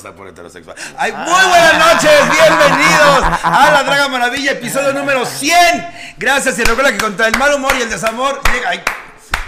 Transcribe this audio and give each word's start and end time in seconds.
pasar 0.00 0.14
por 0.14 0.28
heterosexual. 0.28 0.74
¡Ay, 0.96 1.12
muy 1.12 1.44
buenas 1.44 1.74
noches! 1.74 2.10
¡Bienvenidos 2.30 3.38
a 3.42 3.70
La 3.70 3.82
Draga 3.82 4.08
Maravilla, 4.08 4.52
episodio 4.52 4.94
número 4.94 5.26
100! 5.26 6.14
Gracias 6.16 6.58
y 6.58 6.64
recuerda 6.64 6.92
que 6.92 6.98
contra 6.98 7.28
el 7.28 7.36
mal 7.38 7.52
humor 7.52 7.74
y 7.78 7.82
el 7.82 7.90
desamor 7.90 8.40
llega... 8.50 8.70
ay, 8.70 8.82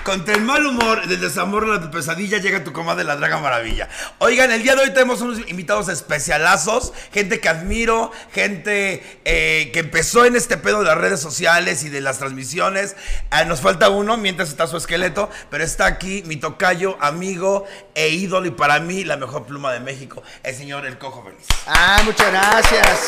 contra 0.03 0.34
el 0.34 0.43
mal 0.43 0.64
humor, 0.66 1.00
el 1.05 1.21
desamor, 1.21 1.66
la 1.66 1.91
pesadilla, 1.91 2.39
llega 2.39 2.64
tu 2.64 2.73
comadre 2.73 3.05
la 3.05 3.16
Draga 3.16 3.39
Maravilla. 3.39 3.89
Oigan, 4.19 4.51
el 4.51 4.62
día 4.62 4.75
de 4.75 4.82
hoy 4.82 4.91
tenemos 4.93 5.21
unos 5.21 5.39
invitados 5.48 5.89
especialazos, 5.89 6.93
gente 7.12 7.41
que 7.41 7.48
admiro, 7.48 8.11
gente 8.33 9.20
eh, 9.25 9.70
que 9.73 9.80
empezó 9.80 10.25
en 10.25 10.37
este 10.37 10.56
pedo 10.56 10.80
de 10.80 10.87
las 10.87 10.98
redes 10.98 11.20
sociales 11.20 11.84
y 11.84 11.88
de 11.88 12.01
las 12.01 12.19
transmisiones. 12.19 12.97
Ah, 13.30 13.45
nos 13.45 13.61
falta 13.61 13.88
uno 13.88 14.16
mientras 14.16 14.48
está 14.48 14.66
su 14.66 14.77
esqueleto, 14.77 15.30
pero 15.51 15.65
está 15.65 15.87
aquí 15.87 16.23
mi 16.27 16.37
tocayo, 16.37 16.97
amigo 17.00 17.66
e 17.95 18.09
ídolo 18.09 18.47
y 18.47 18.50
para 18.50 18.80
mí 18.80 19.05
la 19.05 19.16
mejor 19.16 19.45
pluma 19.45 19.73
de 19.73 19.80
México, 19.80 20.23
el 20.42 20.55
señor 20.55 20.87
El 20.87 20.98
Cojo 20.98 21.23
Feliz. 21.23 21.47
Ah, 21.66 22.00
muchas 22.05 22.30
gracias. 22.30 23.06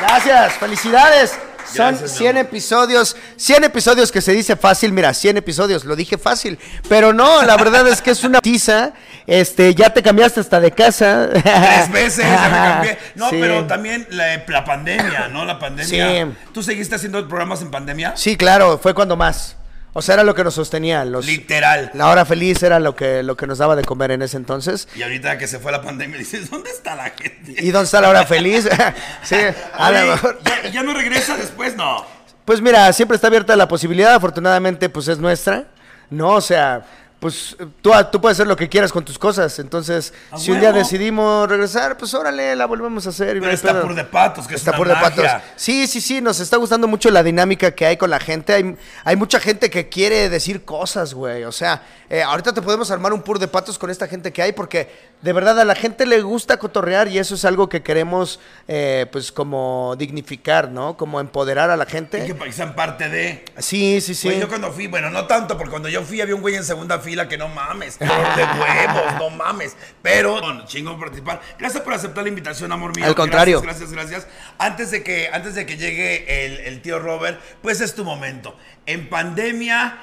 Gracias, 0.00 0.54
felicidades. 0.54 1.49
Son 1.74 1.88
Gracias, 1.90 2.12
mi 2.12 2.16
100 2.18 2.28
amor. 2.30 2.44
episodios, 2.46 3.16
100 3.36 3.64
episodios 3.64 4.10
que 4.12 4.20
se 4.20 4.32
dice 4.32 4.56
fácil, 4.56 4.92
mira, 4.92 5.14
100 5.14 5.36
episodios, 5.36 5.84
lo 5.84 5.94
dije 5.96 6.18
fácil, 6.18 6.58
pero 6.88 7.12
no, 7.12 7.42
la 7.42 7.56
verdad 7.56 7.86
es 7.88 8.02
que 8.02 8.10
es 8.10 8.24
una 8.24 8.40
tiza, 8.40 8.92
este, 9.26 9.74
ya 9.74 9.90
te 9.92 10.02
cambiaste 10.02 10.40
hasta 10.40 10.58
de 10.60 10.72
casa. 10.72 11.28
Tres 11.30 11.92
veces 11.92 12.24
ya 12.24 12.48
me 12.48 12.56
cambié. 12.72 12.98
No, 13.14 13.30
Sí. 13.30 13.36
pero 13.40 13.66
también 13.66 14.06
la, 14.10 14.42
la 14.48 14.64
pandemia, 14.64 15.28
¿no? 15.28 15.44
La 15.44 15.58
pandemia. 15.58 16.24
Sí. 16.26 16.32
¿Tú 16.52 16.62
seguiste 16.62 16.94
haciendo 16.96 17.26
programas 17.28 17.62
en 17.62 17.70
pandemia? 17.70 18.14
Sí, 18.16 18.36
claro, 18.36 18.78
fue 18.82 18.92
cuando 18.94 19.16
más. 19.16 19.56
O 19.92 20.02
sea, 20.02 20.14
era 20.14 20.24
lo 20.24 20.34
que 20.34 20.44
nos 20.44 20.54
sostenía, 20.54 21.04
los, 21.04 21.26
Literal. 21.26 21.90
la 21.94 22.08
hora 22.08 22.24
feliz 22.24 22.62
era 22.62 22.78
lo 22.78 22.94
que, 22.94 23.24
lo 23.24 23.36
que 23.36 23.46
nos 23.48 23.58
daba 23.58 23.74
de 23.74 23.82
comer 23.82 24.12
en 24.12 24.22
ese 24.22 24.36
entonces. 24.36 24.86
Y 24.94 25.02
ahorita 25.02 25.36
que 25.36 25.48
se 25.48 25.58
fue 25.58 25.72
la 25.72 25.82
pandemia, 25.82 26.16
dices, 26.18 26.48
¿dónde 26.50 26.70
está 26.70 26.94
la 26.94 27.10
gente? 27.10 27.56
¿Y 27.58 27.70
dónde 27.70 27.86
está 27.86 28.00
la 28.00 28.08
hora 28.08 28.24
feliz? 28.26 28.68
sí, 29.22 29.36
a 29.74 29.90
lo 29.90 30.12
mejor. 30.12 30.38
¿ya, 30.44 30.70
ya 30.70 30.82
no 30.82 30.94
regresa 30.94 31.36
después? 31.36 31.74
No. 31.76 32.04
Pues 32.44 32.60
mira, 32.60 32.92
siempre 32.92 33.16
está 33.16 33.26
abierta 33.26 33.54
la 33.56 33.68
posibilidad, 33.68 34.14
afortunadamente 34.14 34.88
pues 34.88 35.08
es 35.08 35.18
nuestra, 35.18 35.66
¿no? 36.08 36.30
O 36.30 36.40
sea, 36.40 36.84
pues 37.20 37.54
tú, 37.82 37.92
tú 38.10 38.20
puedes 38.20 38.36
hacer 38.36 38.46
lo 38.46 38.56
que 38.56 38.70
quieras 38.70 38.90
con 38.90 39.04
tus 39.04 39.18
cosas, 39.18 39.58
entonces 39.58 40.14
si 40.38 40.50
un 40.50 40.58
día 40.58 40.72
decidimos 40.72 41.46
regresar, 41.48 41.98
pues 41.98 42.14
órale, 42.14 42.56
la 42.56 42.64
volvemos 42.64 43.06
a 43.06 43.10
hacer. 43.10 43.36
y 43.36 43.40
Pero 43.40 43.52
está 43.52 43.82
por 43.82 43.94
de 43.94 44.04
patos, 44.04 44.48
que 44.48 44.54
Está 44.54 44.70
es 44.70 44.76
por 44.78 44.86
una 44.86 44.96
de 44.96 45.02
patos. 45.02 45.26
Sí, 45.54 45.86
sí, 45.86 46.00
sí, 46.00 46.22
nos 46.22 46.40
está 46.40 46.56
gustando 46.56 46.88
mucho 46.88 47.10
la 47.10 47.22
dinámica 47.22 47.72
que 47.72 47.84
hay 47.84 47.98
con 47.98 48.08
la 48.08 48.20
gente. 48.20 48.54
Hay, 48.54 48.74
hay 49.04 49.16
mucha 49.16 49.38
gente 49.38 49.68
que 49.68 49.90
quiere 49.90 50.30
decir 50.30 50.64
cosas, 50.64 51.12
güey. 51.12 51.44
O 51.44 51.52
sea, 51.52 51.82
eh, 52.08 52.22
ahorita 52.22 52.54
te 52.54 52.62
podemos 52.62 52.90
armar 52.90 53.12
un 53.12 53.20
pur 53.20 53.38
de 53.38 53.48
patos 53.48 53.78
con 53.78 53.90
esta 53.90 54.08
gente 54.08 54.32
que 54.32 54.40
hay 54.40 54.52
porque 54.52 55.09
de 55.22 55.32
verdad 55.34 55.60
a 55.60 55.64
la 55.66 55.74
gente 55.74 56.06
le 56.06 56.22
gusta 56.22 56.56
cotorrear 56.58 57.08
y 57.08 57.18
eso 57.18 57.34
es 57.34 57.44
algo 57.44 57.68
que 57.68 57.82
queremos, 57.82 58.40
eh, 58.68 59.06
pues, 59.12 59.30
como 59.32 59.94
dignificar, 59.98 60.70
¿no? 60.70 60.96
Como 60.96 61.20
empoderar 61.20 61.68
a 61.70 61.76
la 61.76 61.84
Y 61.84 61.90
gente. 61.90 62.24
que 62.26 62.34
pa- 62.34 62.50
sean 62.50 62.74
parte 62.74 63.08
de. 63.10 63.44
Sí, 63.58 64.00
sí, 64.00 64.14
sí. 64.14 64.28
Güey, 64.28 64.40
yo 64.40 64.48
cuando 64.48 64.72
fui, 64.72 64.86
bueno, 64.86 65.10
no 65.10 65.26
tanto, 65.26 65.56
porque 65.58 65.70
cuando 65.70 65.88
yo 65.90 66.02
fui 66.02 66.20
había 66.20 66.34
un 66.34 66.40
güey 66.40 66.54
en 66.54 66.64
segunda 66.64 66.98
fila 67.00 67.28
que 67.28 67.36
no 67.36 67.48
mames, 67.48 67.98
de 67.98 68.06
huevos, 68.06 69.14
no 69.18 69.30
mames. 69.30 69.76
Pero, 70.00 70.40
bueno, 70.40 70.64
chingón 70.66 70.98
participar. 70.98 71.40
Gracias 71.58 71.82
por 71.82 71.92
aceptar 71.92 72.22
la 72.22 72.28
invitación, 72.30 72.72
amor 72.72 72.96
mío. 72.96 73.04
Al 73.04 73.14
contrario. 73.14 73.60
Gracias, 73.60 73.92
gracias, 73.92 74.10
gracias. 74.22 74.32
Antes 74.58 74.90
de 74.90 75.02
que, 75.02 75.28
antes 75.32 75.54
de 75.54 75.66
que 75.66 75.76
llegue 75.76 76.46
el, 76.46 76.58
el 76.60 76.80
tío 76.82 76.98
Robert, 76.98 77.38
pues 77.60 77.80
es 77.82 77.94
tu 77.94 78.04
momento. 78.04 78.56
En 78.86 79.08
pandemia 79.10 79.98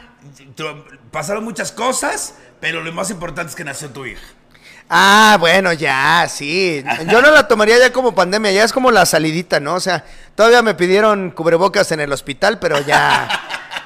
pasaron 1.12 1.44
muchas 1.44 1.72
cosas, 1.72 2.36
pero 2.60 2.84
lo 2.84 2.92
más 2.94 3.10
importante 3.10 3.50
es 3.50 3.56
que 3.56 3.64
nació 3.64 3.90
tu 3.90 4.06
hija. 4.06 4.22
Ah, 4.90 5.36
bueno, 5.40 5.74
ya, 5.74 6.28
sí. 6.30 6.84
Yo 7.10 7.22
no 7.22 7.30
la 7.32 7.48
tomaría 7.48 7.78
ya 7.78 7.92
como 7.92 8.16
pandemia, 8.16 8.52
ya 8.52 8.64
es 8.64 8.72
como 8.72 8.90
la 8.92 9.06
salidita, 9.06 9.60
¿no? 9.60 9.74
O 9.76 9.80
sea, 9.82 10.06
todavía 10.36 10.62
me 10.62 10.76
pidieron 10.76 11.32
cubrebocas 11.32 11.92
en 11.92 12.00
el 12.00 12.12
hospital, 12.14 12.58
pero 12.60 12.80
ya, 12.86 13.28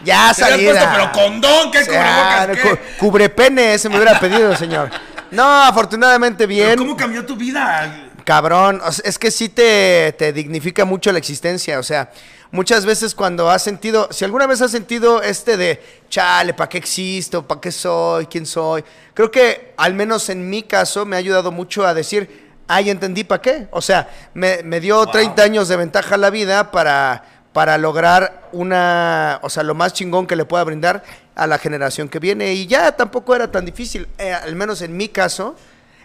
ya 0.03 0.31
salida. 0.33 0.71
puesto, 0.71 0.89
pero 0.93 1.11
condón, 1.11 1.71
¿qué 1.71 1.79
O 1.79 1.85
sea, 1.85 2.45
cubrebocas? 2.45 2.69
cu- 2.69 2.77
¿Qué? 2.77 2.97
cubrepene, 2.99 3.73
ese 3.73 3.89
me 3.89 3.95
hubiera 3.95 4.19
pedido, 4.19 4.55
señor. 4.55 4.91
No, 5.31 5.63
afortunadamente 5.63 6.45
Pero 6.47 6.49
bien. 6.49 6.77
¿Cómo 6.77 6.95
cambió 6.95 7.25
tu 7.25 7.35
vida? 7.35 8.09
Cabrón, 8.31 8.81
es 9.03 9.19
que 9.19 9.29
sí 9.29 9.49
te, 9.49 10.15
te 10.17 10.31
dignifica 10.31 10.85
mucho 10.85 11.11
la 11.11 11.17
existencia, 11.17 11.77
o 11.79 11.83
sea, 11.83 12.11
muchas 12.49 12.85
veces 12.85 13.13
cuando 13.13 13.49
has 13.49 13.61
sentido, 13.61 14.07
si 14.09 14.23
alguna 14.23 14.47
vez 14.47 14.61
has 14.61 14.71
sentido 14.71 15.21
este 15.21 15.57
de, 15.57 15.83
chale, 16.07 16.53
¿para 16.53 16.69
qué 16.69 16.77
existo? 16.77 17.45
¿Para 17.45 17.59
qué 17.59 17.73
soy? 17.73 18.27
¿Quién 18.27 18.45
soy? 18.45 18.85
Creo 19.13 19.29
que 19.29 19.73
al 19.75 19.95
menos 19.95 20.29
en 20.29 20.49
mi 20.49 20.63
caso 20.63 21.05
me 21.05 21.17
ha 21.17 21.19
ayudado 21.19 21.51
mucho 21.51 21.85
a 21.85 21.93
decir, 21.93 22.53
ay, 22.69 22.89
entendí 22.89 23.25
para 23.25 23.41
qué. 23.41 23.67
O 23.69 23.81
sea, 23.81 24.09
me, 24.33 24.63
me 24.63 24.79
dio 24.79 24.95
Wow. 25.03 25.11
30 25.11 25.43
años 25.43 25.67
de 25.67 25.75
ventaja 25.75 26.15
a 26.15 26.17
la 26.17 26.29
vida 26.29 26.71
para, 26.71 27.25
para 27.51 27.77
lograr 27.77 28.47
una, 28.53 29.41
o 29.43 29.49
sea, 29.49 29.63
lo 29.63 29.75
más 29.75 29.91
chingón 29.91 30.25
que 30.25 30.37
le 30.37 30.45
pueda 30.45 30.63
brindar 30.63 31.03
a 31.35 31.47
la 31.47 31.57
generación 31.57 32.07
que 32.07 32.19
viene 32.19 32.53
y 32.53 32.65
ya 32.65 32.93
tampoco 32.93 33.35
era 33.35 33.51
tan 33.51 33.65
difícil, 33.65 34.07
eh, 34.17 34.31
al 34.31 34.55
menos 34.55 34.81
en 34.81 34.95
mi 34.95 35.09
caso. 35.09 35.57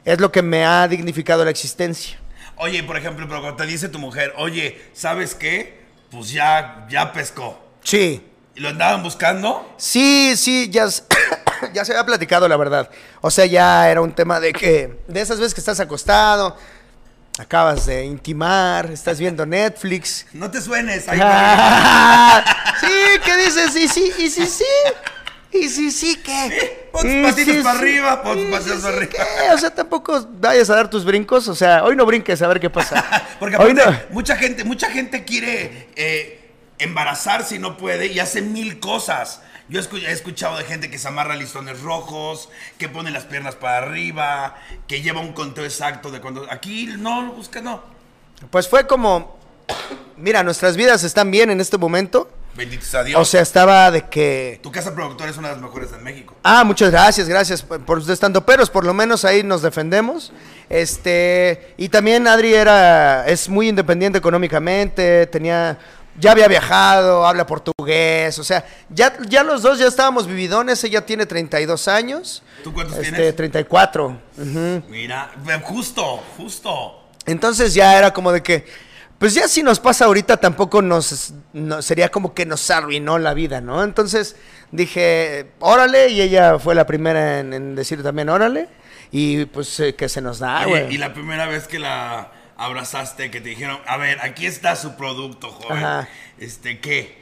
Es 0.07 0.21
lo 0.21 0.31
que 0.31 0.41
me 0.41 0.65
ha 0.65 0.87
dignificado 0.87 1.45
la 1.45 1.51
existencia. 1.51 2.17
Oye, 2.59 2.81
por 2.85 2.97
ejemplo, 2.97 3.27
pero 3.27 3.41
cuando 3.41 3.57
te 3.57 3.67
dice 3.67 3.89
tu 3.89 3.99
mujer, 3.99 4.33
oye, 4.37 4.81
¿sabes 4.93 5.35
qué? 5.35 5.85
Pues 6.13 6.31
ya, 6.31 6.87
ya 6.89 7.13
pescó. 7.13 7.59
Sí. 7.83 8.25
¿Y 8.55 8.61
lo 8.61 8.69
andaban 8.69 9.03
buscando? 9.03 9.75
Sí, 9.77 10.35
sí, 10.37 10.71
ya, 10.71 10.87
ya 11.75 11.85
se 11.85 11.91
había 11.93 12.07
platicado, 12.07 12.47
la 12.47 12.57
verdad. 12.57 12.89
O 13.21 13.33
sea, 13.33 13.47
ya 13.47 13.91
era 13.91 14.01
un 14.01 14.13
tema 14.13 14.39
de 14.39 14.53
que, 14.53 14.97
de 15.09 15.21
esas 15.21 15.41
veces 15.41 15.55
que 15.55 15.61
estás 15.61 15.81
acostado, 15.81 16.57
acabas 17.37 17.85
de 17.87 18.05
intimar, 18.05 18.89
estás 18.93 19.19
viendo 19.19 19.45
Netflix. 19.45 20.25
No 20.33 20.49
te 20.49 20.63
suenes. 20.63 21.07
Ay, 21.09 21.19
sí, 22.81 23.21
¿qué 23.25 23.37
dices? 23.39 23.75
Y 23.75 23.89
sí, 23.89 24.13
y 24.19 24.31
sí, 24.31 24.47
sí. 24.47 24.65
Y 25.61 25.69
sí, 25.69 25.91
sí, 25.91 26.21
¿qué? 26.23 26.89
Pon 26.93 27.03
tus 27.03 27.31
patitas 27.31 27.65
para 27.65 27.79
arriba, 27.79 28.23
pon 28.23 28.39
tus 28.39 28.51
patitas 28.51 28.81
para 28.83 28.97
arriba. 28.97 29.15
O 29.55 29.59
sea, 29.59 29.71
tampoco 29.75 30.27
vayas 30.39 30.71
a 30.71 30.77
dar 30.77 30.91
tus 30.91 31.05
brincos. 31.05 31.49
O 31.49 31.55
sea, 31.55 31.85
hoy 31.85 31.97
no 31.97 32.05
brinques 32.07 32.43
a 32.43 32.49
ver 32.49 32.61
qué 32.61 32.71
pasa. 32.71 33.05
Porque 33.39 33.57
aparte, 33.57 33.75
no. 33.75 33.97
mucha 34.11 34.37
gente, 34.37 34.65
mucha 34.65 34.91
gente 34.91 35.25
quiere 35.25 35.89
eh, 35.97 36.51
embarazarse 36.79 37.57
y 37.57 37.59
no 37.59 37.77
puede 37.77 38.07
y 38.07 38.19
hace 38.19 38.43
mil 38.43 38.81
cosas. 38.81 39.41
Yo 39.69 39.81
he 39.81 40.13
escuchado 40.13 40.57
de 40.57 40.65
gente 40.65 40.91
que 40.91 40.99
se 40.99 41.09
amarra 41.09 41.35
listones 41.35 41.81
rojos, 41.81 42.49
que 42.79 42.89
pone 42.89 43.11
las 43.11 43.25
piernas 43.25 43.57
para 43.57 43.79
arriba, 43.79 44.55
que 44.87 45.03
lleva 45.03 45.21
un 45.21 45.33
conteo 45.33 45.65
exacto 45.65 46.13
de 46.13 46.21
cuando. 46.21 46.47
Aquí 46.53 46.87
no, 46.99 47.33
busca, 47.33 47.61
no. 47.61 47.83
Pues 48.51 48.69
fue 48.69 48.87
como, 48.87 49.39
mira, 50.17 50.45
nuestras 50.45 50.77
vidas 50.77 51.03
están 51.03 51.33
bien 51.33 51.51
en 51.51 51.61
este 51.61 51.79
momento. 51.79 52.31
Bendito 52.57 52.85
sea 52.85 53.05
Dios. 53.05 53.21
O 53.21 53.25
sea, 53.25 53.43
estaba 53.43 53.91
de 53.91 54.03
que... 54.09 54.61
tu 54.63 54.73
casa 54.73 54.95
productora 54.95 55.31
es 55.31 55.37
una 55.37 55.49
de 55.49 55.55
las 55.55 55.63
mejores 55.63 55.91
en 55.93 56.03
México. 56.03 56.35
Ah, 56.43 56.65
muchas 56.65 56.91
gracias, 56.91 57.29
gracias 57.29 57.63
por 57.63 57.99
los 57.99 58.09
estando 58.09 58.45
peros, 58.45 58.71
por 58.71 58.85
lo 58.85 58.95
menos 58.95 59.25
ahí 59.25 59.43
nos 59.43 59.63
defendemos. 59.63 60.33
Este, 60.69 61.75
y 61.77 61.89
también 61.89 62.27
Adri 62.27 62.55
era, 62.55 63.27
es 63.27 63.49
muy 63.49 63.69
independiente 63.69 64.19
económicamente, 64.19 65.27
tenía, 65.27 65.79
ya 66.19 66.33
había 66.33 66.49
viajado, 66.49 67.27
habla 67.27 67.47
portugués, 67.47 68.39
o 68.39 68.45
sea, 68.45 68.65
ya, 68.89 69.17
ya 69.29 69.45
los 69.45 69.63
dos 69.63 69.79
ya 69.79 69.87
estábamos 69.87 70.27
vividones, 70.27 70.83
ella 70.85 71.05
tiene 71.05 71.27
32 71.27 71.89
años. 71.89 72.43
¿Tú 72.65 72.73
cuántos 72.73 72.97
este, 72.97 73.11
tienes? 73.13 73.37
34. 73.37 74.19
ujú. 74.39 74.83
Mira, 74.89 75.31
ve, 75.45 75.61
justo, 75.63 76.23
justo. 76.37 77.03
Entonces 77.27 77.75
ya 77.75 77.99
era 77.99 78.13
como 78.13 78.33
de 78.33 78.43
que, 78.43 78.67
pues 79.19 79.35
ya 79.35 79.49
si 79.49 79.63
nos 79.63 79.81
pasa 79.81 80.05
ahorita 80.07 80.37
tampoco 80.37 80.83
nos, 80.83 81.33
no- 81.53 81.81
sería 81.83 82.11
como 82.11 82.35
que 82.35 82.45
nos 82.47 82.71
arruinó 82.71 83.19
la 83.19 83.33
vida, 83.35 83.61
¿no? 83.61 83.83
Entonces 83.83 84.37
dije, 84.73 85.53
órale, 85.61 86.09
y 86.09 86.21
ella 86.21 86.59
fue 86.59 86.75
la 86.75 86.87
primera 86.87 87.41
en, 87.41 87.53
en 87.53 87.75
decir 87.75 88.03
también, 88.03 88.29
órale, 88.29 88.69
y 89.11 89.45
pues 89.47 89.81
eh, 89.81 89.95
que 89.95 90.09
se 90.09 90.21
nos 90.21 90.39
da, 90.41 90.65
güey. 90.67 90.93
y 90.95 90.99
la 90.99 91.15
primera 91.15 91.47
vez 91.47 91.67
que 91.67 91.79
la 91.79 92.33
abrazaste, 92.59 93.31
que 93.31 93.41
te 93.41 93.51
dijeron, 93.51 93.79
a 93.87 93.97
ver, 93.97 94.19
aquí 94.23 94.47
está 94.47 94.77
su 94.77 94.97
producto, 94.97 95.51
joven. 95.51 95.79
Ajá. 95.85 96.09
Este, 96.39 96.81
¿qué? 96.81 97.17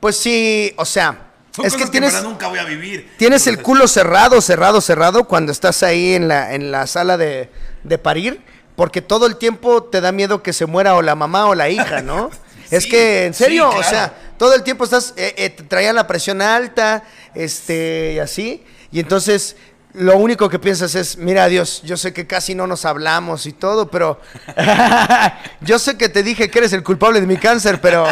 Pues 0.00 0.16
sí, 0.16 0.72
o 0.76 0.84
sea, 0.84 1.30
Son 1.52 1.64
es 1.64 1.74
que 1.74 1.86
tienes, 1.86 2.10
en 2.10 2.16
verdad 2.16 2.28
nunca 2.30 2.48
voy 2.48 2.58
a 2.58 2.64
vivir. 2.64 3.10
tienes 3.16 3.46
el 3.46 3.62
culo 3.62 3.88
cerrado, 3.88 4.40
cerrado, 4.40 4.80
cerrado 4.80 5.24
cuando 5.26 5.50
estás 5.52 5.82
ahí 5.82 6.14
en 6.14 6.28
la, 6.28 6.54
en 6.54 6.70
la 6.70 6.86
sala 6.86 7.16
de, 7.16 7.48
de 7.84 7.98
parir, 7.98 8.42
porque 8.76 9.02
todo 9.02 9.26
el 9.26 9.36
tiempo 9.36 9.82
te 9.82 10.00
da 10.00 10.12
miedo 10.12 10.42
que 10.42 10.52
se 10.52 10.66
muera 10.66 10.94
o 10.94 11.02
la 11.02 11.14
mamá 11.14 11.46
o 11.46 11.54
la 11.54 11.68
hija, 11.68 12.02
¿no? 12.02 12.30
es 12.70 12.86
que, 12.86 13.26
en 13.26 13.34
sí, 13.34 13.44
serio, 13.44 13.70
o 13.70 13.82
sea, 13.82 14.14
todo 14.38 14.54
el 14.54 14.62
tiempo 14.62 14.84
estás, 14.84 15.14
eh, 15.16 15.34
eh, 15.36 15.50
te 15.50 15.64
traían 15.64 15.96
la 15.96 16.06
presión 16.06 16.42
alta, 16.42 17.02
este, 17.34 18.12
y 18.14 18.18
así, 18.18 18.62
y 18.92 19.00
entonces 19.00 19.56
lo 19.96 20.18
único 20.18 20.50
que 20.50 20.58
piensas 20.58 20.94
es, 20.94 21.16
mira 21.16 21.46
Dios, 21.48 21.80
yo 21.82 21.96
sé 21.96 22.12
que 22.12 22.26
casi 22.26 22.54
no 22.54 22.66
nos 22.66 22.84
hablamos 22.84 23.46
y 23.46 23.52
todo, 23.52 23.90
pero 23.90 24.20
yo 25.62 25.78
sé 25.78 25.96
que 25.96 26.10
te 26.10 26.22
dije 26.22 26.50
que 26.50 26.58
eres 26.58 26.74
el 26.74 26.82
culpable 26.82 27.20
de 27.20 27.26
mi 27.26 27.38
cáncer, 27.38 27.80
pero 27.80 28.06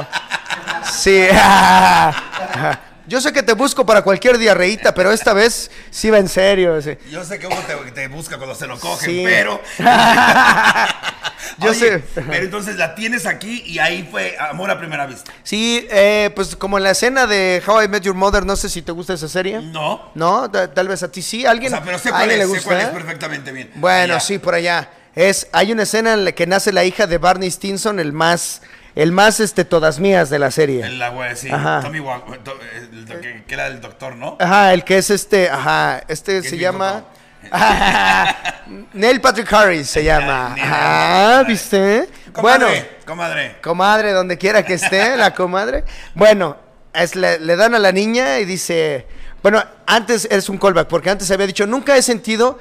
sí, 0.91 1.21
Yo 3.07 3.21
sé 3.21 3.33
que 3.33 3.43
te 3.43 3.53
busco 3.53 3.85
para 3.85 4.03
cualquier 4.03 4.39
diarreíta, 4.39 4.95
pero 4.95 5.13
esta 5.13 5.33
vez 5.35 5.71
sí 5.91 6.11
va 6.11 6.19
en 6.19 6.29
serio. 6.29 6.81
sí. 6.81 6.97
Yo 7.11 7.23
sé 7.25 7.39
que 7.39 7.47
uno 7.47 7.57
te, 7.67 7.75
te 7.93 8.09
busca 8.09 8.37
cuando 8.39 8.55
se 8.55 8.67
lo 8.67 8.79
cogen, 8.81 9.11
Sí. 9.11 9.23
pero. 9.25 9.61
Yo 11.59 11.71
Oye, 11.71 11.79
sé. 11.79 12.05
Pero 12.15 12.45
entonces 12.45 12.77
la 12.77 12.95
tienes 12.95 13.27
aquí 13.27 13.63
y 13.67 13.79
ahí 13.79 14.09
fue 14.11 14.37
amor 14.39 14.71
a 14.71 14.79
primera 14.79 15.07
vista. 15.07 15.31
Sí, 15.43 15.87
eh, 15.91 16.31
pues 16.35 16.57
como 16.57 16.79
en 16.79 16.85
la 16.85 16.91
escena 16.93 17.27
de 17.27 17.63
How 17.65 17.83
I 17.83 17.89
Met 17.89 18.03
Your 18.03 18.15
Mother, 18.15 18.45
no 18.47 18.57
sé 18.57 18.69
si 18.69 18.83
te 18.83 18.93
gusta 18.93 19.13
esa 19.15 19.29
serie. 19.29 19.61
No. 19.61 20.11
No, 20.15 20.51
Ta- 20.51 20.73
tal 20.73 20.89
vez 20.89 21.03
a 21.03 21.11
ti 21.13 21.23
sí. 21.23 21.45
O 21.47 21.51
¿Alguien, 21.51 21.71
sea, 21.71 21.83
pero 21.83 21.99
sé 21.99 22.09
¿a 22.09 22.13
cuál 22.13 22.31
es, 22.31 22.39
le 22.39 22.45
sé 22.45 22.49
gusta? 22.49 22.65
cuál 22.65 22.81
es 22.81 22.89
perfectamente 22.89 23.53
bien. 23.53 23.71
Bueno, 23.77 24.19
sí, 24.21 24.39
por 24.39 24.55
allá. 24.55 24.89
Es, 25.15 25.47
hay 25.53 25.71
una 25.71 25.85
escena 25.85 26.15
en 26.15 26.25
la 26.25 26.33
que 26.33 26.47
nace 26.47 26.73
la 26.73 26.85
hija 26.85 27.07
de 27.07 27.19
Barney 27.19 27.51
Stinson, 27.51 28.01
el 28.01 28.13
más, 28.13 28.63
el 28.95 29.13
más, 29.13 29.41
este, 29.41 29.65
todas 29.65 29.99
mías 29.99 30.31
de 30.31 30.39
la 30.39 30.51
serie. 30.51 30.85
El 30.85 31.03
agua, 31.03 31.35
sí. 31.35 31.51
Ajá. 31.51 31.81
Tommy 31.83 31.99
el 31.99 33.05
que, 33.07 33.45
que 33.47 33.55
era 33.55 33.67
el 33.67 33.81
doctor, 33.81 34.17
¿no? 34.17 34.37
Ajá, 34.41 34.73
el 34.73 34.85
que 34.85 34.99
es 34.99 35.11
este, 35.11 35.49
ajá, 35.51 36.03
este 36.09 36.43
se 36.43 36.59
llama... 36.59 37.05
Neil 38.95 39.21
Patrick 39.21 39.53
Harris 39.53 39.89
se 39.91 40.05
llama. 40.05 40.55
Patrick. 40.57 41.49
¿viste? 41.49 42.09
Bueno, 42.41 42.67
Comadre, 42.67 42.99
comadre. 43.07 43.57
comadre, 43.63 44.13
donde 44.13 44.39
quiera 44.39 44.65
que 44.65 44.75
esté, 44.75 45.17
la 45.19 45.35
comadre. 45.35 45.85
Bueno, 46.15 46.57
es, 46.93 47.15
le, 47.17 47.39
le 47.39 47.57
dan 47.57 47.75
a 47.75 47.79
la 47.79 47.93
niña 47.93 48.39
y 48.39 48.45
dice, 48.45 49.07
bueno, 49.43 49.63
antes 49.87 50.27
es 50.31 50.49
un 50.49 50.59
callback, 50.59 50.89
porque 50.89 51.11
antes 51.11 51.31
había 51.31 51.47
dicho, 51.47 51.67
nunca 51.67 51.97
he 51.97 52.03
sentido 52.03 52.59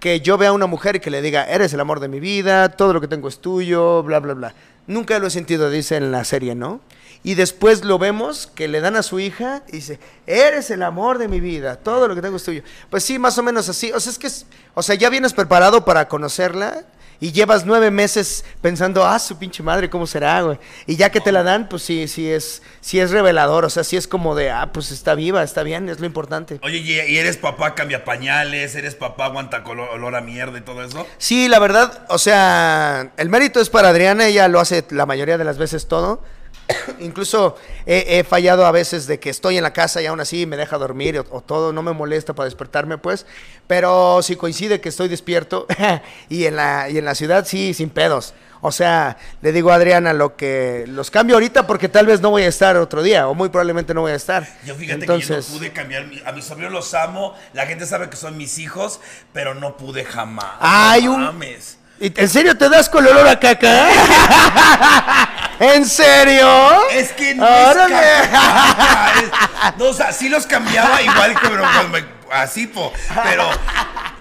que 0.00 0.20
yo 0.20 0.36
vea 0.36 0.50
a 0.50 0.52
una 0.52 0.66
mujer 0.66 0.96
y 0.96 1.00
que 1.00 1.10
le 1.10 1.22
diga, 1.22 1.44
eres 1.44 1.72
el 1.72 1.80
amor 1.80 2.00
de 2.00 2.08
mi 2.08 2.20
vida, 2.20 2.68
todo 2.70 2.92
lo 2.92 3.00
que 3.00 3.08
tengo 3.08 3.28
es 3.28 3.40
tuyo, 3.40 4.02
bla, 4.02 4.20
bla, 4.20 4.34
bla. 4.34 4.54
Nunca 4.86 5.18
lo 5.18 5.26
he 5.26 5.30
sentido, 5.30 5.70
dice 5.70 5.96
en 5.96 6.12
la 6.12 6.24
serie, 6.24 6.54
¿no? 6.54 6.80
Y 7.22 7.36
después 7.36 7.84
lo 7.84 7.98
vemos 7.98 8.46
que 8.46 8.68
le 8.68 8.82
dan 8.82 8.96
a 8.96 9.02
su 9.02 9.18
hija 9.18 9.62
y 9.68 9.76
dice, 9.76 9.98
eres 10.26 10.70
el 10.70 10.82
amor 10.82 11.16
de 11.16 11.26
mi 11.26 11.40
vida, 11.40 11.76
todo 11.76 12.06
lo 12.06 12.14
que 12.14 12.20
tengo 12.20 12.36
es 12.36 12.44
tuyo. 12.44 12.62
Pues 12.90 13.02
sí, 13.02 13.18
más 13.18 13.38
o 13.38 13.42
menos 13.42 13.66
así. 13.70 13.90
O 13.92 14.00
sea, 14.00 14.12
es 14.12 14.18
que, 14.18 14.28
o 14.74 14.82
sea, 14.82 14.94
ya 14.94 15.08
vienes 15.08 15.32
preparado 15.32 15.86
para 15.86 16.06
conocerla 16.06 16.84
y 17.20 17.32
llevas 17.32 17.64
nueve 17.64 17.90
meses 17.90 18.44
pensando, 18.60 19.04
ah, 19.04 19.18
su 19.18 19.38
pinche 19.38 19.62
madre, 19.62 19.88
¿cómo 19.88 20.06
será, 20.06 20.42
güey? 20.42 20.58
Y 20.86 20.96
ya 20.96 21.10
que 21.10 21.20
te 21.20 21.32
la 21.32 21.42
dan, 21.42 21.68
pues 21.68 21.82
sí, 21.82 22.08
sí 22.08 22.30
es, 22.30 22.62
sí 22.80 23.00
es 23.00 23.10
revelador. 23.10 23.64
O 23.64 23.70
sea, 23.70 23.84
sí 23.84 23.96
es 23.96 24.06
como 24.08 24.34
de, 24.34 24.50
ah, 24.50 24.70
pues 24.72 24.90
está 24.90 25.14
viva, 25.14 25.42
está 25.42 25.62
bien, 25.62 25.88
es 25.88 26.00
lo 26.00 26.06
importante. 26.06 26.58
Oye, 26.62 26.78
y 26.78 27.16
eres 27.16 27.36
papá 27.36 27.74
cambia 27.74 28.04
pañales, 28.04 28.74
eres 28.74 28.94
papá 28.94 29.26
aguanta 29.26 29.64
colo- 29.64 29.90
olor 29.92 30.14
a 30.16 30.20
mierda 30.20 30.58
y 30.58 30.62
todo 30.62 30.82
eso. 30.84 31.06
Sí, 31.18 31.48
la 31.48 31.58
verdad, 31.58 32.04
o 32.08 32.18
sea, 32.18 33.12
el 33.16 33.28
mérito 33.28 33.60
es 33.60 33.70
para 33.70 33.88
Adriana, 33.88 34.26
ella 34.26 34.48
lo 34.48 34.60
hace 34.60 34.84
la 34.90 35.06
mayoría 35.06 35.38
de 35.38 35.44
las 35.44 35.58
veces 35.58 35.88
todo. 35.88 36.22
Incluso 37.00 37.56
he, 37.86 38.18
he 38.18 38.24
fallado 38.24 38.64
a 38.66 38.70
veces 38.72 39.06
de 39.06 39.18
que 39.20 39.30
estoy 39.30 39.56
en 39.56 39.62
la 39.62 39.72
casa 39.72 40.00
y 40.00 40.06
aún 40.06 40.20
así 40.20 40.46
me 40.46 40.56
deja 40.56 40.78
dormir 40.78 41.18
o, 41.18 41.26
o 41.30 41.40
todo, 41.42 41.72
no 41.72 41.82
me 41.82 41.92
molesta 41.92 42.32
para 42.34 42.44
despertarme, 42.46 42.98
pues. 42.98 43.26
Pero 43.66 44.20
si 44.22 44.36
coincide 44.36 44.80
que 44.80 44.88
estoy 44.88 45.08
despierto 45.08 45.66
y, 46.28 46.46
en 46.46 46.56
la, 46.56 46.88
y 46.88 46.98
en 46.98 47.04
la 47.04 47.14
ciudad, 47.14 47.44
sí, 47.46 47.74
sin 47.74 47.90
pedos. 47.90 48.34
O 48.66 48.72
sea, 48.72 49.18
le 49.42 49.52
digo 49.52 49.70
a 49.70 49.74
Adriana 49.74 50.14
lo 50.14 50.36
que 50.36 50.84
los 50.88 51.10
cambio 51.10 51.36
ahorita 51.36 51.66
porque 51.66 51.90
tal 51.90 52.06
vez 52.06 52.22
no 52.22 52.30
voy 52.30 52.44
a 52.44 52.48
estar 52.48 52.78
otro 52.78 53.02
día 53.02 53.28
o 53.28 53.34
muy 53.34 53.50
probablemente 53.50 53.92
no 53.92 54.00
voy 54.00 54.12
a 54.12 54.14
estar. 54.14 54.48
Yo 54.64 54.74
fíjate 54.74 55.00
Entonces, 55.00 55.28
que 55.44 55.52
yo 55.52 55.52
no 55.52 55.58
pude 55.58 55.72
cambiar. 55.74 56.06
A 56.24 56.32
mis 56.32 56.46
sobrinos 56.46 56.72
los 56.72 56.94
amo. 56.94 57.34
La 57.52 57.66
gente 57.66 57.84
sabe 57.84 58.08
que 58.08 58.16
son 58.16 58.38
mis 58.38 58.56
hijos, 58.58 59.00
pero 59.34 59.54
no 59.54 59.76
pude 59.76 60.06
jamás. 60.06 60.52
Hay 60.60 61.04
no 61.04 61.12
un- 61.14 61.24
mames. 61.24 61.76
¿Y- 62.00 62.18
¿En 62.18 62.28
serio 62.28 62.56
te 62.56 62.70
das 62.70 62.88
con 62.88 63.04
el 63.04 63.10
olor 63.12 63.28
a 63.28 63.38
caca? 63.38 63.88
¿En 65.60 65.84
serio? 65.86 66.48
Es 66.90 67.12
que 67.12 67.34
no 67.34 67.44
Órale. 67.44 67.94
es 68.24 69.76
No, 69.78 69.84
o 69.86 69.94
sea, 69.94 70.12
sí 70.12 70.28
los 70.28 70.46
cambiaba 70.46 71.00
igual 71.02 71.38
que 71.38 71.48
pero 71.48 71.64
me- 71.90 72.04
así, 72.32 72.66
po. 72.66 72.92
Pero 73.22 73.48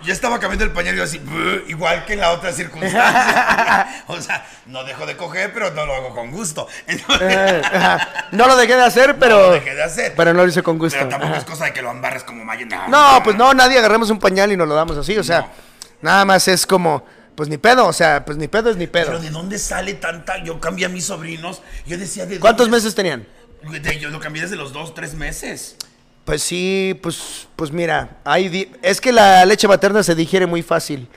yo 0.04 0.14
estaba 0.14 0.40
cambiando 0.40 0.66
el 0.66 0.72
pañal 0.72 0.94
y 0.94 0.98
yo 0.98 1.04
así, 1.04 1.22
igual 1.68 2.06
que 2.06 2.14
en 2.14 2.20
la 2.20 2.32
otra 2.32 2.52
circunstancia. 2.52 3.88
O 4.08 4.20
sea, 4.22 4.46
no 4.68 4.84
dejo 4.84 5.06
de 5.06 5.16
coger, 5.18 5.52
pero 5.54 5.72
no 5.72 5.86
lo 5.86 5.96
hago 5.96 6.14
con 6.14 6.30
gusto. 6.32 6.68
Entonces, 6.88 7.28
Eh. 7.32 7.62
No 8.32 8.48
lo 8.48 8.56
dejé 8.56 8.76
de 8.76 8.84
hacer, 8.84 9.18
pero. 9.18 9.38
no 9.38 9.42
lo 9.48 9.52
dejé 9.54 9.74
de 9.76 9.84
hacer. 9.84 10.14
Pero 10.16 10.34
no 10.34 10.44
lo 10.44 10.48
hice 10.50 10.62
con 10.62 10.78
gusto. 10.78 10.98
Pero 11.00 11.10
tampoco 11.10 11.36
es 11.36 11.44
cosa 11.46 11.66
de 11.66 11.74
que 11.74 11.82
lo 11.82 11.90
embarres 11.92 12.24
como 12.24 12.44
mayo. 12.46 12.66
No, 12.88 13.22
pues 13.24 13.36
no, 13.36 13.54
nadie 13.54 13.80
agarramos 13.80 14.10
un 14.10 14.20
pañal 14.20 14.52
y 14.52 14.58
nos 14.58 14.68
lo 14.68 14.76
damos 14.76 14.98
así. 14.98 15.18
O 15.18 15.24
sea, 15.24 15.40
No. 15.42 15.50
nada 16.02 16.26
más 16.26 16.48
es 16.48 16.66
como, 16.68 17.06
pues 17.36 17.50
ni 17.50 17.58
pedo. 17.58 17.88
O 17.88 17.94
sea, 17.94 18.24
pues 18.26 18.38
ni 18.38 18.48
pedo 18.48 18.70
es 18.70 18.78
ni 18.78 18.88
pedo. 18.88 19.08
Pero 19.08 19.20
¿de 19.20 19.30
dónde 19.30 19.58
sale 19.60 19.94
tanta? 19.96 20.44
Yo 20.44 20.60
cambié 20.60 20.86
a 20.86 20.90
mis 20.90 21.06
sobrinos. 21.06 21.62
Yo 21.86 21.98
decía, 21.98 22.26
¿de 22.26 22.40
¿Cuántos 22.40 22.66
dónde- 22.68 22.78
meses 22.78 22.96
tenían? 22.96 23.26
De- 23.82 24.00
yo 24.00 24.10
lo 24.10 24.20
cambié 24.20 24.42
desde 24.42 24.56
los 24.56 24.74
dos, 24.74 24.94
tres 24.94 25.14
meses. 25.14 25.76
Pues 26.26 26.42
sí, 26.42 26.98
pues, 27.02 27.48
pues 27.56 27.72
mira, 27.72 28.18
hay 28.24 28.48
di- 28.50 28.72
es 28.82 29.02
que 29.02 29.12
la 29.12 29.46
leche 29.46 29.68
materna 29.68 30.04
se 30.04 30.16
digiere 30.16 30.46
muy 30.46 30.62
fácil. 30.64 31.08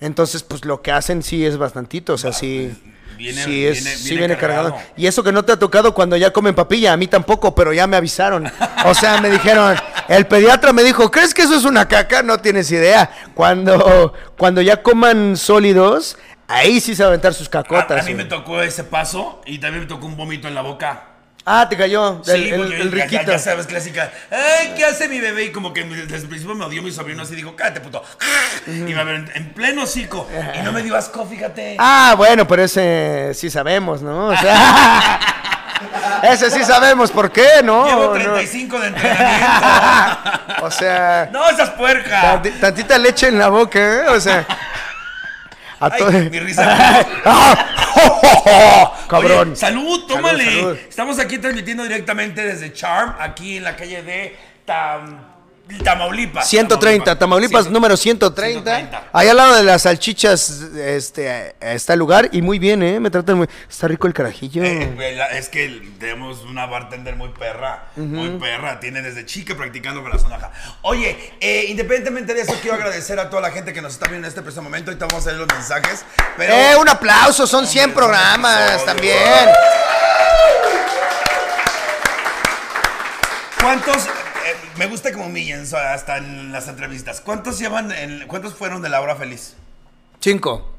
Entonces, 0.00 0.42
pues 0.42 0.64
lo 0.64 0.82
que 0.82 0.90
hacen 0.92 1.22
sí 1.22 1.44
es 1.46 1.56
bastantito, 1.56 2.14
o 2.14 2.18
sea, 2.18 2.32
sí. 2.32 2.74
Viene- 3.24 3.44
sí, 3.44 3.66
es, 3.66 3.82
viene- 3.82 3.96
sí 3.96 4.04
viene 4.10 4.18
viene 4.26 4.36
cargado. 4.38 4.70
cargado. 4.70 4.90
Y 4.96 5.06
eso 5.06 5.22
que 5.22 5.32
no 5.32 5.44
te 5.44 5.52
ha 5.52 5.56
tocado 5.58 5.92
cuando 5.94 6.16
ya 6.16 6.32
comen 6.32 6.54
papilla, 6.54 6.92
a 6.92 6.96
mí 6.96 7.06
tampoco, 7.06 7.54
pero 7.54 7.72
ya 7.72 7.86
me 7.86 7.96
avisaron. 7.96 8.50
O 8.84 8.94
sea, 8.94 9.20
me 9.20 9.30
dijeron, 9.30 9.76
el 10.08 10.26
pediatra 10.26 10.72
me 10.72 10.82
dijo, 10.82 11.10
¿crees 11.10 11.34
que 11.34 11.42
eso 11.42 11.54
es 11.56 11.64
una 11.64 11.88
caca? 11.88 12.22
No 12.22 12.38
tienes 12.38 12.70
idea. 12.70 13.10
Cuando, 13.34 14.12
cuando 14.38 14.60
ya 14.62 14.82
coman 14.82 15.36
sólidos, 15.36 16.16
ahí 16.48 16.80
sí 16.80 16.94
se 16.94 17.02
van 17.02 17.06
a 17.06 17.12
aventar 17.12 17.34
sus 17.34 17.48
cacotas. 17.48 18.02
a 18.02 18.06
mí 18.06 18.14
me 18.14 18.24
tocó 18.24 18.60
ese 18.62 18.84
paso 18.84 19.40
y 19.46 19.58
también 19.58 19.84
me 19.84 19.88
tocó 19.88 20.06
un 20.06 20.16
vómito 20.16 20.48
en 20.48 20.54
la 20.54 20.60
boca. 20.62 21.08
Ah, 21.46 21.66
te 21.68 21.76
cayó, 21.76 22.20
el, 22.20 22.24
Sí, 22.24 22.48
el- 22.48 22.72
el 22.72 22.90
ya, 22.94 23.04
riquito. 23.04 23.30
ya 23.32 23.38
sabes, 23.38 23.66
clásica. 23.66 24.10
Ay, 24.30 24.72
¿qué 24.76 24.84
hace 24.86 25.08
mi 25.08 25.20
bebé? 25.20 25.44
Y 25.44 25.52
como 25.52 25.74
que 25.74 25.84
desde 25.84 26.16
el 26.16 26.28
principio 26.28 26.54
me 26.54 26.64
odió 26.64 26.82
mi 26.82 26.90
sobrino 26.90 27.22
así, 27.22 27.34
dijo, 27.34 27.54
cállate, 27.54 27.80
puto. 27.80 28.02
Y 28.66 28.70
me 28.70 28.98
abrió 28.98 29.16
en, 29.16 29.30
en 29.34 29.52
pleno 29.52 29.82
hocico. 29.82 30.26
Y 30.58 30.62
no 30.62 30.72
me 30.72 30.82
dio 30.82 30.96
asco, 30.96 31.26
fíjate. 31.26 31.76
Ah, 31.78 32.14
bueno, 32.16 32.46
pero 32.48 32.62
ese 32.64 33.32
sí 33.34 33.50
sabemos, 33.50 34.00
¿no? 34.00 34.28
O 34.28 34.36
sea, 34.38 35.20
ese 36.22 36.50
sí 36.50 36.64
sabemos 36.64 37.10
por 37.10 37.30
qué, 37.30 37.62
¿no? 37.62 37.86
Llevo 37.86 38.04
No. 38.06 38.12
35 38.12 38.80
de 38.80 38.86
entrenamiento. 38.88 39.46
O 40.62 40.70
sea, 40.70 41.28
no, 41.30 41.46
esas 41.50 41.70
puercas. 41.70 42.24
tanti- 42.42 42.58
tantita 42.58 42.96
leche 42.96 43.28
en 43.28 43.38
la 43.38 43.48
boca, 43.48 43.78
¿eh? 43.78 44.08
O 44.08 44.18
sea, 44.18 44.46
a 45.80 45.86
Ay, 45.92 46.28
mi 46.30 46.40
risa. 46.40 47.06
Cabrón. 49.08 49.48
Oye, 49.48 49.56
salud, 49.56 50.06
tómale. 50.06 50.44
Salud, 50.44 50.60
salud. 50.60 50.78
Estamos 50.88 51.18
aquí 51.18 51.38
transmitiendo 51.38 51.82
directamente 51.82 52.44
desde 52.44 52.72
Charm, 52.72 53.14
aquí 53.18 53.56
en 53.58 53.64
la 53.64 53.76
calle 53.76 54.02
de 54.02 54.36
Tam- 54.66 55.33
Tamaulipas. 55.82 56.46
130, 56.48 57.18
Tamaulipas 57.18 57.62
Ciento- 57.64 57.70
número 57.72 57.96
130. 57.96 58.62
130. 58.76 59.08
Ahí 59.12 59.28
al 59.28 59.36
lado 59.36 59.54
de 59.56 59.62
las 59.62 59.82
salchichas 59.82 60.50
este, 60.76 61.54
está 61.60 61.94
el 61.94 61.98
lugar 61.98 62.28
y 62.32 62.42
muy 62.42 62.58
bien, 62.58 62.82
¿eh? 62.82 63.00
Me 63.00 63.10
tratan 63.10 63.38
muy... 63.38 63.48
Está 63.68 63.88
rico 63.88 64.06
el 64.06 64.12
carajillo. 64.12 64.62
Eh, 64.62 65.14
la- 65.16 65.28
es 65.38 65.48
que 65.48 65.82
tenemos 65.98 66.42
una 66.42 66.66
bartender 66.66 67.16
muy 67.16 67.30
perra, 67.30 67.86
muy 67.96 68.38
perra, 68.38 68.78
tiene 68.78 69.00
desde 69.02 69.24
chica 69.24 69.54
practicando 69.56 70.02
con 70.02 70.10
la 70.12 70.18
sonaja. 70.18 70.52
Oye, 70.82 71.32
eh, 71.40 71.64
independientemente 71.68 72.34
de 72.34 72.42
eso, 72.42 72.54
quiero 72.60 72.76
agradecer 72.76 73.18
a 73.18 73.30
toda 73.30 73.40
la 73.42 73.50
gente 73.50 73.72
que 73.72 73.80
nos 73.80 73.94
está 73.94 74.06
viendo 74.08 74.26
en 74.26 74.28
este 74.28 74.42
preciso 74.42 74.62
momento. 74.62 74.90
Ahorita 74.90 75.06
vamos 75.06 75.26
a 75.26 75.32
los 75.32 75.48
mensajes. 75.48 76.04
Pero 76.36 76.52
Eh, 76.54 76.76
un 76.78 76.88
aplauso, 76.88 77.46
son 77.46 77.66
100 77.66 77.84
Hombre, 77.90 77.94
son 78.02 78.10
programas 78.10 78.84
también. 78.84 79.48
¿cuántos? 83.60 84.08
Me 84.76 84.86
gusta 84.86 85.12
como 85.12 85.26
humillen 85.26 85.66
so- 85.66 85.76
hasta 85.78 86.18
en 86.18 86.52
las 86.52 86.68
entrevistas. 86.68 87.20
¿Cuántos 87.20 87.58
llevan? 87.58 87.92
en- 87.92 88.26
¿Cuántos 88.26 88.54
fueron 88.54 88.82
de 88.82 88.88
la 88.88 89.00
hora 89.00 89.16
feliz? 89.16 89.54
Cinco. 90.20 90.70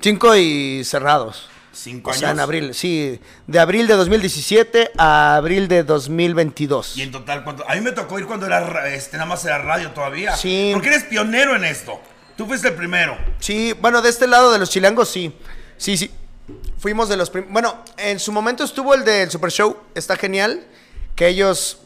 Cinco 0.00 0.34
y 0.36 0.82
cerrados. 0.84 1.48
Cinco 1.72 2.10
O 2.10 2.12
años. 2.12 2.20
sea, 2.20 2.30
en 2.30 2.40
abril, 2.40 2.74
sí. 2.74 3.20
De 3.46 3.58
abril 3.60 3.86
de 3.86 3.94
2017 3.94 4.90
a 4.98 5.36
abril 5.36 5.68
de 5.68 5.84
2022. 5.84 6.96
Y 6.96 7.02
en 7.02 7.12
total, 7.12 7.44
¿cuánto? 7.44 7.68
A 7.68 7.74
mí 7.74 7.80
me 7.80 7.92
tocó 7.92 8.18
ir 8.18 8.26
cuando 8.26 8.46
era, 8.46 8.60
ra- 8.60 8.88
este, 8.88 9.16
nada 9.16 9.28
más 9.28 9.44
era 9.44 9.58
radio 9.58 9.90
todavía. 9.92 10.36
Sí. 10.36 10.70
Porque 10.72 10.88
eres 10.88 11.04
pionero 11.04 11.54
en 11.54 11.64
esto. 11.64 12.00
Tú 12.36 12.46
fuiste 12.46 12.68
el 12.68 12.74
primero. 12.74 13.16
Sí, 13.38 13.74
bueno, 13.80 14.02
de 14.02 14.08
este 14.08 14.26
lado 14.26 14.50
de 14.52 14.58
los 14.58 14.70
chilangos, 14.70 15.08
sí. 15.10 15.34
Sí, 15.76 15.96
sí. 15.96 16.10
Fuimos 16.78 17.08
de 17.08 17.16
los 17.16 17.30
primeros. 17.30 17.52
Bueno, 17.52 17.84
en 17.98 18.18
su 18.18 18.32
momento 18.32 18.64
estuvo 18.64 18.94
el 18.94 19.04
del 19.04 19.30
Super 19.30 19.50
Show. 19.52 19.76
Está 19.94 20.16
genial. 20.16 20.66
Que 21.14 21.28
ellos. 21.28 21.78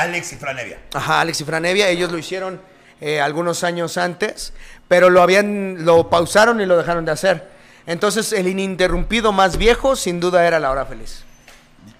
Alex 0.00 0.32
y 0.32 0.36
Franevia. 0.36 0.78
Ajá, 0.92 1.20
Alex 1.20 1.40
y 1.40 1.44
Franevia, 1.44 1.88
ellos 1.88 2.12
lo 2.12 2.18
hicieron 2.18 2.60
eh, 3.00 3.20
algunos 3.20 3.64
años 3.64 3.96
antes. 3.96 4.52
Pero 4.88 5.10
lo 5.10 5.22
habían. 5.22 5.84
Lo 5.84 6.08
pausaron 6.10 6.60
y 6.60 6.66
lo 6.66 6.76
dejaron 6.76 7.04
de 7.04 7.12
hacer. 7.12 7.48
Entonces, 7.86 8.32
el 8.32 8.48
ininterrumpido 8.48 9.32
más 9.32 9.56
viejo, 9.56 9.96
sin 9.96 10.20
duda, 10.20 10.46
era 10.46 10.60
La 10.60 10.70
Hora 10.70 10.86
Feliz. 10.86 11.24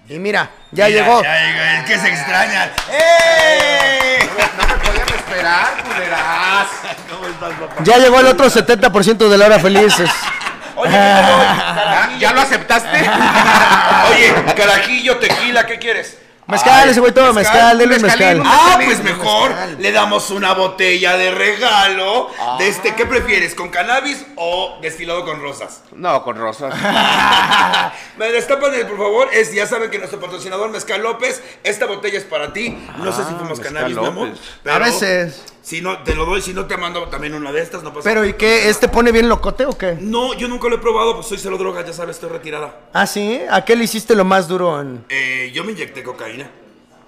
Y 0.09 0.19
mira, 0.19 0.49
ya 0.71 0.87
Mira, 0.87 1.01
llegó. 1.01 1.23
Ya 1.23 1.45
llegó, 1.45 1.61
es 1.61 1.85
que 1.85 1.99
se 1.99 2.07
extrañan. 2.07 2.71
¡Eh! 2.91 4.19
No 4.57 4.67
me 4.67 4.73
podían 4.75 5.07
esperar, 5.09 5.83
culeras. 5.83 6.67
¿Cómo 7.09 7.27
estás, 7.27 7.53
papá? 7.53 7.83
Ya 7.83 7.97
llegó 7.97 8.19
el 8.19 8.27
otro 8.27 8.45
70% 8.47 9.27
de 9.27 9.37
La 9.37 9.45
Hora 9.45 9.59
Feliz. 9.59 9.95
Oye, 10.75 10.91
¿qué 10.91 10.97
tal 10.97 11.39
hoy? 11.39 11.45
¿Ya, 11.45 12.17
ya 12.19 12.33
lo 12.33 12.41
aceptaste? 12.41 12.99
Oye, 14.11 14.53
carajillo, 14.55 15.17
tequila, 15.17 15.65
¿qué 15.65 15.79
quieres? 15.79 16.17
Mezcal, 16.47 16.89
ese 16.89 17.01
güey 17.01 17.13
todo 17.13 17.33
mezcal, 17.33 17.77
dele 17.77 17.99
mezcal. 17.99 18.41
Ah, 18.45 18.79
pues 18.83 19.03
mejor 19.03 19.53
le 19.79 19.91
damos 19.91 20.29
una 20.29 20.53
botella 20.53 21.17
de 21.17 21.31
regalo 21.31 22.29
de 22.57 22.69
este. 22.69 22.95
¿Qué 22.95 23.05
prefieres? 23.05 23.53
¿Con 23.53 23.67
cannabis 23.69 24.25
o 24.37 24.77
destilado 24.81 25.25
con 25.25 25.41
rosas? 25.41 25.83
No, 25.91 26.23
con 26.23 26.37
rosas. 26.37 26.73
Me 28.17 28.31
destapan, 28.31 28.71
por 28.87 28.97
favor. 28.97 29.29
Es, 29.33 29.53
ya 29.53 29.67
saben 29.67 29.91
que 29.91 29.97
nuestro 29.97 30.21
patrocinador 30.21 30.69
Mezcal 30.69 31.01
López, 31.01 31.43
esta 31.63 31.85
botella 31.85 32.17
es 32.17 32.23
para 32.23 32.53
ti. 32.53 32.77
No 32.97 33.11
sé 33.11 33.25
si 33.25 33.33
fuimos 33.33 33.59
Mezcal 33.59 33.73
cannabis, 33.73 33.97
mi 33.97 34.05
amor. 34.05 34.29
A 34.65 34.79
veces. 34.79 35.43
Si 35.67 35.81
no, 35.81 36.01
te 36.01 36.15
lo 36.15 36.23
doy. 36.23 36.41
Si 36.41 36.53
no, 36.53 36.65
te 36.65 36.77
mando 36.77 37.03
también 37.09 37.33
una 37.33 37.51
de 37.51 37.61
estas. 37.61 37.83
No 37.83 37.93
pasa 37.93 38.07
Pero 38.09 38.23
¿y 38.23 38.35
qué? 38.35 38.69
¿Este 38.69 38.87
pone 38.87 39.11
bien 39.11 39.27
locote 39.27 39.65
o 39.65 39.77
qué? 39.77 39.97
No, 39.99 40.33
yo 40.33 40.47
nunca 40.47 40.69
lo 40.69 40.75
he 40.75 40.77
probado, 40.77 41.15
pues 41.15 41.27
soy 41.27 41.37
cero 41.37 41.57
droga, 41.57 41.85
ya 41.85 41.91
sabes, 41.91 42.15
estoy 42.15 42.29
retirada. 42.29 42.73
Ah, 42.93 43.05
sí. 43.05 43.41
¿A 43.51 43.65
qué 43.65 43.75
le 43.75 43.83
hiciste 43.83 44.15
lo 44.15 44.23
más 44.23 44.47
duro 44.47 44.79
en 44.79 45.03
Eh, 45.09 45.51
yo 45.53 45.65
me 45.65 45.73
inyecté 45.73 46.03
cocaína. 46.03 46.49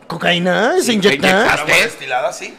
cocaína? 0.08 0.74
¿Se 0.82 0.88
¿te 0.88 0.94
inyecta? 0.94 1.30
inyectaste? 1.30 1.72
Destilada, 1.72 2.34
sí. 2.34 2.54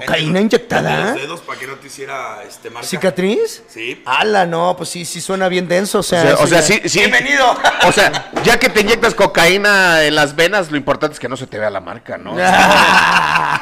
¿Cocaína 0.00 0.40
inyectada? 0.40 1.04
los 1.12 1.14
dedos 1.16 1.40
para 1.42 1.58
que 1.58 1.66
no 1.66 1.74
te 1.74 1.86
hiciera 1.88 2.42
este 2.48 2.70
marca. 2.70 2.88
¿Cicatriz? 2.88 3.62
Sí. 3.68 4.02
Ala, 4.06 4.46
no, 4.46 4.74
pues 4.76 4.88
sí, 4.88 5.04
sí 5.04 5.20
suena 5.20 5.48
bien 5.48 5.68
denso, 5.68 5.98
o 5.98 6.00
O 6.00 6.02
sea. 6.02 6.34
o 6.38 6.46
sea, 6.46 6.62
sí, 6.62 6.80
sí. 6.86 7.00
Bienvenido. 7.00 7.54
O 7.84 7.92
sea, 7.92 8.30
ya 8.42 8.58
que 8.58 8.68
te 8.70 8.80
inyectas 8.80 9.14
cocaína 9.14 10.02
en 10.04 10.14
las 10.14 10.34
venas, 10.34 10.70
lo 10.70 10.76
importante 10.76 11.14
es 11.14 11.20
que 11.20 11.28
no 11.28 11.36
se 11.36 11.46
te 11.46 11.58
vea 11.58 11.68
la 11.70 11.80
marca, 11.80 12.16
¿no? 12.18 12.32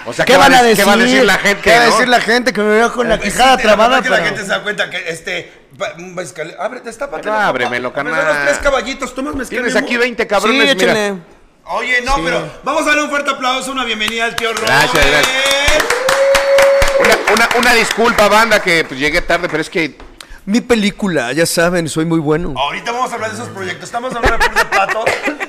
O 0.07 0.13
sea, 0.13 0.25
¿Qué 0.25 0.37
van 0.37 0.55
a 0.55 0.63
de- 0.63 0.69
decir? 0.71 0.85
¿Qué 0.85 0.89
va 0.89 0.95
a 0.95 0.97
decir 0.97 1.25
la 1.25 1.39
gente? 1.39 1.63
¿Qué 1.63 1.71
va 1.71 1.77
a 1.83 1.87
no? 1.87 1.93
decir 1.93 2.09
la 2.09 2.21
gente? 2.21 2.53
Que 2.53 2.61
me 2.61 2.69
veo 2.75 2.93
con 2.93 3.09
la 3.09 3.17
Pues 3.19 3.33
sí, 3.33 3.37
quijada 3.39 3.57
te- 3.57 3.63
trabada, 3.65 4.01
que 4.03 4.09
la 4.11 4.17
pero... 4.17 4.29
gente 4.29 4.43
se 4.43 4.49
da 4.49 4.63
cuenta 4.63 4.89
que 4.89 5.09
este. 5.09 5.53
mezcal- 5.99 6.57
Ábrete, 6.61 6.91
está 6.91 7.11
para 7.11 7.23
Bueno, 7.23 7.39
ábremelo, 7.39 7.93
carnal. 7.93 8.25
Los 8.25 8.45
tres 8.47 8.59
caballitos, 8.59 9.15
tomas 9.15 9.35
mezcal. 9.35 9.59
Tienes 9.59 9.77
aquí 9.77 9.97
20 9.97 10.23
Sí, 10.23 10.29
cabrones, 10.29 10.59
mira. 10.61 10.73
échale. 10.73 11.15
Oye, 11.73 12.01
no, 12.03 12.17
Sí. 12.17 12.23
pero 12.25 12.51
vamos 12.65 12.83
a 12.83 12.87
darle 12.87 13.03
un 13.05 13.11
fuerte 13.11 13.31
aplauso, 13.31 13.71
una 13.71 13.85
bienvenida 13.85 14.25
al 14.25 14.35
tío 14.35 14.53
Robert. 14.53 14.67
Gracias, 14.67 15.07
gracias. 15.07 16.10
Una, 17.33 17.49
una, 17.59 17.75
disculpa, 17.75 18.29
banda, 18.29 18.61
que 18.63 18.85
pues, 18.85 18.99
llegué 18.99 19.21
tarde, 19.23 19.49
pero 19.49 19.61
es 19.61 19.71
que 19.71 19.97
Mi 20.47 20.61
película, 20.61 21.33
ya 21.33 21.45
saben, 21.47 21.89
soy 21.89 22.05
muy 22.07 22.19
bueno. 22.19 22.55
Ahorita 22.57 22.93
vamos 22.93 23.13
a 23.13 23.15
hablar 23.15 23.31
de 23.31 23.37
esos 23.37 23.51
proyectos. 23.51 23.85
Estamos 23.85 24.15
hablando 24.15 24.39
de 24.39 24.49
Pur 24.51 24.59
de 24.59 24.65
Patos. 24.65 25.05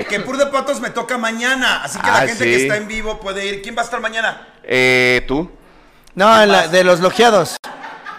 Que 0.10 0.20
Pur 0.20 0.38
de 0.38 0.46
Patos 0.48 0.80
me 0.82 0.90
toca 0.90 1.18
mañana. 1.18 1.82
Así 1.84 1.98
que 2.00 2.08
la 2.08 2.18
Ah, 2.18 2.28
gente 2.28 2.36
sí. 2.36 2.44
que 2.44 2.56
está 2.64 2.76
en 2.78 2.88
vivo 2.88 3.20
puede 3.20 3.46
ir. 3.46 3.62
¿Quién 3.62 3.76
va 3.76 3.82
a 3.82 3.86
estar 3.86 4.02
mañana? 4.02 4.48
eh, 4.64 5.24
tú, 5.28 5.50
No, 6.14 6.46
la- 6.46 6.68
de 6.68 6.84
los 6.84 7.00
logiados. 7.00 7.56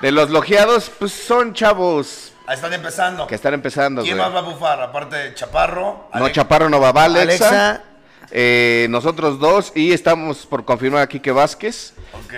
de 0.01 0.11
los 0.13 0.31
logiados, 0.31 0.91
pues 0.99 1.13
son 1.13 1.53
chavos 1.55 2.33
Ahí 2.47 2.57
están 2.57 2.73
empezando. 2.73 3.27
que 3.27 3.35
están 3.37 3.55
empezando. 3.55 4.03
¿Quién 4.03 4.17
güey. 4.17 4.27
más 4.31 4.35
va 4.43 4.49
a 4.49 4.51
bufar? 4.51 4.83
Aparte 4.83 5.15
de 5.17 5.35
Chaparro. 5.35 6.09
No, 6.15 6.29
Chaparro 6.31 6.69
no 6.71 6.81
va, 6.81 6.91
va 6.91 7.05
Alexa. 7.05 7.49
Alexa. 7.49 7.83
Eh, 8.35 8.87
nosotros 8.89 9.39
dos 9.39 9.73
y 9.75 9.93
estamos 9.93 10.47
por 10.47 10.65
confirmar 10.65 11.03
a 11.03 11.07
Quique 11.07 11.31
Vázquez. 11.31 11.93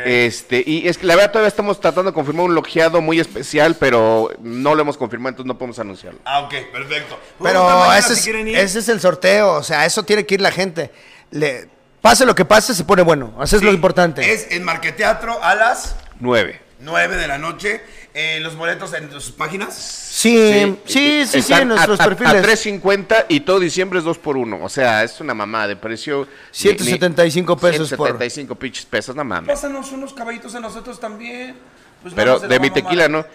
Este, 0.04 0.62
y 0.66 0.88
es 0.88 0.98
que 0.98 1.06
la 1.06 1.14
verdad 1.14 1.30
todavía 1.30 1.48
estamos 1.48 1.80
tratando 1.80 2.10
de 2.10 2.14
confirmar 2.14 2.46
un 2.46 2.54
logiado 2.54 3.00
muy 3.00 3.20
especial, 3.20 3.76
pero 3.78 4.30
no 4.40 4.74
lo 4.74 4.82
hemos 4.82 4.96
confirmado, 4.96 5.30
entonces 5.30 5.46
no 5.46 5.56
podemos 5.56 5.78
anunciarlo. 5.78 6.18
Ah, 6.24 6.40
ok, 6.40 6.54
perfecto. 6.72 7.16
Pero 7.40 7.92
ese 7.94 8.08
si 8.08 8.12
es, 8.14 8.22
quieren 8.22 8.48
ir. 8.48 8.56
ese 8.56 8.80
es 8.80 8.88
el 8.88 9.00
sorteo, 9.00 9.52
o 9.52 9.62
sea, 9.62 9.86
eso 9.86 10.02
tiene 10.02 10.26
que 10.26 10.34
ir 10.34 10.40
la 10.40 10.50
gente. 10.50 10.90
Le, 11.30 11.68
pase 12.00 12.26
lo 12.26 12.34
que 12.34 12.44
pase, 12.44 12.74
se 12.74 12.84
pone 12.84 13.02
bueno. 13.02 13.38
Eso 13.40 13.56
es 13.56 13.62
lo 13.62 13.72
importante. 13.72 14.32
Es 14.32 14.50
en 14.50 14.64
Marqueteatro 14.64 15.40
a 15.42 15.54
las 15.54 15.94
Nueve. 16.18 16.60
9 16.80 17.16
de 17.16 17.28
la 17.28 17.38
noche. 17.38 17.80
Eh, 18.16 18.38
los 18.40 18.54
boletos 18.54 18.94
en 18.94 19.10
sus 19.10 19.32
páginas. 19.32 19.74
Sí, 19.74 20.36
sí, 20.36 20.78
sí, 20.86 21.26
sí, 21.26 21.38
Están 21.38 21.62
en 21.62 21.68
nuestros 21.68 21.98
a, 21.98 22.04
a- 22.04 22.06
perfiles. 22.06 22.32
A 22.34 22.42
3.50 22.42 23.26
y 23.28 23.40
todo 23.40 23.58
diciembre 23.58 23.98
es 23.98 24.04
2 24.04 24.18
por 24.18 24.36
1 24.36 24.60
O 24.62 24.68
sea, 24.68 25.02
es 25.02 25.20
una 25.20 25.34
mamá 25.34 25.66
de 25.66 25.74
precio. 25.74 26.22
ni- 26.22 26.28
175 26.52 27.56
pesos 27.56 27.90
por- 27.90 28.06
175 28.10 28.54
pinches 28.54 28.86
pesos, 28.86 29.16
no 29.16 29.24
mames. 29.24 29.48
Pásanos 29.48 29.90
unos 29.90 30.12
caballitos 30.14 30.54
a 30.54 30.60
nosotros 30.60 31.00
también. 31.00 31.56
Pues 32.02 32.14
Pero 32.14 32.38
de 32.38 32.60
mi 32.60 32.70
tequila, 32.70 33.08
mamá. 33.08 33.24
¿no? 33.24 33.26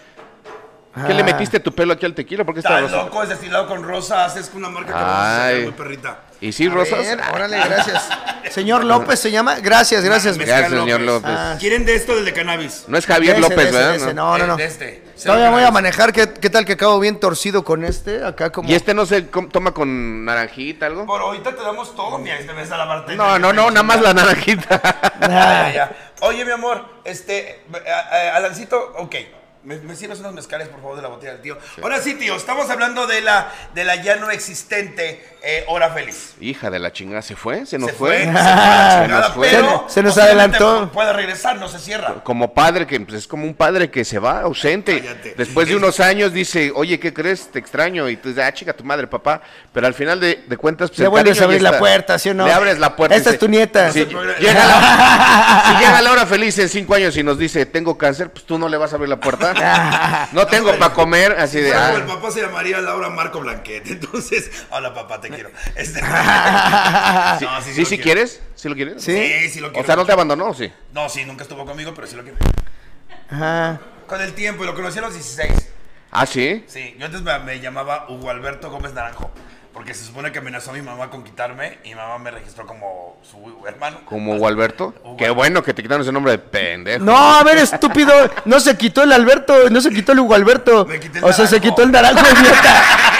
¿Qué 1.06 1.14
le 1.14 1.20
Ah. 1.22 1.24
metiste 1.24 1.60
tu 1.60 1.72
pelo 1.72 1.92
aquí 1.92 2.04
al 2.04 2.14
tequila? 2.14 2.44
¿Por 2.44 2.52
qué 2.54 2.60
está 2.60 2.80
Está 2.80 2.96
rosa? 2.96 3.04
loco, 3.04 3.22
es 3.22 3.28
destilado 3.28 3.68
con 3.68 3.84
rosas. 3.84 4.34
Es 4.36 4.50
una 4.54 4.68
marca 4.70 4.88
que 4.88 4.92
vamos 4.94 5.08
a 5.14 5.44
hacer 5.46 5.56
Ay. 5.56 5.62
muy 5.62 5.72
perrita. 5.72 6.18
¿Y 6.40 6.52
sí, 6.52 6.66
A 6.66 6.70
rosas? 6.70 6.98
ver, 6.98 7.20
órale, 7.32 7.58
gracias. 7.64 8.08
Señor 8.50 8.82
López 8.82 9.20
se 9.20 9.30
llama. 9.30 9.56
Gracias, 9.60 10.02
gracias. 10.02 10.36
Mezcal 10.36 10.60
Gracias, 10.62 10.80
señor 10.80 11.00
López. 11.02 11.30
Ah, 11.32 11.56
¿Quieren 11.60 11.84
de 11.84 11.94
esto 11.94 12.16
del 12.16 12.24
de 12.24 12.32
cannabis? 12.32 12.84
No 12.88 12.98
es 12.98 13.06
Javier 13.06 13.34
Ese, 13.36 13.40
López, 13.42 13.58
ese, 13.68 13.70
¿verdad? 13.76 13.94
ese, 13.94 14.14
No. 14.14 14.32
No, 14.32 14.38
no, 14.38 14.46
no. 14.48 14.56
De 14.56 14.64
este. 14.64 15.04
Todavía 15.22 15.50
voy 15.50 15.62
a 15.62 15.70
manejar. 15.70 16.12
¿Qué, 16.12 16.32
qué 16.32 16.50
tal 16.50 16.64
que 16.64 16.72
acabo 16.72 16.98
bien 16.98 17.20
torcido 17.20 17.62
con 17.62 17.84
este? 17.84 18.24
Acá 18.24 18.50
como. 18.50 18.68
¿Y 18.68 18.74
este 18.74 18.92
no 18.94 19.06
se 19.06 19.22
toma 19.22 19.72
con 19.72 20.24
naranjita, 20.24 20.86
algo? 20.86 21.06
Por 21.06 21.20
ahorita 21.20 21.54
te 21.54 21.62
damos 21.62 21.94
todo, 21.94 22.18
mira, 22.18 22.38
este 22.38 22.52
ves 22.52 22.72
a 22.72 22.78
la 22.78 22.88
parte. 22.88 23.14
No, 23.14 23.38
no, 23.38 23.52
no, 23.52 23.70
nada 23.70 23.82
más 23.84 24.00
la 24.00 24.12
naranjita. 24.14 24.80
Oye, 26.22 26.44
mi 26.44 26.50
amor, 26.50 26.84
este, 27.04 27.50
eh, 27.50 27.62
eh, 27.84 28.30
Alancito, 28.34 28.94
ok. 28.98 29.14
¿Me, 29.62 29.76
me 29.76 29.94
sirves 29.94 30.18
unos 30.20 30.32
mezcales, 30.32 30.68
por 30.68 30.80
favor, 30.80 30.96
de 30.96 31.02
la 31.02 31.08
botella 31.08 31.32
del 31.32 31.42
tío? 31.42 31.58
Ahora 31.82 32.00
sí, 32.00 32.14
tío, 32.14 32.34
estamos 32.34 32.70
hablando 32.70 33.06
de 33.06 33.20
la, 33.20 33.52
de 33.74 33.84
la 33.84 33.96
ya 33.96 34.16
no 34.16 34.30
existente 34.30 35.22
eh, 35.42 35.64
Hora 35.68 35.90
Feliz. 35.90 36.32
Hija 36.40 36.70
de 36.70 36.78
la 36.78 36.92
chingada, 36.94 37.20
¿se 37.20 37.36
fue? 37.36 37.66
¿Se 37.66 37.78
nos 37.78 37.90
se 37.90 37.96
fue? 37.96 38.24
fue, 38.24 38.32
se 39.02 39.08
nos 39.08 39.28
fue. 39.34 39.48
pero 39.50 39.84
Se- 39.86 39.94
se 39.94 40.02
nos 40.02 40.16
adelantó. 40.16 40.90
Puede 40.90 41.12
regresar, 41.12 41.56
no 41.58 41.68
se 41.68 41.78
cierra. 41.78 42.14
Como 42.24 42.54
padre 42.54 42.86
que 42.86 42.98
pues, 43.00 43.18
es 43.18 43.26
como 43.28 43.44
un 43.44 43.52
padre 43.52 43.90
que 43.90 44.02
se 44.02 44.18
va 44.18 44.40
ausente. 44.40 44.98
Cállate. 45.02 45.34
Después 45.36 45.68
de 45.68 45.76
unos 45.76 46.00
años 46.00 46.32
dice, 46.32 46.72
oye, 46.74 46.98
¿qué 46.98 47.12
crees? 47.12 47.50
Te 47.52 47.58
extraño. 47.58 48.08
Y 48.08 48.16
tú 48.16 48.30
dices, 48.30 48.42
ah, 48.42 48.54
chica, 48.54 48.72
tu 48.72 48.82
madre, 48.84 49.08
papá. 49.08 49.42
Pero 49.74 49.86
al 49.86 49.92
final 49.92 50.18
de, 50.20 50.42
de 50.46 50.56
cuentas, 50.56 50.88
pues, 50.88 51.00
Le 51.00 51.04
el 51.04 51.10
vuelves 51.10 51.38
a 51.38 51.44
abrir 51.44 51.60
la 51.60 51.78
puerta, 51.78 52.18
¿sí 52.18 52.30
o 52.30 52.34
no? 52.34 52.46
Le 52.46 52.52
abres 52.54 52.78
la 52.78 52.96
puerta. 52.96 53.14
Esta 53.14 53.28
es 53.28 53.38
tu 53.38 53.46
nieta. 53.46 53.90
Llega, 53.90 54.66
la, 54.66 55.64
si 55.78 55.84
llega 55.84 56.00
la 56.00 56.12
hora 56.12 56.24
feliz 56.24 56.58
en 56.58 56.70
cinco 56.70 56.94
años 56.94 57.14
y 57.18 57.22
nos 57.22 57.36
dice, 57.38 57.66
tengo 57.66 57.98
cáncer, 57.98 58.30
pues 58.30 58.46
tú 58.46 58.58
no 58.58 58.66
le 58.66 58.78
vas 58.78 58.92
a 58.94 58.96
abrir 58.96 59.10
la 59.10 59.20
puerta. 59.20 59.50
No 60.32 60.46
tengo 60.46 60.76
para 60.78 60.92
comer, 60.92 61.32
así 61.32 61.60
de... 61.60 61.68
Bueno, 61.70 61.84
ah. 61.84 61.94
el 61.94 62.04
papá 62.04 62.30
se 62.30 62.40
llamaría 62.40 62.80
Laura 62.80 63.08
Marco 63.10 63.40
Blanquet. 63.40 63.86
Entonces, 63.90 64.50
hola 64.70 64.94
papá, 64.94 65.20
te 65.20 65.28
quiero. 65.28 65.50
Este- 65.74 66.00
Sí, 67.38 67.44
No, 67.44 67.62
sí, 67.62 67.84
quiero. 67.86 68.02
quieres? 68.02 68.42
¿Sí 68.54 68.68
lo 68.68 68.74
quieres? 68.74 69.02
Sí. 69.02 69.16
Sí, 69.16 69.48
sí 69.50 69.60
lo 69.60 69.68
quiero. 69.70 69.82
O 69.82 69.86
sea, 69.86 69.96
¿no 69.96 70.04
te 70.04 70.12
abandonó? 70.12 70.52
Sí. 70.54 70.72
No, 70.92 71.08
sí, 71.08 71.24
nunca 71.24 71.42
estuvo 71.42 71.64
conmigo, 71.64 71.92
pero 71.94 72.06
sí 72.06 72.16
lo 72.16 72.22
quiero. 72.22 72.38
Ajá. 73.30 73.80
Con 74.06 74.20
el 74.20 74.32
tiempo, 74.34 74.64
y 74.64 74.66
lo 74.66 74.74
conocí 74.74 74.98
a 74.98 75.02
los 75.02 75.14
16. 75.14 75.68
Ah, 76.10 76.26
¿sí? 76.26 76.64
Sí, 76.66 76.96
yo 76.98 77.06
antes 77.06 77.22
me, 77.22 77.38
me 77.40 77.60
llamaba 77.60 78.06
Hugo 78.08 78.30
Alberto 78.30 78.70
Gómez 78.70 78.92
Naranjo. 78.92 79.30
Porque 79.72 79.94
se 79.94 80.04
supone 80.04 80.32
que 80.32 80.40
amenazó 80.40 80.70
a 80.70 80.74
mi 80.74 80.82
mamá 80.82 81.10
con 81.10 81.22
quitarme 81.22 81.78
y 81.84 81.90
mi 81.90 81.94
mamá 81.94 82.18
me 82.18 82.30
registró 82.32 82.66
como 82.66 83.16
su 83.22 83.66
hermano. 83.66 84.00
Como 84.04 84.34
Hugo 84.34 84.48
Alberto. 84.48 84.94
Hugo 85.04 85.16
Qué 85.16 85.30
bueno 85.30 85.62
que 85.62 85.72
te 85.72 85.82
quitaron 85.82 86.02
ese 86.02 86.10
nombre 86.12 86.32
de 86.32 86.38
pendejo. 86.38 87.04
No, 87.04 87.16
a 87.16 87.42
ver, 87.44 87.58
estúpido. 87.58 88.12
No 88.44 88.58
se 88.58 88.76
quitó 88.76 89.04
el 89.04 89.12
Alberto, 89.12 89.70
no 89.70 89.80
se 89.80 89.90
quitó 89.90 90.12
el 90.12 90.20
Hugo 90.20 90.34
Alberto. 90.34 90.86
Me 90.86 90.98
quité 90.98 91.18
el 91.18 91.24
O 91.24 91.32
sea, 91.32 91.46
se 91.46 91.60
quitó 91.60 91.82
el 91.82 91.92
naranjo, 91.92 92.20
idiota. 92.20 92.82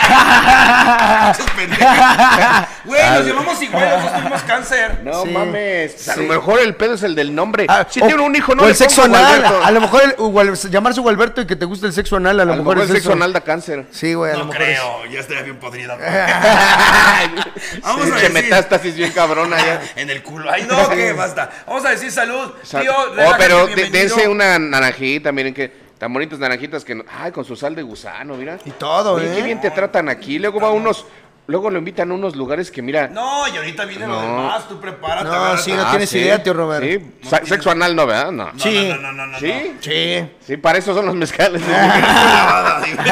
Güey, 2.85 3.09
nos 3.11 3.25
llamamos 3.25 3.61
igual, 3.61 3.89
nosotros 3.89 4.19
tuvimos 4.21 4.41
cáncer. 4.43 4.99
No 5.03 5.23
Sí. 5.23 5.29
mames. 5.29 6.07
A 6.09 6.13
Sí. 6.15 6.21
lo 6.21 6.33
mejor 6.33 6.59
el 6.59 6.75
pedo 6.75 6.95
es 6.95 7.03
el 7.03 7.15
del 7.15 7.33
nombre. 7.33 7.65
Ah, 7.69 7.85
si 7.89 8.01
o- 8.01 8.07
tiene 8.07 8.21
un 8.21 8.35
hijo, 8.35 8.55
no 8.55 8.63
o 8.63 8.65
le 8.65 8.71
el 8.71 8.77
sexo 8.77 9.03
anal. 9.03 9.43
A 9.63 9.71
lo 9.71 9.81
mejor 9.81 10.01
el, 10.03 10.15
Hugo 10.17 10.39
Al- 10.39 10.55
llamarse 10.55 10.99
Hugo 10.99 11.09
Alberto 11.09 11.41
y 11.41 11.47
que 11.47 11.55
te 11.55 11.65
guste 11.65 11.87
el 11.87 11.93
sexo 11.93 12.15
anal, 12.17 12.39
a 12.39 12.45
lo, 12.45 12.53
A 12.53 12.55
lo 12.55 12.63
mejor, 12.63 12.75
mejor 12.77 12.89
el 12.89 12.95
sexo 12.95 13.09
eso. 13.09 13.17
anal 13.17 13.33
da 13.33 13.41
cáncer. 13.41 13.85
Sí, 13.91 14.13
güey, 14.13 14.31
a 14.31 14.35
lo 14.37 14.45
No 14.45 14.51
mejor. 14.51 14.61
es- 14.63 14.79
creo, 14.79 15.05
ya 15.11 15.19
estaría 15.19 15.43
bien 15.43 15.57
podrida. 15.59 15.95
Vamos 17.83 18.01
a 18.01 18.05
Pinche 18.05 18.19
decir- 18.29 18.31
metástasis 18.33 18.95
bien 18.95 19.11
cabrona 19.11 19.57
ya. 19.57 19.81
En 19.95 20.09
el 20.09 20.23
culo. 20.23 20.49
Ay, 20.51 20.65
no, 20.69 20.89
que 20.89 21.13
basta. 21.13 21.49
Vamos 21.67 21.85
a 21.85 21.89
decir 21.89 22.11
salud. 22.11 22.51
Sa- 22.63 22.81
Tío, 22.81 22.93
oh, 22.95 23.33
pero 23.37 23.67
dense 23.67 24.27
una 24.27 24.57
naranjita, 24.59 25.31
miren 25.31 25.53
que 25.53 25.90
tan 26.01 26.11
bonitas 26.11 26.39
naranjitas 26.39 26.83
que 26.83 26.95
no- 26.95 27.03
ay, 27.19 27.31
con 27.31 27.45
su 27.45 27.55
sal 27.55 27.75
de 27.75 27.83
gusano, 27.83 28.33
mira. 28.33 28.57
Y 28.65 28.71
todo, 28.71 29.13
Oye, 29.13 29.31
¿eh? 29.31 29.35
qué 29.35 29.43
bien 29.43 29.61
te 29.61 29.69
tratan 29.69 30.09
aquí. 30.09 30.39
Luego 30.39 30.59
va 30.59 30.69
a 30.69 30.71
unos 30.71 31.05
luego 31.45 31.69
lo 31.69 31.77
invitan 31.79 32.09
a 32.09 32.13
unos 32.15 32.35
lugares 32.35 32.71
que 32.71 32.81
mira. 32.81 33.07
No, 33.09 33.47
y 33.47 33.55
ahorita 33.57 33.85
viene 33.85 34.07
lo 34.07 34.13
No. 34.15 34.21
demás. 34.21 34.67
Tú 34.67 34.79
prepárate. 34.79 35.25
No, 35.25 35.33
agárrate. 35.33 35.61
sí, 35.63 35.73
no 35.73 35.87
tienes 35.91 36.13
idea, 36.13 36.41
tío 36.41 36.53
Robert. 36.53 36.83
Sí, 36.83 37.27
Sa- 37.29 37.45
sexo 37.45 37.69
anal 37.69 37.95
no, 37.95 38.07
¿verdad? 38.07 38.31
No. 38.31 38.51
No, 38.51 38.59
Sí. 38.59 38.87
No, 38.89 38.95
no, 38.97 39.11
no, 39.11 39.27
no, 39.27 39.27
no. 39.33 39.39
¿Sí? 39.39 39.73
Sí. 39.81 40.29
Sí, 40.47 40.57
para 40.57 40.79
eso 40.79 40.95
son 40.95 41.05
los 41.05 41.13
mezcales. 41.15 41.61
Lavada, 41.67 42.81
digo. 42.85 43.03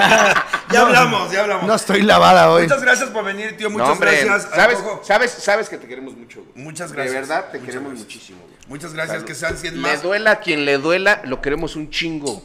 ya 0.72 0.82
hablamos, 0.82 1.32
ya 1.32 1.42
hablamos. 1.42 1.68
No 1.68 1.76
estoy 1.76 2.02
lavada 2.02 2.50
hoy. 2.50 2.64
Muchas 2.64 2.82
gracias 2.82 3.10
por 3.12 3.24
venir, 3.24 3.56
tío. 3.56 3.70
Muchas 3.70 3.88
no, 3.88 3.94
hombre, 3.94 4.24
gracias. 4.26 4.50
sabes, 4.56 4.80
sabes, 5.04 5.32
sabes 5.32 5.70
que 5.70 5.78
te 5.78 5.88
queremos 5.88 6.16
mucho. 6.16 6.40
güey. 6.42 6.66
Muchas 6.66 6.92
gracias. 6.92 7.14
De 7.14 7.20
verdad, 7.20 7.46
te 7.52 7.60
Muchas 7.60 7.66
queremos 7.68 7.90
gracias. 7.92 8.08
muchísimo. 8.16 8.40
güey. 8.42 8.58
Muchas 8.68 8.94
gracias, 8.94 9.24
que 9.24 9.34
sean 9.36 9.58
100 9.58 9.76
Le 9.76 9.82
más. 9.82 10.02
duela 10.04 10.32
a 10.32 10.36
quien 10.40 10.64
le 10.64 10.78
duela, 10.78 11.22
lo 11.26 11.42
queremos 11.42 11.76
un 11.76 11.90
chingo. 11.90 12.42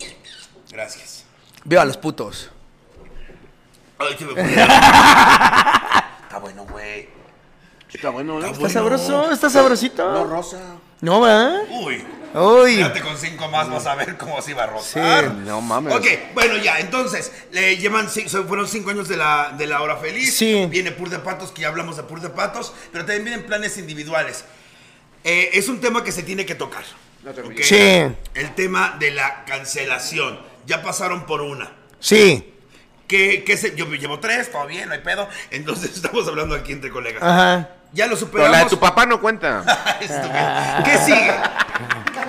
Gracias. 0.75 1.25
Viva 1.65 1.85
los 1.85 1.97
putos. 1.97 2.51
Ay, 3.97 4.17
que 4.17 4.25
me 4.25 4.33
Está 4.43 6.39
bueno, 6.41 6.67
güey. 6.69 7.09
Está 7.93 8.11
bueno, 8.11 8.45
¿eh? 8.45 8.51
¿Está 8.51 8.69
sabroso? 8.69 9.31
¿Está 9.31 9.49
sabrosito? 9.49 10.25
rosa. 10.25 10.59
No, 11.01 11.21
¿verdad? 11.21 11.61
Uy, 11.71 12.05
Uy. 12.35 12.77
Quédate 12.79 13.03
con 13.03 13.17
cinco 13.17 13.47
más, 13.49 13.71
vas 13.71 13.87
a 13.87 13.95
ver 13.95 14.17
cómo 14.19 14.43
se 14.43 14.51
iba 14.51 14.65
a 14.65 14.67
rotar. 14.67 15.25
Sí, 15.27 15.43
no 15.47 15.61
mames. 15.61 15.95
Ok, 15.95 16.07
bueno, 16.35 16.57
ya, 16.57 16.81
entonces, 16.81 17.31
le 17.53 17.77
llevan, 17.77 18.09
fueron 18.09 18.67
cinco 18.67 18.91
años 18.91 19.07
de 19.07 19.17
la, 19.17 19.55
de 19.57 19.69
la 19.69 19.81
hora 19.81 19.97
feliz. 19.99 20.35
Sí. 20.35 20.67
Viene 20.69 20.91
Pur 20.91 21.09
de 21.09 21.21
Patos, 21.21 21.53
que 21.53 21.63
ya 21.63 21.69
hablamos 21.69 21.97
de 21.97 22.03
Pur 22.03 22.21
de 22.21 22.31
Patos, 22.31 22.73
pero 22.91 23.05
también 23.05 23.25
vienen 23.25 23.47
planes 23.47 23.79
individuales. 23.79 24.45
Eh, 25.23 25.51
es 25.53 25.69
un 25.69 25.81
tema 25.81 26.03
que 26.03 26.11
se 26.11 26.25
tiene 26.25 26.45
que 26.45 26.57
tocar. 26.57 26.83
¿ok? 27.25 27.61
Sí. 27.63 27.77
El 28.35 28.55
tema 28.57 28.97
de 28.99 29.13
la 29.13 29.45
cancelación. 29.45 30.54
Ya 30.67 30.83
pasaron 30.83 31.27
por 31.27 31.41
una. 31.43 31.71
Sí. 32.01 32.53
¿Qué, 33.07 33.45
qué 33.45 33.57
se- 33.57 33.77
yo 33.77 33.87
llevo 33.95 34.19
tres, 34.19 34.51
todo 34.51 34.67
bien, 34.67 34.89
no 34.89 34.95
hay 34.95 35.01
pedo. 35.01 35.29
Entonces 35.51 35.91
estamos 35.97 36.27
hablando 36.29 36.55
aquí 36.55 36.73
entre 36.73 36.91
colegas. 36.91 37.23
Ajá. 37.23 37.71
Ya 37.93 38.07
lo 38.07 38.15
Pero 38.17 38.27
superamos. 38.27 38.57
la 38.57 38.65
de 38.65 38.71
tu 38.71 38.79
papá 38.81 39.07
no 39.07 39.21
cuenta. 39.21 39.65
¿Qué 40.85 40.99
sigue? 40.99 41.33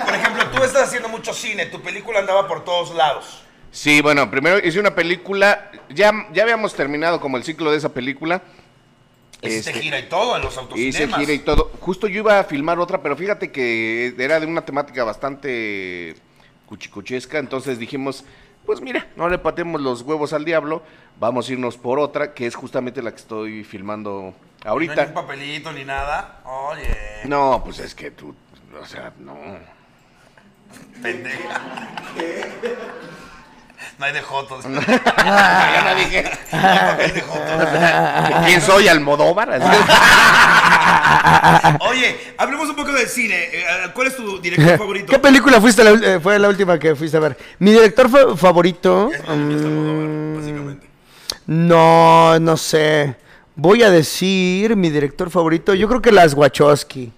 Por 0.05 0.13
ejemplo, 0.13 0.47
tú 0.51 0.63
estás 0.63 0.83
haciendo 0.89 1.09
mucho 1.09 1.33
cine, 1.33 1.65
tu 1.67 1.81
película 1.81 2.19
andaba 2.19 2.47
por 2.47 2.63
todos 2.63 2.93
lados. 2.93 3.41
Sí, 3.71 3.99
bueno, 4.01 4.29
primero 4.29 4.59
hice 4.65 4.79
una 4.79 4.93
película, 4.95 5.71
ya, 5.89 6.11
ya 6.31 6.43
habíamos 6.43 6.73
terminado 6.75 7.19
como 7.19 7.37
el 7.37 7.43
ciclo 7.43 7.71
de 7.71 7.77
esa 7.77 7.89
película. 7.89 8.41
Hiciste 9.41 9.71
Este, 9.71 9.81
gira 9.81 9.99
y 9.99 10.03
todo 10.07 10.35
en 10.37 10.43
los 10.43 10.55
autocinemas. 10.57 10.95
Hice 10.95 11.07
gira 11.19 11.33
y 11.33 11.39
todo. 11.39 11.71
Justo 11.81 12.07
yo 12.07 12.19
iba 12.19 12.39
a 12.39 12.43
filmar 12.45 12.79
otra, 12.79 13.01
pero 13.01 13.17
fíjate 13.17 13.51
que 13.51 14.13
era 14.17 14.39
de 14.39 14.45
una 14.45 14.63
temática 14.63 15.03
bastante 15.03 16.15
cuchicuchesca, 16.67 17.38
entonces 17.39 17.79
dijimos, 17.79 18.24
pues 18.65 18.81
mira, 18.81 19.07
no 19.15 19.29
le 19.29 19.38
patemos 19.38 19.81
los 19.81 20.01
huevos 20.01 20.34
al 20.34 20.45
diablo, 20.45 20.81
vamos 21.19 21.48
a 21.50 21.53
irnos 21.53 21.77
por 21.77 22.00
otra, 22.00 22.34
que 22.34 22.48
es 22.48 22.55
justamente 22.55 23.01
la 23.01 23.12
que 23.12 23.17
estoy 23.17 23.63
filmando 23.63 24.12
No 24.12 24.36
hay 24.63 24.69
ahorita. 24.69 25.01
ni 25.03 25.07
un 25.10 25.13
papelito 25.13 25.72
ni 25.72 25.84
nada. 25.86 26.41
Oye, 26.45 26.95
No, 27.25 27.62
pues 27.63 27.79
es 27.79 27.93
que 27.93 28.12
tú, 28.12 28.34
o 28.81 28.86
sea, 28.86 29.13
no. 29.19 29.36
pendeja. 31.01 31.62
No 34.00 34.05
hay 34.05 34.13
de 34.13 34.22
jotos. 34.22 34.63
ya 34.65 35.84
no 35.84 35.96
dije. 35.96 36.24
No 36.51 36.60
hay 36.60 36.77
papel 36.79 37.13
de 37.13 37.22
jotos. 37.22 37.67
¿Quién 38.46 38.62
soy? 38.62 38.88
Almodóvar. 38.88 39.50
Oye, 41.89 42.15
hablemos 42.38 42.70
un 42.70 42.75
poco 42.75 42.91
del 42.91 43.08
cine. 43.08 43.36
Eh, 43.51 43.63
¿Cuál 43.94 44.08
es 44.08 44.15
tu 44.15 44.39
director 44.39 44.77
favorito? 44.77 45.12
¿Qué 45.12 45.20
película 45.20 45.60
fuiste 45.62 45.84
la 45.84 45.91
eh, 45.91 46.20
fue 46.20 46.38
la 46.39 46.50
última 46.50 46.77
que 46.79 46.96
fuiste 46.96 47.17
a 47.17 47.20
ver? 47.22 47.38
Mi 47.60 47.72
director 47.72 48.10
fa- 48.10 48.36
favorito. 48.36 49.10
Es 49.13 49.22
Almodóvar, 49.27 50.08
mm, 50.08 50.36
básicamente. 50.38 50.88
no, 51.48 52.39
no 52.39 52.58
sé. 52.58 53.15
Voy 53.55 53.84
a 53.84 53.89
decir 53.89 54.75
mi 54.75 54.89
director 54.89 55.29
favorito. 55.29 55.74
Yo 55.74 55.88
creo 55.88 56.01
que 56.01 56.12
las 56.12 56.34
Wachowski. 56.34 57.12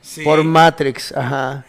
Sí. 0.00 0.22
Por 0.22 0.42
Matrix, 0.44 1.12
ajá. 1.16 1.64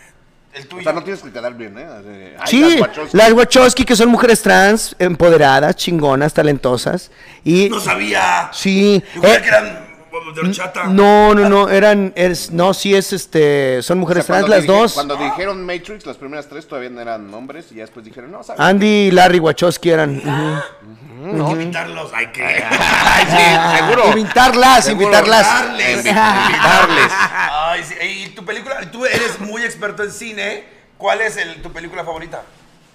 El 0.53 0.63
O 0.65 0.67
tuyo. 0.67 0.83
sea, 0.83 0.93
no 0.93 1.03
tienes 1.03 1.21
que 1.23 1.31
quedar 1.31 1.53
bien, 1.55 1.75
¿eh? 1.77 2.35
Ay, 2.39 2.47
Sí, 2.47 2.61
las 2.61 2.81
Wachowski. 2.81 3.17
las 3.17 3.31
Wachowski 3.33 3.85
que 3.85 3.95
son 3.95 4.09
mujeres 4.09 4.41
trans, 4.41 4.95
empoderadas, 4.99 5.75
chingonas, 5.75 6.33
talentosas. 6.33 7.09
Y 7.43 7.69
No 7.69 7.79
sabía. 7.79 8.49
sí, 8.53 9.03
Yo 9.15 9.21
creía 9.21 9.37
eh, 9.37 9.41
que 9.41 9.47
eran 9.47 9.82
de 10.21 10.41
horchata. 10.41 10.85
no, 10.85 11.33
no, 11.35 11.49
no, 11.49 11.69
eran, 11.69 12.13
es, 12.15 12.51
no, 12.51 12.73
sí 12.73 12.95
es 12.95 13.13
este, 13.13 13.81
son 13.81 13.97
O 13.97 14.01
mujeres 14.01 14.25
sea, 14.25 14.35
trans 14.35 14.45
cuando 14.47 14.55
las 14.57 14.63
dije- 14.65 14.79
dos. 14.81 14.93
Cuando 14.93 15.15
dijeron 15.17 15.65
Matrix, 15.65 16.05
las 16.05 16.17
primeras 16.17 16.47
tres 16.47 16.67
todavía 16.67 16.89
no 16.89 17.01
eran 17.01 17.33
hombres 17.33 17.67
y 17.71 17.75
ya 17.75 17.81
después 17.83 18.05
dijeron, 18.05 18.31
no, 18.31 18.43
¿sabes? 18.43 18.59
Andy 18.61 18.85
y 19.07 19.11
Larry 19.11 19.39
Wachowski 19.39 19.89
eran. 19.89 20.17
ujú. 20.17 21.51
Invitarlos. 21.51 22.11
Ay, 22.15 22.27
que. 22.33 22.43
Ay, 22.43 23.25
sí, 23.29 23.77
seguro. 23.77 24.09
Invitarlas, 24.17 24.85
Seguro. 24.85 25.05
invitarlas. 25.05 25.47
Invitarles. 25.47 26.05
Invi- 26.05 26.45
Invitarles. 26.47 27.11
Ay, 27.51 27.83
sí. 27.83 27.95
Y 28.25 28.29
tu 28.35 28.43
película, 28.45 28.79
tú 28.91 29.05
eres 29.05 29.39
muy 29.39 29.63
experto 29.63 30.03
en 30.03 30.11
cine. 30.11 30.63
¿Cuál 30.97 31.21
es 31.21 31.37
el- 31.37 31.61
tu 31.61 31.71
película 31.71 32.03
favorita? 32.03 32.43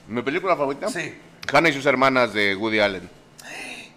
¿Mi 0.06 0.22
película 0.22 0.56
favorita? 0.56 0.88
Sí. 0.88 1.14
Hannah 1.52 1.70
y 1.70 1.72
sus 1.72 1.86
hermanas 1.86 2.32
de 2.34 2.54
Woody 2.54 2.80
Allen. 2.80 3.08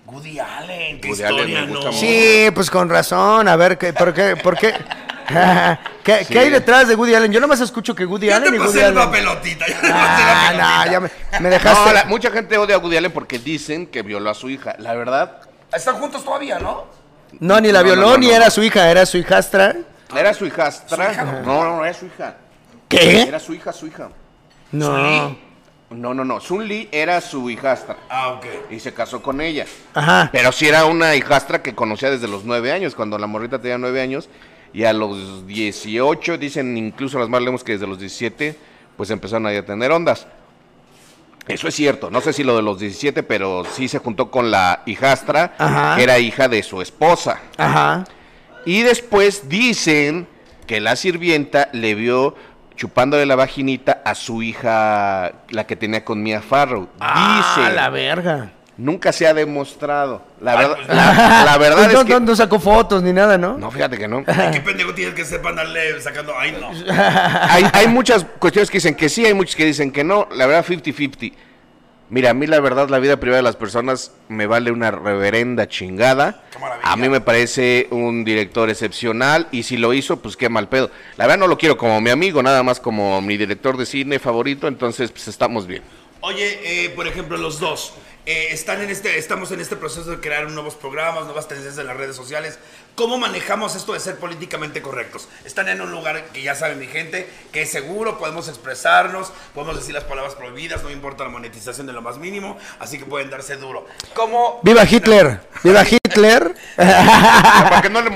Woody 0.06 0.40
Allen, 0.40 1.00
qué 1.00 1.10
Woody 1.10 1.24
Allen 1.24 1.38
historia, 1.50 1.62
me 1.62 1.68
gusta 1.68 1.86
¿no? 1.92 1.94
Sí, 1.94 2.50
pues 2.54 2.70
con 2.70 2.90
razón. 2.90 3.48
A 3.48 3.56
ver, 3.56 3.78
¿qué, 3.78 3.94
¿por 3.94 4.14
qué? 4.14 4.36
¿Por 4.36 4.58
qué? 4.58 4.74
¿Qué, 6.04 6.26
Sí. 6.26 6.34
qué 6.34 6.40
hay 6.40 6.50
detrás 6.50 6.88
de 6.88 6.96
Woody 6.96 7.16
Allen? 7.16 7.32
Yo 7.32 7.40
nomás 7.40 7.62
escucho 7.62 7.96
que 7.96 8.06
Woody 8.06 8.30
Allen 8.32 8.50
te 8.50 8.56
y 8.56 8.60
Woody 8.60 8.68
pasé 8.74 8.80
el 8.88 8.98
Allen. 8.98 9.10
pasé 9.12 9.24
la 9.24 9.32
Ah, 9.34 10.50
pelotita. 10.52 10.86
no, 10.86 10.92
ya 10.92 11.00
me, 11.00 11.10
me 11.40 11.50
dejaste. 11.50 11.86
No, 11.90 11.94
la- 11.94 12.06
mucha 12.06 12.32
gente 12.32 12.58
odia 12.58 12.76
a 12.76 12.80
Woody 12.80 12.98
Allen 12.98 13.12
porque 13.12 13.40
dicen 13.40 13.88
que 13.88 14.02
violó 14.02 14.30
a 14.30 14.34
su 14.34 14.50
hija. 14.50 14.76
La 14.80 14.94
verdad, 14.94 15.38
Están 15.74 15.96
juntos 16.00 16.26
todavía, 16.26 16.60
¿no? 16.60 16.86
No, 17.40 17.62
ni 17.62 17.72
la 17.72 17.80
No, 17.80 17.86
violó, 17.86 18.10
no, 18.12 18.18
ni 18.18 18.28
no, 18.28 18.34
era 18.34 18.50
su 18.50 18.62
hija, 18.62 18.92
era 18.92 19.06
su 19.06 19.18
hijastra. 19.18 19.74
era 20.14 20.34
su 20.34 20.46
hijastra. 20.46 20.98
¿Su 21.08 21.12
hija? 21.14 21.24
No, 21.24 21.42
no, 21.64 21.78
no, 21.78 21.86
era 21.86 21.94
su 21.94 22.08
hija. 22.08 22.36
¿Qué? 22.90 23.22
Era 23.22 23.40
su 23.40 23.54
hija, 23.54 23.72
su 23.72 23.88
hija. 23.88 24.10
No. 24.74 25.38
No, 25.92 26.14
no, 26.14 26.24
no. 26.24 26.40
Sun 26.40 26.68
Lee 26.68 26.88
era 26.92 27.20
su 27.22 27.50
hijastra. 27.50 27.98
Ah, 28.10 28.30
ok. 28.30 28.72
Y 28.72 28.80
se 28.80 28.94
casó 28.94 29.22
con 29.22 29.42
ella. 29.42 29.66
Ajá. 29.94 30.30
Pero 30.32 30.52
sí 30.52 30.68
era 30.68 30.86
una 30.86 31.16
hijastra 31.16 31.62
que 31.62 31.76
conocía 31.76 32.10
desde 32.10 32.28
los 32.28 32.46
nueve 32.46 32.72
años, 32.72 32.96
cuando 32.96 33.18
la 33.18 33.28
morrita 33.28 33.60
tenía 33.60 33.78
nueve 33.78 34.02
años. 34.02 34.30
Y 34.74 34.86
a 34.86 34.94
los 34.94 35.46
18, 35.48 36.38
dicen 36.38 36.78
incluso 36.78 37.20
las 37.20 37.28
más 37.28 37.42
lejos 37.42 37.64
que 37.64 37.74
desde 37.74 37.88
los 37.88 38.00
17, 38.00 38.56
pues 38.96 39.10
empezaron 39.10 39.48
a 39.48 39.66
tener 39.66 39.92
ondas. 39.92 40.28
Eso 41.48 41.68
es 41.68 41.76
cierto, 41.76 42.10
no 42.10 42.22
sé 42.22 42.32
si 42.34 42.44
lo 42.44 42.56
de 42.56 42.62
los 42.62 42.80
17, 42.80 43.24
pero 43.24 43.66
sí 43.66 43.88
se 43.88 43.98
juntó 43.98 44.32
con 44.32 44.52
la 44.52 44.84
hijastra, 44.86 45.56
Ajá. 45.58 45.96
que 45.98 46.04
era 46.04 46.20
hija 46.20 46.48
de 46.48 46.64
su 46.64 46.82
esposa. 46.82 47.42
Ajá. 47.58 48.06
Y 48.66 48.84
después 48.84 49.50
dicen 49.50 50.28
que 50.68 50.80
la 50.80 50.96
sirvienta 50.96 51.68
le 51.74 51.96
vio 51.96 52.36
chupándole 52.76 53.26
la 53.26 53.36
vaginita 53.36 54.02
a 54.06 54.16
su 54.16 54.42
hija, 54.44 55.32
la 55.50 55.66
que 55.66 55.76
tenía 55.76 56.04
con 56.04 56.22
Mia 56.24 56.42
Farrow. 56.42 56.90
Ah, 57.00 57.56
Dice, 57.58 57.74
la 57.76 57.90
verga. 57.90 58.52
nunca 58.78 59.12
se 59.12 59.28
ha 59.28 59.34
demostrado. 59.34 60.24
La 60.42 60.52
Ay, 60.54 60.58
verdad, 60.58 60.76
pues, 60.78 60.88
la, 60.88 61.44
la 61.46 61.58
verdad 61.58 61.76
Pues 61.78 61.88
es 61.90 61.94
no, 61.94 62.06
que... 62.06 62.14
no, 62.14 62.20
no 62.22 62.36
sacó 62.36 62.60
fotos 62.60 63.04
ni 63.04 63.14
nada, 63.14 63.38
¿no? 63.38 63.58
No, 63.58 63.70
fíjate 63.70 63.98
que 63.98 64.08
no. 64.08 64.24
Ay, 64.28 64.52
qué 64.52 64.62
pendejo 64.66 64.94
tienes 64.94 65.14
que 65.14 65.24
sepa 65.26 65.50
andarle 65.50 66.02
sacando. 66.02 66.34
Ay, 66.38 66.58
no. 66.60 66.70
Hay, 66.92 67.66
hay 67.74 67.88
muchas 67.88 68.26
cuestiones 68.40 68.70
que 68.72 68.78
dicen 68.78 68.96
que 68.96 69.10
sí, 69.10 69.26
hay 69.26 69.34
muchas 69.34 69.56
que 69.56 69.66
dicen 69.66 69.92
que 69.92 70.04
no. 70.04 70.28
La 70.36 70.48
verdad, 70.48 70.66
50-50. 70.66 71.34
Mira, 72.12 72.32
a 72.32 72.34
mí 72.34 72.46
la 72.46 72.60
verdad, 72.60 72.90
la 72.90 73.00
vida 73.00 73.22
privada 73.22 73.38
de 73.38 73.44
las 73.44 73.56
personas 73.56 74.12
me 74.28 74.46
vale 74.46 74.70
una 74.70 74.92
reverenda 74.92 75.70
chingada. 75.70 76.44
A 76.84 76.98
mí 76.98 77.08
me 77.08 77.22
parece 77.22 77.88
un 77.90 78.26
director 78.26 78.70
excepcional 78.70 79.48
y 79.54 79.64
si 79.64 79.78
lo 79.78 79.94
hizo, 79.94 80.18
pues 80.18 80.36
qué 80.36 80.50
mal 80.50 80.68
pedo. 80.68 80.92
La 81.16 81.26
verdad 81.26 81.40
no 81.40 81.48
lo 81.48 81.58
quiero 81.58 81.78
como 81.78 82.02
mi 82.02 82.10
amigo, 82.10 82.44
nada 82.44 82.64
más 82.64 82.82
como 82.82 83.22
mi 83.22 83.38
director 83.38 83.78
de 83.78 83.86
cine 83.86 84.20
favorito, 84.20 84.68
entonces 84.68 85.10
pues 85.10 85.30
estamos 85.30 85.68
bien. 85.68 85.84
Oye, 86.20 86.60
eh, 86.86 86.90
por 86.90 87.08
ejemplo, 87.08 87.38
los 87.38 87.62
dos. 87.62 87.94
eh, 88.26 88.50
están 88.52 88.82
en 88.82 88.90
este, 88.90 89.18
estamos 89.18 89.52
en 89.52 89.62
este 89.62 89.76
proceso 89.76 90.12
de 90.12 90.20
crear 90.20 90.52
nuevos 90.52 90.76
programas, 90.76 91.24
nuevas 91.26 91.48
tendencias 91.48 91.80
en 91.80 91.88
las 91.88 91.98
redes 91.98 92.16
sociales. 92.16 92.60
¿Cómo 92.96 93.18
manejamos 93.18 93.76
esto 93.76 93.94
de 93.94 94.00
ser 94.00 94.18
políticamente 94.18 94.82
correctos? 94.82 95.28
Están 95.46 95.70
en 95.70 95.82
un 95.82 95.92
lugar 95.92 96.26
que 96.34 96.42
ya 96.42 96.56
sabe 96.56 96.76
mi 96.76 96.88
gente, 96.88 97.28
que 97.52 97.62
es 97.62 97.72
seguro, 97.72 98.18
podemos 98.18 98.50
expresarnos, 98.50 99.32
podemos 99.54 99.78
decir 99.78 99.94
las 99.94 100.04
palabras 100.04 100.36
prohibidas, 100.36 100.84
no 100.84 100.92
importa 100.92 101.24
la 101.24 101.30
monetización 101.30 101.88
de 101.88 101.94
lo 101.94 102.02
más 102.02 102.18
mínimo, 102.18 102.58
así 102.80 103.00
que 103.00 103.06
pueden 103.06 103.30
darse 103.30 103.56
duro. 103.56 103.86
¿Cómo? 104.14 104.60
¡Viva 104.64 104.84
Hitler! 104.84 105.40
¡Viva 105.64 105.84
Hitler! 105.84 106.54
Para 106.76 107.82
que 107.82 107.90
no 107.90 108.02
le 108.02 108.10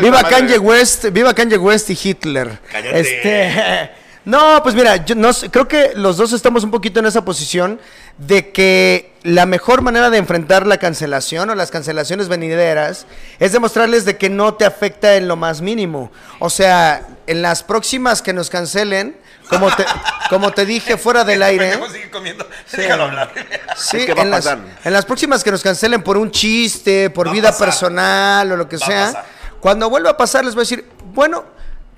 viva. 0.00 0.22
Kanye 0.24 0.58
West, 0.58 1.04
viva 1.10 1.34
Kanye 1.34 1.58
West 1.58 1.90
y 1.90 1.98
Hitler. 2.02 2.58
Cállate. 2.70 3.00
Este, 3.00 3.90
no, 4.24 4.62
pues 4.62 4.74
mira, 4.74 4.96
yo 5.04 5.14
no 5.14 5.32
sé, 5.32 5.50
creo 5.50 5.68
que 5.68 5.92
los 5.94 6.16
dos 6.16 6.32
estamos 6.32 6.64
un 6.64 6.70
poquito 6.70 7.00
en 7.00 7.06
esa 7.06 7.24
posición 7.24 7.78
de 8.18 8.50
que 8.52 9.12
la 9.22 9.46
mejor 9.46 9.82
manera 9.82 10.10
de 10.10 10.18
enfrentar 10.18 10.66
la 10.66 10.78
cancelación 10.78 11.48
o 11.50 11.54
las 11.54 11.70
cancelaciones 11.70 12.28
venideras 12.28 13.06
es 13.38 13.52
demostrarles 13.52 14.04
de 14.04 14.16
que 14.16 14.28
no 14.28 14.54
te 14.54 14.64
afecta 14.64 15.14
en 15.16 15.28
lo 15.28 15.36
más 15.36 15.60
mínimo. 15.60 16.10
O 16.38 16.50
sea, 16.50 17.06
en 17.26 17.42
las 17.42 17.62
próximas 17.62 18.20
que 18.20 18.32
nos 18.32 18.50
cancelen, 18.50 19.16
como 19.48 19.74
te, 19.74 19.84
como 20.30 20.50
te 20.52 20.66
dije 20.66 20.96
fuera 20.96 21.24
del 21.24 21.42
aire. 21.42 21.78
Comiendo. 22.10 22.48
Déjalo 22.72 23.04
hablar. 23.04 23.32
Sí, 23.76 23.98
Es 23.98 24.06
que 24.06 24.12
en, 24.12 24.30
las, 24.30 24.44
pasar. 24.44 24.58
en 24.84 24.92
las 24.92 25.04
próximas 25.04 25.44
que 25.44 25.50
nos 25.50 25.62
cancelen 25.62 26.02
por 26.02 26.16
un 26.16 26.30
chiste, 26.30 27.10
por 27.10 27.28
Va 27.28 27.32
vida 27.32 27.50
pasar. 27.50 27.68
personal 27.68 28.52
o 28.52 28.56
lo 28.56 28.68
que 28.68 28.76
Va 28.76 28.86
sea, 28.86 29.24
cuando 29.60 29.88
vuelva 29.88 30.10
a 30.10 30.16
pasar 30.16 30.44
les 30.44 30.54
voy 30.54 30.62
a 30.62 30.64
decir, 30.64 30.88
bueno, 31.12 31.44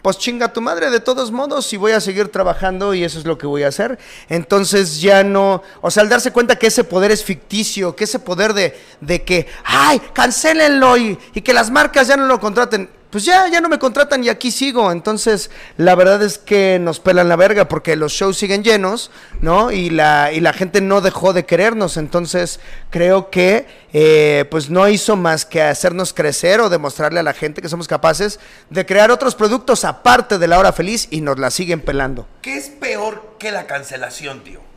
pues 0.04 0.18
chinga 0.18 0.52
tu 0.52 0.60
madre 0.60 0.90
de 0.90 1.00
todos 1.00 1.32
modos 1.32 1.72
y 1.72 1.78
voy 1.78 1.92
a 1.92 2.00
seguir 2.02 2.28
trabajando 2.28 2.92
y 2.92 3.04
eso 3.04 3.18
es 3.18 3.24
lo 3.24 3.38
que 3.38 3.46
voy 3.46 3.62
a 3.62 3.68
hacer. 3.68 3.98
Entonces 4.28 5.00
ya 5.00 5.24
no, 5.24 5.62
o 5.80 5.90
sea, 5.90 6.02
al 6.02 6.10
darse 6.10 6.30
cuenta 6.30 6.56
que 6.56 6.66
ese 6.66 6.84
poder 6.84 7.10
es 7.10 7.24
ficticio, 7.24 7.96
que 7.96 8.04
ese 8.04 8.18
poder 8.18 8.52
de, 8.52 8.78
de 9.00 9.22
que, 9.22 9.46
ay, 9.64 10.02
cancélenlo 10.12 10.98
y, 10.98 11.18
y 11.32 11.40
que 11.40 11.54
las 11.54 11.70
marcas 11.70 12.06
ya 12.06 12.18
no 12.18 12.26
lo 12.26 12.38
contraten. 12.38 12.90
Pues 13.14 13.24
ya, 13.24 13.46
ya 13.46 13.60
no 13.60 13.68
me 13.68 13.78
contratan 13.78 14.24
y 14.24 14.28
aquí 14.28 14.50
sigo. 14.50 14.90
Entonces, 14.90 15.48
la 15.76 15.94
verdad 15.94 16.20
es 16.24 16.36
que 16.36 16.80
nos 16.80 16.98
pelan 16.98 17.28
la 17.28 17.36
verga 17.36 17.68
porque 17.68 17.94
los 17.94 18.10
shows 18.10 18.36
siguen 18.36 18.64
llenos, 18.64 19.12
¿no? 19.40 19.70
Y 19.70 19.88
la, 19.90 20.32
y 20.32 20.40
la 20.40 20.52
gente 20.52 20.80
no 20.80 21.00
dejó 21.00 21.32
de 21.32 21.46
querernos. 21.46 21.96
Entonces, 21.96 22.58
creo 22.90 23.30
que 23.30 23.68
eh, 23.92 24.46
pues 24.50 24.68
no 24.68 24.88
hizo 24.88 25.14
más 25.14 25.46
que 25.46 25.62
hacernos 25.62 26.12
crecer 26.12 26.60
o 26.60 26.68
demostrarle 26.68 27.20
a 27.20 27.22
la 27.22 27.34
gente 27.34 27.62
que 27.62 27.68
somos 27.68 27.86
capaces 27.86 28.40
de 28.68 28.84
crear 28.84 29.12
otros 29.12 29.36
productos 29.36 29.84
aparte 29.84 30.38
de 30.38 30.48
la 30.48 30.58
hora 30.58 30.72
feliz 30.72 31.06
y 31.12 31.20
nos 31.20 31.38
la 31.38 31.52
siguen 31.52 31.82
pelando. 31.82 32.26
¿Qué 32.42 32.56
es 32.56 32.68
peor 32.68 33.36
que 33.38 33.52
la 33.52 33.68
cancelación, 33.68 34.42
tío? 34.42 34.73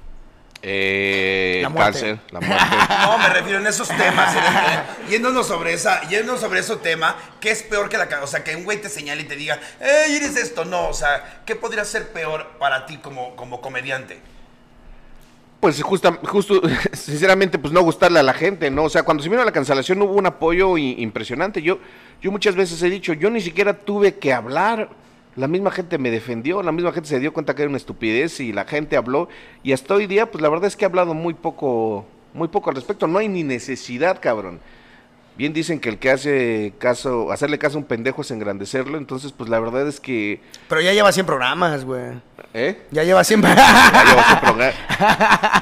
Eh, 0.62 1.60
La 1.62 1.70
muerte. 1.70 1.92
cáncer, 1.92 2.20
la 2.32 2.40
muerte. 2.40 2.66
No, 3.02 3.18
me 3.20 3.30
refiero 3.30 3.60
en 3.60 3.68
esos 3.68 3.88
temas. 3.90 4.36
en 4.36 5.10
yéndonos 5.10 5.48
sobre 5.48 5.74
esa, 5.74 6.02
yéndonos 6.10 6.42
sobre 6.42 6.60
ese 6.60 6.76
tema, 6.78 7.16
¿qué 7.40 7.52
es 7.52 7.64
peor 7.64 7.90
que 7.90 7.98
la 7.98 8.08
O 8.24 8.28
sea, 8.28 8.44
que 8.44 8.56
un 8.56 8.64
güey 8.64 8.82
te 8.82 8.90
señale 8.90 9.22
y 9.22 9.26
te 9.26 9.36
diga, 9.36 9.60
¡Ey, 9.80 10.16
eres 10.16 10.36
esto! 10.36 10.66
No, 10.66 10.88
o 10.90 10.94
sea, 10.94 11.42
¿qué 11.46 11.56
podría 11.56 11.86
ser 11.86 12.12
peor 12.12 12.48
para 12.60 12.86
ti 12.86 12.98
como, 12.98 13.36
como 13.36 13.62
comediante? 13.62 14.20
Pues 15.60 15.82
justa, 15.82 16.20
justo, 16.24 16.62
sinceramente, 16.94 17.58
pues 17.58 17.74
no 17.74 17.82
gustarle 17.82 18.20
a 18.20 18.24
la 18.24 18.34
gente, 18.34 18.70
¿no? 18.70 18.84
O 18.84 18.90
sea, 18.90 19.04
cuando 19.04 19.24
se 19.24 19.30
vino 19.30 19.44
la 19.44 19.52
cancelación 19.52 20.02
hubo 20.02 20.14
un 20.14 20.26
apoyo 20.26 20.78
impresionante. 20.78 21.62
Yo, 21.62 21.80
yo 22.22 22.32
muchas 22.32 22.56
veces 22.56 22.82
he 22.84 22.90
dicho, 22.90 23.14
yo 23.14 23.30
ni 23.30 23.42
siquiera 23.42 23.74
tuve 23.74 24.16
que 24.16 24.34
hablar. 24.34 24.90
La 25.38 25.48
misma 25.48 25.70
gente 25.70 26.00
me 26.00 26.10
defendió, 26.10 26.64
la 26.64 26.72
misma 26.72 26.92
gente 26.92 27.08
se 27.08 27.20
dio 27.20 27.32
cuenta 27.32 27.54
que 27.54 27.62
era 27.62 27.70
una 27.70 27.78
estupidez 27.78 28.40
y 28.40 28.52
la 28.52 28.66
gente 28.66 28.98
habló. 28.98 29.30
Y 29.62 29.72
hasta 29.72 29.94
hoy 29.94 30.08
día, 30.08 30.32
pues 30.32 30.42
la 30.42 30.50
verdad 30.50 30.66
es 30.66 30.76
que 30.76 30.84
he 30.84 30.88
hablado 30.88 31.14
muy 31.14 31.36
poco, 31.36 32.08
muy 32.34 32.48
poco 32.48 32.72
al 32.72 32.76
respecto. 32.76 33.06
No 33.06 33.20
hay 33.20 33.30
ni 33.30 33.44
necesidad, 33.44 34.20
cabrón. 34.20 34.60
Bien 35.38 35.54
dicen 35.54 35.80
que 35.80 35.90
el 35.90 36.00
que 36.00 36.10
hace 36.10 36.74
caso, 36.80 37.32
hacerle 37.32 37.60
caso 37.60 37.78
a 37.78 37.82
un 37.82 37.86
pendejo 37.86 38.24
es 38.24 38.32
engrandecerlo. 38.32 38.98
Entonces, 38.98 39.32
pues 39.32 39.48
la 39.48 39.60
verdad 39.60 39.88
es 39.88 40.00
que, 40.00 40.42
Pero 40.68 40.82
ya 40.82 40.92
lleva 40.92 41.12
100 41.12 41.28
programas, 41.28 41.86
güey. 41.86 42.14
¿eh? 42.56 42.82
Ya 42.90 43.04
lleva 43.04 43.24
100 43.24 43.44
Ya 43.44 44.04
llevo 44.06 44.22
su 44.24 44.40
programa. 44.42 44.74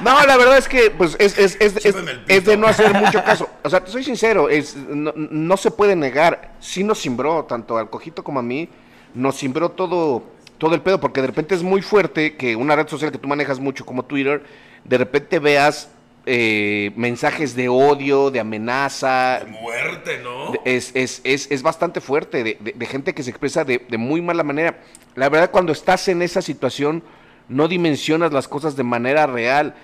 No, 0.02 0.24
la 0.24 0.38
verdad 0.38 0.56
es 0.56 0.68
que 0.68 0.90
pues 0.90 1.16
es, 1.18 1.38
es, 1.38 1.58
es, 1.60 1.84
es, 1.84 2.44
de 2.46 2.56
no 2.56 2.66
hacer 2.66 2.94
mucho 2.94 3.22
caso. 3.22 3.46
O 3.62 3.68
sea, 3.68 3.84
te 3.84 3.90
soy 3.90 4.02
sincero, 4.02 4.48
es, 4.48 4.74
no, 4.74 5.12
no 5.14 5.56
se 5.58 5.70
puede 5.70 5.94
negar. 5.94 6.54
Sí 6.60 6.82
nos 6.82 6.98
cimbró, 7.02 7.44
tanto 7.44 7.76
al 7.76 7.90
cojito 7.90 8.24
como 8.24 8.40
a 8.40 8.42
mí, 8.42 8.70
nos 9.16 9.36
cimbró 9.38 9.70
todo, 9.70 10.22
todo 10.58 10.74
el 10.74 10.82
pedo, 10.82 11.00
porque 11.00 11.20
de 11.20 11.26
repente 11.26 11.54
es 11.54 11.62
muy 11.62 11.82
fuerte 11.82 12.36
que 12.36 12.54
una 12.54 12.76
red 12.76 12.86
social 12.88 13.10
que 13.10 13.18
tú 13.18 13.26
manejas 13.28 13.58
mucho 13.58 13.84
como 13.84 14.04
Twitter, 14.04 14.44
de 14.84 14.98
repente 14.98 15.38
veas 15.38 15.90
eh, 16.26 16.90
mensajes 16.96 17.54
de 17.54 17.68
odio, 17.68 18.30
de 18.32 18.40
amenaza, 18.40 19.40
Muerte, 19.62 20.20
¿no? 20.22 20.52
de- 20.52 20.60
Es, 20.64 20.90
es, 20.94 21.20
es, 21.24 21.50
es 21.50 21.62
bastante 21.62 22.00
fuerte, 22.00 22.42
de, 22.44 22.58
de- 22.60 22.72
de 22.72 22.86
gente 22.86 23.14
que 23.14 23.22
se 23.22 23.30
expresa 23.30 23.64
de, 23.64 23.78
de 23.78 23.96
muy 23.98 24.20
mala 24.20 24.42
manera. 24.42 24.78
La 25.14 25.28
verdad, 25.28 25.50
cuando 25.50 25.72
estás 25.72 26.08
en 26.08 26.22
esa 26.22 26.42
situación, 26.42 27.02
no 27.48 27.68
dimensionas 27.68 28.32
las 28.32 28.48
cosas 28.48 28.74
de 28.76 28.82
manera 28.82 29.26
real. 29.26 29.74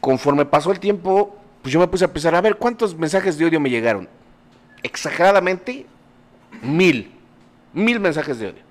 Conforme 0.00 0.44
pasó 0.44 0.72
el 0.72 0.80
tiempo, 0.80 1.36
pues 1.62 1.72
yo 1.72 1.78
me 1.80 1.86
puse 1.86 2.04
a 2.04 2.12
pensar, 2.12 2.34
a 2.34 2.40
ver, 2.40 2.56
¿cuántos 2.56 2.96
mensajes 2.96 3.38
de 3.38 3.46
odio 3.46 3.60
me 3.60 3.70
llegaron? 3.70 4.08
Exageradamente, 4.82 5.86
mil. 6.62 7.12
Mil 7.72 8.00
mensajes 8.00 8.38
de 8.38 8.48
odio. 8.48 8.65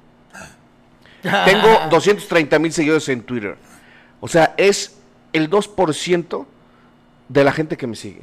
Tengo 1.45 1.79
230 1.89 2.59
mil 2.59 2.71
seguidores 2.71 3.09
en 3.09 3.21
Twitter. 3.21 3.57
O 4.19 4.27
sea, 4.27 4.53
es 4.57 4.95
el 5.33 5.49
2% 5.49 6.45
de 7.29 7.43
la 7.43 7.51
gente 7.51 7.77
que 7.77 7.87
me 7.87 7.95
sigue. 7.95 8.21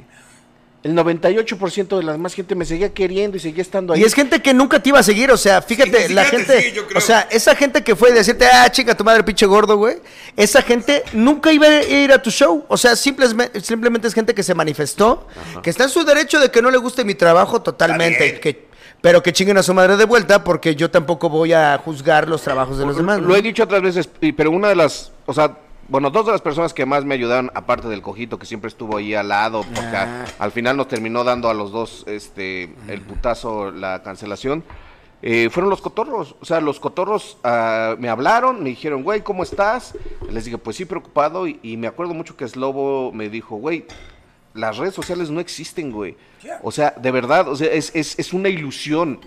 El 0.83 0.97
98% 0.97 1.97
de 1.97 2.03
la 2.03 2.11
demás 2.11 2.33
gente 2.33 2.55
me 2.55 2.65
seguía 2.65 2.93
queriendo 2.93 3.37
y 3.37 3.39
seguía 3.39 3.61
estando 3.61 3.93
ahí. 3.93 4.01
Y 4.01 4.03
es 4.03 4.13
gente 4.13 4.41
que 4.41 4.53
nunca 4.53 4.83
te 4.83 4.89
iba 4.89 4.99
a 4.99 5.03
seguir, 5.03 5.31
o 5.31 5.37
sea, 5.37 5.61
fíjate, 5.61 6.09
la 6.09 6.25
gente, 6.25 6.61
sigue, 6.61 6.73
yo 6.73 6.85
creo. 6.85 6.97
o 6.97 7.01
sea, 7.01 7.21
esa 7.31 7.55
gente 7.55 7.85
que 7.85 7.95
fue 7.95 8.09
a 8.09 8.13
decirte, 8.13 8.45
ah, 8.47 8.69
chica, 8.69 8.95
tu 8.95 9.05
madre, 9.05 9.23
pinche 9.23 9.45
gordo, 9.45 9.77
güey, 9.77 10.01
esa 10.35 10.61
gente 10.61 11.03
nunca 11.13 11.53
iba 11.53 11.67
a 11.67 11.83
ir 11.83 12.11
a 12.11 12.21
tu 12.21 12.29
show, 12.31 12.65
o 12.67 12.75
sea, 12.75 12.97
simplemente, 12.97 13.61
simplemente 13.61 14.09
es 14.09 14.13
gente 14.13 14.35
que 14.35 14.43
se 14.43 14.53
manifestó, 14.53 15.25
que 15.61 15.69
está 15.69 15.85
en 15.85 15.89
su 15.89 16.03
derecho 16.03 16.41
de 16.41 16.51
que 16.51 16.61
no 16.61 16.69
le 16.69 16.77
guste 16.77 17.05
mi 17.05 17.15
trabajo 17.15 17.61
totalmente, 17.61 18.41
que, 18.41 18.67
pero 19.03 19.21
que 19.21 19.33
chinguen 19.33 19.57
a 19.57 19.63
su 19.63 19.73
madre 19.73 19.97
de 19.97 20.05
vuelta, 20.05 20.45
porque 20.45 20.77
yo 20.77 20.89
tampoco 20.89 21.27
voy 21.27 21.51
a 21.51 21.77
juzgar 21.83 22.29
los 22.29 22.41
trabajos 22.41 22.77
de 22.77 22.85
los 22.85 22.95
demás. 22.95 23.19
¿no? 23.19 23.27
Lo 23.27 23.35
he 23.35 23.41
dicho 23.41 23.63
otras 23.63 23.81
veces, 23.81 24.09
pero 24.37 24.49
una 24.49 24.69
de 24.69 24.77
las, 24.77 25.11
o 25.25 25.33
sea, 25.33 25.57
bueno, 25.89 26.09
dos 26.09 26.25
de 26.25 26.31
las 26.31 26.39
personas 26.39 26.73
que 26.73 26.85
más 26.85 27.03
me 27.03 27.13
ayudaron, 27.13 27.51
aparte 27.53 27.89
del 27.89 28.01
cojito 28.01 28.39
que 28.39 28.45
siempre 28.45 28.69
estuvo 28.69 28.95
ahí 28.95 29.13
al 29.13 29.27
lado, 29.27 29.63
porque 29.75 29.97
Ah. 29.97 30.23
al 30.39 30.53
final 30.53 30.77
nos 30.77 30.87
terminó 30.87 31.25
dando 31.25 31.49
a 31.49 31.53
los 31.53 31.73
dos 31.73 32.05
este 32.07 32.73
el 32.87 33.01
putazo, 33.01 33.71
la 33.71 34.01
cancelación, 34.03 34.63
eh, 35.21 35.49
fueron 35.51 35.69
los 35.69 35.81
cotorros. 35.81 36.37
O 36.39 36.45
sea, 36.45 36.61
los 36.61 36.79
cotorros 36.79 37.37
ah, 37.43 37.95
me 37.99 38.07
hablaron, 38.07 38.63
me 38.63 38.69
dijeron, 38.69 39.03
güey, 39.03 39.19
¿cómo 39.19 39.43
estás? 39.43 39.95
Les 40.31 40.45
dije, 40.45 40.57
pues 40.57 40.77
sí, 40.77 40.85
preocupado, 40.85 41.45
y, 41.45 41.59
y 41.61 41.75
me 41.75 41.87
acuerdo 41.87 42.13
mucho 42.13 42.37
que 42.37 42.47
Slobo 42.47 43.11
me 43.11 43.27
dijo, 43.27 43.57
güey, 43.57 43.85
las 44.53 44.77
redes 44.77 44.93
sociales 44.93 45.29
no 45.29 45.39
existen, 45.39 45.91
güey. 45.91 46.15
O 46.61 46.71
sea, 46.71 46.93
de 46.97 47.11
verdad, 47.11 47.47
o 47.47 47.55
sea, 47.55 47.71
es, 47.71 47.91
es, 47.95 48.17
es 48.19 48.33
una 48.33 48.49
ilusión. 48.49 49.19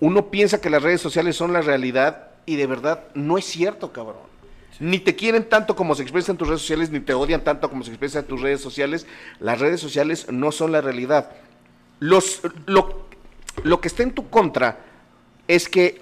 Uno 0.00 0.30
piensa 0.30 0.60
que 0.60 0.70
las 0.70 0.82
redes 0.82 1.00
sociales 1.00 1.36
son 1.36 1.52
la 1.52 1.60
realidad 1.60 2.28
y 2.46 2.56
de 2.56 2.66
verdad 2.66 3.04
no 3.14 3.38
es 3.38 3.44
cierto, 3.44 3.92
cabrón. 3.92 4.26
Ni 4.78 4.98
te 4.98 5.16
quieren 5.16 5.48
tanto 5.48 5.74
como 5.74 5.94
se 5.94 6.02
expresa 6.02 6.32
en 6.32 6.38
tus 6.38 6.48
redes 6.48 6.60
sociales, 6.60 6.90
ni 6.90 7.00
te 7.00 7.14
odian 7.14 7.42
tanto 7.42 7.70
como 7.70 7.82
se 7.82 7.90
expresa 7.90 8.20
en 8.20 8.26
tus 8.26 8.40
redes 8.40 8.60
sociales. 8.60 9.06
Las 9.40 9.58
redes 9.58 9.80
sociales 9.80 10.30
no 10.30 10.52
son 10.52 10.72
la 10.72 10.80
realidad. 10.80 11.30
Los, 11.98 12.42
lo, 12.66 13.06
lo 13.62 13.80
que 13.80 13.88
está 13.88 14.02
en 14.02 14.12
tu 14.12 14.28
contra 14.28 14.78
es 15.48 15.68
que 15.68 16.00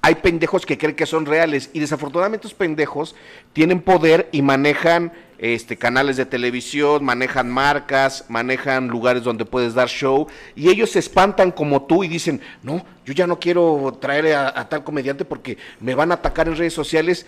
hay 0.00 0.16
pendejos 0.16 0.66
que 0.66 0.76
creen 0.76 0.96
que 0.96 1.06
son 1.06 1.26
reales 1.26 1.70
y 1.72 1.78
desafortunadamente 1.78 2.46
estos 2.46 2.58
pendejos 2.58 3.14
tienen 3.52 3.80
poder 3.80 4.28
y 4.32 4.42
manejan 4.42 5.12
este 5.42 5.76
canales 5.76 6.16
de 6.16 6.24
televisión, 6.24 7.04
manejan 7.04 7.50
marcas, 7.50 8.24
manejan 8.28 8.88
lugares 8.88 9.24
donde 9.24 9.44
puedes 9.44 9.74
dar 9.74 9.88
show 9.88 10.28
y 10.54 10.70
ellos 10.70 10.90
se 10.90 11.00
espantan 11.00 11.50
como 11.50 11.82
tú 11.82 12.04
y 12.04 12.08
dicen, 12.08 12.40
no, 12.62 12.86
yo 13.04 13.12
ya 13.12 13.26
no 13.26 13.38
quiero 13.38 13.98
traer 14.00 14.34
a, 14.34 14.58
a 14.58 14.68
tal 14.68 14.84
comediante 14.84 15.24
porque 15.24 15.58
me 15.80 15.94
van 15.94 16.12
a 16.12 16.14
atacar 16.14 16.46
en 16.46 16.56
redes 16.56 16.72
sociales 16.72 17.26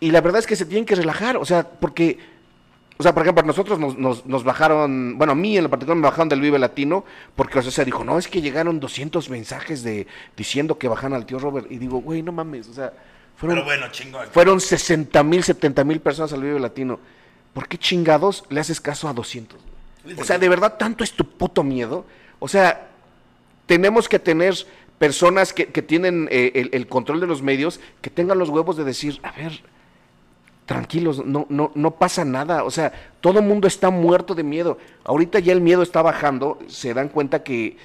y 0.00 0.10
la 0.10 0.20
verdad 0.20 0.40
es 0.40 0.46
que 0.46 0.56
se 0.56 0.66
tienen 0.66 0.84
que 0.84 0.96
relajar, 0.96 1.36
o 1.36 1.44
sea, 1.44 1.62
porque 1.62 2.18
o 2.98 3.02
sea, 3.02 3.14
por 3.14 3.22
ejemplo, 3.22 3.42
nosotros 3.42 3.78
nos, 3.78 3.98
nos, 3.98 4.26
nos 4.26 4.44
bajaron, 4.44 5.18
bueno, 5.18 5.32
a 5.32 5.34
mí 5.34 5.56
en 5.56 5.68
particular 5.68 5.96
me 5.96 6.04
bajaron 6.04 6.28
del 6.28 6.40
Vive 6.40 6.58
Latino, 6.58 7.04
porque 7.34 7.58
o 7.58 7.62
sea, 7.62 7.72
se 7.72 7.84
dijo, 7.84 8.04
no, 8.04 8.18
es 8.18 8.28
que 8.28 8.40
llegaron 8.40 8.78
200 8.78 9.28
mensajes 9.30 9.82
de 9.82 10.06
diciendo 10.36 10.78
que 10.78 10.88
bajan 10.88 11.12
al 11.12 11.26
tío 11.26 11.38
Robert. 11.38 11.66
Y 11.70 11.78
digo, 11.78 11.98
güey, 11.98 12.22
no 12.22 12.30
mames, 12.30 12.68
o 12.68 12.74
sea, 12.74 12.92
fueron, 13.36 13.56
Pero 13.56 13.64
bueno, 13.64 13.88
chingón. 13.90 14.28
fueron 14.30 14.60
60 14.60 15.20
mil, 15.24 15.42
70 15.42 15.82
mil 15.84 16.00
personas 16.00 16.32
al 16.32 16.42
Vive 16.42 16.60
Latino. 16.60 17.00
¿Por 17.52 17.68
qué 17.68 17.78
chingados 17.78 18.44
le 18.48 18.60
haces 18.60 18.80
caso 18.80 19.08
a 19.08 19.12
200? 19.12 19.58
güey? 20.04 20.20
O 20.20 20.24
sea, 20.24 20.38
de 20.38 20.48
verdad, 20.48 20.76
tanto 20.78 21.04
es 21.04 21.12
tu 21.12 21.24
puto 21.24 21.62
miedo. 21.62 22.04
O 22.38 22.48
sea, 22.48 22.88
tenemos 23.66 24.08
que 24.08 24.18
tener 24.18 24.54
personas 24.98 25.52
que, 25.52 25.66
que 25.66 25.82
tienen 25.82 26.28
eh, 26.30 26.52
el, 26.54 26.70
el 26.72 26.86
control 26.86 27.20
de 27.20 27.26
los 27.26 27.42
medios, 27.42 27.80
que 28.00 28.10
tengan 28.10 28.38
los 28.38 28.48
huevos 28.48 28.76
de 28.76 28.84
decir, 28.84 29.20
a 29.22 29.32
ver, 29.32 29.62
tranquilos, 30.66 31.24
no, 31.24 31.46
no, 31.48 31.72
no 31.74 31.90
pasa 31.92 32.24
nada. 32.24 32.64
O 32.64 32.70
sea, 32.70 32.92
todo 33.20 33.40
el 33.40 33.44
mundo 33.44 33.68
está 33.68 33.90
muerto 33.90 34.34
de 34.34 34.42
miedo. 34.42 34.78
Ahorita 35.04 35.38
ya 35.38 35.52
el 35.52 35.60
miedo 35.60 35.82
está 35.82 36.02
bajando, 36.02 36.58
se 36.68 36.94
dan 36.94 37.08
cuenta 37.08 37.42
que, 37.42 37.76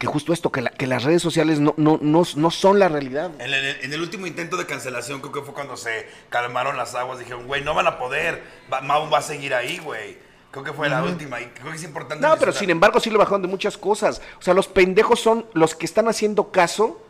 que 0.00 0.06
justo 0.06 0.32
esto, 0.32 0.50
que, 0.50 0.62
la- 0.62 0.70
que 0.70 0.86
las 0.88 1.04
redes 1.04 1.20
sociales 1.22 1.60
no, 1.60 1.74
no, 1.76 1.98
no, 2.00 2.22
no 2.34 2.50
son 2.50 2.78
la 2.78 2.88
realidad. 2.88 3.30
En 3.38 3.52
el, 3.52 3.76
en 3.84 3.92
el 3.92 4.00
último 4.00 4.26
intento 4.26 4.56
de 4.56 4.64
cancelación, 4.64 5.20
creo 5.20 5.30
que 5.32 5.42
fue 5.42 5.52
cuando 5.52 5.76
se 5.76 6.06
calmaron 6.30 6.76
las 6.76 6.94
aguas. 6.94 7.18
Dijeron, 7.18 7.46
güey, 7.46 7.62
no 7.62 7.74
van 7.74 7.86
a 7.86 7.98
poder. 7.98 8.42
Va, 8.72 8.80
Mau 8.80 9.08
va 9.10 9.18
a 9.18 9.22
seguir 9.22 9.52
ahí, 9.54 9.78
güey. 9.78 10.16
Creo 10.50 10.64
que 10.64 10.72
fue 10.72 10.88
la 10.88 11.04
última 11.04 11.40
y 11.40 11.44
creo 11.46 11.70
que 11.70 11.76
es 11.76 11.84
importante. 11.84 12.26
No, 12.26 12.34
pero 12.38 12.50
sin 12.52 12.70
embargo 12.70 12.98
sí 12.98 13.08
le 13.10 13.18
bajaron 13.18 13.42
de 13.42 13.46
muchas 13.46 13.76
cosas. 13.78 14.20
O 14.38 14.42
sea, 14.42 14.52
los 14.54 14.66
pendejos 14.66 15.20
son 15.20 15.46
los 15.52 15.74
que 15.76 15.84
están 15.86 16.08
haciendo 16.08 16.50
caso 16.50 17.00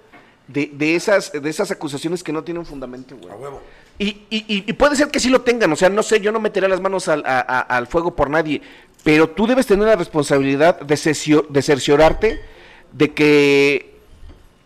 de, 0.48 0.68
de 0.74 0.96
esas, 0.96 1.30
de 1.32 1.48
esas 1.48 1.70
acusaciones 1.70 2.22
que 2.24 2.32
no 2.32 2.42
tienen 2.44 2.66
fundamento, 2.66 3.16
güey. 3.16 3.32
A 3.32 3.36
huevo. 3.36 3.62
Y, 3.98 4.08
y- 4.30 4.44
y- 4.48 4.64
y 4.66 4.72
puede 4.74 4.96
ser 4.96 5.08
que 5.08 5.20
sí 5.20 5.28
lo 5.30 5.42
tengan, 5.42 5.70
o 5.72 5.76
sea, 5.76 5.88
no 5.88 6.02
sé, 6.02 6.20
yo 6.20 6.32
no 6.32 6.40
meteré 6.40 6.66
las 6.68 6.80
manos 6.80 7.06
al, 7.08 7.22
a- 7.24 7.38
a- 7.40 7.60
al 7.60 7.86
fuego 7.86 8.16
por 8.16 8.28
nadie, 8.30 8.60
pero 9.04 9.30
tú 9.30 9.46
debes 9.46 9.66
tener 9.66 9.86
la 9.86 9.96
responsabilidad 9.96 10.80
de, 10.80 11.42
de 11.48 11.62
cerciorarte 11.62 12.40
de 12.92 13.12
que 13.12 13.90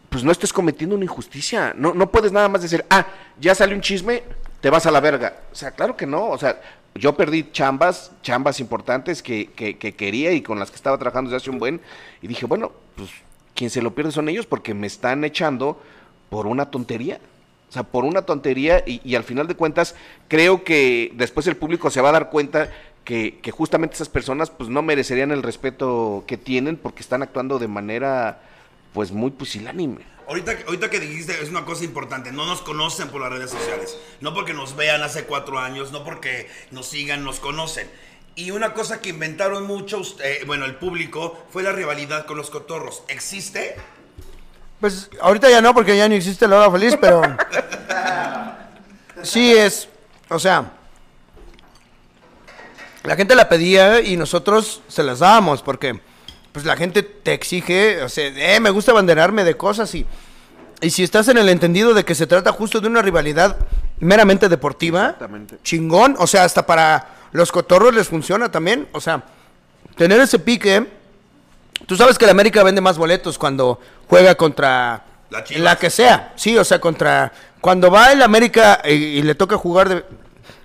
pues 0.08 0.22
no 0.22 0.30
estés 0.30 0.52
cometiendo 0.52 0.94
una 0.94 1.04
injusticia. 1.04 1.74
No, 1.76 1.92
no 1.92 2.10
puedes 2.10 2.30
nada 2.30 2.48
más 2.48 2.62
decir, 2.62 2.84
ah, 2.88 3.06
ya 3.40 3.54
salió 3.54 3.74
un 3.74 3.82
chisme, 3.82 4.22
te 4.60 4.70
vas 4.70 4.86
a 4.86 4.90
la 4.92 5.00
verga. 5.00 5.40
O 5.52 5.54
sea, 5.56 5.72
claro 5.72 5.96
que 5.96 6.06
no, 6.06 6.28
o 6.28 6.38
sea, 6.38 6.60
yo 6.94 7.16
perdí 7.16 7.50
chambas, 7.50 8.12
chambas 8.22 8.60
importantes 8.60 9.22
que, 9.22 9.46
que- 9.52 9.76
que 9.76 9.94
quería 9.94 10.30
y 10.32 10.40
con 10.40 10.58
las 10.60 10.70
que 10.70 10.76
estaba 10.76 10.96
trabajando 10.98 11.30
desde 11.30 11.42
hace 11.42 11.50
un 11.50 11.58
buen, 11.58 11.80
y 12.22 12.28
dije, 12.28 12.46
bueno, 12.46 12.70
pues 12.94 13.10
quien 13.56 13.70
se 13.70 13.82
lo 13.82 13.92
pierde 13.94 14.12
son 14.12 14.28
ellos 14.28 14.46
porque 14.46 14.72
me 14.74 14.86
están 14.86 15.24
echando 15.24 15.80
por 16.30 16.46
una 16.46 16.70
tontería. 16.70 17.18
O 17.68 17.72
sea, 17.72 17.82
por 17.82 18.04
una 18.04 18.22
tontería 18.22 18.84
y, 18.86 19.00
y 19.04 19.16
al 19.16 19.24
final 19.24 19.48
de 19.48 19.56
cuentas 19.56 19.96
creo 20.28 20.62
que 20.62 21.10
después 21.16 21.48
el 21.48 21.56
público 21.56 21.90
se 21.90 22.00
va 22.00 22.10
a 22.10 22.12
dar 22.12 22.30
cuenta 22.30 22.70
que, 23.04 23.38
que 23.40 23.50
justamente 23.50 23.94
esas 23.94 24.08
personas 24.08 24.50
pues 24.50 24.68
no 24.70 24.82
merecerían 24.82 25.30
el 25.30 25.42
respeto 25.42 26.24
que 26.26 26.36
tienen 26.36 26.76
porque 26.76 27.02
están 27.02 27.22
actuando 27.22 27.58
de 27.58 27.68
manera 27.68 28.40
pues 28.92 29.12
muy 29.12 29.30
pusilánime. 29.30 29.98
Ahorita, 30.26 30.56
que- 30.56 30.64
ahorita 30.64 30.88
que 30.88 31.00
dijiste, 31.00 31.42
es 31.42 31.50
una 31.50 31.64
cosa 31.66 31.84
importante, 31.84 32.32
no 32.32 32.46
nos 32.46 32.62
conocen 32.62 33.08
por 33.08 33.20
las 33.20 33.30
redes 33.30 33.50
sociales, 33.50 33.96
no 34.22 34.32
porque 34.32 34.54
nos 34.54 34.74
vean 34.74 35.02
hace 35.02 35.24
cuatro 35.24 35.58
años, 35.58 35.92
no 35.92 36.02
porque 36.02 36.48
nos 36.70 36.86
sigan, 36.86 37.24
nos 37.24 37.40
conocen. 37.40 37.90
Y 38.36 38.50
una 38.50 38.72
cosa 38.72 39.00
que 39.02 39.10
inventaron 39.10 39.64
mucho, 39.66 39.98
usted- 39.98 40.46
bueno, 40.46 40.64
el 40.64 40.76
público, 40.76 41.38
fue 41.50 41.62
la 41.62 41.72
rivalidad 41.72 42.24
con 42.26 42.36
los 42.38 42.48
cotorros. 42.50 43.02
¿Existe? 43.08 43.76
Pues 44.80 45.10
ahorita 45.20 45.50
ya 45.50 45.60
no, 45.60 45.74
porque 45.74 45.96
ya 45.96 46.08
no 46.08 46.14
existe 46.14 46.48
la 46.48 46.56
hora 46.56 46.70
feliz, 46.70 46.96
pero. 47.00 47.20
Sí 49.22 49.52
es. 49.54 49.88
O 50.28 50.38
sea. 50.38 50.70
La 53.04 53.16
gente 53.16 53.34
la 53.34 53.48
pedía 53.48 54.00
y 54.00 54.16
nosotros 54.16 54.82
se 54.88 55.02
las 55.02 55.20
dábamos, 55.20 55.62
porque 55.62 56.00
pues 56.52 56.64
la 56.64 56.76
gente 56.76 57.02
te 57.02 57.32
exige, 57.32 58.02
o 58.02 58.08
sea, 58.08 58.26
eh, 58.26 58.60
me 58.60 58.70
gusta 58.70 58.92
abanderarme 58.92 59.44
de 59.44 59.56
cosas 59.56 59.94
y. 59.94 60.06
Y 60.80 60.90
si 60.90 61.02
estás 61.02 61.28
en 61.28 61.38
el 61.38 61.48
entendido 61.48 61.94
de 61.94 62.04
que 62.04 62.14
se 62.14 62.26
trata 62.26 62.52
justo 62.52 62.80
de 62.80 62.88
una 62.88 63.00
rivalidad 63.00 63.56
meramente 64.00 64.48
deportiva, 64.48 65.16
chingón, 65.62 66.16
o 66.18 66.26
sea, 66.26 66.44
hasta 66.44 66.66
para 66.66 67.14
los 67.32 67.52
cotorros 67.52 67.94
les 67.94 68.08
funciona 68.08 68.50
también, 68.50 68.88
o 68.92 69.00
sea, 69.00 69.22
tener 69.96 70.20
ese 70.20 70.38
pique, 70.38 70.86
Tú 71.86 71.96
sabes 71.96 72.18
que 72.18 72.24
el 72.24 72.30
América 72.30 72.62
vende 72.62 72.80
más 72.80 72.96
boletos 72.96 73.36
cuando 73.36 73.80
juega 74.08 74.34
contra 74.36 75.04
La 75.30 75.44
la 75.58 75.76
que 75.76 75.90
sea. 75.90 76.32
Sí, 76.36 76.56
o 76.56 76.64
sea, 76.64 76.80
contra. 76.80 77.32
Cuando 77.60 77.90
va 77.90 78.12
el 78.12 78.22
América 78.22 78.80
y, 78.84 78.92
y 78.92 79.22
le 79.22 79.34
toca 79.34 79.56
jugar 79.56 79.88
de, 79.88 80.04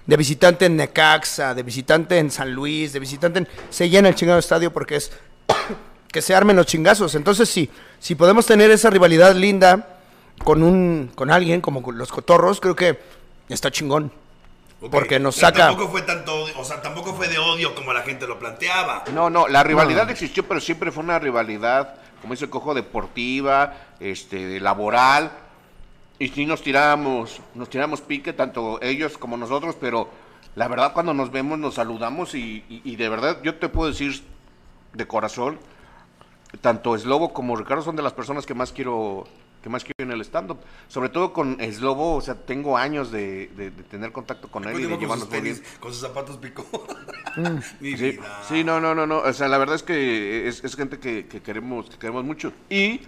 de 0.10 0.18
visitante 0.18 0.66
en 0.66 0.76
Necaxa, 0.76 1.54
de 1.54 1.62
visitante 1.62 2.18
en 2.18 2.32
San 2.32 2.52
Luis, 2.52 2.94
de 2.94 3.00
visitante 3.00 3.40
en. 3.40 3.48
Se 3.70 3.90
llena 3.90 4.10
el 4.10 4.16
chingado 4.16 4.40
estadio 4.40 4.74
porque 4.74 4.96
es. 4.96 5.12
que 6.12 6.24
se 6.24 6.34
armen 6.34 6.56
los 6.56 6.66
chingazos. 6.66 7.14
Entonces, 7.14 7.48
sí, 7.48 7.70
si 8.00 8.16
podemos 8.16 8.48
tener 8.48 8.72
esa 8.72 8.90
rivalidad 8.90 9.36
linda 9.36 10.00
con 10.44 10.64
un. 10.64 11.12
con 11.14 11.30
alguien 11.30 11.62
como 11.62 11.84
con 11.84 12.00
los 12.00 12.12
cotorros, 12.12 12.60
creo 12.60 12.76
que 12.76 13.00
está 13.50 13.70
chingón. 13.70 14.12
Porque 14.90 15.20
nos 15.20 15.36
pero 15.36 15.48
saca- 15.48 15.68
Tampoco 15.68 15.92
fue 15.92 16.02
tanto, 16.02 16.34
odio, 16.44 16.58
o 16.58 16.66
sea, 16.66 16.82
tampoco 16.82 17.14
fue 17.14 17.28
de 17.28 17.38
odio 17.38 17.76
como 17.76 17.94
la 17.94 18.02
gente 18.02 18.26
lo 18.26 18.40
planteaba. 18.40 19.04
No, 19.14 19.30
no, 19.30 19.48
la 19.48 19.62
rivalidad 19.62 20.10
existió, 20.10 20.48
pero 20.48 20.60
siempre 20.60 20.92
fue 20.92 21.04
una 21.04 21.20
rivalidad, 21.20 21.96
como 22.22 22.34
dice 22.34 22.46
el 22.46 22.50
cojo, 22.50 22.74
deportiva, 22.74 23.76
este, 24.00 24.60
laboral. 24.60 25.32
Y 26.20 26.28
sí 26.30 26.46
nos 26.46 26.62
tiramos, 26.62 27.40
nos 27.56 27.70
tiramos 27.70 28.02
pique, 28.02 28.34
tanto 28.34 28.82
ellos 28.82 29.18
como 29.18 29.38
nosotros, 29.38 29.76
pero 29.80 30.10
la 30.56 30.68
verdad 30.68 30.92
cuando 30.94 31.14
nos 31.14 31.32
vemos 31.32 31.58
nos 31.58 31.76
saludamos 31.76 32.36
y, 32.36 32.64
y- 32.70 32.82
y 32.84 32.96
de 32.98 33.08
verdad 33.10 33.42
yo 33.42 33.56
te 33.56 33.70
puedo 33.70 33.90
decir 33.90 34.22
de 34.94 35.08
corazón, 35.08 35.60
tanto 36.62 36.98
Slobo 36.98 37.32
como 37.32 37.56
Ricardo 37.56 37.84
son 37.84 37.96
de 37.96 38.02
las 38.04 38.14
personas 38.14 38.46
que 38.46 38.54
más 38.54 38.72
quiero 38.74 39.26
que 39.64 39.68
más 39.70 39.84
quiero 39.84 40.10
en 40.10 40.12
el 40.12 40.22
stand-up. 40.22 40.58
Sobre 40.88 41.10
todo 41.10 41.34
con 41.34 41.58
Slobo, 41.74 42.16
o 42.16 42.22
sea, 42.22 42.36
tengo 42.36 42.78
años 42.78 43.12
de, 43.12 43.48
de- 43.58 43.72
de 43.72 43.84
tener 43.84 44.12
contacto 44.14 44.48
con 44.50 44.64
él 44.64 44.80
y 44.80 44.84
de 44.84 44.90
con 44.90 45.00
llevarnos 45.00 45.20
sus 45.26 45.30
muy 45.30 45.42
bien. 45.42 45.56
tenis, 45.58 45.78
con 45.82 45.92
sus 45.92 46.02
zapatos 46.02 46.38
picó. 46.38 46.66
Mi 47.82 47.98
Sí, 47.98 48.18
sí, 48.48 48.64
no, 48.64 48.80
no, 48.80 48.96
no, 48.96 49.06
no. 49.06 49.20
O 49.20 49.34
sea, 49.34 49.48
la 49.50 49.58
verdad 49.58 49.76
es 49.76 49.84
que 49.84 50.48
es, 50.48 50.64
es 50.64 50.76
gente 50.78 50.98
que, 51.00 51.28
que 51.28 51.42
queremos, 51.42 51.90
que 51.90 51.98
queremos 51.98 52.24
mucho. 52.24 52.54
Y 52.70 53.02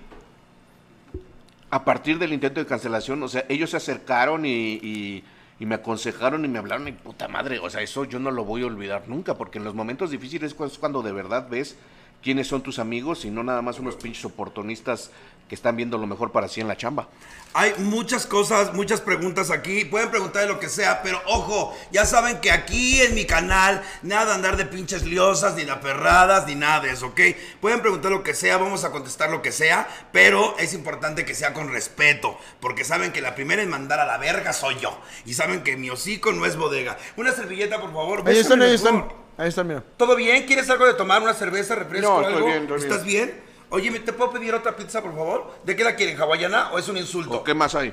a 1.72 1.84
partir 1.86 2.20
del 2.20 2.34
intento 2.34 2.60
de 2.60 2.66
cancelación, 2.66 3.24
o 3.24 3.28
sea, 3.28 3.46
ellos 3.50 3.70
se 3.72 3.78
acercaron 3.78 4.46
y, 4.46 4.74
y- 4.82 5.24
y 5.60 5.66
me 5.68 5.76
aconsejaron 5.76 6.44
y 6.44 6.48
me 6.48 6.58
hablaron 6.58 6.88
y 6.88 6.92
puta 6.92 7.28
madre, 7.28 7.60
o 7.60 7.70
sea, 7.70 7.82
eso 7.82 8.04
yo 8.06 8.20
no 8.20 8.32
lo 8.32 8.44
voy 8.44 8.64
a 8.64 8.66
olvidar 8.66 9.04
nunca, 9.08 9.36
porque 9.36 9.60
en 9.60 9.64
los 9.64 9.76
momentos 9.76 10.10
difíciles 10.10 10.56
es 10.60 10.78
cuando 10.80 11.04
de 11.04 11.12
verdad 11.12 11.48
ves 11.52 11.78
quiénes 12.22 12.48
son 12.48 12.62
tus 12.62 12.80
amigos 12.80 13.26
y 13.26 13.32
no 13.32 13.44
nada 13.44 13.62
más 13.62 13.80
unos 13.80 13.96
pinches 13.96 14.26
oportunistas 14.26 15.12
que 15.52 15.56
están 15.56 15.76
viendo 15.76 15.98
lo 15.98 16.08
mejor 16.08 16.32
para 16.32 16.48
sí 16.48 16.62
en 16.62 16.70
la 16.70 16.78
chamba. 16.78 17.10
Hay 17.54 17.74
muchas 17.80 18.26
cosas, 18.26 18.74
muchas 18.74 19.02
preguntas 19.02 19.52
aquí. 19.52 19.84
Pueden 19.84 20.10
preguntar 20.10 20.44
de 20.44 20.48
lo 20.48 20.62
que 20.62 20.70
sea, 20.70 21.04
pero 21.04 21.22
ojo, 21.26 21.78
ya 21.92 22.06
saben 22.06 22.40
que 22.40 22.52
aquí 22.52 23.02
en 23.02 23.14
mi 23.14 23.26
canal, 23.26 23.84
nada 24.02 24.28
de 24.28 24.32
andar 24.32 24.56
de 24.56 24.66
pinches 24.66 25.04
liosas, 25.04 25.56
ni 25.56 25.66
de 25.66 25.72
aferradas, 25.72 26.48
ni 26.48 26.56
nada 26.56 26.80
de 26.80 26.92
eso, 26.92 27.08
¿ok? 27.08 27.20
Pueden 27.60 27.82
preguntar 27.82 28.14
lo 28.14 28.24
que 28.24 28.34
sea, 28.34 28.56
vamos 28.56 28.86
a 28.86 28.92
contestar 28.92 29.30
lo 29.30 29.42
que 29.42 29.52
sea, 29.52 29.90
pero 30.14 30.58
es 30.58 30.74
importante 30.74 31.26
que 31.26 31.36
sea 31.36 31.54
con 31.54 31.70
respeto, 31.70 32.38
porque 32.62 32.86
saben 32.86 33.12
que 33.12 33.20
la 33.20 33.36
primera 33.36 33.62
en 33.62 33.70
mandar 33.70 34.00
a 34.00 34.06
la 34.06 34.18
verga 34.18 34.54
soy 34.54 34.78
yo. 34.80 34.98
Y 35.26 35.34
saben 35.34 35.64
que 35.64 35.76
mi 35.76 35.90
hocico 35.90 36.32
no 36.32 36.46
es 36.46 36.56
bodega. 36.56 36.98
Una 37.18 37.34
servilleta, 37.34 37.82
por 37.82 37.92
favor. 37.92 38.24
Ahí 38.26 38.38
están, 38.38 38.62
ahí 38.62 38.72
mejor. 38.72 38.88
están. 38.88 39.22
Ahí 39.42 39.50
están, 39.50 39.68
mira. 39.68 39.84
¿Todo 39.98 40.16
bien? 40.16 40.46
¿Quieres 40.46 40.70
algo 40.70 40.86
de 40.86 40.94
tomar? 40.94 41.20
¿Una 41.20 41.34
cerveza, 41.34 41.74
refresco 41.74 42.08
No, 42.08 42.22
estoy 42.22 42.36
algo? 42.36 42.46
bien, 42.46 42.62
estoy 42.62 42.78
bien. 42.78 42.92
¿Estás 42.92 43.04
bien? 43.06 43.42
Oye, 43.72 43.90
¿me- 43.90 44.00
¿te 44.00 44.14
puedo 44.14 44.30
pedir 44.32 44.54
otra 44.54 44.76
pizza, 44.76 45.02
por 45.02 45.16
favor? 45.16 45.56
¿De 45.64 45.76
qué 45.76 45.84
la 45.84 45.96
quieren? 45.96 46.20
¿Hawaiana 46.22 46.70
o 46.72 46.78
es 46.78 46.88
un 46.90 46.98
insulto? 46.98 47.38
¿O 47.38 47.44
qué 47.44 47.56
más 47.56 47.74
hay? 47.74 47.92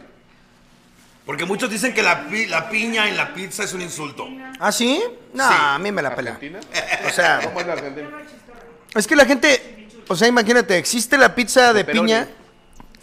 Porque 1.24 1.46
muchos 1.46 1.70
dicen 1.70 1.94
que 1.94 2.02
la, 2.02 2.26
pi- 2.28 2.44
la 2.46 2.68
piña 2.68 3.08
en 3.08 3.16
la 3.16 3.32
pizza 3.32 3.64
es 3.64 3.72
un 3.72 3.80
insulto. 3.80 4.28
¿Ah, 4.60 4.70
sí? 4.70 5.02
No, 5.32 5.48
Sí. 5.48 5.54
a 5.58 5.78
mí 5.78 5.90
me 5.90 6.02
la 6.02 6.14
pela. 6.14 6.32
¿Argentina? 6.32 6.60
O 7.06 7.10
sea, 7.10 7.40
¿Cómo 7.44 7.60
es 7.60 7.66
la 7.66 7.72
Argentina? 7.72 8.08
es 8.94 9.06
que 9.06 9.16
la 9.16 9.24
gente, 9.24 9.88
o 10.06 10.14
sea, 10.16 10.28
imagínate, 10.28 10.76
existe 10.76 11.16
la 11.16 11.34
pizza 11.34 11.72
de 11.72 11.82
Pepperoni. 11.84 12.08
piña 12.12 12.28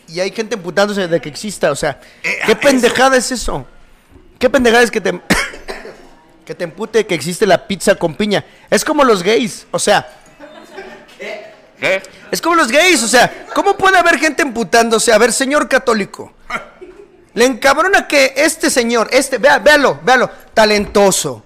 y 0.08 0.20
hay 0.20 0.30
gente 0.32 0.54
emputándose 0.54 1.08
de 1.08 1.20
que 1.20 1.30
exista, 1.30 1.72
o 1.72 1.76
sea, 1.76 2.00
Eh, 2.22 2.38
¿qué 2.46 2.56
pendejada 2.56 3.18
es 3.18 3.32
eso? 3.32 3.66
¿Qué 4.38 4.52
pendejada 4.52 4.84
es 4.84 4.92
que 4.92 5.02
te 5.02 5.20
que 6.46 6.56
te 6.56 6.64
empute 6.64 7.06
que 7.06 7.16
existe 7.16 7.46
la 7.46 7.68
pizza 7.68 7.96
con 7.96 8.16
piña? 8.16 8.46
Es 8.70 8.86
como 8.86 9.04
los 9.04 9.24
gays, 9.24 9.66
o 9.72 9.80
sea, 9.80 10.08
¿Qué? 11.80 12.02
es 12.32 12.42
como 12.42 12.56
los 12.56 12.72
gays, 12.72 13.04
o 13.04 13.08
sea, 13.08 13.48
¿cómo 13.54 13.76
puede 13.76 13.98
haber 13.98 14.18
gente 14.18 14.44
emputándose? 14.44 15.12
A 15.12 15.18
ver, 15.18 15.34
señor 15.34 15.68
católico, 15.68 16.34
le 17.34 17.46
encabrona 17.46 18.08
que 18.08 18.34
este 18.38 18.70
señor, 18.70 19.10
este, 19.12 19.40
vea, 19.40 19.60
véalo, 19.60 20.00
véalo, 20.04 20.30
talentoso, 20.54 21.44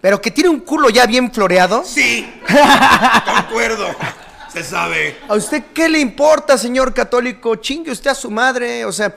pero 0.00 0.20
que 0.20 0.30
tiene 0.30 0.50
un 0.50 0.60
culo 0.60 0.90
ya 0.90 1.06
bien 1.06 1.32
floreado. 1.32 1.84
Sí, 1.84 2.30
concuerdo. 3.24 3.86
Se 4.52 4.64
sabe. 4.64 5.16
¿A 5.28 5.34
usted 5.34 5.62
qué 5.72 5.88
le 5.88 6.00
importa, 6.00 6.58
señor 6.58 6.92
católico? 6.92 7.54
Chingue 7.56 7.92
usted 7.92 8.10
a 8.10 8.14
su 8.16 8.30
madre. 8.30 8.84
O 8.84 8.90
sea, 8.90 9.14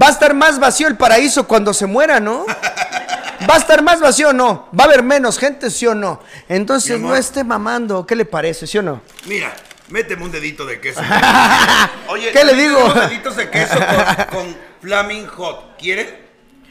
va 0.00 0.06
a 0.06 0.10
estar 0.10 0.32
más 0.32 0.58
vacío 0.58 0.88
el 0.88 0.96
paraíso 0.96 1.46
cuando 1.46 1.74
se 1.74 1.84
muera, 1.84 2.20
¿no? 2.20 2.46
¿Va 3.48 3.54
a 3.54 3.58
estar 3.58 3.82
más 3.82 4.00
vacío 4.00 4.30
o 4.30 4.32
no? 4.32 4.68
¿Va 4.78 4.84
a 4.84 4.86
haber 4.86 5.02
menos 5.02 5.38
gente, 5.38 5.70
sí 5.70 5.86
o 5.86 5.94
no? 5.94 6.20
Entonces 6.48 7.00
no 7.00 7.14
esté 7.14 7.44
mamando. 7.44 8.06
¿Qué 8.06 8.16
le 8.16 8.24
parece, 8.24 8.66
sí 8.66 8.78
o 8.78 8.82
no? 8.82 9.02
Mira, 9.26 9.54
méteme 9.88 10.24
un 10.24 10.30
dedito 10.32 10.64
de 10.66 10.80
queso. 10.80 11.00
Oye, 12.08 12.30
¿Qué 12.32 12.44
le 12.44 12.52
méteme 12.54 12.62
digo? 12.68 12.84
unos 12.84 13.08
deditos 13.10 13.36
de 13.36 13.50
queso 13.50 13.74
con, 13.78 14.26
con 14.44 14.56
Flaming 14.80 15.26
Hot. 15.26 15.76
¿Quieren? 15.78 16.22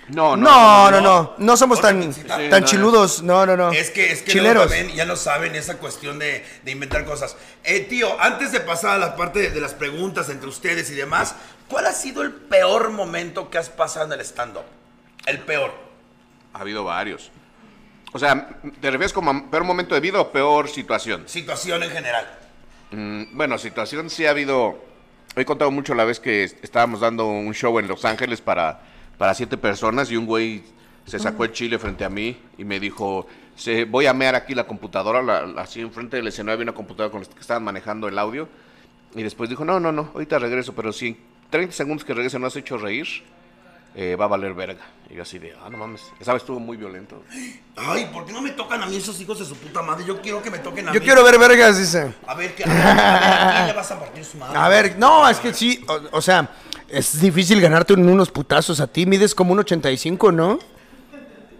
No, 0.10 0.36
no. 0.36 0.44
No, 0.50 0.92
no, 0.92 1.02
no. 1.02 1.02
no. 1.02 1.34
No 1.38 1.58
somos 1.58 1.80
tan, 1.80 2.14
tan 2.28 2.50
no. 2.50 2.66
chiludos. 2.66 3.22
No, 3.24 3.46
no, 3.46 3.56
no. 3.56 3.72
Es 3.72 3.92
que, 3.92 4.12
es 4.12 4.22
que 4.24 4.32
Chileros. 4.32 4.68
también 4.68 4.94
ya 4.96 5.06
no 5.06 5.16
saben 5.16 5.56
esa 5.56 5.78
cuestión 5.78 6.20
de, 6.20 6.46
de 6.64 6.72
inventar 6.72 7.06
cosas. 7.06 7.38
Eh, 7.64 7.82
tío, 7.82 8.20
antes 8.20 8.52
de 8.52 8.60
pasar 8.60 8.92
a 8.92 8.98
la 8.98 9.16
parte 9.16 9.40
de, 9.40 9.50
de 9.52 9.62
las 9.62 9.74
preguntas 9.74 10.28
entre 10.30 10.50
ustedes 10.50 10.90
y 10.92 10.96
demás, 10.96 11.36
¿cuál 11.70 11.86
ha 11.86 11.94
sido 11.94 12.24
el 12.24 12.32
peor 12.34 12.90
momento 12.90 13.50
que 13.50 13.58
has 13.58 13.70
pasado 13.70 14.08
en 14.08 14.20
el 14.20 14.26
stand-up? 14.26 14.66
El 15.26 15.40
peor. 15.40 15.91
Ha 16.54 16.60
habido 16.60 16.84
varios. 16.84 17.32
O 18.14 18.20
sea, 18.20 18.50
¿te 18.82 18.92
refieres 18.92 19.14
como 19.14 19.32
a 19.32 19.50
peor 19.50 19.64
momento 19.64 19.96
de 19.96 20.02
vida 20.02 20.20
o 20.20 20.32
peor 20.32 20.68
situación? 20.68 21.24
Situación 21.28 21.82
en 21.84 21.90
general. 21.92 22.28
Mm, 22.92 23.24
bueno, 23.38 23.58
situación 23.58 24.10
sí 24.10 24.26
ha 24.26 24.32
habido. 24.32 24.84
He 25.36 25.46
contado 25.46 25.72
mucho 25.72 25.94
la 25.94 26.04
vez 26.04 26.20
que 26.20 26.44
est- 26.44 26.62
estábamos 26.64 27.00
dando 27.00 27.26
un 27.26 27.54
show 27.54 27.80
en 27.80 27.88
Los 27.88 28.04
Ángeles 28.04 28.42
para, 28.42 28.82
para 29.18 29.34
siete 29.34 29.58
personas 29.58 30.12
y 30.12 30.18
un 30.18 30.26
güey 30.26 30.62
se 31.06 31.20
sacó 31.20 31.46
el 31.46 31.54
chile 31.54 31.80
frente 31.80 32.04
a 32.04 32.10
mí 32.10 32.38
y 32.58 32.66
me 32.66 32.80
dijo, 32.82 33.28
se, 33.56 33.86
voy 33.86 34.06
a 34.08 34.14
mear 34.14 34.36
aquí 34.36 34.54
la 34.54 34.66
computadora, 34.68 35.22
la- 35.22 35.46
la- 35.46 35.62
así 35.62 35.80
enfrente 35.80 36.18
del 36.18 36.28
escenario 36.28 36.56
había 36.56 36.64
una 36.64 36.74
computadora 36.74 37.12
con 37.12 37.22
la 37.22 37.28
que 37.28 37.40
estaban 37.40 37.64
manejando 37.64 38.10
el 38.10 38.20
audio. 38.20 38.50
Y 39.16 39.24
después 39.24 39.50
dijo, 39.50 39.64
no, 39.64 39.80
no, 39.80 39.94
no, 39.94 40.12
ahorita 40.14 40.38
regreso, 40.38 40.74
pero 40.76 40.92
si 40.92 41.08
en 41.08 41.18
30 41.50 41.74
segundos 41.74 42.04
que 42.04 42.14
regrese 42.14 42.38
no 42.40 42.48
has 42.48 42.56
hecho 42.58 42.78
reír, 42.78 43.08
eh, 43.96 44.16
va 44.16 44.26
a 44.26 44.28
valer 44.30 44.54
verga. 44.54 44.82
Y 45.10 45.16
yo 45.16 45.24
así 45.24 45.40
de, 45.40 45.54
ah, 45.62 45.70
no 45.70 45.78
mames, 45.78 46.02
esa 46.20 46.32
vez 46.34 46.42
estuvo 46.42 46.60
muy 46.60 46.78
violento. 46.78 47.22
Ay, 47.76 48.10
¿por 48.14 48.26
qué 48.26 48.32
no 48.32 48.42
me 48.42 48.52
tocan 48.52 48.82
a 48.82 48.86
mí 48.86 48.96
esos 48.96 49.20
hijos 49.20 49.40
de 49.40 49.46
su 49.46 49.56
puta 49.56 49.82
madre? 49.82 50.06
Yo 50.06 50.22
quiero 50.22 50.42
que 50.42 50.50
me 50.50 50.60
toquen 50.60 50.88
a 50.88 50.94
Yo 50.94 51.00
mí. 51.02 51.06
quiero 51.06 51.24
ver 51.24 51.38
vergas, 51.38 51.78
dice. 51.78 52.14
A 52.26 52.34
ver, 52.36 52.56
¿qué? 52.56 52.64
A 52.64 52.68
ver, 52.68 52.82
¿a 52.88 53.54
quién 53.56 53.68
le 53.68 53.74
vas 53.74 53.92
a 53.92 54.00
partir 54.00 54.24
su 54.24 54.38
madre? 54.38 54.58
A 54.58 54.70
ver, 54.70 54.96
no, 54.98 55.28
es 55.28 55.40
que 55.40 55.54
sí. 55.54 55.84
O, 55.88 56.18
o 56.18 56.22
sea, 56.22 56.50
es 56.88 57.20
difícil 57.20 57.60
ganarte 57.60 57.94
unos 57.94 58.32
putazos 58.32 58.80
a 58.80 58.88
ti. 58.88 59.06
Mides 59.06 59.36
como 59.36 59.52
un 59.52 59.60
85, 59.60 60.32
¿no? 60.32 60.60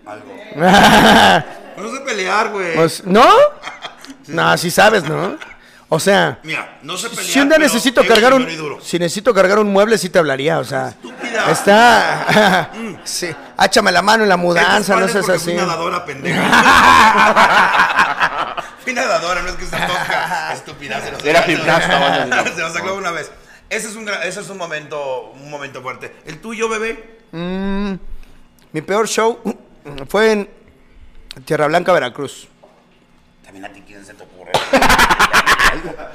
Algo. 0.06 0.32
No 1.78 1.89
sé 1.91 2.00
pelear, 2.02 2.50
güey. 2.52 2.76
Pues, 2.76 3.04
¿No? 3.06 3.26
No, 4.28 4.56
sí 4.58 4.70
sabes, 4.70 5.04
¿no? 5.10 5.36
O 5.93 5.99
sea, 5.99 6.39
Mira, 6.43 6.77
no 6.84 6.95
sé 6.95 7.10
pelear. 7.10 7.25
si 7.25 7.39
un 7.41 7.49
día 7.49 7.58
pero 7.58 7.67
necesito 7.67 8.06
cargar 8.08 8.34
un, 8.34 8.43
señor 8.43 8.54
y 8.54 8.56
duro. 8.56 8.80
si 8.82 8.97
necesito 8.97 9.34
cargar 9.34 9.60
un 9.60 9.73
mueble, 9.73 9.97
sí 9.97 10.08
te 10.10 10.19
hablaría, 10.19 10.58
o 10.60 10.63
sea, 10.63 10.88
Estúpida. 10.88 11.51
está, 11.51 12.71
sí, 13.04 13.27
áchame 13.58 13.91
la 13.91 14.01
mano 14.01 14.23
en 14.23 14.30
la 14.30 14.38
mudanza, 14.38 14.95
no 14.95 15.06
seas 15.10 15.27
así. 15.27 15.51
Fui 15.51 15.56
nadadora, 15.56 16.06
pendeja. 16.06 16.41
fui 18.84 18.93
nadadora, 18.93 19.41
no 19.41 19.49
es 19.49 19.56
que 19.56 19.65
se 19.65 19.77
toca. 19.77 20.54
Estúpida. 20.54 21.01
Se 21.01 21.12
nos 21.12 21.23
Era 21.25 21.41
se 21.45 21.51
nos- 21.51 21.58
gimnasta, 21.60 21.99
vaya. 21.99 22.43
Se 22.56 22.62
nos 22.62 22.73
sacó 22.73 22.93
una 22.95 23.12
vez. 23.12 23.32
Ese 23.69 23.88
es 23.89 23.95
un, 23.95 24.08
ese 24.10 24.39
es 24.41 24.49
un 24.49 24.58
momento, 24.58 25.32
un 25.32 25.49
momento 25.49 25.82
fuerte. 25.82 26.13
¿El 26.25 26.39
tuyo, 26.41 26.67
bebé? 26.69 27.19
Mm, 27.32 27.93
mi 28.73 28.82
peor 28.82 29.08
show 29.08 29.39
fue 30.10 30.32
en 30.32 30.49
Tierra 31.45 31.67
Blanca, 31.67 31.93
Veracruz. 31.93 32.47
También 33.51 33.65
a 33.65 33.73
ti, 33.73 33.83
¿quién 33.85 34.05
se 34.05 34.13
te 34.13 34.23
ocurre? 34.23 34.53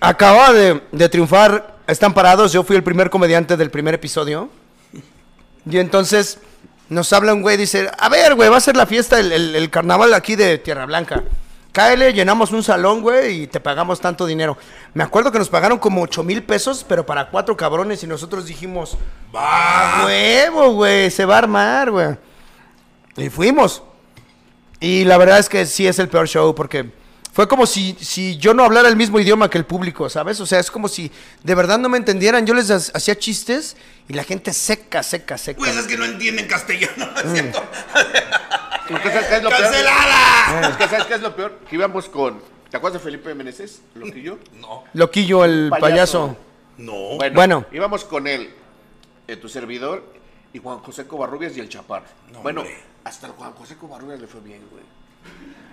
Acababa 0.00 0.50
de, 0.54 0.80
de 0.92 1.08
triunfar 1.10 1.76
Están 1.86 2.14
Parados, 2.14 2.54
yo 2.54 2.62
fui 2.62 2.74
el 2.76 2.82
primer 2.82 3.10
comediante 3.10 3.58
del 3.58 3.70
primer 3.70 3.92
episodio. 3.92 4.48
Y 5.70 5.76
entonces 5.78 6.38
nos 6.88 7.12
habla 7.12 7.34
un 7.34 7.42
güey, 7.42 7.58
dice, 7.58 7.90
a 7.98 8.08
ver, 8.08 8.34
güey, 8.34 8.48
va 8.48 8.56
a 8.56 8.60
ser 8.60 8.76
la 8.76 8.86
fiesta, 8.86 9.18
el, 9.20 9.30
el- 9.32 9.56
el 9.56 9.68
carnaval 9.68 10.14
aquí 10.14 10.36
de 10.36 10.56
Tierra 10.56 10.86
Blanca. 10.86 11.22
Cáele, 11.72 12.14
llenamos 12.14 12.50
un 12.52 12.62
salón, 12.62 13.02
güey, 13.02 13.42
y 13.42 13.46
te 13.46 13.60
pagamos 13.60 14.00
tanto 14.00 14.24
dinero. 14.24 14.56
Me 14.94 15.04
acuerdo 15.04 15.30
que 15.30 15.38
nos 15.38 15.50
pagaron 15.50 15.76
como 15.78 16.00
8 16.00 16.22
mil 16.22 16.42
pesos, 16.44 16.82
pero 16.88 17.04
para 17.04 17.28
cuatro 17.28 17.54
cabrones, 17.58 18.02
y 18.02 18.06
nosotros 18.06 18.46
dijimos, 18.46 18.96
va, 19.36 20.04
huevo, 20.06 20.72
güey, 20.72 21.10
se 21.10 21.26
va 21.26 21.34
a 21.34 21.38
armar, 21.38 21.90
güey. 21.90 22.16
Y 23.18 23.28
fuimos. 23.28 23.82
Y 24.84 25.04
la 25.04 25.16
verdad 25.16 25.38
es 25.38 25.48
que 25.48 25.64
sí 25.66 25.86
es 25.86 25.98
el 25.98 26.08
peor 26.08 26.28
show 26.28 26.54
porque 26.54 26.90
fue 27.32 27.48
como 27.48 27.64
si, 27.66 27.96
si 28.00 28.36
yo 28.36 28.52
no 28.54 28.64
hablara 28.64 28.88
el 28.88 28.96
mismo 28.96 29.18
idioma 29.18 29.48
que 29.48 29.56
el 29.58 29.64
público, 29.64 30.08
¿sabes? 30.10 30.38
O 30.40 30.46
sea, 30.46 30.60
es 30.60 30.70
como 30.70 30.88
si 30.88 31.10
de 31.42 31.54
verdad 31.54 31.78
no 31.78 31.88
me 31.88 31.96
entendieran. 31.98 32.46
Yo 32.46 32.52
les 32.54 32.70
ha- 32.70 32.96
hacía 32.96 33.18
chistes 33.18 33.76
y 34.08 34.12
la 34.12 34.24
gente 34.24 34.52
seca, 34.52 35.02
seca, 35.02 35.38
seca. 35.38 35.58
Pues 35.58 35.74
es 35.76 35.86
que 35.86 35.96
no 35.96 36.04
entienden 36.04 36.46
castellano, 36.46 37.06
¿no 37.12 37.18
es 37.20 37.32
cierto? 37.32 37.62
Es 38.90 39.00
que 39.00 39.08
¿sabes 39.10 39.26
qué 39.28 39.36
es 39.36 39.42
lo 39.42 39.48
peor? 39.48 39.62
¡Cancelada! 39.62 40.68
Es 40.68 40.76
que 40.76 40.88
¿sabes 40.88 41.04
qué 41.06 41.14
es 41.14 41.20
lo 41.22 41.34
peor? 41.34 41.58
Que 41.68 41.76
íbamos 41.76 42.08
con... 42.08 42.40
¿Te 42.70 42.76
acuerdas 42.76 43.00
de 43.00 43.04
Felipe 43.04 43.34
Meneses? 43.34 43.80
Lo 43.94 44.04
que 44.12 44.20
yo. 44.20 44.38
No. 44.60 44.84
Loquillo, 44.92 45.44
el 45.44 45.68
Payaso. 45.70 45.80
payaso. 45.80 46.36
No. 46.76 47.16
Bueno, 47.16 47.34
Bueno. 47.34 47.64
íbamos 47.72 48.04
con 48.04 48.26
él, 48.26 48.50
eh, 49.28 49.36
tu 49.36 49.48
servidor, 49.48 50.04
y 50.54 50.58
Juan 50.60 50.78
José 50.78 51.06
Covarrubias 51.06 51.54
y 51.56 51.60
el 51.60 51.68
Chaparro. 51.68 52.06
No, 52.32 52.40
bueno, 52.40 52.62
hombre. 52.62 52.78
hasta 53.04 53.26
el 53.26 53.32
Juan 53.34 53.52
José 53.52 53.76
Covarrubias 53.76 54.20
le 54.20 54.26
fue 54.26 54.40
bien, 54.40 54.62
güey. 54.70 54.82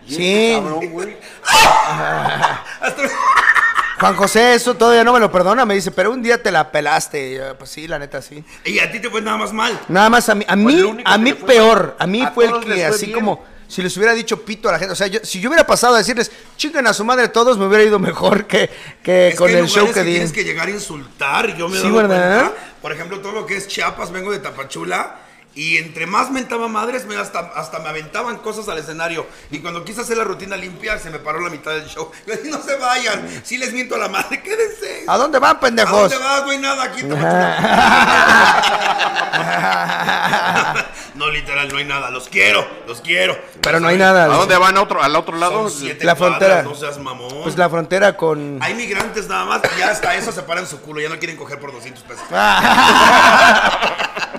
Y 0.08 0.16
Sí. 0.16 0.34
este 0.52 0.62
cabrón, 0.62 0.90
güey. 0.92 1.18
Juan 4.00 4.16
José, 4.16 4.56
eso 4.56 4.74
todavía 4.76 5.04
no 5.04 5.14
me 5.14 5.20
lo 5.20 5.32
perdona. 5.32 5.64
Me 5.66 5.76
dice, 5.76 5.92
pero 5.92 6.12
un 6.12 6.24
día 6.24 6.42
te 6.42 6.52
la 6.52 6.72
pelaste. 6.72 7.36
Yo, 7.36 7.56
pues 7.58 7.70
sí, 7.70 7.88
la 7.88 8.00
neta, 8.00 8.20
sí. 8.22 8.44
Y 8.66 8.80
a 8.80 8.92
ti 8.92 9.00
te 9.00 9.10
fue 9.12 9.22
nada 9.22 9.38
más 9.38 9.54
mal. 9.54 9.80
Nada 9.90 10.10
más 10.10 10.28
a 10.30 10.34
mí, 10.36 10.44
a 10.48 10.56
mí, 10.56 11.02
a 11.06 11.14
que 11.14 11.18
mí 11.20 11.34
peor. 11.34 11.96
A 12.00 12.08
mí 12.08 12.24
A 12.24 12.32
fue 12.32 12.46
el 12.46 12.60
que 12.62 12.66
fue 12.74 12.86
así 12.86 13.06
bien. 13.08 13.20
como 13.20 13.44
si 13.68 13.84
les 13.84 13.96
hubiera 13.98 14.14
dicho 14.14 14.44
pito 14.44 14.70
a 14.70 14.72
la 14.72 14.80
gente. 14.80 14.94
O 14.94 14.96
sea, 14.96 15.06
yo- 15.06 15.20
si 15.24 15.40
yo 15.40 15.50
hubiera 15.50 15.68
pasado 15.68 15.94
a 15.94 15.98
decirles, 16.00 16.32
chinguen 16.58 16.88
a 16.88 16.94
su 16.94 17.06
madre 17.06 17.28
todos, 17.28 17.60
me 17.60 17.68
hubiera 17.68 17.84
ido 17.84 18.00
mejor 18.00 18.48
que, 18.48 18.72
que 19.04 19.36
con 19.38 19.48
que 19.50 19.60
el 19.60 19.68
show 19.68 19.86
lugares 19.86 19.94
que 19.94 20.04
di. 20.04 20.12
Tienes 20.14 20.32
que 20.34 20.44
llegar 20.44 20.68
a 20.68 20.72
insultar. 20.72 21.56
Yo 21.56 21.70
me 21.70 21.78
Sí, 21.80 21.92
¿verdad? 21.92 22.46
cuenta. 22.48 22.71
Por 22.82 22.92
ejemplo, 22.92 23.22
todo 23.22 23.34
lo 23.34 23.46
que 23.46 23.58
es 23.58 23.68
Chiapas, 23.68 24.12
vengo 24.12 24.32
de 24.32 24.40
Tapachula. 24.40 25.21
Y 25.54 25.78
entre 25.78 26.06
más 26.08 26.32
mentaba 26.32 26.70
madres, 26.70 27.06
me 27.06 27.18
hasta, 27.18 27.40
hasta 27.56 27.80
me 27.80 27.90
aventaban 27.90 28.38
cosas 28.38 28.70
al 28.70 28.78
escenario. 28.78 29.26
Y 29.50 29.60
cuando 29.60 29.84
quise 29.84 30.00
hacer 30.02 30.16
la 30.18 30.24
rutina 30.24 30.56
limpia, 30.56 30.98
se 30.98 31.10
me 31.10 31.20
paró 31.20 31.42
la 31.42 31.50
mitad 31.50 31.72
del 31.72 31.88
show. 31.88 32.10
Yo 32.28 32.36
dije, 32.36 32.50
no 32.50 32.62
se 32.62 32.78
vayan. 32.78 33.28
Si 33.44 33.58
les 33.58 33.74
miento 33.74 33.96
a 33.96 33.98
la 33.98 34.08
madre, 34.08 34.42
quédense. 34.44 35.04
¿A 35.08 35.18
dónde 35.18 35.40
van, 35.40 35.58
¿A 35.58 35.60
pendejos? 35.60 36.10
dónde 36.10 36.18
vas? 36.18 36.44
No 36.46 36.52
hay 36.52 36.58
nada 36.58 36.84
aquí 36.84 37.02
no, 41.16 41.30
literal, 41.30 41.68
no 41.70 41.78
hay 41.78 41.86
nada. 41.86 42.10
Los 42.12 42.30
quiero, 42.30 42.66
los 42.88 43.02
quiero. 43.02 43.38
Pero 43.62 43.80
no 43.80 43.88
hay 43.90 43.96
¿A 43.96 44.00
nada. 44.00 44.26
dónde 44.28 44.58
van? 44.58 44.78
¿A 44.78 44.82
otro, 44.82 45.04
¿Al 45.04 45.16
otro 45.16 45.38
lado? 45.38 45.70
Son 45.70 45.80
siete 45.82 46.06
La 46.06 46.16
cuadras, 46.16 46.38
frontera. 46.40 46.64
No 46.64 46.76
seas 46.76 46.98
mamón. 46.98 47.44
Pues 47.44 47.58
la 47.58 47.70
frontera 47.70 48.16
con... 48.16 48.58
Hay 48.62 48.74
migrantes 48.74 49.28
nada 49.28 49.46
más, 49.46 49.62
y 49.76 49.80
ya 49.80 49.90
hasta 49.92 50.16
eso 50.16 50.32
se 50.32 50.42
paran 50.44 50.66
su 50.68 50.80
culo, 50.82 51.02
ya 51.02 51.10
no 51.10 51.18
quieren 51.20 51.36
coger 51.38 51.60
por 51.60 51.72
200 51.74 52.04
pesos. 52.04 52.24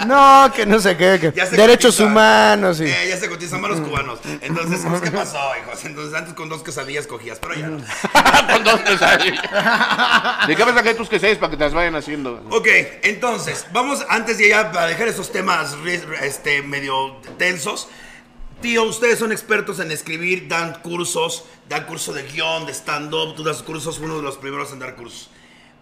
no, 0.07 0.51
que 0.55 0.65
no 0.67 0.81
sé 0.81 0.97
que- 1.21 1.31
Derechos 1.57 1.97
cotiza. 1.97 2.05
humanos 2.11 2.81
y... 2.81 2.85
Eh, 2.85 3.07
ya 3.09 3.17
se 3.17 3.29
cotizan 3.29 3.61
los 3.63 3.81
cubanos. 3.81 4.21
Entonces, 4.41 4.81
pues, 4.87 5.01
¿qué 5.03 5.11
pasó, 5.11 5.39
hijos? 5.63 5.85
Entonces, 5.85 6.15
antes 6.15 6.35
con 6.35 6.49
dos 6.49 6.63
quesadillas 6.63 7.07
cogías, 7.07 7.39
pero 7.41 7.55
ya 7.55 7.69
no. 7.69 7.79
Con 8.53 8.65
dos 8.65 8.81
quesadillas. 8.81 9.43
¿De 10.47 10.57
qué 10.57 10.65
me 10.65 10.73
saqué 10.73 10.95
tus 10.95 11.09
quesadillas 11.09 11.39
para 11.39 11.51
que 11.51 11.57
te 11.57 11.65
las 11.65 11.75
vayan 11.75 11.95
haciendo? 11.97 12.43
Ok, 12.51 12.69
entonces, 13.03 13.67
vamos 13.73 14.05
antes 14.09 14.39
de 14.39 14.49
ya 14.49 14.73
para 14.73 14.87
dejar 14.87 15.09
esos 15.09 15.31
temas 15.33 15.77
este, 16.23 16.63
medio 16.63 17.17
tensos. 17.39 17.89
Tío, 18.61 18.85
ustedes 18.85 19.19
son 19.19 19.33
expertos 19.33 19.81
en 19.81 19.91
escribir, 19.91 20.47
dan 20.47 20.81
cursos, 20.83 21.45
dan 21.69 21.85
curso 21.85 22.13
de 22.13 22.23
guion, 22.23 22.65
de 22.67 22.73
stand-up, 22.73 23.35
tú 23.35 23.43
das 23.43 23.63
cursos, 23.63 23.99
uno 23.99 24.17
de 24.17 24.23
los 24.23 24.37
primeros 24.37 24.73
en 24.73 24.79
dar 24.79 24.95
cursos. 24.95 25.31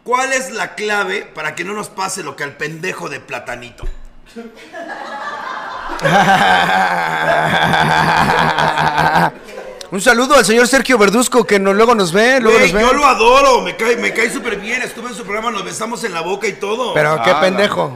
¿Cuál 0.02 0.32
es 0.32 0.50
la 0.52 0.74
clave 0.74 1.22
para 1.34 1.54
que 1.54 1.62
no 1.62 1.74
nos 1.74 1.90
pase 1.90 2.22
lo 2.22 2.36
que 2.36 2.42
al 2.44 2.56
pendejo 2.56 3.10
de 3.10 3.20
Platanito? 3.20 3.84
Un 9.92 10.00
saludo 10.00 10.36
al 10.36 10.44
señor 10.44 10.68
Sergio 10.68 10.96
Verduzco 10.98 11.44
que 11.44 11.58
no, 11.58 11.72
luego 11.72 11.94
nos 11.96 12.12
ve, 12.12 12.38
luego 12.40 12.56
Güey, 12.58 12.72
nos 12.72 12.80
ve. 12.80 12.86
yo 12.88 12.92
lo 12.92 13.04
adoro, 13.06 13.60
me 13.62 13.74
cae, 13.76 13.96
me 13.96 14.12
cae 14.14 14.30
súper 14.30 14.56
bien. 14.60 14.82
Estuve 14.82 15.08
en 15.08 15.14
su 15.16 15.24
programa, 15.24 15.50
nos 15.50 15.64
besamos 15.64 16.04
en 16.04 16.14
la 16.14 16.20
boca 16.20 16.46
y 16.46 16.52
todo. 16.52 16.94
Pero 16.94 17.20
qué 17.24 17.30
Ah, 17.30 17.40
pendejo. 17.40 17.92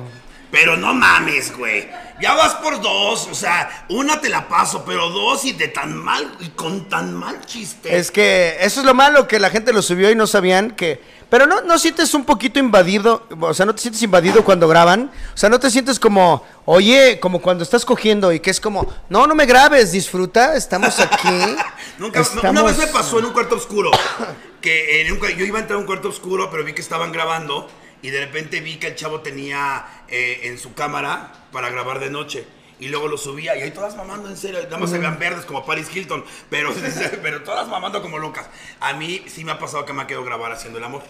Pero 0.51 0.77
no 0.77 0.93
mames, 0.93 1.57
güey. 1.57 1.89
Ya 2.21 2.35
vas 2.35 2.55
por 2.57 2.81
dos, 2.81 3.29
o 3.31 3.35
sea, 3.35 3.87
una 3.89 4.21
te 4.21 4.29
la 4.29 4.49
paso, 4.49 4.85
pero 4.85 5.11
dos 5.11 5.45
y 5.45 5.53
de 5.53 5.69
tan 5.69 5.97
mal, 5.97 6.33
y 6.41 6.49
con 6.51 6.89
tan 6.89 7.13
mal 7.13 7.41
chiste. 7.45 7.97
Es 7.97 8.11
que 8.11 8.57
eso 8.61 8.81
es 8.81 8.87
lo 8.87 8.95
malo, 8.95 9.27
que 9.29 9.39
la 9.41 9.51
gente 9.51 9.73
lo 9.73 9.83
subió 9.83 10.11
y 10.11 10.15
no 10.17 10.27
sabían 10.27 10.71
que... 10.73 11.01
Pero 11.35 11.49
no, 11.49 11.63
no 11.63 11.81
sientes 11.81 12.15
un 12.15 12.25
poquito 12.25 12.61
invadido, 12.61 13.27
o 13.41 13.53
sea, 13.53 13.67
no 13.67 13.75
te 13.75 13.83
sientes 13.83 14.01
invadido 14.05 14.45
cuando 14.45 14.69
graban. 14.69 15.11
O 15.35 15.37
sea, 15.37 15.49
no 15.49 15.59
te 15.59 15.69
sientes 15.69 15.99
como, 15.99 16.47
oye, 16.65 17.19
como 17.19 17.43
cuando 17.43 17.65
estás 17.65 17.85
cogiendo 17.85 18.33
y 18.33 18.39
que 18.39 18.51
es 18.51 18.61
como, 18.61 18.87
no, 19.09 19.27
no 19.27 19.35
me 19.35 19.45
grabes, 19.45 19.91
disfruta, 19.91 20.55
estamos 20.55 21.01
aquí. 21.01 21.57
Nunca, 21.99 22.23
no, 22.41 22.51
Una 22.51 22.63
vez 22.63 22.79
me 22.79 22.87
pasó 22.87 23.19
en 23.19 23.25
un 23.25 23.33
cuarto 23.33 23.57
oscuro. 23.57 23.91
Que 24.61 25.03
en 25.03 25.13
un 25.13 25.19
yo 25.19 25.45
iba 25.45 25.59
a 25.59 25.63
entrar 25.63 25.77
a 25.77 25.81
un 25.81 25.87
cuarto 25.87 26.09
oscuro, 26.09 26.51
pero 26.53 26.63
vi 26.63 26.73
que 26.73 26.83
estaban 26.83 27.11
grabando. 27.11 27.69
Y 28.01 28.11
de 28.11 28.21
repente 28.21 28.61
vi 28.61 28.77
que 28.77 28.87
el 28.87 28.95
chavo 28.95 29.19
tenía 29.19 30.05
eh, 30.07 30.43
en 30.45 30.57
su 30.57 30.73
cámara 30.73 31.33
para 31.51 31.69
grabar 31.69 31.99
de 31.99 32.11
noche. 32.11 32.47
Y 32.81 32.89
luego 32.89 33.07
lo 33.09 33.17
subía 33.17 33.57
y 33.57 33.63
ahí 33.63 33.71
todas 33.71 33.95
mamando 33.97 34.29
en 34.29 34.37
serio. 34.37 34.59
Nada 34.65 34.79
más 34.79 34.91
se 34.91 34.99
vean 34.99 35.19
verdes 35.19 35.45
como 35.45 35.65
Paris 35.65 35.87
Hilton. 35.95 36.25
Pero, 36.51 36.73
pero 37.23 37.43
todas 37.43 37.69
mamando 37.69 38.03
como 38.03 38.19
locas. 38.19 38.47
A 38.81 38.93
mí 38.95 39.23
sí 39.27 39.45
me 39.45 39.53
ha 39.53 39.59
pasado 39.59 39.85
que 39.85 39.93
me 39.93 40.03
ha 40.03 40.07
quedado 40.07 40.25
grabar 40.25 40.51
haciendo 40.53 40.79
el 40.79 40.85
amor. 40.85 41.03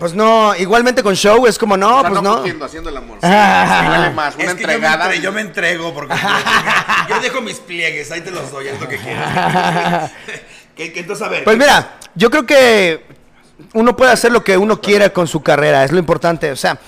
Pues 0.00 0.14
no, 0.14 0.54
igualmente 0.56 1.02
con 1.02 1.14
show 1.14 1.46
es 1.46 1.58
como, 1.58 1.76
no, 1.76 1.98
O 1.98 2.00
sea, 2.00 2.10
pues 2.10 2.22
no 2.22 2.30
no. 2.30 2.36
cogiendo, 2.38 2.64
haciendo 2.64 2.90
el 2.90 2.96
amor. 2.96 3.18
Sí, 3.22 3.28
Ah. 3.30 3.80
sí, 3.82 3.88
vale 3.88 4.10
más. 4.14 4.34
Una 4.34 4.44
es 4.44 4.54
que 4.54 4.60
yo 4.62 4.66
me, 4.66 4.72
entregada. 4.74 5.04
entre- 5.06 5.20
yo 5.20 5.32
me 5.32 5.40
entrego 5.42 5.94
porque 5.94 6.14
yo 7.08 7.20
dejo 7.20 7.40
mis 7.40 7.58
pliegues, 7.60 8.10
ahí 8.10 8.20
te 8.22 8.30
los 8.32 8.50
doy, 8.50 8.68
es 8.68 8.80
lo 8.80 8.88
que 8.88 8.96
quieras. 8.98 10.10
que, 10.76 10.92
que 10.92 11.00
entonces, 11.00 11.24
a 11.26 11.30
ver. 11.30 11.44
Pues 11.44 11.56
mira, 11.56 11.98
yo 12.16 12.30
creo 12.30 12.44
que 12.46 13.04
uno 13.74 13.94
puede 13.94 14.10
hacer 14.10 14.32
lo 14.32 14.42
que 14.42 14.56
uno 14.58 14.80
quiera 14.80 15.10
con 15.10 15.28
su 15.28 15.40
carrera, 15.42 15.84
es 15.84 15.92
lo 15.92 15.98
importante. 15.98 16.50
O 16.50 16.56
sea, 16.56 16.78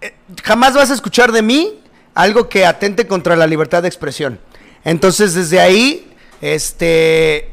eh, 0.00 0.14
jamás 0.44 0.74
vas 0.74 0.90
a 0.90 0.94
escuchar 0.94 1.32
de 1.32 1.42
mí 1.42 1.79
algo 2.14 2.48
que 2.48 2.66
atente 2.66 3.06
contra 3.06 3.36
la 3.36 3.46
libertad 3.46 3.82
de 3.82 3.88
expresión. 3.88 4.40
Entonces, 4.84 5.34
desde 5.34 5.60
ahí, 5.60 6.12
este, 6.40 7.50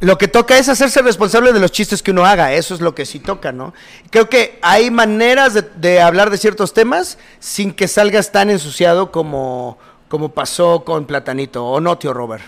lo 0.00 0.18
que 0.18 0.28
toca 0.28 0.58
es 0.58 0.68
hacerse 0.68 1.00
responsable 1.00 1.52
de 1.52 1.60
los 1.60 1.72
chistes 1.72 2.02
que 2.02 2.10
uno 2.10 2.26
haga. 2.26 2.52
Eso 2.52 2.74
es 2.74 2.80
lo 2.80 2.94
que 2.94 3.06
sí 3.06 3.18
toca, 3.18 3.52
¿no? 3.52 3.72
Creo 4.10 4.28
que 4.28 4.58
hay 4.62 4.90
maneras 4.90 5.64
de, 5.76 6.00
hablar 6.00 6.30
de 6.30 6.38
ciertos 6.38 6.74
temas 6.74 7.18
sin 7.38 7.72
que 7.72 7.88
salgas 7.88 8.30
tan 8.30 8.50
ensuciado 8.50 9.10
como, 9.10 9.78
como 10.08 10.30
pasó 10.30 10.84
con 10.84 11.06
Platanito. 11.06 11.64
¿O 11.64 11.80
no, 11.80 11.96
tío 11.96 12.12
Robert? 12.12 12.44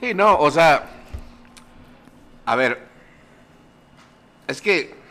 Sí, 0.00 0.12
no, 0.14 0.38
o 0.38 0.50
sea. 0.50 0.90
A 2.44 2.56
ver. 2.56 2.86
Es 4.46 4.60
que. 4.60 5.02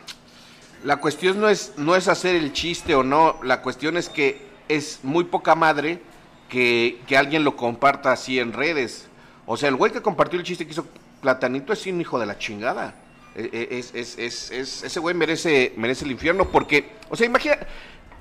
La 0.84 0.98
cuestión 0.98 1.40
no 1.40 1.48
es, 1.48 1.72
no 1.78 1.96
es 1.96 2.08
hacer 2.08 2.36
el 2.36 2.52
chiste 2.52 2.94
o 2.94 3.02
no. 3.02 3.38
La 3.42 3.62
cuestión 3.62 3.96
es 3.96 4.10
que 4.10 4.53
es 4.68 5.00
muy 5.02 5.24
poca 5.24 5.54
madre 5.54 6.00
que, 6.48 7.00
que 7.06 7.16
alguien 7.16 7.44
lo 7.44 7.56
comparta 7.56 8.12
así 8.12 8.38
en 8.38 8.52
redes. 8.52 9.08
O 9.46 9.56
sea, 9.56 9.68
el 9.68 9.76
güey 9.76 9.92
que 9.92 10.00
compartió 10.02 10.38
el 10.38 10.44
chiste 10.44 10.64
que 10.66 10.72
hizo 10.72 10.86
Platanito 11.20 11.72
es 11.72 11.86
un 11.86 12.00
hijo 12.00 12.18
de 12.18 12.26
la 12.26 12.38
chingada. 12.38 12.94
E- 13.34 13.50
e- 13.52 13.78
Es, 13.78 13.94
es- 13.94 14.18
es- 14.18 14.50
es- 14.50 14.82
ese 14.84 15.00
güey 15.00 15.14
merece, 15.14 15.72
merece 15.76 16.04
el 16.04 16.12
infierno 16.12 16.48
porque, 16.50 16.92
o 17.10 17.16
sea, 17.16 17.26
imagina, 17.26 17.58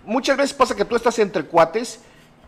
muchas 0.06 0.38
veces 0.38 0.53
pasa 0.53 0.75
que 0.75 0.86
tú 0.86 0.95
estás 0.95 1.19
entre 1.19 1.43
cuates 1.45 1.99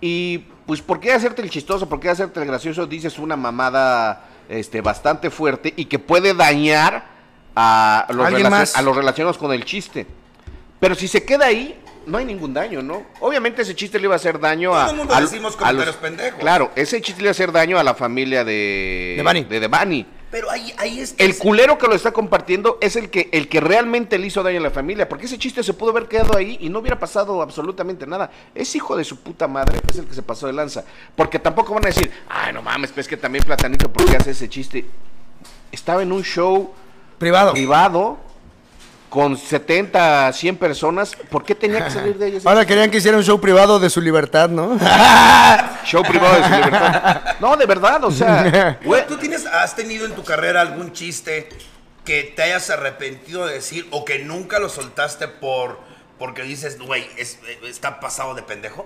y 0.01 0.39
pues 0.65 0.81
¿por 0.81 0.99
qué 0.99 1.12
hacerte 1.13 1.41
el 1.41 1.49
chistoso? 1.49 1.88
¿Por 1.88 1.99
qué 1.99 2.09
hacerte 2.09 2.39
el 2.41 2.47
gracioso? 2.47 2.86
Dices 2.88 3.20
una 3.20 3.36
mamada 3.36 4.26
este, 4.49 4.82
bastante 4.82 5.30
fuerte 5.30 5.74
y 5.76 5.86
que 5.86 5.99
puede 5.99 6.34
dañar 6.34 7.05
a 7.55 8.05
los, 8.09 8.26
a 8.76 8.82
los 8.82 8.95
relacionados 8.95 9.38
con 9.38 9.53
el 9.53 9.63
chiste. 9.63 10.05
Pero 10.80 10.95
si 10.95 11.07
se 11.07 11.24
queda 11.24 11.45
ahí, 11.45 11.80
no 12.08 12.18
hay 12.18 12.26
ningún 12.26 12.53
daño, 12.53 12.82
¿no? 12.82 13.03
Obviamente 13.20 13.62
ese 13.62 13.76
chiste 13.76 13.99
le 13.99 14.06
iba 14.06 14.14
a 14.14 14.18
hacer 14.18 14.39
daño 14.39 14.72
Todo 14.72 14.80
a... 14.80 14.89
el 14.89 14.95
mundo 14.95 15.14
a- 15.14 15.22
decimos 15.22 15.56
a 15.56 15.58
comentarios 15.58 15.95
pendejos. 15.97 16.39
Claro, 16.39 16.72
ese 16.76 17.01
chiste 17.01 17.22
le 17.22 17.26
iba 17.26 17.30
a 17.30 17.32
hacer 17.32 17.51
daño 17.51 17.78
a 17.80 17.84
la 17.84 17.93
familia 17.95 18.43
de... 18.43 19.14
De 19.18 19.24
Bunny. 19.24 19.43
De, 19.43 19.60
de. 19.60 20.06
Pero 20.32 20.51
ahí, 20.51 20.74
ahí 20.78 20.99
está. 20.99 21.24
El 21.24 21.38
culero 21.38 21.78
que 21.78 21.88
lo 21.88 21.95
está 21.95 22.12
compartiendo 22.12 22.78
es 22.82 22.97
el 22.97 23.10
que, 23.10 23.30
el 23.32 23.47
que 23.47 23.62
realmente 23.62 24.18
le 24.18 24.28
hizo 24.28 24.43
daño 24.43 24.60
a 24.60 24.64
la 24.64 24.72
familia. 24.72 25.08
Porque 25.08 25.28
ese 25.28 25.38
chiste 25.38 25.64
se 25.64 25.74
pudo 25.74 25.91
haber 25.91 26.08
quedado 26.10 26.36
ahí 26.38 26.58
y 26.60 26.68
no 26.68 26.80
hubiera 26.80 26.99
pasado 26.99 27.41
absolutamente 27.41 28.06
nada. 28.06 28.30
Es 28.53 28.76
hijo 28.76 28.97
de 28.97 29.06
su 29.06 29.18
puta 29.22 29.47
madre, 29.47 29.80
es 29.89 29.97
el 29.97 30.06
que 30.06 30.14
se 30.14 30.24
pasó 30.24 30.47
de 30.47 30.53
lanza. 30.53 30.84
Porque 31.16 31.39
tampoco 31.39 31.74
van 31.74 31.86
a 31.86 31.88
decir, 31.88 32.12
ay, 32.28 32.51
no 32.51 32.62
mames, 32.62 32.91
pues 32.91 33.08
que 33.08 33.16
también 33.16 33.45
Platanito, 33.45 33.89
¿por 33.89 34.06
qué 34.10 34.18
hace 34.18 34.32
ese 34.32 34.49
chiste? 34.49 34.84
Estaba 35.72 36.03
en 36.03 36.12
un 36.12 36.24
show 36.24 36.74
Privado. 37.18 37.53
privado 37.53 38.18
con 39.16 39.38
70, 39.38 40.34
100 40.34 40.57
personas. 40.57 41.13
¿Por 41.30 41.45
qué 41.45 41.55
tenía 41.55 41.86
que 41.86 41.89
salir 41.89 42.18
de 42.18 42.28
ellos? 42.28 42.45
Ahora 42.45 42.66
querían 42.66 42.91
que 42.91 42.97
hiciera 42.97 43.16
un 43.16 43.24
show 43.24 43.39
privado 43.39 43.80
de 43.80 43.89
su 43.89 44.01
libertad, 44.01 44.49
¿no? 44.49 44.78
Show 45.86 46.03
privado 46.03 46.36
de 46.36 46.43
su 46.43 46.49
libertad. 46.49 47.22
No, 47.39 47.55
de 47.55 47.66
verdad, 47.66 48.03
o 48.03 48.11
sea, 48.11 48.78
güey, 48.84 49.07
¿Tú 49.07 49.16
tienes, 49.16 49.45
has 49.45 49.74
tenido 49.74 50.05
en 50.05 50.11
tu 50.16 50.24
carrera 50.26 50.59
algún 50.59 50.91
chiste 50.91 51.47
que 52.03 52.34
te 52.36 52.43
hayas 52.43 52.70
arrepentido 52.70 53.47
de 53.47 53.53
decir 53.53 53.88
o 53.91 54.03
que 54.03 54.20
nunca 54.20 54.59
lo 54.59 54.68
soltaste 54.68 55.30
por 55.30 55.80
porque 56.20 56.43
dices, 56.43 56.78
güey, 56.78 57.07
es- 57.18 57.39
está 57.66 58.01
pasado 58.01 58.36
de 58.36 58.43
pendejo? 58.43 58.86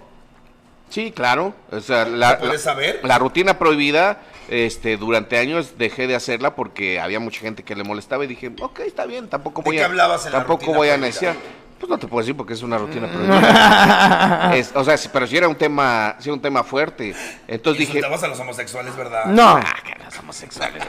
Sí, 0.89 1.11
claro. 1.11 1.53
O 1.71 1.79
sea, 1.81 2.05
la, 2.05 2.31
¿Se 2.31 2.35
puede 2.37 2.53
la- 2.53 2.59
saber? 2.59 2.99
la 3.03 3.17
rutina 3.19 3.59
prohibida, 3.59 4.21
este, 4.47 4.97
durante 4.97 5.37
años 5.37 5.77
dejé 5.77 6.07
de 6.07 6.15
hacerla 6.15 6.55
porque 6.55 6.99
había 6.99 7.19
mucha 7.19 7.39
gente 7.41 7.63
que 7.63 7.75
le 7.75 7.83
molestaba 7.83 8.23
y 8.23 8.27
dije, 8.27 8.51
ok, 8.59 8.79
está 8.81 9.05
bien, 9.05 9.27
tampoco 9.29 9.61
¿De 9.61 9.65
voy 9.69 9.75
qué 9.77 9.83
a, 9.83 9.85
hablabas 9.85 10.25
en 10.25 10.31
la 10.33 10.39
tampoco 10.39 10.65
voy 10.73 10.89
a 10.89 10.93
prohibida? 10.93 10.97
neciar. 10.97 11.35
Pues 11.79 11.89
no 11.89 11.97
te 11.97 12.07
puedo 12.07 12.19
decir 12.21 12.35
porque 12.35 12.53
es 12.55 12.61
una 12.63 12.77
rutina 12.77 13.07
prohibida. 13.07 14.51
Es- 14.55 14.71
o 14.75 14.83
sea, 14.83 14.97
si- 14.97 15.09
pero 15.09 15.27
si 15.27 15.37
era 15.37 15.47
un 15.47 15.55
tema, 15.55 16.15
si 16.19 16.27
era 16.29 16.33
un 16.33 16.41
tema 16.41 16.63
fuerte. 16.63 17.15
Entonces 17.47 17.87
dije, 17.87 18.03
a 18.05 18.27
los 18.27 18.39
homosexuales, 18.39 18.95
¿verdad? 18.97 19.25
No. 19.27 19.47
ah, 19.57 19.75
que 19.85 19.95
los 20.03 20.17
homosexuales. 20.19 20.83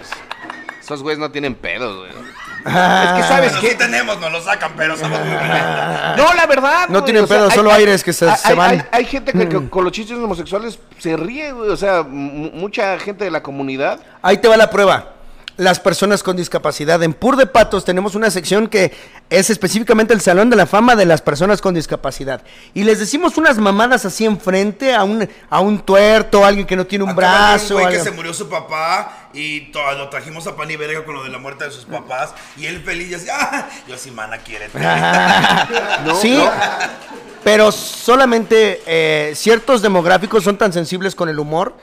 Esos 0.81 1.03
güeyes 1.03 1.19
no 1.19 1.31
tienen 1.31 1.55
pedos, 1.55 1.97
güey. 1.99 2.11
Es 2.67 3.13
que 3.23 3.23
sabes 3.29 3.53
sí 3.61 3.69
tenemos, 3.79 4.21
nos 4.21 4.31
lo 4.33 4.43
sacan, 4.43 4.73
pero 4.77 4.97
somos 4.97 5.19
muy. 5.21 5.29
No, 6.17 6.35
la 6.35 6.47
verdad. 6.47 6.89
No 6.89 7.01
güey, 7.01 7.05
tienen 7.05 7.27
pedo, 7.27 7.51
solo 7.51 7.73
aires 7.73 8.03
que 8.05 8.13
se- 8.13 8.29
hay- 8.29 8.37
se 8.37 8.55
van. 8.55 8.71
Hay, 8.73 8.83
hay 8.93 9.05
gente 9.05 9.33
que, 9.33 9.49
que 9.49 9.69
con 9.71 9.85
los 9.85 9.93
chistes 9.93 10.17
homosexuales 10.19 10.79
se 10.99 11.17
ríe, 11.17 11.53
güey. 11.53 11.71
O 11.71 11.77
sea, 11.77 12.03
mucha 12.03 12.99
gente 12.99 13.25
de 13.25 13.31
la 13.31 13.43
comunidad. 13.43 14.01
Ahí 14.23 14.39
te 14.39 14.49
va 14.49 14.57
la 14.57 14.71
prueba. 14.71 15.15
Las 15.57 15.79
personas 15.79 16.23
con 16.23 16.37
discapacidad. 16.37 17.03
En 17.03 17.13
Pur 17.13 17.37
de 17.37 17.47
Patos 17.47 17.85
tenemos 17.85 18.15
una 18.15 18.31
sección 18.31 18.67
que 18.67 18.93
es 19.29 19.51
específicamente 19.51 20.15
el 20.15 20.23
Salón 20.23 20.49
de 20.49 20.57
la 20.57 20.65
Fama 20.65 20.97
de 20.97 21.05
las 21.05 21.21
personas 21.21 21.61
con 21.61 21.75
discapacidad. 21.75 22.41
Y 22.73 22.85
les 22.85 22.99
decimos 22.99 23.37
unas 23.37 23.59
mamadas 23.59 24.07
así 24.07 24.25
enfrente 24.25 24.95
a 24.95 25.05
un, 25.05 25.29
a 25.51 25.61
un 25.61 25.81
tuerto, 25.81 26.45
a 26.45 26.49
alguien 26.49 26.67
que 26.67 26.77
no 26.77 26.87
tiene 26.87 27.05
un 27.05 27.15
brazo. 27.15 27.77
Un 27.77 27.83
güey 27.83 27.95
que 27.95 28.03
se 28.03 28.11
murió 28.11 28.33
su 28.33 28.49
papá 28.49 29.20
y 29.33 29.71
to- 29.73 29.93
lo 29.93 30.09
trajimos 30.09 30.47
a 30.47 30.57
pan 30.57 30.71
y 30.71 30.77
verga 30.77 31.05
con 31.05 31.15
lo 31.15 31.23
de 31.25 31.31
la 31.31 31.39
muerte 31.39 31.65
de 31.65 31.71
sus 31.71 31.85
papás. 31.85 32.35
Y 32.57 32.67
él 32.67 32.81
feliz 32.83 33.11
y 33.11 33.15
así, 33.15 33.27
ah, 33.33 33.69
yo 33.89 33.97
sí, 33.97 34.11
mana, 34.11 34.39
quiere. 34.39 34.69
sí, 36.21 36.39
pero 37.45 37.73
solamente 37.73 38.83
eh, 38.87 39.33
ciertos 39.35 39.83
demográficos 39.83 40.45
son 40.45 40.57
tan 40.59 40.73
sensibles 40.73 41.15
con 41.15 41.29
el 41.29 41.39
humor, 41.39 41.75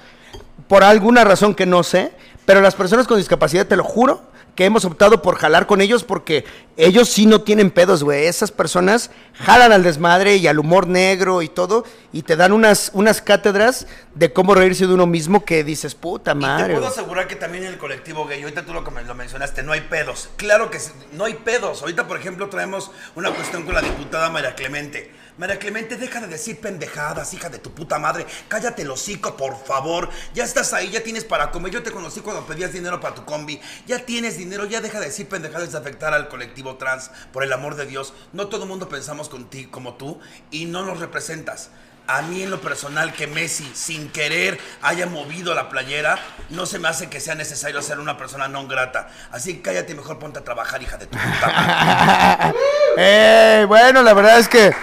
por 0.68 0.84
alguna 0.84 1.24
razón 1.24 1.56
que 1.56 1.66
no 1.66 1.84
sé, 1.84 2.12
pero 2.46 2.62
las 2.62 2.76
personas 2.76 3.08
con 3.08 3.18
discapacidad, 3.18 3.66
te 3.66 3.76
lo 3.76 3.84
juro, 3.84 4.24
que 4.58 4.66
hemos 4.66 4.84
optado 4.86 5.22
por 5.22 5.38
jalar 5.38 5.68
con 5.68 5.82
ellos 5.82 6.04
porque 6.04 6.44
ellos 6.78 7.10
sí 7.10 7.28
no 7.28 7.42
tienen 7.42 7.70
pedos, 7.72 8.04
güey. 8.04 8.26
Esas 8.26 8.52
personas 8.52 9.12
jalan 9.36 9.72
al 9.72 9.84
desmadre 9.84 10.36
y 10.38 10.48
al 10.48 10.58
humor 10.60 10.88
negro 10.88 11.44
y 11.44 11.48
todo, 11.48 11.86
y 12.12 12.24
te 12.24 12.36
dan 12.36 12.52
unas, 12.52 12.90
unas 12.94 13.22
cátedras 13.22 13.86
de 14.16 14.34
cómo 14.34 14.56
reírse 14.56 14.88
de 14.88 14.94
uno 14.96 15.06
mismo 15.06 15.46
que 15.46 15.64
dices, 15.64 15.94
puta 15.94 16.32
Y 16.32 16.34
te 16.34 16.40
madre. 16.40 16.74
puedo 16.74 16.80
güey". 16.88 16.92
asegurar 16.92 17.28
que 17.28 17.36
también 17.36 17.66
en 17.66 17.74
el 17.74 17.78
colectivo 17.78 18.26
gay, 18.26 18.42
ahorita 18.42 18.66
tú 18.66 18.74
lo, 18.74 18.82
lo 18.82 19.16
mencionaste, 19.16 19.62
no 19.62 19.72
hay 19.74 19.82
pedos. 19.82 20.30
Claro 20.38 20.72
que 20.72 20.80
sí, 20.80 20.92
no 21.14 21.26
hay 21.26 21.36
pedos. 21.36 21.82
Ahorita, 21.84 22.08
por 22.08 22.18
ejemplo, 22.18 22.50
traemos 22.50 22.90
una 23.16 23.30
cuestión 23.32 23.64
con 23.64 23.76
la 23.76 23.82
diputada 23.82 24.30
María 24.32 24.56
Clemente. 24.56 25.12
María 25.38 25.60
Clemente, 25.60 25.98
deja 25.98 26.20
de 26.20 26.26
decir 26.26 26.60
pendejadas, 26.60 27.32
hija 27.36 27.50
de 27.50 27.60
tu 27.60 27.70
puta 27.72 28.00
madre. 28.00 28.26
Cállate 28.48 28.82
el 28.82 28.90
hocico, 28.90 29.38
por 29.38 29.56
favor. 29.64 30.10
Ya 30.34 30.44
estás 30.44 30.74
ahí, 30.74 30.90
ya 30.90 31.04
tienes 31.04 31.26
para 31.26 31.52
comer. 31.52 31.72
Yo 31.72 31.84
te 31.84 31.92
conocí 31.92 32.22
cuando 32.22 32.44
pedías 32.48 32.74
dinero 32.74 33.00
para 33.00 33.14
tu 33.14 33.24
combi. 33.24 33.62
Ya 33.86 34.00
tienes 34.00 34.36
dinero, 34.36 34.47
ya 34.70 34.82
deja 34.82 35.00
de 35.00 35.08
decir 35.08 35.28
pendejadas 35.28 35.72
de 35.72 35.78
afectar 35.78 36.14
al 36.14 36.28
colectivo 36.30 36.76
trans. 36.78 37.12
Por 37.34 37.44
el 37.44 37.54
amor 37.54 37.76
de 37.76 37.86
Dios. 37.86 38.14
No 38.34 38.48
todo 38.48 38.64
el 38.64 38.70
mundo 38.70 38.90
pensamos 38.90 39.30
contigo 39.30 39.72
como 39.72 39.96
tú 39.96 40.20
y 40.52 40.66
no 40.66 40.84
nos 40.86 41.00
representas. 41.00 41.70
A 42.10 42.22
mí 42.22 42.42
en 42.42 42.50
lo 42.50 42.62
personal 42.62 43.12
que 43.14 43.28
Messi 43.28 43.70
sin 43.76 44.10
querer 44.10 44.58
haya 44.82 45.08
movido 45.08 45.54
la 45.54 45.68
playera, 45.68 46.18
no 46.50 46.66
se 46.66 46.80
me 46.80 46.88
hace 46.88 47.10
que 47.10 47.20
sea 47.20 47.36
necesario 47.36 47.82
ser 47.82 48.00
una 48.00 48.18
persona 48.18 48.48
no 48.48 48.66
grata. 48.66 49.10
Así 49.32 49.56
que 49.56 49.62
cállate 49.62 49.94
mejor 49.94 50.18
ponte 50.18 50.40
a 50.40 50.44
trabajar, 50.46 50.82
hija 50.82 50.96
de 50.96 51.08
tu 51.08 51.18
puta. 51.18 52.54
Eh, 52.96 53.66
bueno, 53.68 54.04
la 54.04 54.14
verdad 54.14 54.40
es 54.40 54.48
que... 54.48 54.74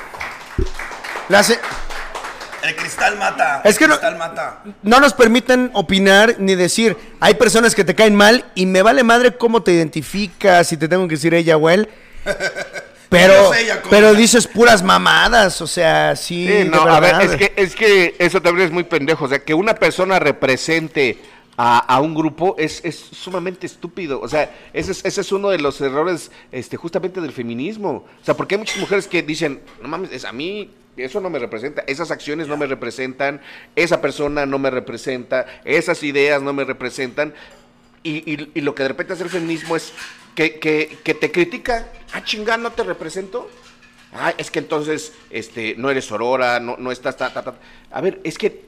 la 1.31 1.43
se- 1.43 1.59
El 2.67 2.77
cristal 2.77 3.19
mata. 3.19 3.61
Es 3.65 3.77
que 3.79 3.85
el 3.85 3.91
no- 3.91 3.97
cristal 3.97 4.17
mata. 4.17 4.63
no 4.83 5.01
nos 5.01 5.13
permiten 5.13 5.71
opinar 5.75 6.37
ni 6.39 6.55
decir, 6.55 6.97
hay 7.21 7.35
personas 7.35 7.75
que 7.75 7.85
te 7.85 7.95
caen 7.95 8.15
mal 8.15 8.45
y 8.55 8.67
me 8.67 8.83
vale 8.83 9.03
madre 9.05 9.37
cómo 9.37 9.63
te 9.63 9.73
identificas, 9.73 10.67
si 10.69 10.77
te 10.77 10.89
tengo 10.89 11.07
que 11.09 11.17
decir 11.17 11.35
ella 11.35 11.57
o 11.57 11.69
él. 11.69 11.89
Pero, 13.91 14.15
dices 14.15 14.47
puras 14.47 14.83
mamadas, 14.83 15.61
o 15.61 15.67
sea, 15.67 16.17
sí. 16.17 16.49
Sí, 16.49 16.69
no, 16.69 16.83
a 16.83 16.99
ver, 17.01 17.21
es 17.21 17.37
que, 17.37 17.53
es 17.57 17.75
que 17.77 18.17
eso 18.19 18.41
también 18.43 18.67
es 18.67 18.73
muy 18.73 18.85
pendejo. 18.85 19.27
O 19.27 19.29
sea, 19.29 19.39
que 19.39 19.55
una 19.55 19.75
persona 19.75 20.19
represente 20.19 21.19
a, 21.57 21.79
a 21.79 22.01
un 22.01 22.15
grupo 22.15 22.57
es, 22.59 22.81
es 22.85 22.97
sumamente 22.99 23.67
estúpido. 23.67 24.21
O 24.21 24.29
sea, 24.29 24.53
ese 24.73 24.91
es, 24.93 25.05
ese 25.05 25.21
es 25.21 25.31
uno 25.31 25.51
de 25.51 25.59
los 25.59 25.81
errores 25.81 26.33
este, 26.51 26.77
justamente 26.77 27.21
del 27.21 27.33
feminismo. 27.33 28.05
O 28.21 28.25
sea, 28.25 28.35
porque 28.35 28.57
hay 28.57 28.59
muchas 28.61 28.79
mujeres 28.79 29.07
que 29.07 29.23
dicen, 29.23 29.61
no 29.81 29.87
mames, 29.89 30.11
es 30.11 30.25
a 30.25 30.33
mí 30.33 30.71
eso 30.97 31.21
no 31.21 31.31
me 31.31 31.39
representa, 31.39 31.83
esas 31.87 32.11
acciones 32.11 32.47
no 32.49 32.57
me 32.57 32.67
representan, 32.67 33.41
esa 33.77 34.01
persona 34.01 34.47
no 34.47 34.59
me 34.59 34.71
representa, 34.71 35.47
esas 35.65 36.03
ideas 36.03 36.43
no 36.43 36.53
me 36.53 36.65
representan. 36.65 37.35
Y, 38.03 38.31
y- 38.31 38.51
y 38.55 38.61
lo 38.61 38.75
que 38.75 38.83
de 38.83 38.91
repente 38.91 39.15
hace 39.15 39.23
el 39.25 39.31
feminismo 39.31 39.77
es 39.77 39.93
que, 40.35 40.59
que- 40.59 40.99
que 41.03 41.15
te 41.15 41.33
critica, 41.33 41.87
ah, 42.13 42.23
chingada, 42.23 42.59
no 42.59 42.71
te 42.73 42.83
represento. 42.85 43.51
Ah, 44.13 44.33
es 44.39 44.51
que 44.51 44.61
entonces 44.61 45.13
este, 45.31 45.75
no 45.77 45.91
eres 45.91 46.11
aurora, 46.13 46.61
no, 46.61 46.77
no 46.79 46.93
estás... 46.93 47.17
ta, 47.17 47.33
ta, 47.33 47.43
ta. 47.43 47.55
A 47.91 48.01
ver, 48.01 48.21
es 48.23 48.39
que 48.39 48.65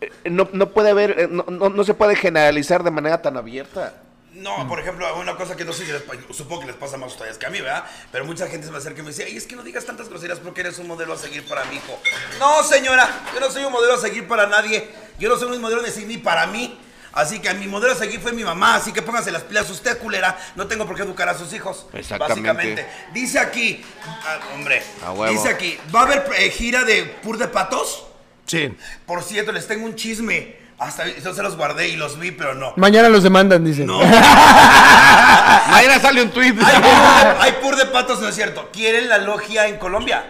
eh, 0.00 0.10
no, 0.30 0.48
no 0.52 0.70
puede 0.70 0.90
haber, 0.90 1.18
eh, 1.18 1.28
no, 1.30 1.44
no- 1.48 1.70
no 1.70 1.84
se 1.84 1.94
puede 1.94 2.16
generalizar 2.16 2.82
de 2.82 2.90
manera 2.90 3.22
tan 3.22 3.36
abierta. 3.36 4.02
No, 4.40 4.66
por 4.66 4.80
ejemplo, 4.80 5.06
una 5.16 5.36
cosa 5.36 5.54
que 5.54 5.64
no 5.64 5.72
sé 5.72 5.84
si 5.84 5.92
les 5.92 6.02
pa- 6.02 6.14
supongo 6.32 6.62
que 6.62 6.66
les 6.68 6.76
pasa 6.76 6.96
más 6.96 7.10
a 7.10 7.12
ustedes 7.12 7.36
que 7.38 7.46
a 7.46 7.50
mí, 7.50 7.60
¿verdad? 7.60 7.84
Pero 8.10 8.24
mucha 8.24 8.46
gente 8.48 8.66
se 8.66 8.72
me 8.72 8.78
acerca 8.78 9.00
y 9.00 9.02
me 9.02 9.10
dice, 9.10 9.24
ay, 9.24 9.36
es 9.36 9.46
que 9.46 9.54
no 9.54 9.62
digas 9.62 9.84
tantas 9.84 10.08
groserías 10.08 10.38
porque 10.38 10.62
eres 10.62 10.78
un 10.78 10.86
modelo 10.88 11.12
a 11.12 11.18
seguir 11.18 11.46
para 11.46 11.64
mi 11.66 11.76
hijo. 11.76 12.00
No, 12.38 12.62
señora, 12.62 13.08
yo 13.34 13.40
no 13.40 13.50
soy 13.50 13.64
un 13.64 13.72
modelo 13.72 13.94
a 13.94 13.98
seguir 13.98 14.26
para 14.26 14.46
nadie. 14.46 14.88
Yo 15.18 15.28
no 15.28 15.36
soy 15.36 15.54
un 15.54 15.60
modelo 15.60 15.82
a 15.82 15.86
seguir 15.86 16.08
ni 16.08 16.16
para 16.18 16.46
mí. 16.46 16.78
Así 17.12 17.40
que 17.40 17.48
a 17.48 17.54
mi 17.54 17.66
modelo 17.66 17.92
a 17.92 17.96
seguir 17.96 18.20
fue 18.20 18.30
mi 18.32 18.44
mamá, 18.44 18.76
así 18.76 18.92
que 18.92 19.02
póngase 19.02 19.32
las 19.32 19.42
pilas 19.42 19.68
usted, 19.68 19.98
culera. 19.98 20.38
No 20.54 20.68
tengo 20.68 20.86
por 20.86 20.94
qué 20.94 21.02
educar 21.02 21.28
a 21.28 21.36
sus 21.36 21.52
hijos. 21.52 21.86
Exactamente. 21.92 22.40
Básicamente. 22.52 22.86
Dice 23.12 23.40
aquí, 23.40 23.84
ah, 24.06 24.38
hombre, 24.54 24.80
A 25.04 25.10
huevo. 25.10 25.32
dice 25.32 25.48
aquí, 25.48 25.76
¿va 25.94 26.00
a 26.00 26.04
haber 26.04 26.24
eh, 26.38 26.50
gira 26.50 26.84
de 26.84 27.02
Pur 27.04 27.36
de 27.36 27.48
Patos? 27.48 28.04
Sí. 28.46 28.72
Por 29.06 29.24
cierto, 29.24 29.50
les 29.50 29.66
tengo 29.66 29.84
un 29.86 29.96
chisme. 29.96 30.59
Hasta 30.80 31.06
yo 31.06 31.34
se 31.34 31.42
los 31.42 31.56
guardé 31.56 31.88
y 31.88 31.96
los 31.96 32.18
vi, 32.18 32.30
pero 32.30 32.54
no. 32.54 32.72
Mañana 32.76 33.08
los 33.10 33.22
demandan, 33.22 33.62
dicen. 33.64 33.86
No. 33.86 34.00
Mañana 35.70 36.00
sale 36.00 36.22
un 36.22 36.30
tweet. 36.30 36.54
Hay 36.64 36.80
pur, 36.80 37.36
hay 37.40 37.52
pur 37.62 37.76
de 37.76 37.86
patos, 37.86 38.20
no 38.20 38.28
es 38.28 38.34
cierto. 38.34 38.70
¿Quieren 38.72 39.08
la 39.08 39.18
logia 39.18 39.66
en 39.68 39.76
Colombia? 39.78 40.24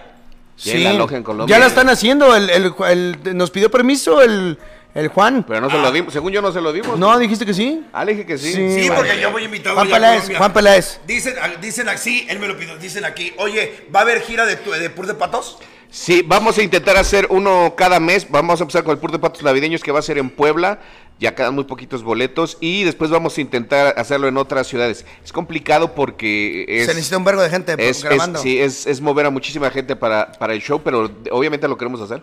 Sí, 0.57 0.78
la 0.84 0.92
logia 0.92 1.16
en 1.16 1.22
Colombia. 1.22 1.55
Ya 1.57 1.61
la 1.61 1.66
están 1.66 1.88
haciendo. 1.88 2.34
El, 2.36 2.51
el- 2.51 2.74
el- 2.88 3.36
nos 3.36 3.51
pidió 3.51 3.70
permiso 3.70 4.20
el, 4.22 4.59
el 4.94 5.09
Juan. 5.09 5.44
Pero 5.46 5.61
no 5.61 5.70
se 5.70 5.78
lo 5.78 5.90
dimos, 5.92 6.12
según 6.12 6.32
yo 6.32 6.42
no 6.42 6.53
se 6.53 6.61
lo 6.61 6.72
dimos. 6.72 6.98
No, 6.98 7.16
dijiste 7.18 7.46
que 7.46 7.55
sí. 7.55 7.84
Ah, 7.92 8.05
le 8.05 8.12
dije 8.12 8.26
que 8.26 8.36
sí. 8.36 8.53
Sí. 8.53 8.82
Sí, 8.82 8.88
vale. 8.88 9.01
porque 9.03 9.20
yo 9.20 9.30
voy 9.30 9.44
invitado 9.44 9.76
Juan 9.76 9.88
Peláez. 9.88 10.36
Juan 10.36 10.53
Peláez. 10.53 11.01
Dicen, 11.07 11.34
ah, 11.40 11.48
dicen 11.61 11.88
aquí, 11.88 12.26
él 12.28 12.38
me 12.40 12.48
lo 12.48 12.59
pidió, 12.59 12.76
dicen 12.76 13.05
aquí, 13.05 13.32
oye, 13.38 13.86
¿va 13.94 14.01
a 14.01 14.03
haber 14.03 14.20
gira 14.22 14.44
de, 14.46 14.57
de 14.57 14.90
pur 14.90 15.07
de 15.07 15.14
patos? 15.14 15.59
Sí, 15.91 16.22
vamos 16.24 16.57
a 16.59 16.62
intentar 16.62 16.97
hacer 16.97 17.26
uno 17.30 17.74
cada 17.76 17.99
mes. 17.99 18.26
Vamos 18.30 18.61
a 18.61 18.64
empezar 18.64 18.84
con 18.84 18.93
el 18.93 18.99
Pur 18.99 19.11
de 19.12 19.18
Patos 19.18 19.43
Navideños 19.43 19.82
que 19.82 19.91
va 19.93 19.99
a 19.99 20.03
ser 20.03 20.18
en 20.18 20.30
Puebla. 20.30 20.78
Ya 21.18 21.34
quedan 21.34 21.55
muy 21.55 21.64
poquitos 21.64 22.03
boletos. 22.03 22.57
Y 22.61 22.84
después 22.84 23.11
vamos 23.11 23.36
a 23.36 23.41
intentar 23.41 23.95
hacerlo 23.99 24.28
en 24.28 24.36
otras 24.36 24.68
ciudades. 24.68 25.05
Es 25.24 25.32
complicado 25.32 25.95
porque 25.95 26.64
es. 26.68 26.86
Se 26.86 26.95
necesita 26.95 27.18
un 27.18 27.24
vergo 27.24 27.43
de 27.43 27.51
gente 27.51 27.74
es, 27.78 27.99
es- 27.99 28.05
grabando. 28.05 28.38
sí, 28.41 28.59
es, 28.59 28.86
es 28.86 29.01
mover 29.01 29.26
a 29.26 29.30
muchísima 29.30 29.68
gente 29.70 29.97
para, 29.97 30.30
para 30.32 30.55
el 30.55 30.62
show, 30.62 30.80
pero 30.82 31.11
obviamente 31.32 31.66
lo 31.68 31.76
queremos 31.76 32.01
hacer. 32.01 32.22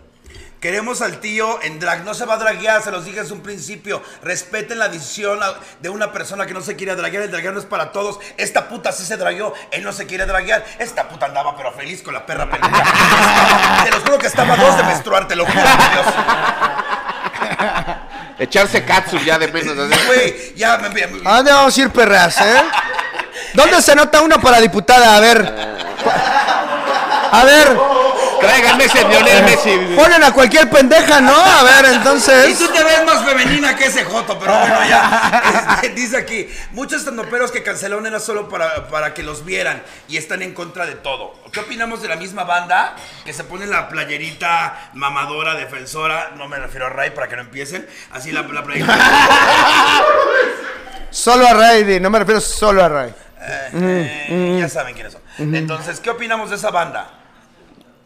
Queremos 0.60 1.02
al 1.02 1.20
tío 1.20 1.62
en 1.62 1.78
drag, 1.78 2.02
no 2.04 2.14
se 2.14 2.24
va 2.24 2.34
a 2.34 2.38
draguear, 2.38 2.82
se 2.82 2.90
los 2.90 3.04
dije 3.04 3.20
desde 3.20 3.32
un 3.32 3.42
principio. 3.42 4.02
Respeten 4.24 4.80
la 4.80 4.88
decisión 4.88 5.38
de 5.80 5.88
una 5.88 6.10
persona 6.10 6.46
que 6.46 6.54
no 6.54 6.60
se 6.62 6.74
quiere 6.74 6.96
draguear, 6.96 7.22
el 7.22 7.30
draguear 7.30 7.54
no 7.54 7.60
es 7.60 7.66
para 7.66 7.92
todos. 7.92 8.18
Esta 8.36 8.68
puta 8.68 8.90
sí 8.90 9.04
se 9.04 9.16
dragueó, 9.16 9.54
él 9.70 9.84
no 9.84 9.92
se 9.92 10.06
quiere 10.06 10.26
draguear. 10.26 10.64
Esta 10.80 11.08
puta 11.08 11.26
andaba 11.26 11.56
pero 11.56 11.70
feliz 11.72 12.02
con 12.02 12.12
la 12.12 12.26
perra 12.26 12.50
peluda. 12.50 12.82
Te 13.84 13.90
los 13.92 14.00
juro 14.02 14.18
que 14.18 14.26
estaba 14.26 14.56
dos 14.56 14.76
de 14.76 14.82
menstruar, 14.82 15.28
te 15.28 15.36
lo 15.36 15.46
juro 15.46 15.60
Dios. 15.62 16.06
Echarse 18.40 18.84
katsu 18.84 19.18
ya 19.18 19.38
de 19.38 19.48
menos. 19.52 19.76
así. 19.78 20.06
Güey, 20.06 20.54
ya 20.56 20.76
me, 20.78 20.88
me- 20.90 21.28
¿A 21.28 21.36
dónde 21.36 21.52
vamos 21.52 21.76
a 21.76 21.80
ir, 21.80 21.90
perras, 21.90 22.40
eh? 22.40 22.62
¿Dónde 23.54 23.80
se 23.82 23.94
nota 23.94 24.20
uno 24.22 24.40
para 24.40 24.60
diputada? 24.60 25.16
A 25.16 25.20
ver. 25.20 25.68
A 27.30 27.44
ver, 27.44 27.76
Tráiganme 28.48 28.84
ese 28.84 29.04
Lionel 29.08 29.44
Messi. 29.44 29.70
ponen 29.96 30.22
a 30.24 30.32
cualquier 30.32 30.68
pendeja, 30.70 31.20
¿no? 31.20 31.34
A 31.36 31.62
ver, 31.62 31.92
Y 31.92 31.96
entonces. 31.96 32.58
tú 32.58 32.68
te 32.68 32.82
ves 32.82 33.04
más 33.04 33.24
femenina 33.24 33.76
que 33.76 33.86
ese 33.86 34.04
Joto, 34.04 34.38
pero 34.38 34.58
bueno, 34.58 34.78
ya. 34.88 35.74
Este, 35.82 35.90
dice 35.90 36.16
aquí, 36.16 36.48
muchos 36.72 37.00
estandoperos 37.00 37.50
que 37.52 37.62
cancelaron 37.62 38.06
era 38.06 38.20
solo 38.20 38.48
para, 38.48 38.88
para 38.88 39.14
que 39.14 39.22
los 39.22 39.44
vieran 39.44 39.82
y 40.08 40.16
están 40.16 40.42
en 40.42 40.54
contra 40.54 40.86
de 40.86 40.94
todo. 40.94 41.34
¿Qué 41.52 41.60
opinamos 41.60 42.02
de 42.02 42.08
la 42.08 42.16
misma 42.16 42.44
banda 42.44 42.96
que 43.24 43.32
se 43.32 43.44
pone 43.44 43.66
la 43.66 43.88
playerita 43.88 44.90
mamadora, 44.94 45.54
defensora? 45.54 46.32
No 46.36 46.48
me 46.48 46.56
refiero 46.58 46.86
a 46.86 46.90
Ray 46.90 47.10
para 47.10 47.28
que 47.28 47.36
no 47.36 47.42
empiecen. 47.42 47.86
Así 48.12 48.32
la, 48.32 48.42
la 48.42 48.62
playerita. 48.62 48.98
Solo 51.10 51.46
a 51.48 51.54
Ray, 51.54 52.00
no 52.00 52.10
me 52.10 52.18
refiero 52.18 52.40
solo 52.40 52.84
a 52.84 52.88
Ray. 52.88 53.14
Eh, 53.72 54.58
ya 54.60 54.68
saben 54.68 54.94
quiénes 54.94 55.14
son. 55.14 55.22
Entonces, 55.54 56.00
¿qué 56.00 56.10
opinamos 56.10 56.50
de 56.50 56.56
esa 56.56 56.70
banda? 56.70 57.17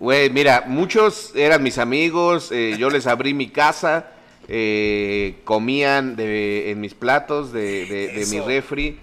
Güey, 0.03 0.31
mira, 0.31 0.65
muchos 0.67 1.31
eran 1.37 1.63
mis 1.63 1.79
amigos, 1.79 2.51
eh, 2.51 2.75
yo 2.77 2.91
les 2.91 3.07
abrí 3.07 3.35
mi 3.35 3.51
casa, 3.51 4.09
eh, 4.49 5.41
comían 5.45 6.17
de, 6.17 6.73
en 6.73 6.81
mis 6.81 6.93
platos 6.95 7.53
de, 7.53 7.87
de- 7.87 8.09
de 8.09 8.27
mi 8.27 8.41
refri 8.41 8.99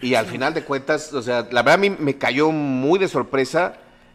y 0.00 0.14
al 0.14 0.24
final 0.24 0.54
de 0.54 0.64
cuentas, 0.64 1.12
o 1.12 1.20
sea, 1.20 1.46
la 1.50 1.60
verdad 1.60 1.74
a 1.74 1.76
mí 1.76 1.90
me 1.90 2.16
cayó 2.16 2.50
muy 2.50 2.98
de 2.98 3.08
sorpresa 3.08 3.74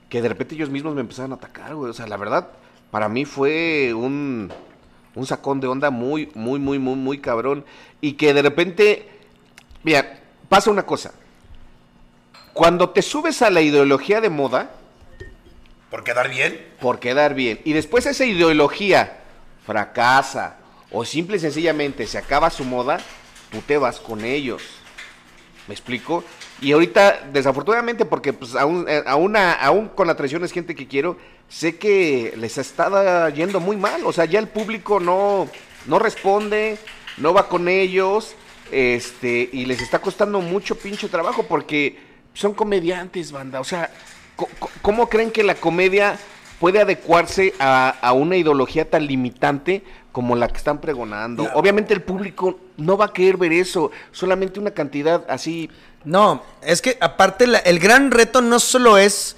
que 0.10 0.24
de 0.24 0.30
repente 0.30 0.56
ellos 0.56 0.72
mismos 0.72 0.96
me 0.96 1.02
empezaron 1.02 1.34
a 1.34 1.36
atacar, 1.36 1.76
güey. 1.76 1.92
O 1.92 1.94
sea, 1.94 2.08
la 2.08 2.18
verdad, 2.18 2.48
para 2.90 3.10
mí 3.10 3.24
fue 3.24 3.94
un, 3.94 4.52
un 5.14 5.26
sacón 5.28 5.60
de 5.60 5.68
onda 5.68 5.92
muy, 5.92 6.32
muy, 6.34 6.60
muy, 6.60 6.80
muy, 6.80 6.96
muy 6.96 7.20
cabrón. 7.20 7.64
Y 8.02 8.14
que 8.14 8.34
de 8.34 8.42
repente, 8.42 9.08
mira, 9.84 10.20
pasa 10.50 10.72
una 10.72 10.84
cosa. 10.84 11.14
Cuando 12.54 12.90
te 12.90 13.04
subes 13.04 13.44
a 13.44 13.52
la 13.52 13.62
ideología 13.62 14.20
de 14.20 14.32
moda, 14.32 14.72
¿Por 15.90 16.04
quedar 16.04 16.30
bien? 16.30 16.68
por 16.80 17.00
quedar 17.00 17.34
bien. 17.34 17.60
Y 17.64 17.74
después 17.74 18.06
esa 18.06 18.26
ideología 18.26 19.20
fracasa 19.66 20.58
o 20.92 21.06
simple 21.06 21.38
y 21.38 21.40
sencillamente 21.40 22.08
se 22.08 22.18
acaba 22.18 22.50
su 22.50 22.64
moda, 22.64 23.00
tú 23.52 23.62
te 23.62 23.78
vas 23.78 24.00
con 24.00 24.24
ellos. 24.24 24.62
¿Me 25.68 25.74
explico? 25.74 26.24
Y 26.62 26.72
ahorita, 26.72 27.28
desafortunadamente, 27.34 28.06
porque 28.06 28.32
pues 28.32 28.56
aún, 28.56 28.86
eh, 28.88 29.04
aún, 29.06 29.36
aún 29.36 29.90
con 29.90 30.08
la 30.08 30.16
traición 30.16 30.44
es 30.46 30.54
gente 30.54 30.76
que 30.76 30.88
quiero, 30.88 31.18
sé 31.50 31.78
que 31.78 32.34
les 32.38 32.58
está 32.58 33.30
yendo 33.30 33.60
muy 33.60 33.76
mal. 33.76 34.06
O 34.06 34.14
sea, 34.14 34.26
ya 34.26 34.40
el 34.40 34.48
público 34.48 35.00
no, 35.00 35.50
no 35.86 36.00
responde, 36.00 36.78
no 37.18 37.34
va 37.34 37.50
con 37.50 37.68
ellos, 37.68 38.36
este, 38.72 39.50
y 39.52 39.66
les 39.66 39.82
está 39.82 40.00
costando 40.00 40.40
mucho 40.40 40.76
pinche 40.76 41.10
trabajo 41.10 41.44
porque 41.44 42.00
son 42.34 42.54
comediantes, 42.54 43.34
banda. 43.34 43.60
O 43.60 43.66
sea, 43.66 43.92
¿cómo 44.82 45.10
creen 45.10 45.32
que 45.32 45.44
la 45.44 45.56
comedia 45.56 46.18
puede 46.60 46.80
adecuarse 46.82 47.54
a, 47.60 47.90
a 48.02 48.14
una 48.14 48.36
ideología 48.38 48.90
tan 48.90 49.06
limitante 49.06 49.84
como 50.12 50.36
la 50.36 50.48
que 50.48 50.58
están 50.58 50.80
pregonando? 50.82 51.50
Obviamente 51.54 51.94
el 51.94 52.02
público 52.02 52.60
no 52.78 52.98
va 52.98 53.06
a 53.06 53.14
querer 53.14 53.38
ver 53.38 53.52
eso, 53.54 53.92
solamente 54.12 54.60
una 54.60 54.72
cantidad 54.72 55.24
así 55.30 55.70
No, 56.04 56.42
es 56.62 56.82
que 56.82 56.98
aparte 57.02 57.46
la- 57.48 57.60
el 57.60 57.80
gran 57.80 58.12
reto 58.12 58.42
no 58.42 58.60
solo 58.60 58.98
es 58.98 59.36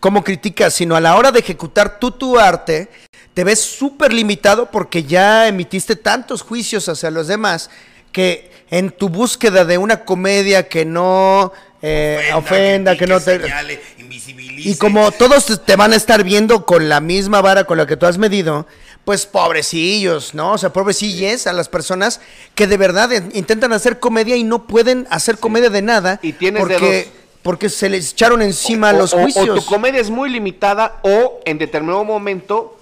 cómo 0.00 0.22
criticas, 0.22 0.74
sino 0.74 0.94
a 0.96 1.00
la 1.00 1.16
hora 1.16 1.32
de 1.32 1.40
ejecutar 1.40 1.98
tú 1.98 2.10
tu 2.12 2.38
arte, 2.38 2.88
te 3.34 3.42
ves 3.44 3.60
súper 3.60 4.12
limitado 4.12 4.70
porque 4.70 5.02
ya 5.02 5.48
emitiste 5.48 5.96
tantos 5.96 6.42
juicios 6.42 6.88
hacia 6.88 7.10
los 7.10 7.26
demás 7.26 7.70
que 8.12 8.52
en 8.70 8.90
tu 8.90 9.08
búsqueda 9.08 9.64
de 9.64 9.76
una 9.78 10.04
comedia 10.04 10.68
que 10.68 10.84
no 10.84 11.52
eh, 11.86 12.30
ofenda, 12.34 12.96
que, 12.96 13.06
no 13.06 13.20
te... 13.20 13.40
señale, 13.40 13.80
invisibilice. 13.98 14.68
Y 14.70 14.76
como 14.76 15.12
todos 15.12 15.62
te- 15.66 15.76
van 15.76 15.92
a 15.92 15.96
estar 15.96 16.24
viendo 16.24 16.64
con 16.64 16.88
la 16.88 17.00
misma 17.00 17.42
vara 17.42 17.64
con 17.64 17.76
la 17.76 17.86
que 17.86 17.96
tú 17.96 18.06
has 18.06 18.16
medido, 18.16 18.66
pues 19.04 19.26
pobrecillos, 19.26 20.34
¿no? 20.34 20.52
O 20.52 20.58
sea, 20.58 20.72
pobrecilles 20.72 21.46
a 21.46 21.52
las 21.52 21.68
personas 21.68 22.20
que 22.54 22.66
de 22.66 22.76
verdad 22.78 23.10
in- 23.10 23.30
intentan 23.34 23.72
hacer 23.74 24.00
comedia 24.00 24.34
y 24.36 24.44
no 24.44 24.66
pueden 24.66 25.06
hacer 25.10 25.36
comedia 25.38 25.68
de 25.68 25.82
nada 25.82 26.20
Y 26.22 26.32
tienes 26.32 26.66
de 26.66 26.74
porque, 26.78 27.04
dos. 27.04 27.12
porque 27.42 27.68
se 27.68 27.90
les 27.90 28.12
echaron 28.12 28.40
encima 28.40 28.90
o, 28.90 28.92
los 28.94 29.12
o- 29.12 29.18
o 29.18 29.20
juicios. 29.22 29.64
tu 29.64 29.66
comedia 29.66 30.00
es 30.00 30.08
muy 30.08 30.30
limitada 30.30 31.00
o 31.02 31.40
en 31.44 31.58
determinado 31.58 32.02
momento, 32.04 32.78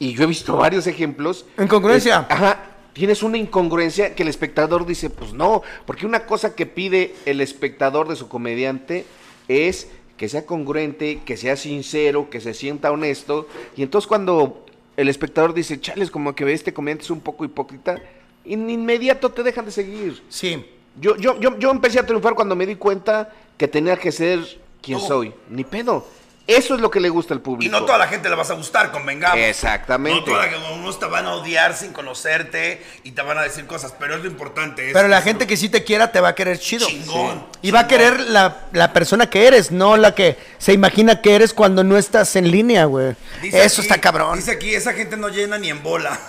y 0.00 0.14
yo 0.14 0.24
he 0.24 0.26
visto 0.26 0.56
varios 0.56 0.88
ejemplos. 0.88 1.44
Incongruencia. 1.56 2.26
es- 2.28 2.34
ajá, 2.34 2.58
tienes 2.92 3.22
una 3.22 3.38
incongruencia 3.38 4.14
que 4.14 4.22
el 4.22 4.28
espectador 4.28 4.86
dice, 4.86 5.10
pues 5.10 5.32
no, 5.32 5.62
porque 5.86 6.06
una 6.06 6.26
cosa 6.26 6.54
que 6.54 6.66
pide 6.66 7.14
el 7.26 7.40
espectador 7.40 8.08
de 8.08 8.16
su 8.16 8.28
comediante 8.28 9.04
es 9.48 9.88
que 10.16 10.28
sea 10.28 10.46
congruente, 10.46 11.20
que 11.24 11.36
sea 11.36 11.56
sincero, 11.56 12.28
que 12.28 12.40
se 12.40 12.52
sienta 12.54 12.90
honesto, 12.90 13.46
y 13.76 13.82
entonces 13.82 14.08
cuando 14.08 14.66
el 14.96 15.08
espectador 15.08 15.54
dice, 15.54 15.80
chales, 15.80 16.10
como 16.10 16.34
que 16.34 16.52
este 16.52 16.72
comediante 16.74 17.04
es 17.04 17.10
un 17.10 17.20
poco 17.20 17.44
hipócrita, 17.44 18.02
in- 18.44 18.68
inmediato 18.68 19.30
te 19.30 19.44
dejan 19.44 19.64
de 19.66 19.70
seguir. 19.70 20.20
Sí. 20.28 20.64
Yo, 21.00 21.16
yo, 21.16 21.38
yo, 21.38 21.56
yo 21.58 21.70
empecé 21.70 22.00
a 22.00 22.06
triunfar 22.06 22.34
cuando 22.34 22.56
me 22.56 22.66
di 22.66 22.74
cuenta 22.74 23.32
que 23.56 23.68
tenía 23.68 23.96
que 23.96 24.10
ser 24.10 24.40
quien 24.82 24.98
soy. 24.98 25.32
Ni 25.48 25.62
pedo. 25.62 26.04
Eso 26.48 26.74
es 26.74 26.80
lo 26.80 26.90
que 26.90 26.98
le 26.98 27.10
gusta 27.10 27.34
al 27.34 27.40
Y 27.40 27.42
público. 27.42 27.70
no 27.78 27.84
toda 27.84 27.98
la 27.98 28.08
gente 28.08 28.28
le 28.30 28.34
vas 28.34 28.50
a 28.50 28.54
gustar, 28.54 28.90
convengamos. 28.90 29.38
Exactamente. 29.38 30.18
No 30.18 30.24
toda 30.24 30.46
la, 30.46 30.70
unos 30.72 30.98
te 30.98 31.04
van 31.04 31.26
a 31.26 31.34
odiar 31.34 31.76
sin 31.76 31.92
conocerte 31.92 32.82
y 33.04 33.10
te 33.10 33.20
van 33.20 33.36
a 33.36 33.42
decir 33.42 33.66
cosas, 33.66 33.92
pero 33.98 34.14
es 34.16 34.22
lo 34.22 34.28
importante. 34.28 34.86
es- 34.88 34.94
Pero 34.94 35.08
la 35.08 35.20
gente 35.20 35.44
lo 35.44 35.48
que 35.48 35.58
sí 35.58 35.68
te 35.68 35.84
quiera 35.84 36.10
te 36.10 36.20
va 36.20 36.28
a 36.28 36.34
querer 36.34 36.58
chido. 36.58 36.86
Chingón. 36.88 37.46
Y 37.60 37.70
va 37.70 37.80
a 37.80 37.86
querer 37.86 38.18
la, 38.20 38.62
la 38.72 38.94
persona 38.94 39.28
que 39.28 39.46
eres, 39.46 39.70
no 39.70 39.98
la 39.98 40.14
que 40.14 40.38
se 40.56 40.72
imagina 40.72 41.20
que 41.20 41.34
eres 41.34 41.52
cuando 41.52 41.84
no 41.84 41.98
estás 41.98 42.34
en 42.36 42.50
línea, 42.50 42.86
güey. 42.86 43.14
Dice 43.42 43.62
Eso 43.64 43.82
aquí- 43.82 43.88
está 43.90 44.00
cabrón. 44.00 44.36
Dice 44.38 44.52
aquí, 44.52 44.74
esa 44.74 44.94
gente 44.94 45.18
no 45.18 45.28
llena 45.28 45.58
ni 45.58 45.68
en 45.68 45.82
bola. 45.82 46.18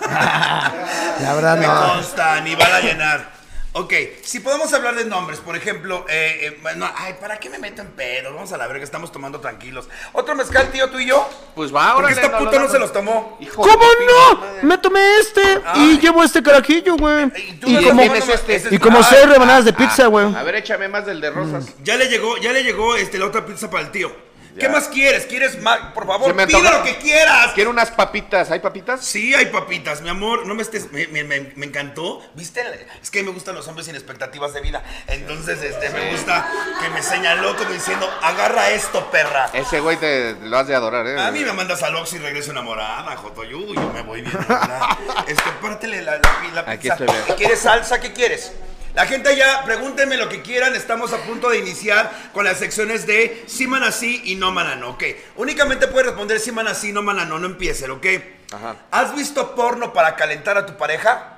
La 1.22 1.32
verdad 1.34 1.56
Me 1.58 1.66
no. 1.66 1.94
consta, 1.94 2.40
ni 2.42 2.54
van 2.54 2.72
a 2.72 2.80
llenar. 2.80 3.39
Ok, 3.72 3.92
si 4.24 4.40
podemos 4.40 4.72
hablar 4.72 4.96
de 4.96 5.04
nombres, 5.04 5.38
por 5.38 5.54
ejemplo, 5.56 6.04
eh, 6.08 6.38
eh, 6.42 6.58
bueno, 6.60 6.90
ay, 6.96 7.14
¿para 7.20 7.38
qué 7.38 7.48
me 7.48 7.58
meto 7.60 7.82
en 7.82 7.88
pedo? 7.92 8.34
Vamos 8.34 8.52
a 8.52 8.56
la 8.56 8.66
verga, 8.66 8.82
estamos 8.82 9.12
tomando 9.12 9.38
tranquilos. 9.38 9.88
¿Otro 10.12 10.34
mezcal, 10.34 10.72
tío, 10.72 10.90
tú 10.90 10.98
y 10.98 11.06
yo? 11.06 11.28
Pues 11.54 11.72
va, 11.72 11.90
ahora. 11.90 12.08
Porque 12.08 12.20
esta 12.20 12.36
puta 12.36 12.58
no 12.58 12.68
se 12.68 12.80
los 12.80 12.92
tomó. 12.92 13.38
¿Cómo 13.54 13.68
no? 14.06 14.44
Me 14.62 14.76
tomé 14.78 15.18
este 15.20 15.62
Ay. 15.64 15.92
y 15.92 15.98
llevo 16.00 16.24
este 16.24 16.42
carajillo, 16.42 16.96
güey. 16.96 17.26
Y 17.36 17.52
tú 17.60 17.68
Y 17.68 17.74
me 17.74 17.82
como, 17.84 18.02
tomas, 18.02 18.28
este. 18.28 18.54
ese 18.56 18.68
es- 18.68 18.72
y 18.74 18.78
como 18.80 18.98
Ay, 18.98 19.04
seis 19.08 19.28
rebanadas 19.28 19.64
de 19.64 19.70
ah, 19.70 19.76
pizza, 19.76 20.06
güey. 20.08 20.34
A 20.34 20.42
ver, 20.42 20.56
échame 20.56 20.88
más 20.88 21.06
del 21.06 21.20
de 21.20 21.30
rosas. 21.30 21.66
Ya 21.84 21.96
le 21.96 22.08
llegó, 22.08 22.38
ya 22.38 22.52
le 22.52 22.64
llegó 22.64 22.96
este, 22.96 23.18
la 23.18 23.26
otra 23.26 23.46
pizza 23.46 23.70
para 23.70 23.84
el 23.84 23.92
tío. 23.92 24.10
¿Qué 24.58 24.68
más 24.68 24.88
quieres? 24.88 25.26
¿Quieres 25.26 25.60
más? 25.62 25.78
Por 25.94 26.06
favor, 26.06 26.32
pide 26.32 26.42
antoja. 26.42 26.78
lo 26.78 26.84
que 26.84 26.96
quieras. 26.96 27.52
Quiero 27.54 27.70
unas 27.70 27.90
papitas. 27.90 28.50
¿Hay 28.50 28.60
papitas? 28.60 29.04
Sí, 29.04 29.34
hay 29.34 29.46
papitas, 29.46 30.00
mi 30.02 30.08
amor, 30.08 30.46
no 30.46 30.54
me 30.54 30.62
estés, 30.62 30.90
me, 30.92 31.06
me- 31.08 31.24
me- 31.24 31.52
me 31.54 31.66
encantó, 31.66 32.22
¿viste? 32.34 32.60
Es 33.02 33.10
que 33.10 33.22
me 33.22 33.30
gustan 33.30 33.54
los 33.54 33.66
hombres 33.68 33.86
sin 33.86 33.94
expectativas 33.94 34.52
de 34.52 34.60
vida, 34.60 34.82
entonces 35.06 35.62
este, 35.62 35.90
me 35.90 36.10
gusta 36.12 36.50
que 36.80 36.88
me 36.90 37.02
señaló 37.02 37.56
como 37.56 37.70
diciendo, 37.70 38.08
agarra 38.22 38.70
esto, 38.70 39.10
perra. 39.10 39.50
Ese 39.52 39.80
güey 39.80 39.96
te 39.98 40.34
lo 40.42 40.58
has 40.58 40.66
de 40.66 40.74
adorar, 40.74 41.06
¿eh? 41.06 41.20
A 41.20 41.30
mí 41.30 41.44
me 41.44 41.52
mandas 41.52 41.82
al 41.82 41.94
Oxxo 41.96 42.16
y 42.16 42.18
regreso 42.20 42.50
enamorada, 42.50 43.16
Jotoyu, 43.16 43.74
yo 43.74 43.92
me 43.92 44.02
voy 44.02 44.22
bien. 44.22 44.36
Este, 45.26 45.50
pártele 45.62 46.02
la, 46.02 46.12
la, 46.16 46.20
pi- 46.40 46.50
la 46.54 46.60
Aquí 46.62 46.88
pizza. 46.90 46.94
estoy 46.94 47.06
bien. 47.06 47.36
¿Quieres 47.36 47.60
salsa? 47.60 48.00
¿Qué 48.00 48.12
quieres? 48.12 48.52
La 48.94 49.06
gente 49.06 49.28
allá, 49.28 49.62
pregúntenme 49.64 50.16
lo 50.16 50.28
que 50.28 50.42
quieran, 50.42 50.74
estamos 50.74 51.12
a 51.12 51.18
punto 51.18 51.48
de 51.48 51.58
iniciar 51.58 52.10
con 52.32 52.44
las 52.44 52.58
secciones 52.58 53.06
de 53.06 53.44
sí 53.46 53.66
manasí 53.66 54.20
y 54.24 54.34
no 54.34 54.50
manano, 54.50 54.90
ok. 54.90 55.04
Únicamente 55.36 55.86
puedes 55.86 56.08
responder 56.08 56.40
sí 56.40 56.50
manasí, 56.50 56.92
no 56.92 57.02
manano, 57.02 57.38
no 57.38 57.46
empiecen, 57.46 57.92
ok. 57.92 58.06
Ajá. 58.52 58.76
¿Has 58.90 59.14
visto 59.14 59.54
porno 59.54 59.92
para 59.92 60.16
calentar 60.16 60.58
a 60.58 60.66
tu 60.66 60.76
pareja? 60.76 61.36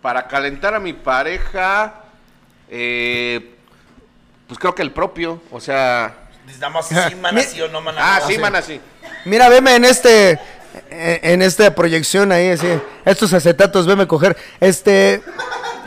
Para 0.00 0.26
calentar 0.26 0.74
a 0.74 0.80
mi 0.80 0.94
pareja, 0.94 1.94
eh, 2.70 3.54
pues 4.48 4.58
creo 4.58 4.74
que 4.74 4.82
el 4.82 4.92
propio. 4.92 5.42
O 5.50 5.60
sea. 5.60 6.14
Nada 6.58 6.70
más 6.70 6.88
sí 6.88 7.14
manasí 7.16 7.60
o 7.60 7.68
no 7.68 7.80
manano. 7.80 8.06
Ah, 8.06 8.20
sí, 8.26 8.38
man, 8.38 8.56
así. 8.56 8.80
Mira, 9.26 9.48
veme 9.48 9.76
en 9.76 9.84
este. 9.84 10.40
En 10.90 11.20
en 11.22 11.42
esta 11.42 11.74
proyección 11.74 12.32
ahí, 12.32 12.50
así. 12.50 12.66
Estos 13.04 13.32
acetatos, 13.34 13.86
veme 13.86 14.06
coger. 14.06 14.36
Este. 14.58 15.22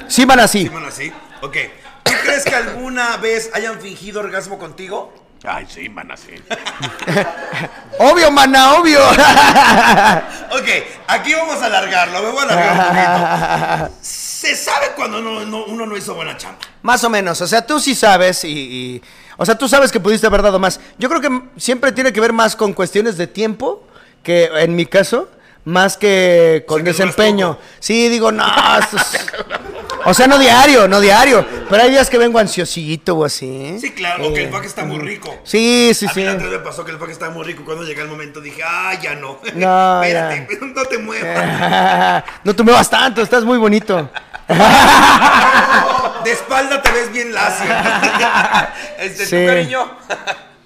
Sí, 0.08 0.26
van 0.26 0.40
así. 0.40 0.64
Sí 0.64 0.70
manasí, 0.70 1.12
ok. 1.42 1.58
¿Tú 2.04 2.12
crees 2.24 2.44
que 2.46 2.56
alguna 2.56 3.18
vez 3.18 3.50
hayan 3.54 3.80
fingido 3.82 4.20
orgasmo 4.20 4.58
contigo? 4.60 5.14
Ay, 5.44 5.68
sí, 5.70 5.90
man, 5.90 6.10
así. 6.12 6.32
Obvio, 8.00 8.32
mana, 8.32 8.74
obvio. 8.76 9.00
Ok, 10.52 10.68
aquí 11.08 11.34
vamos 11.34 11.62
a 11.62 11.66
alargarlo, 11.66 12.22
me 12.22 12.30
voy 12.30 12.40
a 12.40 12.44
alargar 12.44 12.72
un 12.72 13.78
poquito. 13.88 13.98
Se 14.02 14.56
sabe 14.56 14.88
cuando 14.96 15.22
no- 15.22 15.44
no- 15.46 15.66
uno 15.66 15.86
no 15.86 15.98
hizo 15.98 16.14
buena 16.14 16.38
chamba. 16.38 16.60
Más 16.84 17.04
o 17.04 17.10
menos, 17.10 17.42
o 17.42 17.48
sea, 17.48 17.66
tú 17.66 17.80
sí 17.80 17.96
sabes 17.96 18.44
y, 18.44 18.50
y- 18.50 19.02
O 19.38 19.46
sea, 19.46 19.58
tú 19.58 19.68
sabes 19.68 19.92
que 19.92 20.00
pudiste 20.00 20.28
haber 20.28 20.42
dado 20.44 20.60
más. 20.60 20.80
Yo 20.98 21.10
creo 21.10 21.20
que 21.22 21.42
siempre 21.58 21.92
tiene 21.92 22.14
que 22.14 22.22
ver 22.22 22.32
más 22.32 22.56
con 22.56 22.74
cuestiones 22.74 23.18
de 23.18 23.28
tiempo, 23.28 23.86
que 24.24 24.46
en 24.46 24.76
mi 24.76 24.86
caso, 24.86 25.30
más 25.66 25.98
que 25.98 26.64
con 26.68 26.84
desempeño. 26.84 27.58
Sí, 27.80 28.10
digo, 28.10 28.32
no, 28.32 28.46
esto 28.80 28.98
es- 28.98 29.26
O 30.08 30.14
sea, 30.14 30.28
no 30.28 30.38
diario, 30.38 30.88
no 30.88 31.00
diario. 31.00 31.44
Pero 31.68 31.82
hay 31.82 31.90
días 31.90 32.12
que 32.12 32.20
vengo 32.20 32.38
ansiosito 32.38 33.16
o 33.16 33.26
así. 33.26 33.80
Sí, 33.82 33.92
claro, 33.92 34.28
o 34.28 34.34
que 34.36 34.44
el 34.44 34.50
pack 34.50 34.66
está 34.66 34.86
muy 34.86 35.00
rico. 35.00 35.36
Sí, 35.44 35.94
sí, 35.96 36.06
a 36.06 36.10
mí 36.10 36.14
sí. 36.14 36.24
la 36.24 36.34
me 36.36 36.60
pasó 36.60 36.86
que 36.86 36.92
el 36.92 37.00
pack 37.00 37.10
estaba 37.10 37.34
muy 37.34 37.44
rico. 37.44 37.64
Cuando 37.66 37.84
llega 37.84 38.04
el 38.04 38.08
momento 38.10 38.40
dije, 38.40 38.62
ah, 38.64 38.94
ya 39.02 39.16
no. 39.16 39.40
No, 39.56 40.04
Espérate, 40.04 40.48
ya. 40.52 40.68
no 40.76 40.86
te 40.86 40.98
muevas. 41.00 42.24
no 42.44 42.56
te 42.56 42.62
muevas 42.64 42.88
tanto, 42.88 43.24
estás 43.24 43.44
muy 43.44 43.58
bonito. 43.58 44.08
De 46.24 46.32
espalda 46.32 46.82
te 46.84 46.92
ves 46.92 47.12
bien 47.12 47.34
lacio. 47.34 47.66
este, 49.00 49.26
Sí. 49.26 49.38
tu 49.42 49.46
cariño. 49.48 49.92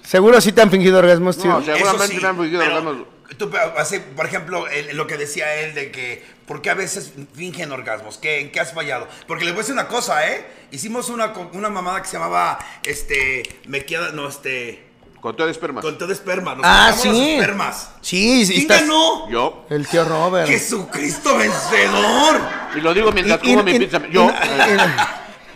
Seguro 0.02 0.38
sí 0.42 0.52
te 0.52 0.60
han 0.60 0.70
fingido 0.70 0.98
orgasmos, 0.98 1.38
tío. 1.38 1.50
No, 1.52 1.64
Seguramente 1.64 2.04
Eso 2.04 2.06
sí, 2.14 2.18
me 2.20 2.28
han 2.28 2.36
fingido 2.36 2.60
pero 2.60 2.76
orgasmos. 2.76 3.06
Tú, 3.38 3.50
así, 3.76 3.98
por 4.16 4.26
ejemplo, 4.26 4.66
el- 4.68 4.96
lo 4.96 5.06
que 5.06 5.16
decía 5.16 5.54
él 5.56 5.74
de 5.74 5.90
que, 5.90 6.24
¿por 6.46 6.62
qué 6.62 6.70
a 6.70 6.74
veces 6.74 7.12
fingen 7.34 7.72
orgasmos? 7.72 8.18
¿Qué, 8.18 8.40
¿En 8.40 8.50
qué 8.52 8.60
has 8.60 8.72
fallado? 8.72 9.06
Porque 9.26 9.44
les 9.44 9.52
voy 9.54 9.60
a 9.60 9.62
decir 9.62 9.74
una 9.74 9.88
cosa, 9.88 10.26
¿eh? 10.28 10.46
Hicimos 10.70 11.08
una, 11.08 11.32
una 11.52 11.68
mamada 11.68 12.00
que 12.02 12.08
se 12.08 12.14
llamaba, 12.14 12.58
este, 12.84 13.42
me 13.66 13.84
queda, 13.84 14.10
no, 14.12 14.28
este, 14.28 14.84
Con 15.20 15.36
todo 15.36 15.46
de 15.46 15.52
esperma. 15.52 15.80
con 15.80 15.98
todo 15.98 16.12
esperma. 16.12 16.54
Nos 16.54 16.64
Ah, 16.66 16.92
sí. 16.96 17.08
los 17.08 17.16
espermas. 17.18 17.90
Sí, 18.00 18.46
sí. 18.46 18.52
¿Quién 18.54 18.62
estás- 18.62 18.80
ganó? 18.82 19.28
Yo. 19.30 19.66
El 19.70 19.86
tío 19.86 20.04
Robert. 20.04 20.48
Jesucristo 20.48 21.36
vencedor. 21.36 22.40
Y 22.76 22.80
lo 22.80 22.94
digo 22.94 23.12
mientras 23.12 23.38
como 23.40 23.62
mi 23.62 23.78
pizza. 23.78 24.00
Yo. 24.10 24.30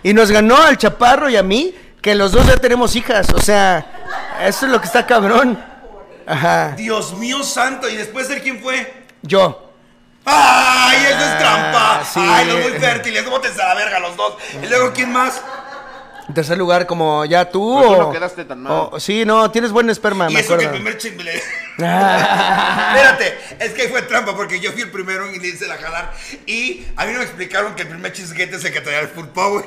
y- 0.03 0.09
y 0.11 0.13
nos 0.15 0.31
ganó 0.31 0.57
al 0.63 0.77
chaparro 0.77 1.31
y 1.31 1.37
a 1.37 1.43
mí, 1.43 1.75
que 2.03 2.15
los 2.15 2.33
dos 2.33 2.47
ya 2.47 2.57
tenemos 2.59 2.95
hijas. 2.97 3.33
O 3.33 3.41
sea, 3.41 4.37
eso 4.43 4.67
es 4.67 4.73
lo 4.73 4.79
que 4.81 4.87
está 4.87 5.07
cabrón. 5.07 5.59
Ajá. 6.27 6.73
Dios 6.77 7.15
mío 7.15 7.43
santo. 7.43 7.89
¿Y 7.89 7.97
después 7.97 8.29
de 8.29 8.41
quién 8.41 8.61
fue? 8.61 9.05
Yo. 9.23 9.73
¡Ay, 10.25 10.97
eso 11.07 11.25
es 11.25 11.39
trampa! 11.39 12.03
sí. 12.05 12.21
¡Ay, 12.23 12.47
los 12.47 12.61
muy 12.63 12.79
fértiles! 12.81 13.29
¡Bótense 13.29 13.61
a 13.61 13.69
la 13.69 13.75
verga 13.75 13.99
los 13.99 14.17
dos! 14.17 14.35
¿Y 14.63 14.67
luego 14.67 14.93
quién 14.93 15.13
más? 15.13 15.43
En 16.27 16.33
tercer 16.35 16.57
lugar, 16.57 16.87
como 16.87 17.25
ya 17.27 17.51
tú. 17.51 17.75
Pues 17.77 17.87
tú 17.87 17.93
o, 17.95 17.99
no 18.05 18.11
quedaste 18.13 18.45
tan 18.47 18.63
mal. 18.63 18.73
o- 18.93 18.99
sí, 19.01 19.25
no, 19.27 19.51
tienes 19.51 19.73
buen 19.73 19.91
esperma, 19.91 20.31
Y 20.31 20.35
me 20.35 20.41
eso 20.41 20.57
que 20.57 20.65
el 20.65 20.69
acuerdo. 20.71 20.85
primer 20.85 20.99
chimble. 20.99 21.33
Espérate, 21.77 23.39
es 23.61 23.73
que 23.73 23.89
fue 23.89 24.01
trampa 24.03 24.35
porque 24.35 24.59
yo 24.61 24.73
fui 24.73 24.83
el 24.83 24.91
primero 24.91 25.31
y 25.31 25.39
le 25.39 25.49
hice 25.49 25.67
la 25.67 25.77
jalar. 25.77 26.13
Y 26.47 26.87
a 26.97 27.05
mí 27.05 27.13
no 27.13 27.19
me 27.19 27.25
explicaron 27.25 27.75
que 27.75 27.83
el 27.83 27.89
primer 27.89 28.13
chisguete 28.13 28.57
es 28.57 28.65
el 28.65 28.73
que 28.73 28.81
traía 28.81 29.01
el 29.01 29.09
full 29.09 29.27
power. 29.27 29.65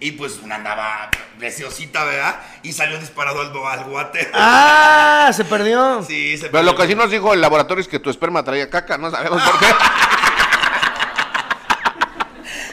Y 0.00 0.12
pues 0.12 0.38
una 0.42 0.54
andaba 0.54 1.10
preciosita, 1.38 2.04
¿verdad? 2.04 2.36
Y 2.62 2.72
salió 2.72 2.98
disparado 2.98 3.40
al, 3.42 3.48
al 3.80 3.88
water. 3.90 4.30
ah, 4.32 5.30
se 5.34 5.44
perdió. 5.44 6.02
Sí, 6.02 6.38
se 6.38 6.48
Pero 6.48 6.62
lo 6.62 6.74
que 6.76 6.86
sí 6.86 6.94
nos 6.94 7.10
dijo 7.10 7.34
el 7.34 7.42
laboratorio 7.42 7.82
es 7.82 7.88
que 7.88 7.98
tu 7.98 8.08
esperma 8.08 8.42
traía 8.42 8.70
caca, 8.70 8.96
no 8.96 9.10
sabemos 9.10 9.42
por 9.42 9.58
qué. 9.58 9.66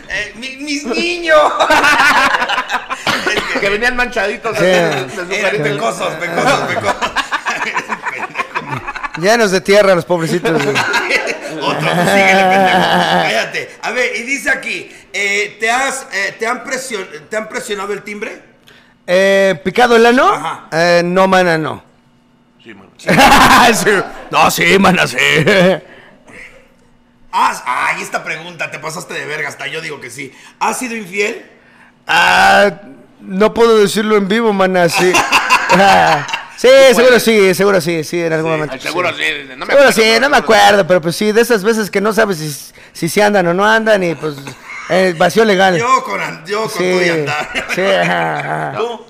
Eh, 0.09 0.33
mi- 0.37 0.55
mis 0.57 0.85
niños. 0.85 1.37
Que- 3.53 3.59
que 3.59 3.69
venían 3.69 3.95
manchaditos. 3.95 4.57
Eran 4.59 5.07
pecosos, 5.63 6.13
pecosos, 6.15 6.59
pecosos. 6.67 6.95
Llenos 9.17 9.51
de 9.51 9.61
tierra 9.61 9.95
los 9.95 10.05
pobrecitos. 10.05 10.51
Otro, 10.61 10.69
tú 10.69 12.01
síguele, 12.01 12.43
pendejo. 12.43 12.79
Cállate. 12.79 13.69
A 13.81 13.91
ver, 13.91 14.15
y 14.15 14.21
dice 14.23 14.49
aquí, 14.51 14.91
eh, 15.11 15.57
¿te, 15.59 15.71
has, 15.71 16.05
eh, 16.13 16.35
te, 16.37 16.45
han 16.45 16.63
presion- 16.63 17.07
¿te 17.29 17.35
han 17.37 17.49
presionado 17.49 17.93
el 17.93 18.03
timbre? 18.03 18.43
Eh, 19.07 19.59
¿Picado 19.63 19.95
el 19.95 20.05
ano? 20.05 20.31
Ajá. 20.31 20.67
Eh, 20.71 21.01
no, 21.03 21.27
mana, 21.27 21.57
no. 21.57 21.83
Sí, 22.63 22.73
mano. 22.75 22.91
Sí. 23.73 23.89
No, 24.29 24.51
sí, 24.51 24.77
mana, 24.77 25.07
sí. 25.07 25.17
¿Has, 27.31 27.63
ay, 27.65 28.01
esta 28.03 28.23
pregunta, 28.23 28.69
te 28.71 28.79
pasaste 28.79 29.13
de 29.13 29.25
verga, 29.25 29.49
hasta 29.49 29.67
yo 29.67 29.81
digo 29.81 29.99
que 29.99 30.09
sí. 30.11 30.31
¿Has 30.59 30.77
sido 30.79 30.95
infiel? 30.95 31.45
Ah, 32.07 32.71
no 33.21 33.53
puedo 33.53 33.77
decirlo 33.79 34.17
en 34.17 34.27
vivo, 34.27 34.53
mana, 34.53 34.89
sí. 34.89 35.11
Ah, 35.79 36.25
sí, 36.55 36.69
seguro 36.95 37.19
sí, 37.19 37.53
seguro 37.53 37.81
sí, 37.81 38.01
sí, 38.03 38.21
en 38.21 38.31
algún 38.31 38.51
momento. 38.51 38.79
Seguro 38.79 39.09
sí. 39.09 39.23
No 39.49 39.65
me 39.65 39.65
Seguro 39.65 39.73
acuerdo, 39.73 39.91
sí, 39.91 40.01
pero 40.01 40.19
no 40.21 40.29
me 40.29 40.37
acuerdo, 40.37 40.87
pero 40.87 41.01
pues 41.01 41.15
sí, 41.17 41.33
de 41.33 41.41
esas 41.41 41.61
veces 41.61 41.91
que 41.91 41.99
no 41.99 42.13
sabes 42.13 42.37
si, 42.37 42.73
si, 42.93 43.09
se 43.09 43.21
andan 43.21 43.45
o 43.47 43.53
no 43.53 43.65
andan 43.65 44.01
y 44.01 44.15
pues 44.15 44.35
eh, 44.89 45.13
vacío 45.17 45.43
legal. 45.43 45.77
Yo 45.77 46.03
con, 46.03 46.45
yo 46.45 46.61
con 46.61 46.71
sí, 46.71 47.09
andar. 47.09 47.65
sí, 47.75 47.81
ajá, 47.81 48.39
ajá. 48.69 48.77
¿Tú? 48.77 49.05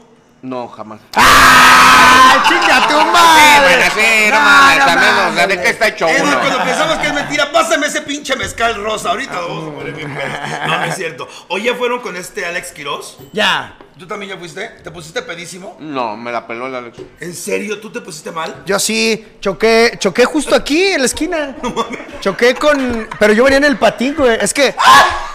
No, 0.47 0.69
jamás. 0.69 1.01
¡Ah, 1.15 2.41
chinga 2.47 2.87
tu 2.87 3.11
madre! 3.11 3.75
bueno, 3.75 3.93
sí, 3.93 4.31
no 4.31 4.39
mames, 4.39 4.85
también, 4.85 5.13
o 5.13 5.33
sea, 5.35 5.47
¿de 5.47 5.61
qué 5.61 5.69
está 5.71 5.87
hecho 5.89 6.07
Es 6.07 6.21
uno? 6.21 6.39
cuando 6.39 6.63
pensamos 6.63 6.97
que 6.99 7.07
es 7.07 7.13
mentira, 7.13 7.51
pásame 7.51 7.87
ese 7.87 8.01
pinche 8.01 8.33
mezcal 8.37 8.75
rosa. 8.81 9.09
Ahorita 9.09 9.33
lo 9.33 9.47
vamos 9.49 9.73
a 9.73 9.75
poner 9.75 9.93
bien 9.93 10.15
pedo. 10.15 10.27
No, 10.67 10.77
no 10.79 10.85
es 10.85 10.95
cierto. 10.95 11.27
¿O 11.49 11.57
ya 11.57 11.75
fueron 11.75 11.99
con 11.99 12.15
este 12.15 12.45
Alex 12.45 12.71
Quiroz? 12.71 13.17
Ya. 13.33 13.75
¿Tú 13.99 14.07
también 14.07 14.31
ya 14.31 14.37
fuiste? 14.37 14.67
¿Te 14.83 14.89
pusiste 14.91 15.21
pedísimo? 15.21 15.75
No, 15.79 16.15
me 16.15 16.31
la 16.31 16.47
peló 16.47 16.67
el 16.67 16.75
Alex. 16.75 16.97
¿En 17.19 17.35
serio? 17.35 17.81
¿Tú 17.81 17.91
te 17.91 17.99
pusiste 17.99 18.31
mal? 18.31 18.63
Yo 18.65 18.79
sí, 18.79 19.27
choqué, 19.41 19.97
choqué 19.99 20.23
justo 20.23 20.55
aquí 20.55 20.81
en 20.81 21.01
la 21.01 21.07
esquina. 21.07 21.55
Choqué 22.21 22.55
con. 22.55 23.09
Pero 23.19 23.33
yo 23.33 23.43
venía 23.43 23.57
en 23.57 23.63
el 23.65 23.77
patín, 23.77 24.15
güey. 24.17 24.37
Es 24.39 24.53
que 24.53 24.73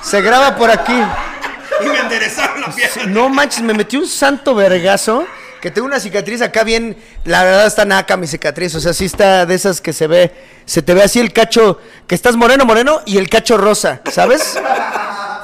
se 0.02 0.20
graba 0.22 0.56
por 0.56 0.70
aquí. 0.70 0.98
Y 1.84 1.88
me 1.88 1.98
enderezaron 1.98 2.60
la 2.60 2.68
pierna. 2.68 3.06
No 3.06 3.28
manches, 3.28 3.62
me 3.62 3.74
metí 3.74 3.96
un 3.96 4.06
santo 4.06 4.54
vergazo. 4.54 5.26
Que 5.60 5.70
tengo 5.70 5.86
una 5.86 6.00
cicatriz 6.00 6.42
acá 6.42 6.64
bien. 6.64 6.96
La 7.24 7.44
verdad 7.44 7.66
está 7.66 7.84
naca 7.84 8.16
mi 8.16 8.26
cicatriz. 8.26 8.74
O 8.74 8.80
sea, 8.80 8.92
sí 8.92 9.04
está 9.04 9.46
de 9.46 9.54
esas 9.54 9.80
que 9.80 9.92
se 9.92 10.08
ve. 10.08 10.32
Se 10.64 10.82
te 10.82 10.92
ve 10.92 11.04
así 11.04 11.20
el 11.20 11.32
cacho. 11.32 11.78
Que 12.08 12.16
estás 12.16 12.34
moreno, 12.34 12.64
moreno 12.64 13.00
y 13.06 13.16
el 13.18 13.28
cacho 13.28 13.56
rosa. 13.56 14.00
¿Sabes? 14.10 14.58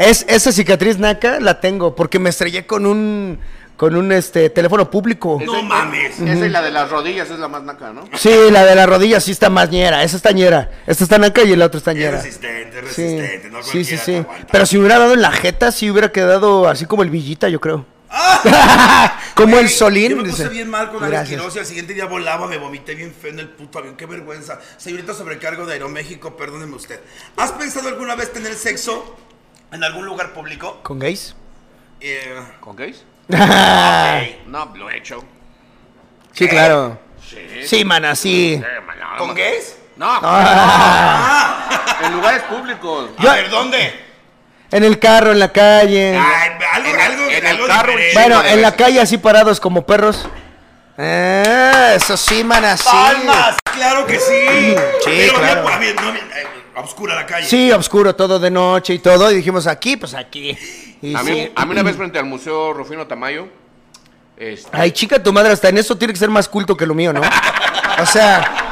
Es, 0.00 0.26
esa 0.28 0.50
cicatriz 0.50 0.98
naca 0.98 1.38
la 1.38 1.60
tengo. 1.60 1.94
Porque 1.94 2.18
me 2.18 2.30
estrellé 2.30 2.66
con 2.66 2.84
un. 2.84 3.38
Con 3.78 3.94
un 3.96 4.10
este 4.12 4.50
teléfono 4.50 4.90
público. 4.90 5.40
No 5.42 5.62
mames. 5.62 6.18
Esa 6.20 6.46
y 6.46 6.48
la 6.50 6.60
de 6.62 6.70
las 6.72 6.90
rodillas 6.90 7.30
es 7.30 7.38
la 7.38 7.46
más 7.48 7.62
naca, 7.62 7.92
¿no? 7.92 8.04
Sí, 8.16 8.28
la 8.50 8.64
de 8.64 8.74
la 8.74 8.84
rodilla 8.86 9.20
sí 9.20 9.30
está 9.30 9.48
más 9.50 9.70
ñera. 9.70 10.02
Esa 10.02 10.16
está 10.16 10.32
ñera. 10.32 10.68
Esta 10.86 11.04
está 11.04 11.16
naca 11.16 11.42
y 11.42 11.54
la 11.54 11.66
otra 11.66 11.78
está 11.78 11.92
Es 11.92 11.96
ñera. 11.98 12.16
resistente, 12.20 12.80
es 12.80 12.94
Sí, 12.94 13.02
resistente. 13.02 13.50
No 13.50 13.62
sí, 13.62 13.84
sí, 13.84 13.96
sí. 13.96 14.22
Pero 14.50 14.66
si 14.66 14.76
me 14.76 14.80
hubiera 14.82 14.98
dado 14.98 15.14
en 15.14 15.22
la 15.22 15.30
jeta, 15.30 15.70
sí 15.72 15.90
hubiera 15.90 16.10
quedado 16.10 16.68
así 16.68 16.84
como 16.86 17.04
el 17.04 17.10
Villita, 17.10 17.48
yo 17.48 17.60
creo. 17.60 17.86
como 19.36 19.52
Güey, 19.52 19.64
el 19.64 19.70
Solín. 19.70 20.10
Yo 20.10 20.16
me 20.16 20.24
puse 20.28 20.42
dice. 20.42 20.54
bien 20.54 20.68
mal 20.68 20.90
con. 20.90 21.00
Quiroz 21.24 21.54
y 21.54 21.58
al 21.60 21.66
siguiente 21.66 21.94
día 21.94 22.06
volaba, 22.06 22.48
me 22.48 22.58
vomité 22.58 22.94
bien 22.96 23.14
feo 23.14 23.30
en 23.30 23.38
el 23.38 23.48
puto 23.48 23.78
avión. 23.78 23.96
Qué 23.96 24.06
vergüenza. 24.06 24.58
Señorita 24.76 25.14
sobrecargo 25.14 25.66
de 25.66 25.74
Aeroméxico, 25.74 26.36
perdóneme 26.36 26.74
usted. 26.74 27.00
¿Has 27.36 27.52
pensado 27.52 27.88
alguna 27.88 28.16
vez 28.16 28.32
tener 28.32 28.54
sexo 28.54 29.16
en 29.70 29.84
algún 29.84 30.04
lugar 30.04 30.32
público? 30.32 30.80
¿Con 30.82 30.98
gays? 30.98 31.36
Eh, 32.00 32.40
¿Con 32.60 32.74
gays? 32.74 33.04
Ok. 33.30 33.36
No, 34.48 34.72
lo 34.76 34.90
he 34.90 34.96
hecho. 34.98 35.22
Sí, 36.32 36.48
claro. 36.48 36.98
Sí. 37.28 37.66
Sí, 37.66 37.84
mana, 37.84 38.14
sí. 38.14 38.54
Eh, 38.54 38.64
¿Con 39.18 39.34
gays? 39.34 39.76
No, 39.96 40.06
Ah, 40.22 41.98
en 42.04 42.12
lugares 42.12 42.42
públicos. 42.44 43.10
a 43.18 43.34
ver, 43.34 43.50
¿dónde? 43.50 44.04
En 44.70 44.84
el 44.84 44.98
carro, 44.98 45.32
en 45.32 45.38
la 45.40 45.50
calle. 45.52 46.16
Ay, 46.18 46.50
algo, 46.72 46.88
En 46.88 47.00
algo, 47.00 47.22
en 47.28 47.36
el 47.36 47.46
algo 47.46 47.66
carro, 47.66 47.92
diferente. 47.96 48.16
un 48.16 48.22
bueno, 48.22 48.42
de 48.42 48.52
en 48.52 48.62
la 48.62 48.70
veces. 48.70 48.84
calle 48.86 49.00
así 49.00 49.18
parados 49.18 49.60
como 49.60 49.84
perros. 49.86 50.28
Ah, 50.96 51.92
eso 51.94 52.16
sí, 52.16 52.42
mana, 52.44 52.76
sí. 52.76 52.88
¡Palmas! 52.90 53.56
¡Claro 53.74 54.06
que 54.06 54.18
sí! 54.18 54.74
Sí, 55.04 55.10
Pero 55.26 55.34
claro. 55.34 55.64
ya, 55.68 55.74
a 55.74 55.78
ver, 55.78 55.94
no, 56.00 56.08
eh, 56.14 56.46
oscura 56.80 57.14
la 57.14 57.26
calle. 57.26 57.46
Sí, 57.46 57.70
oscuro, 57.72 58.14
todo 58.14 58.38
de 58.38 58.50
noche 58.50 58.94
y 58.94 58.98
todo. 58.98 59.30
Y 59.30 59.36
dijimos 59.36 59.66
aquí, 59.66 59.96
pues 59.96 60.14
aquí. 60.14 60.56
Y 61.00 61.14
A 61.14 61.22
mí, 61.22 61.50
a 61.54 61.64
mí 61.64 61.72
una 61.72 61.82
vez 61.82 61.96
frente 61.98 62.18
al 62.18 62.24
Museo 62.24 62.72
Rufino 62.72 63.06
Tamayo, 63.06 63.48
este, 64.36 64.70
Ay, 64.72 64.92
chica, 64.92 65.20
tu 65.20 65.32
madre, 65.32 65.52
hasta 65.52 65.68
en 65.68 65.78
eso 65.78 65.96
tiene 65.96 66.12
que 66.12 66.18
ser 66.18 66.30
más 66.30 66.48
culto 66.48 66.76
que 66.76 66.86
lo 66.86 66.94
mío, 66.94 67.12
¿no? 67.12 67.20
O 68.00 68.06
sea, 68.06 68.68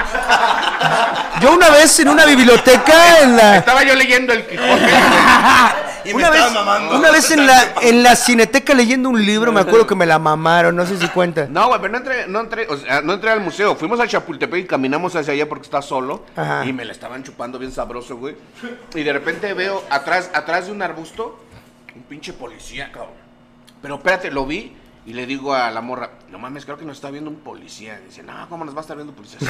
yo 1.40 1.52
una 1.52 1.70
vez 1.70 1.98
en 1.98 2.08
una 2.08 2.24
biblioteca 2.24 3.22
en 3.22 3.36
la... 3.36 3.56
estaba 3.56 3.82
yo 3.82 3.96
leyendo 3.96 4.32
el 4.32 4.46
Quijote. 4.46 4.86
Y 6.06 6.14
me 6.14 6.14
Una 6.14 6.26
estaba 6.28 6.44
vez, 6.44 6.54
mamando. 6.54 6.98
una 6.98 7.10
vez 7.10 7.30
en 7.30 7.46
la, 7.46 7.64
en 7.82 8.02
la 8.02 8.16
cineteca 8.16 8.74
leyendo 8.74 9.08
un 9.08 9.24
libro, 9.24 9.50
me 9.52 9.60
acuerdo 9.60 9.86
que 9.86 9.94
me 9.94 10.06
la 10.06 10.18
mamaron, 10.18 10.76
no 10.76 10.86
sé 10.86 10.96
si 10.98 11.08
cuenta. 11.08 11.46
No, 11.50 11.68
güey, 11.68 11.80
pero 11.80 11.92
no 11.92 11.98
entré, 11.98 12.26
no 12.28 12.40
entré, 12.40 12.66
o 12.68 12.76
sea, 12.76 13.00
no 13.02 13.14
entré 13.14 13.30
al 13.30 13.40
museo. 13.40 13.74
Fuimos 13.76 13.98
al 14.00 14.08
Chapultepec 14.08 14.64
y 14.64 14.66
caminamos 14.66 15.14
hacia 15.16 15.32
allá 15.32 15.48
porque 15.48 15.64
está 15.64 15.82
solo. 15.82 16.24
Ajá. 16.36 16.64
Y 16.64 16.72
me 16.72 16.84
la 16.84 16.92
estaban 16.92 17.22
chupando 17.24 17.58
bien 17.58 17.72
sabroso, 17.72 18.16
güey. 18.16 18.36
Y 18.94 19.02
de 19.02 19.12
repente 19.12 19.52
veo 19.54 19.82
atrás, 19.90 20.30
atrás 20.34 20.66
de 20.66 20.72
un 20.72 20.82
arbusto, 20.82 21.40
un 21.94 22.02
pinche 22.02 22.32
policía, 22.32 22.90
cabrón. 22.92 23.14
Pero 23.82 23.96
espérate, 23.96 24.30
lo 24.30 24.46
vi 24.46 24.72
y 25.06 25.12
le 25.12 25.24
digo 25.26 25.54
a 25.54 25.70
la 25.70 25.80
morra, 25.80 26.10
no 26.32 26.38
mames, 26.40 26.64
creo 26.64 26.76
que 26.76 26.84
nos 26.84 26.96
está 26.96 27.10
viendo 27.10 27.30
un 27.30 27.36
policía. 27.36 28.00
Y 28.02 28.06
dice, 28.08 28.22
no, 28.24 28.32
¿cómo 28.48 28.64
nos 28.64 28.74
va 28.74 28.78
a 28.78 28.82
estar 28.82 28.96
viendo 28.96 29.12
un 29.12 29.16
policía? 29.16 29.38
"Sí, 29.40 29.46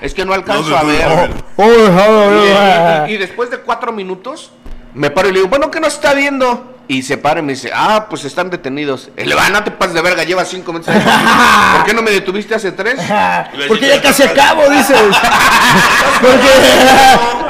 es 0.04 0.14
que 0.14 0.24
no 0.24 0.34
alcanzo 0.34 0.70
No, 0.70 0.76
a 0.78 0.82
no, 0.82 0.88
ver. 0.88 1.08
no, 1.08 1.16
güey". 1.16 1.30
Oh, 1.56 1.64
oh, 1.64 2.32
Y, 2.44 2.50
oh, 2.50 3.06
y- 3.06 3.12
y 3.12 3.16
después 3.18 3.50
de 3.50 3.58
cuatro 3.58 3.92
minutos, 3.92 4.50
me 4.94 5.10
paro 5.10 5.28
y 5.28 5.32
le 5.32 5.38
digo, 5.38 5.50
bueno, 5.50 5.70
¿qué 5.70 5.80
nos 5.80 5.94
está 5.94 6.14
viendo? 6.14 6.73
Y 6.86 7.02
se 7.02 7.16
para 7.16 7.40
y 7.40 7.42
me 7.42 7.54
dice, 7.54 7.70
ah, 7.74 8.06
pues 8.10 8.24
están 8.24 8.50
detenidos. 8.50 9.08
Digo, 9.16 9.38
ah, 9.40 9.48
no 9.48 9.64
te 9.64 9.70
pases 9.70 9.94
de 9.94 10.02
verga, 10.02 10.22
lleva 10.22 10.44
cinco 10.44 10.72
minutos. 10.72 10.94
ahí. 10.94 11.02
¿Por 11.76 11.84
qué 11.86 11.94
no 11.94 12.02
me 12.02 12.10
detuviste 12.10 12.54
hace 12.54 12.72
tres? 12.72 12.96
Porque 13.68 13.88
ya 13.88 14.02
casi 14.02 14.22
acabo, 14.22 14.68
dices. 14.68 14.98
Porque, 16.20 16.48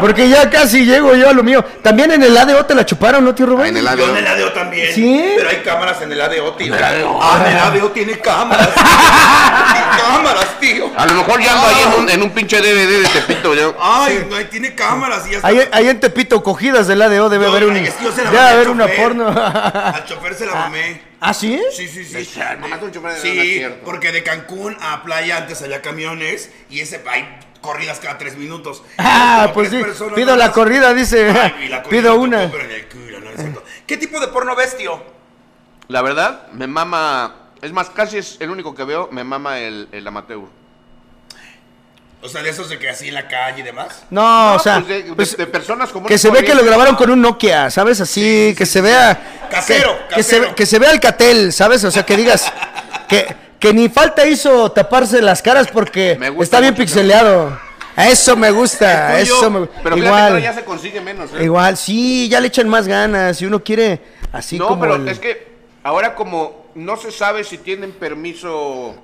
porque 0.00 0.28
ya 0.28 0.50
casi 0.50 0.84
llego 0.84 1.14
yo 1.14 1.28
a 1.28 1.32
lo 1.32 1.42
mío. 1.42 1.64
También 1.82 2.10
en 2.10 2.22
el 2.22 2.36
ADO 2.36 2.64
te 2.66 2.74
la 2.74 2.84
chuparon, 2.84 3.24
¿no, 3.24 3.34
tío 3.34 3.46
Rubén? 3.46 3.66
Ah, 3.66 3.68
en 3.68 3.76
el 3.76 3.84
Yo 3.84 3.90
ADO. 3.90 4.08
en 4.10 4.16
el 4.16 4.26
ADO 4.26 4.52
también. 4.52 4.94
¿Sí? 4.94 5.32
Pero 5.36 5.48
hay 5.50 5.56
cámaras 5.58 6.00
en 6.02 6.12
el 6.12 6.20
ADO, 6.20 6.52
tío. 6.54 6.66
En 6.68 6.74
el 6.74 6.82
ADO. 6.84 7.18
Ah, 7.22 7.44
en 7.46 7.52
el 7.52 7.58
ADO 7.58 7.90
tiene 7.90 8.18
cámaras. 8.18 8.68
tiene 8.74 9.86
cámaras, 10.02 10.46
tío. 10.60 10.90
A 10.96 11.06
lo 11.06 11.14
mejor 11.14 11.40
ya 11.40 11.52
ando 11.52 11.66
ahí 11.68 11.76
en 11.86 12.02
un, 12.02 12.10
en 12.10 12.22
un 12.22 12.30
pinche 12.30 12.60
DVD 12.60 13.02
de 13.02 13.08
Tepito. 13.08 13.54
yo. 13.54 13.74
Ay, 13.80 14.26
no, 14.28 14.36
ahí 14.36 14.44
tiene 14.46 14.74
cámaras 14.74 15.26
y 15.26 15.30
ya 15.32 15.36
está. 15.36 15.48
Ahí, 15.48 15.60
ahí 15.72 15.88
en 15.88 16.00
Tepito, 16.00 16.42
cogidas 16.42 16.86
del 16.88 17.00
ADO, 17.02 17.28
debe 17.28 17.44
Yo- 17.44 17.50
haber 17.50 17.64
un. 17.64 17.74
yo 17.84 17.92
Debe 18.24 18.38
haber 18.40 18.68
una 18.70 18.84
chofer. 18.86 18.98
Al 19.28 20.04
chofer 20.04 20.34
se 20.34 20.46
la 20.46 20.54
mamé. 20.54 21.00
¿Ah, 21.20 21.32
sí? 21.34 21.60
Sí, 21.74 21.88
sí, 21.88 22.04
sí. 22.04 22.24
Sí, 22.24 22.40
mamaste 22.60 22.84
un 22.86 22.92
chofer 22.92 23.12
de- 23.12 23.16
no 23.16 23.22
es 23.42 23.48
Sí, 23.48 23.54
cierto. 23.58 23.84
porque 23.84 24.12
de 24.12 24.22
Cancún 24.22 24.76
a 24.80 25.02
playa 25.02 25.38
antes 25.38 25.62
había 25.62 25.80
camiones 25.82 26.50
y 26.70 26.80
ese 26.80 27.02
hay 27.08 27.38
corridas 27.60 27.98
cada 28.00 28.18
tres 28.18 28.36
minutos. 28.36 28.82
Ah, 28.98 29.50
pues 29.54 29.70
sí. 29.70 29.82
Pido 30.14 30.36
la 30.36 30.46
más. 30.46 30.54
corrida, 30.54 30.92
dice. 30.94 31.30
Ay, 31.30 31.64
y 31.64 31.68
la 31.68 31.82
corrida 31.82 32.00
Pido 32.02 32.16
una. 32.20 32.50
culo, 32.50 33.20
no 33.20 33.30
es. 33.30 33.40
¿Qué 33.86 33.96
tipo 33.96 34.20
de 34.20 34.28
porno 34.28 34.54
ves, 34.54 34.76
tío? 34.76 35.02
La 35.88 36.02
verdad, 36.02 36.48
me 36.52 36.66
mama. 36.66 37.50
Es 37.62 37.72
más, 37.72 37.90
casi 37.90 38.18
es 38.18 38.36
el 38.40 38.50
único 38.50 38.74
que 38.74 38.84
veo, 38.84 39.08
me 39.10 39.24
mama 39.24 39.58
el, 39.58 39.88
el 39.92 40.06
amateur. 40.06 40.42
O 42.24 42.28
sea, 42.28 42.42
de 42.42 42.48
esos 42.48 42.70
de 42.70 42.78
que 42.78 42.88
así 42.88 43.08
en 43.08 43.14
la 43.14 43.28
calle 43.28 43.60
y 43.60 43.62
demás. 43.62 44.02
No, 44.08 44.22
No, 44.22 44.54
o 44.54 44.58
sea. 44.58 44.76
pues 44.76 44.88
de, 44.88 45.02
de- 45.02 45.12
pues, 45.14 45.36
de 45.36 45.46
personas 45.46 45.90
como 45.90 46.06
que 46.06 46.16
se 46.16 46.30
ve 46.30 46.42
que 46.42 46.54
lo 46.54 46.64
grabaron 46.64 46.96
con 46.96 47.10
un 47.10 47.20
Nokia, 47.20 47.70
¿sabes? 47.70 48.00
Así, 48.00 48.54
que 48.56 48.64
se 48.64 48.80
vea. 48.80 49.46
Casero, 49.50 49.98
que, 50.08 50.14
que 50.16 50.22
se, 50.22 50.36
casero. 50.38 50.54
que 50.54 50.66
se 50.66 50.78
vea 50.78 50.90
el 50.92 51.00
catel, 51.00 51.52
¿sabes? 51.52 51.84
O 51.84 51.90
sea, 51.90 52.04
que 52.06 52.16
digas. 52.16 52.50
que, 53.08 53.26
que 53.60 53.74
ni 53.74 53.88
falta 53.90 54.26
hizo 54.26 54.72
taparse 54.72 55.20
las 55.20 55.42
caras 55.42 55.68
porque 55.70 56.14
gusta 56.30 56.42
está 56.44 56.60
bien 56.60 56.72
mucho 56.72 56.82
pixeleado. 56.84 57.58
A 57.96 58.08
eso 58.08 58.34
me 58.36 58.50
gusta, 58.50 59.18
tuyo, 59.20 59.36
eso 59.36 59.50
me 59.50 59.66
Pero 59.82 59.94
que 59.96 60.08
ahora 60.08 60.28
Igual, 60.30 60.42
ya 60.42 60.52
se 60.54 60.64
consigue 60.64 61.00
menos. 61.02 61.30
¿eh? 61.34 61.44
igual, 61.44 61.76
sí, 61.76 62.28
ya 62.28 62.40
le 62.40 62.48
echan 62.48 62.68
más 62.68 62.88
ganas. 62.88 63.36
Si 63.36 63.44
uno 63.46 63.62
quiere 63.62 64.00
así 64.32 64.58
no, 64.58 64.66
como. 64.68 64.80
pero 64.80 64.94
el- 64.96 65.06
es 65.08 65.18
que 65.20 65.46
ahora 65.84 66.14
como 66.14 66.64
no 66.74 66.96
se 66.96 67.12
sabe 67.12 67.44
si 67.44 67.58
tienen 67.58 67.92
permiso 67.92 68.96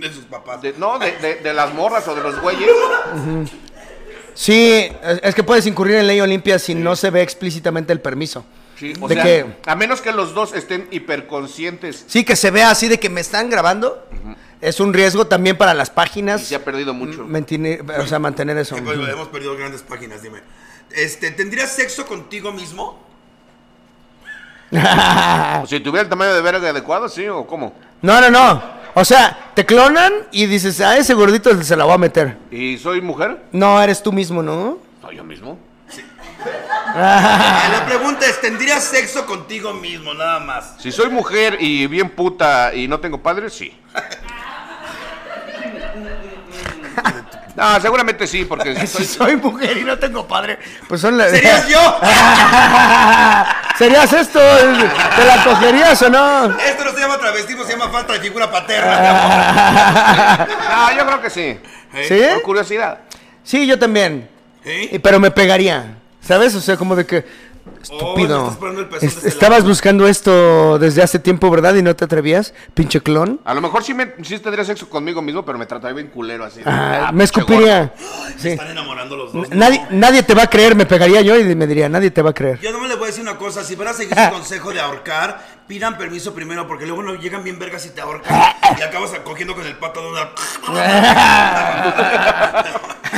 De 0.00 0.12
sus 0.12 0.24
papás. 0.24 0.62
de, 0.62 0.74
no, 0.78 0.98
de, 0.98 1.12
de- 1.18 1.36
de 1.36 1.52
las 1.54 1.72
morras 1.74 2.06
o 2.08 2.14
de 2.14 2.22
los 2.22 2.40
güeyes. 2.40 2.68
Sí, 4.34 4.90
es, 5.22 5.34
que 5.34 5.42
puedes 5.42 5.66
incurrir 5.66 5.96
en 5.96 6.06
ley 6.06 6.20
Olimpia 6.20 6.58
si 6.58 6.74
no 6.74 6.96
se 6.96 7.10
ve 7.10 7.20
explícitamente 7.22 7.92
el 7.92 8.00
permiso. 8.00 8.44
Sí, 8.78 8.94
o 8.98 9.08
de 9.08 9.14
sea, 9.16 9.22
que, 9.24 9.46
a 9.66 9.76
menos 9.76 10.00
que 10.00 10.10
los 10.12 10.32
dos 10.32 10.54
estén 10.54 10.88
hiperconscientes. 10.90 12.04
sí, 12.06 12.24
que 12.24 12.34
se 12.36 12.50
vea 12.50 12.70
así 12.70 12.88
de 12.88 12.98
que 12.98 13.10
me 13.10 13.20
están 13.20 13.50
grabando. 13.50 14.06
Es 14.62 14.80
un 14.80 14.92
riesgo 14.94 15.26
también 15.26 15.56
para 15.58 15.74
las 15.74 15.88
Y 15.88 15.92
páginas. 15.92 16.42
se 16.42 16.54
ha 16.54 16.64
perdido 16.64 16.94
mucho. 16.94 17.26
O 17.98 18.06
sea, 18.06 18.18
mantener 18.18 18.56
eso. 18.58 18.76
Sí, 18.76 18.82
pues, 18.82 18.98
hemos 18.98 19.28
perdido 19.28 19.56
grandes 19.56 19.82
páginas, 19.82 20.22
dime. 20.22 20.40
Este, 20.90 21.30
¿tendrías 21.32 21.70
sexo 21.72 22.06
contigo 22.06 22.52
mismo? 22.52 22.98
O 25.62 25.66
si 25.66 25.80
tuviera 25.80 26.02
el 26.02 26.08
tamaño 26.08 26.32
de 26.34 26.40
verga 26.42 26.70
adecuado, 26.70 27.08
sí, 27.08 27.26
o 27.28 27.46
cómo. 27.46 27.74
No, 28.02 28.20
no, 28.20 28.30
no. 28.30 28.79
O 28.94 29.04
sea, 29.04 29.52
te 29.54 29.64
clonan 29.64 30.12
y 30.32 30.46
dices, 30.46 30.80
a 30.80 30.96
ese 30.96 31.14
gordito 31.14 31.62
se 31.62 31.76
la 31.76 31.84
voy 31.84 31.94
a 31.94 31.98
meter. 31.98 32.36
¿Y 32.50 32.78
soy 32.78 33.00
mujer? 33.00 33.44
No, 33.52 33.80
eres 33.80 34.02
tú 34.02 34.12
mismo, 34.12 34.42
¿no? 34.42 34.78
Soy 35.00 35.16
yo 35.16 35.24
mismo. 35.24 35.58
Ah, 36.86 37.68
La 37.72 37.86
pregunta 37.86 38.26
es, 38.26 38.40
¿tendrías 38.40 38.82
sexo 38.84 39.26
contigo 39.26 39.72
mismo, 39.74 40.14
nada 40.14 40.40
más? 40.40 40.76
Si 40.78 40.90
soy 40.90 41.10
mujer 41.10 41.56
y 41.60 41.86
bien 41.86 42.10
puta 42.10 42.74
y 42.74 42.88
no 42.88 42.98
tengo 42.98 43.22
padre, 43.22 43.50
sí. 43.50 43.76
No, 47.60 47.78
seguramente 47.80 48.26
sí, 48.26 48.46
porque 48.46 48.74
Si 48.86 48.86
soy, 48.86 49.04
soy 49.04 49.36
mujer 49.36 49.76
y 49.76 49.84
no 49.84 49.98
tengo 49.98 50.26
padre, 50.26 50.58
pues 50.88 51.00
son 51.02 51.18
las... 51.18 51.30
¿Serías 51.30 51.68
yo? 51.68 52.00
¿Serías 53.78 54.12
esto? 54.12 54.40
¿Te 54.40 55.24
la 55.24 55.44
cogerías 55.44 56.00
o 56.02 56.10
no? 56.10 56.46
Esto 56.58 56.84
no 56.84 56.92
se 56.92 57.00
llama 57.00 57.18
travestismo, 57.18 57.64
se 57.64 57.72
llama 57.72 57.88
falta 57.90 58.12
de 58.14 58.20
figura 58.20 58.50
paterna, 58.50 58.98
mi 59.00 59.06
amor. 59.06 60.48
No, 60.70 60.96
yo 60.96 61.06
creo 61.06 61.20
que 61.22 61.30
sí. 61.30 61.58
¿Sí? 62.08 62.20
Por 62.34 62.42
curiosidad. 62.42 62.98
Sí, 63.42 63.66
yo 63.66 63.78
también. 63.78 64.28
¿Sí? 64.64 64.90
Y- 64.92 64.98
Pero 64.98 65.18
me 65.20 65.30
pegaría. 65.30 65.96
¿Sabes? 66.20 66.54
O 66.54 66.60
sea, 66.60 66.76
como 66.76 66.94
de 66.94 67.06
que. 67.06 67.24
Oh, 67.70 67.82
Estúpido. 67.82 68.38
me 68.38 68.44
estás 68.44 68.56
poniendo 68.58 68.80
el 68.82 68.88
pezón 68.88 69.08
Es- 69.08 69.14
de 69.14 69.18
este 69.20 69.28
estabas 69.28 69.64
buscando 69.64 70.06
esto 70.06 70.78
desde 70.78 71.02
hace 71.02 71.18
tiempo, 71.18 71.50
¿verdad? 71.50 71.74
Y 71.74 71.82
no 71.82 71.94
te 71.96 72.04
atrevías, 72.04 72.52
pinche 72.74 73.00
clon. 73.00 73.40
A 73.44 73.54
lo 73.54 73.60
mejor 73.60 73.82
sí, 73.82 73.94
me, 73.94 74.12
sí 74.22 74.38
tendría 74.38 74.64
sexo 74.64 74.88
conmigo 74.88 75.22
mismo, 75.22 75.44
pero 75.44 75.58
me 75.58 75.66
trataría 75.66 75.94
bien 75.96 76.08
culero 76.08 76.44
así. 76.44 76.60
Ah, 76.64 77.06
Ah, 77.08 77.12
me 77.12 77.24
escupiría. 77.24 77.92
Se 78.36 78.42
Sí. 78.42 78.48
están 78.50 78.70
enamorando 78.70 79.16
los 79.16 79.32
dos. 79.32 79.48
Nadie, 79.50 79.80
¿no? 79.90 79.98
nadie 79.98 80.22
te 80.22 80.34
va 80.34 80.42
a 80.44 80.46
creer, 80.50 80.74
me 80.74 80.86
pegaría 80.86 81.20
yo 81.22 81.38
y 81.38 81.54
me 81.54 81.66
diría, 81.66 81.88
nadie 81.88 82.10
te 82.10 82.20
va 82.22 82.30
a 82.30 82.34
creer. 82.34 82.58
Yo 82.60 82.70
no 82.72 82.80
me 82.80 82.88
les 82.88 82.96
voy 82.98 83.04
a 83.04 83.06
decir 83.08 83.22
una 83.22 83.36
cosa, 83.38 83.64
si 83.64 83.74
van 83.76 83.88
a 83.88 83.92
seguir 83.94 84.14
su 84.18 84.30
consejo 84.30 84.72
de 84.72 84.80
ahorcar, 84.80 85.44
pidan 85.70 85.96
permiso 85.96 86.34
primero, 86.34 86.66
porque 86.66 86.84
luego 86.84 87.00
no 87.00 87.14
llegan 87.14 87.44
bien 87.44 87.56
vergas 87.56 87.86
y 87.86 87.90
te 87.90 88.00
ahorcan 88.00 88.36
y 88.78 88.82
acabas 88.82 89.12
cogiendo 89.22 89.54
con 89.54 89.64
el 89.64 89.76
pato 89.76 90.02
de 90.02 90.08
una... 90.08 90.30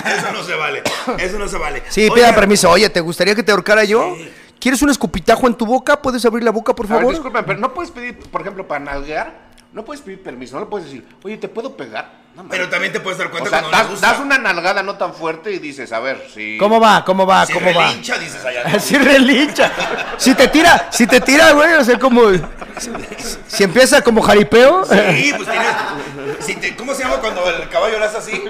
Eso 0.05 0.33
no 0.33 0.43
se 0.43 0.55
vale, 0.55 0.83
eso 1.19 1.39
no 1.39 1.49
se 1.49 1.57
vale. 1.57 1.83
Sí, 1.89 2.03
Oigan, 2.03 2.15
pida 2.15 2.35
permiso. 2.35 2.69
Oye, 2.71 2.91
¿te 2.91 3.01
gustaría 3.01 3.35
que 3.35 3.43
te 3.43 3.53
ahorcara 3.53 3.85
yo? 3.85 4.17
¿Quieres 4.59 4.83
un 4.83 4.91
escupitajo 4.91 5.47
en 5.47 5.55
tu 5.55 5.65
boca? 5.65 6.01
¿Puedes 6.03 6.25
abrir 6.27 6.45
la 6.45 6.51
boca, 6.51 6.75
por 6.75 6.87
A 6.87 6.89
ver, 6.91 6.99
favor? 6.99 7.15
disculpen, 7.15 7.45
pero 7.47 7.59
no 7.59 7.73
puedes 7.73 7.91
pedir, 7.91 8.19
por 8.19 8.41
ejemplo, 8.41 8.67
para 8.67 8.85
nalguear, 8.85 9.33
no 9.73 9.85
puedes 9.85 10.03
pedir 10.03 10.23
permiso, 10.23 10.55
no 10.57 10.61
le 10.61 10.67
puedes 10.67 10.87
decir, 10.87 11.07
oye, 11.23 11.37
¿te 11.39 11.49
puedo 11.49 11.77
pegar? 11.77 12.21
No, 12.35 12.49
Pero 12.49 12.69
también 12.71 12.93
te 12.93 13.01
puedes 13.01 13.19
dar 13.19 13.27
o 13.29 13.31
cuenta 13.31 13.51
sea, 13.51 13.61
cuando 13.61 13.77
les 13.77 13.83
das, 13.83 13.91
gusta. 13.91 14.07
das 14.13 14.21
una 14.21 14.39
nalgada 14.39 14.83
no 14.83 14.97
tan 14.97 15.13
fuerte 15.13 15.51
y 15.53 15.59
dices, 15.59 15.93
a 15.93 16.01
ver, 16.01 16.27
si... 16.33 16.57
¿Cómo 16.57 16.81
va? 16.81 17.05
¿Cómo 17.05 17.27
va? 17.27 17.45
Si 17.45 17.53
¿Cómo 17.53 17.75
va? 17.75 17.89
relincha, 17.89 18.17
dices 18.19 18.43
allá. 18.45 18.63
Así 18.75 18.97
relincha. 18.99 19.71
Si 20.17 20.35
te 20.35 20.49
tira, 20.49 20.89
si 20.91 21.07
te 21.07 21.21
tira, 21.21 21.53
güey, 21.53 21.75
o 21.75 21.85
sea, 21.85 21.99
como. 21.99 22.23
Si 23.49 23.65
empieza 23.65 24.01
como 24.03 24.23
jaripeo, 24.23 24.83
Sí, 24.87 25.35
pues 25.37 25.49
tienes... 25.51 25.69
si 26.41 26.55
te- 26.57 26.75
¿Cómo 26.75 26.95
se 26.95 27.03
llama 27.05 27.17
cuando 27.17 27.47
el 27.51 27.69
caballo 27.69 27.99
lo 27.99 28.07
hace 28.07 28.17
así? 28.17 28.43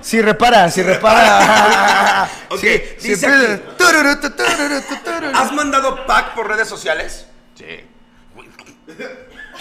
si 0.00 0.20
repara, 0.20 0.68
si 0.68 0.82
repara. 0.82 2.28
Ok, 2.48 2.58
Sí, 2.58 2.68
si 2.98 3.08
dice 3.10 3.26
empieza- 3.26 3.52
aquí, 3.54 3.62
tururu, 3.78 4.20
tu, 4.20 4.30
tururu, 4.30 4.80
tu, 4.82 4.96
tururu. 4.96 5.36
¿has 5.38 5.52
mandado 5.52 6.04
pack 6.06 6.34
por 6.34 6.48
redes 6.48 6.68
sociales? 6.68 7.26
Sí. 7.54 7.84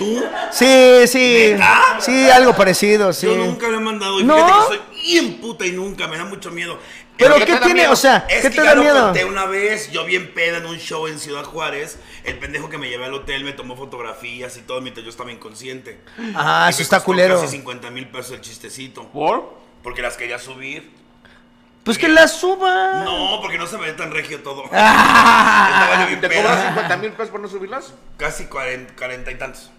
¿Tú? 0.02 0.24
Sí, 0.52 1.08
sí. 1.08 1.50
¿Neta? 1.54 1.98
Sí, 2.00 2.30
algo 2.30 2.56
parecido, 2.56 3.14
sí. 3.14 3.28
Yo 3.28 3.36
nunca 3.36 3.68
lo 3.68 3.78
he 3.78 3.82
mandado 3.82 4.20
y 4.20 4.24
¿No? 4.24 4.36
fíjate 4.36 4.54
que 4.54 4.68
soy 4.68 5.02
bien 5.04 5.34
puta 5.42 5.66
y 5.66 5.72
nunca, 5.74 6.08
me 6.08 6.18
da 6.18 6.26
mucho 6.26 6.50
miedo. 6.52 6.80
Pero 7.18 7.36
¿Qué 7.36 7.42
¿qué 7.42 7.46
te 7.46 7.52
da 7.52 7.60
tiene? 7.66 7.82
miedo? 7.82 7.92
O 7.94 7.96
sea, 7.96 8.26
Es 8.28 8.42
¿qué 8.42 8.50
que 8.50 8.56
te 8.58 8.64
ya 8.64 8.70
da 8.72 8.76
lo 8.76 8.82
miedo? 8.82 9.00
conté 9.06 9.26
una 9.26 9.46
vez, 9.46 9.92
yo 9.92 10.04
bien 10.06 10.34
peda 10.34 10.58
en 10.58 10.66
un 10.66 10.78
show 10.80 11.06
en 11.08 11.20
Ciudad 11.20 11.44
Juárez, 11.44 12.00
el 12.24 12.40
pendejo 12.40 12.68
que 12.70 12.80
me 12.80 12.90
llevé 12.90 13.06
al 13.06 13.14
hotel 13.14 13.44
me 13.44 13.54
tomó 13.54 13.76
fotografías 13.78 14.58
y 14.58 14.62
todo 14.62 14.82
mientras 14.82 15.04
yo 15.04 15.12
estaba 15.12 15.32
inconsciente. 15.32 16.02
Ah, 16.34 16.66
Y 16.68 16.70
eso 16.72 16.80
me 16.80 16.84
está 16.84 16.96
costó 16.98 17.06
culero. 17.06 17.40
Casi 17.40 17.52
50 17.58 17.92
mil 17.92 18.08
pesos 18.08 18.32
el 18.32 18.42
chistecito, 18.42 19.08
¿Por? 19.10 19.54
porque 19.84 20.02
las 20.02 20.18
quería 20.18 20.40
subir. 20.40 21.00
Pues 21.84 21.98
que 21.98 22.08
la 22.08 22.28
suba. 22.28 23.04
No, 23.04 23.40
porque 23.42 23.58
no 23.58 23.66
se 23.68 23.78
me 23.78 23.86
ve 23.88 23.94
tan 23.94 24.12
regio 24.12 24.40
todo. 24.42 24.64
Ah. 24.74 26.08
¿Te 26.20 26.28
cobras 26.30 26.64
50 26.66 26.98
mil 26.98 27.12
pesos 27.12 27.30
por 27.30 27.40
no 27.40 27.48
subirlas? 27.48 27.94
casi 28.18 28.46
40, 28.46 28.96
40 28.96 29.32
y 29.32 29.36
tantos. 29.36 29.72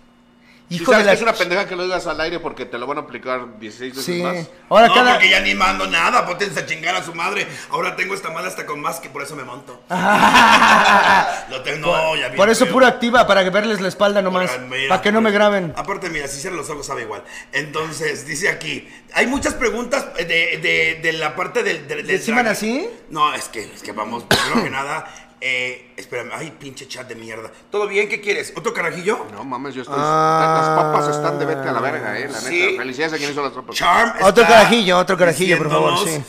Hijo 0.76 0.92
de 0.92 1.04
la... 1.04 1.12
es 1.12 1.22
una 1.22 1.32
pendeja 1.32 1.66
que 1.66 1.76
lo 1.76 1.84
digas 1.84 2.06
al 2.06 2.20
aire 2.20 2.40
porque 2.40 2.64
te 2.66 2.78
lo 2.78 2.86
van 2.86 2.98
a 2.98 3.00
aplicar 3.02 3.58
16 3.58 3.96
veces 3.96 4.04
Sí. 4.04 4.22
más. 4.22 4.48
Ahora 4.68 4.88
no, 4.88 4.94
cada... 4.94 5.12
porque 5.12 5.30
ya 5.30 5.40
ni 5.40 5.54
mando 5.54 5.86
nada, 5.86 6.26
pótense 6.26 6.60
a 6.60 6.66
chingar 6.66 6.94
a 6.94 7.02
su 7.02 7.14
madre. 7.14 7.46
Ahora 7.70 7.96
tengo 7.96 8.14
esta 8.14 8.30
madre 8.30 8.48
hasta 8.48 8.66
con 8.66 8.80
más 8.80 9.00
que 9.00 9.08
por 9.10 9.22
eso 9.22 9.36
me 9.36 9.44
monto. 9.44 9.82
Lo 11.50 11.62
tengo, 11.62 11.96
no, 11.96 12.16
ya 12.16 12.32
Por 12.34 12.48
eso 12.50 12.66
pura 12.66 12.88
activa, 12.88 13.26
para 13.26 13.44
que 13.44 13.50
verles 13.50 13.80
la 13.80 13.88
espalda 13.88 14.22
nomás. 14.22 14.50
Para- 14.50 14.62
mira, 14.64 14.88
Para 14.88 15.02
que 15.02 15.12
no 15.12 15.20
me 15.20 15.24
pues, 15.30 15.34
graben. 15.34 15.72
Aparte, 15.76 16.08
mira, 16.10 16.28
si 16.28 16.40
cierran 16.40 16.58
los 16.58 16.70
ojos 16.70 16.86
sabe 16.86 17.02
igual. 17.02 17.22
Entonces, 17.52 18.26
dice 18.26 18.48
aquí, 18.48 18.88
hay 19.14 19.26
muchas 19.26 19.54
preguntas 19.54 20.14
de, 20.16 20.24
de, 20.24 21.00
de 21.02 21.12
la 21.14 21.34
parte 21.36 21.62
del... 21.62 21.86
del, 21.86 22.06
del 22.06 22.16
¿Enciman 22.16 22.44
drag. 22.44 22.56
así? 22.56 22.88
No, 23.10 23.34
es 23.34 23.48
que, 23.48 23.62
es 23.74 23.82
que 23.82 23.92
vamos, 23.92 24.24
primero 24.24 24.62
que 24.64 24.70
nada, 24.70 25.06
eh, 25.44 25.92
espérame, 25.96 26.30
ay, 26.32 26.52
pinche 26.58 26.86
chat 26.86 27.08
de 27.08 27.16
mierda. 27.16 27.50
¿Todo 27.70 27.88
bien? 27.88 28.08
¿Qué 28.08 28.20
quieres? 28.20 28.52
¿Otro 28.56 28.72
carajillo? 28.72 29.26
No 29.32 29.44
mames, 29.44 29.74
yo 29.74 29.82
estoy. 29.82 29.96
Ah. 29.98 30.56
Las 30.56 30.84
papas 30.84 31.16
están 31.16 31.38
de 31.40 31.44
vete 31.46 31.68
a 31.68 31.72
la 31.72 31.80
verga, 31.80 32.16
eh, 32.18 32.28
la 32.30 32.38
Sí. 32.40 32.60
neta. 32.60 32.78
Felicidades 32.82 33.12
a 33.14 33.18
quien 33.18 33.30
hizo 33.32 33.42
las 33.42 33.52
papas. 33.52 33.74
Charm 33.76 34.12
Otro 34.22 34.44
carajillo, 34.44 34.98
otro 34.98 35.16
carajillo, 35.18 35.58
por 35.58 35.70
favor, 35.70 35.92
diciéndonos 35.98 36.26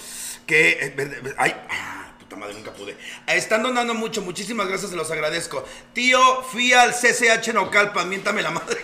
Que, 0.47 0.69
eh, 0.97 1.33
ay, 1.37 1.55
ah, 1.69 2.11
puta 2.19 2.35
madre, 2.35 2.55
nunca 2.55 2.71
pude. 2.73 2.97
Están 3.27 3.61
donando 3.63 3.93
mucho, 3.93 4.21
muchísimas 4.21 4.67
gracias, 4.67 4.89
se 4.91 4.97
los 4.97 5.09
agradezco. 5.11 5.63
Tío, 5.93 6.19
fui 6.43 6.73
al 6.73 6.93
CCH 6.93 7.53
Naucalpan, 7.53 8.09
miéntame 8.09 8.41
la 8.41 8.51
madre. 8.51 8.83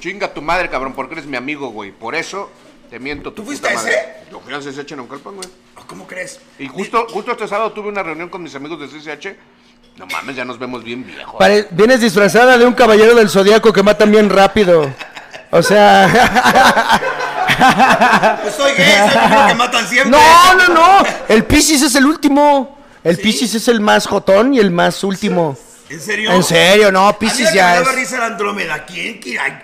Chinga 0.00 0.32
tu 0.32 0.42
madre, 0.42 0.68
cabrón, 0.70 0.94
porque 0.94 1.14
eres 1.14 1.26
mi 1.26 1.36
amigo, 1.36 1.68
güey. 1.68 1.92
Por 1.92 2.14
eso 2.14 2.50
te 2.90 2.98
miento 2.98 3.30
tu 3.32 3.42
¿Tú 3.42 3.46
fuiste 3.46 3.68
puta 3.68 3.78
a 3.80 3.82
madre. 3.84 3.94
ese? 3.94 4.30
Yo 4.32 4.40
fui 4.40 4.52
al 4.54 4.62
CCH 4.62 4.90
en 4.92 4.96
Naucalpan, 4.98 5.36
güey. 5.36 5.48
¿Cómo 5.86 6.06
crees? 6.06 6.40
Y 6.58 6.66
justo, 6.66 7.06
justo 7.08 7.30
este 7.32 7.46
sábado 7.46 7.72
tuve 7.72 7.88
una 7.88 8.02
reunión 8.02 8.28
con 8.28 8.42
mis 8.42 8.54
amigos 8.56 8.80
de 8.80 8.88
CCH 8.88 9.36
No 9.96 10.06
mames, 10.06 10.36
ya 10.36 10.44
nos 10.44 10.58
vemos 10.58 10.84
bien 10.84 11.06
viejos. 11.06 11.36
Pare- 11.38 11.68
vienes 11.70 12.00
disfrazada 12.00 12.58
de 12.58 12.66
un 12.66 12.74
caballero 12.74 13.14
del 13.14 13.30
zodiaco 13.30 13.72
que 13.72 13.82
matan 13.82 14.10
bien 14.10 14.28
rápido. 14.30 14.90
O 15.50 15.62
sea. 15.62 17.00
Pues 18.42 18.54
soy 18.54 18.72
gay, 18.74 18.92
soy 19.10 19.18
el 19.18 19.32
único 19.32 19.46
que 19.46 19.54
matan 19.54 19.88
siempre. 19.88 20.10
no, 20.18 20.54
no, 20.54 20.68
no. 20.74 21.06
El 21.28 21.44
Piscis 21.44 21.80
es 21.80 21.94
el 21.94 22.04
último. 22.04 22.78
El 23.02 23.16
Piscis 23.16 23.54
es 23.54 23.68
el 23.68 23.80
más 23.80 24.06
jotón 24.06 24.52
y 24.52 24.58
el 24.58 24.70
más 24.70 25.02
último. 25.04 25.56
¿En 25.88 26.00
serio? 26.00 26.32
En 26.32 26.42
serio, 26.42 26.92
no, 26.92 27.18
Piscis 27.18 27.48
que 27.48 27.56
ya 27.56 27.78
es. 27.78 28.12
Andrómeda. 28.12 28.84
¿Quién? 28.84 29.20
Ay, 29.40 29.58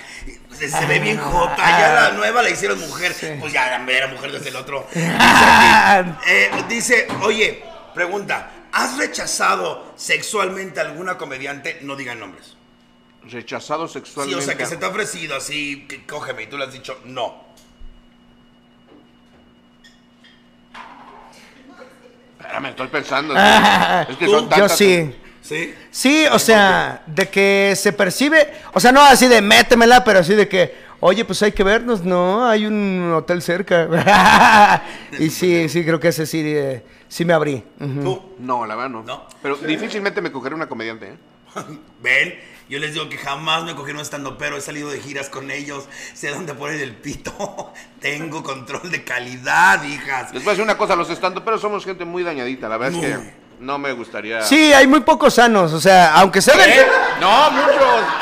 Se, 0.57 0.87
ve 0.87 1.01
bien 1.01 1.19
jota. 1.19 1.57
Ya 1.59 1.93
la 1.93 2.11
nueva 2.13 2.43
la 2.43 2.49
hicieron 2.51 2.81
mujer. 2.81 3.15
Pues 3.41 3.53
ya 3.53 3.67
era, 3.67 3.85
era 3.93 4.07
mujer 4.07 4.33
desde 4.33 4.49
el 4.49 4.57
otro. 4.57 4.87
Dice, 4.95 5.05
aquí, 5.05 6.11
eh, 6.29 6.51
dice, 6.69 7.09
oye, 7.23 7.63
pregunta. 7.95 8.49
¿Has 8.73 8.97
rechazado 8.97 9.93
sexualmente 9.97 10.81
a 10.81 10.85
alguna 10.85 11.19
comediante? 11.19 11.79
No 11.83 11.95
digan 11.97 12.19
nombres. 12.21 12.57
Rechazado 13.25 13.87
Sí, 13.87 13.95
sexualmente. 13.95 14.39
o 14.43 14.43
sea, 14.45 14.57
que 14.57 14.67
se 14.67 14.77
te 14.77 14.85
ha 14.85 14.89
ofrecido 14.89 15.37
así, 15.37 15.87
que 15.89 16.05
cógeme, 16.07 16.43
y 16.43 16.47
tú 16.47 16.57
le 16.59 16.65
has 16.65 16.73
dicho 16.73 16.99
no. 17.05 17.45
Espérame, 22.41 22.67
estoy 22.67 22.89
pensando. 22.89 23.35
Ah, 23.37 24.07
es 24.09 24.17
que 24.17 24.25
tú, 24.27 24.33
son 24.33 24.45
Yo 24.45 24.49
tantas. 24.49 24.77
sí. 24.77 25.15
¿Sí? 25.43 25.75
Sí, 25.91 26.25
o 26.31 26.39
sea, 26.39 27.03
de 27.07 27.29
que 27.29 27.75
se 27.77 27.93
percibe, 27.93 28.53
o 28.75 28.79
sea, 28.81 28.93
no 28.93 29.03
así 29.03 29.27
de 29.27 29.43
métemela, 29.43 30.05
pero 30.05 30.21
así 30.21 30.35
de 30.37 30.47
que, 30.49 30.73
oye, 31.01 31.25
pues 31.25 31.43
hay 31.43 31.51
que 31.51 31.65
vernos, 31.65 32.05
no, 32.05 32.47
hay 32.47 32.65
un 32.65 33.13
hotel 33.13 33.43
cerca. 33.43 34.83
y 35.19 35.31
sí, 35.31 35.69
sí, 35.69 35.85
creo 35.85 35.99
que 35.99 36.09
ese 36.09 36.27
sí, 36.27 36.43
eh, 36.45 36.85
sí 37.13 37.27
me 37.27 37.35
abrí. 37.35 37.63
Tú. 37.79 38.23
No, 38.39 38.65
la 38.65 38.75
verdad 38.75 38.91
no. 38.91 39.03
No. 39.03 39.27
Pero 39.43 39.57
difícilmente 39.57 40.23
me 40.23 40.33
cogeré 40.33 40.55
una 40.55 40.67
comediante, 40.67 41.11
¿eh? 41.11 41.17
Ven, 42.03 42.35
yo 42.71 42.79
les 42.79 42.95
digo 42.95 43.11
que 43.11 43.19
jamás 43.19 43.65
me 43.65 43.75
cogieron 43.75 44.01
estando 44.01 44.39
pero 44.39 44.57
he 44.57 44.63
salido 44.63 44.89
de 44.91 44.99
giras 44.99 45.29
con 45.29 45.51
ellos, 45.51 45.87
sé 46.15 46.31
dónde 46.31 46.55
ponen 46.55 46.81
el 46.81 46.95
pito, 46.97 47.73
tengo 48.01 48.43
control 48.43 48.91
de 48.91 49.05
calidad, 49.05 49.85
hijas. 49.85 50.33
Les 50.33 50.43
voy 50.43 50.51
a 50.51 50.53
decir 50.53 50.65
una 50.65 50.79
cosa, 50.79 50.97
los 50.97 51.11
estando, 51.11 51.45
pero 51.45 51.59
somos 51.59 51.85
gente 51.85 52.07
muy 52.07 52.23
dañadita. 52.23 52.69
La 52.69 52.79
verdad 52.79 52.99
es 52.99 53.07
que 53.07 53.42
no 53.63 53.79
me 53.79 53.93
gustaría. 53.93 54.43
Sí, 54.43 54.73
hay 54.73 54.87
muy 54.87 55.01
pocos 55.01 55.35
sanos, 55.35 55.73
o 55.73 55.81
sea, 55.81 56.15
aunque 56.15 56.43
sea 56.43 56.57
del- 56.57 56.71
¿Eh? 56.71 56.87
No, 57.21 57.51
muchos. 57.53 57.75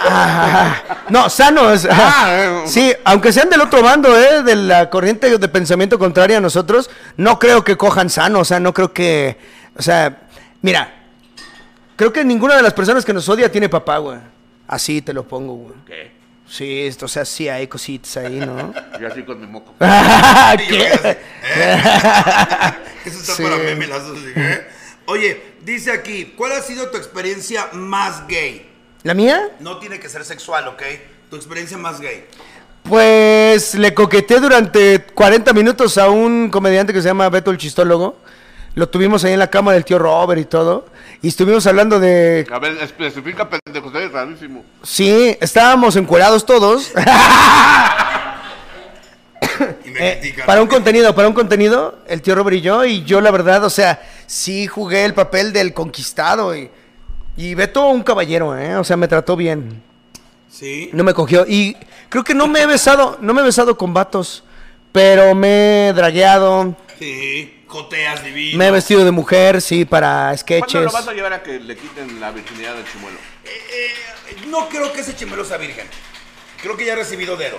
Ah, 0.09 0.83
no, 1.09 1.31
sanos. 1.31 1.87
Ah, 1.91 2.29
eh. 2.31 2.63
sí, 2.67 2.93
aunque 3.05 3.33
sean 3.33 3.49
del 3.49 3.61
otro 3.63 3.83
bando, 3.83 4.15
¿eh? 4.19 4.43
De 4.43 4.55
la 4.55 4.91
corriente 4.91 5.39
de 5.39 5.49
pensamiento 5.49 5.99
contraria 5.99 6.37
a 6.37 6.41
nosotros, 6.41 6.91
no 7.17 7.39
creo 7.39 7.65
que 7.65 7.77
cojan 7.77 8.11
sano, 8.11 8.41
o 8.41 8.45
sea, 8.45 8.61
no 8.61 8.75
creo 8.75 8.93
que... 8.93 9.39
O 9.77 9.83
sea, 9.83 10.19
mira, 10.61 10.93
creo 11.97 12.13
que 12.13 12.25
ninguna 12.25 12.57
de 12.57 12.63
las 12.63 12.75
personas 12.75 13.05
que 13.05 13.13
nos 13.15 13.29
odia 13.29 13.51
tiene 13.51 13.69
papá, 13.69 13.97
güey. 13.99 14.19
Así 14.69 15.01
te 15.03 15.13
lo 15.15 15.27
pongo, 15.27 15.55
güey. 15.55 15.75
¿Qué? 15.87 16.21
Sí, 16.47 16.83
esto, 16.87 17.07
o 17.07 17.09
sea, 17.09 17.25
sí 17.25 17.49
hay 17.49 17.67
cositas 17.69 18.17
ahí, 18.19 18.37
¿no? 18.41 18.75
Yo 19.01 19.07
así 19.09 19.23
con 19.23 19.41
mi 19.41 19.47
moco. 19.47 19.73
Me 19.79 19.87
¿Qué? 20.69 20.91
¿eh? 21.05 21.19
Eso 23.05 23.19
está 23.21 23.33
Sí. 23.35 23.43
para 23.43 23.57
meme, 23.57 23.87
las 23.87 24.07
dos, 24.07 24.19
¿eh? 24.37 24.67
Oye, 25.11 25.43
dice 25.65 25.91
aquí, 25.91 26.35
¿cuál 26.37 26.53
ha 26.53 26.63
sido 26.63 26.89
tu 26.91 26.97
experiencia 26.97 27.67
más 27.73 28.29
gay? 28.29 28.71
¿La 29.03 29.13
mía? 29.13 29.41
No 29.59 29.79
tiene 29.79 29.99
que 29.99 30.09
ser 30.09 30.25
sexual, 30.25 30.69
¿ok? 30.69 30.83
Tu 31.29 31.35
experiencia 31.35 31.77
más 31.77 32.01
gay. 32.01 32.27
Pues 32.85 33.75
le 33.75 33.93
coqueteé 33.93 34.39
durante 34.39 35.03
40 35.03 35.53
minutos 35.53 35.99
a 35.99 36.09
un 36.09 36.49
comediante 36.49 36.93
que 36.93 37.03
se 37.03 37.09
llama 37.09 37.29
Beto 37.29 37.51
el 37.51 37.59
Chistólogo. 37.59 38.19
Lo 38.77 38.89
tuvimos 38.89 39.25
ahí 39.25 39.33
en 39.33 39.41
la 39.41 39.51
cama 39.51 39.73
del 39.73 39.85
tío 39.85 39.99
Robert 39.99 40.41
y 40.41 40.45
todo. 40.45 40.87
Y 41.23 41.27
estuvimos 41.27 41.67
hablando 41.67 41.99
de... 41.99 42.47
A 42.49 42.61
ver, 42.61 42.79
especifica 42.81 43.51
pendejo, 43.51 43.89
está 43.89 44.07
rarísimo. 44.17 44.65
Sí, 44.85 45.37
estábamos 45.41 45.97
encuerados 45.97 46.47
todos. 46.47 46.93
Y 49.85 49.91
me 49.91 50.13
Eh, 50.13 50.35
para 50.47 50.63
un 50.63 50.69
contenido, 50.69 51.15
para 51.15 51.29
un 51.29 51.35
contenido, 51.35 51.99
el 52.07 52.23
tío 52.23 52.35
Robert 52.35 52.57
y 52.57 52.61
yo. 52.61 52.85
Y 52.85 53.05
yo 53.05 53.21
la 53.21 53.31
verdad, 53.31 53.65
o 53.65 53.71
sea, 53.71 54.03
sí 54.27 54.67
jugué 54.67 55.05
el 55.05 55.15
papel 55.15 55.53
del 55.53 55.73
conquistado. 55.75 56.57
Y, 56.57 56.71
y 57.37 57.55
Beto 57.55 57.89
un 57.89 58.03
caballero, 58.03 58.57
¿eh? 58.59 58.77
O 58.77 58.85
sea, 58.85 58.97
me 58.97 59.09
trató 59.09 59.37
bien. 59.37 59.83
Sí. 60.51 60.91
No 60.93 61.05
me 61.05 61.15
cogió. 61.15 61.45
Y 61.47 61.77
creo 62.09 62.25
que 62.25 62.35
no 62.35 62.47
me 62.49 62.63
he 62.63 62.67
besado, 62.67 63.19
no 63.21 63.35
me 63.35 63.41
he 63.41 63.45
besado 63.45 63.77
con 63.77 63.95
vatos. 63.95 64.45
Pero 64.93 65.35
me 65.35 65.89
he 65.89 65.93
dragueado. 65.93 66.75
Sí. 66.99 67.57
Joteas 67.69 68.25
divino. 68.25 68.59
Me 68.59 68.67
he 68.67 68.71
vestido 68.73 69.05
de 69.05 69.13
mujer, 69.13 69.63
sí, 69.63 69.85
para 69.85 70.23
¿Cuándo 70.23 70.39
sketches. 70.39 70.83
lo 70.83 70.91
vas 70.91 71.07
a 71.07 71.13
llevar 71.13 71.33
a 71.33 71.43
que 71.43 71.61
le 71.61 71.77
quiten 71.77 72.19
la 72.19 72.33
virginidad 72.33 72.75
del 72.75 72.85
chimuelo? 72.91 73.17
Eh, 73.45 74.47
no 74.49 74.69
creo 74.69 74.93
que 74.93 75.03
ese 75.03 75.15
chimelo 75.15 75.45
sea 75.45 75.57
virgen. 75.57 75.87
Creo 76.61 76.77
que 76.77 76.85
ya 76.85 76.95
ha 76.95 76.97
recibido 76.97 77.37
dedo. 77.37 77.59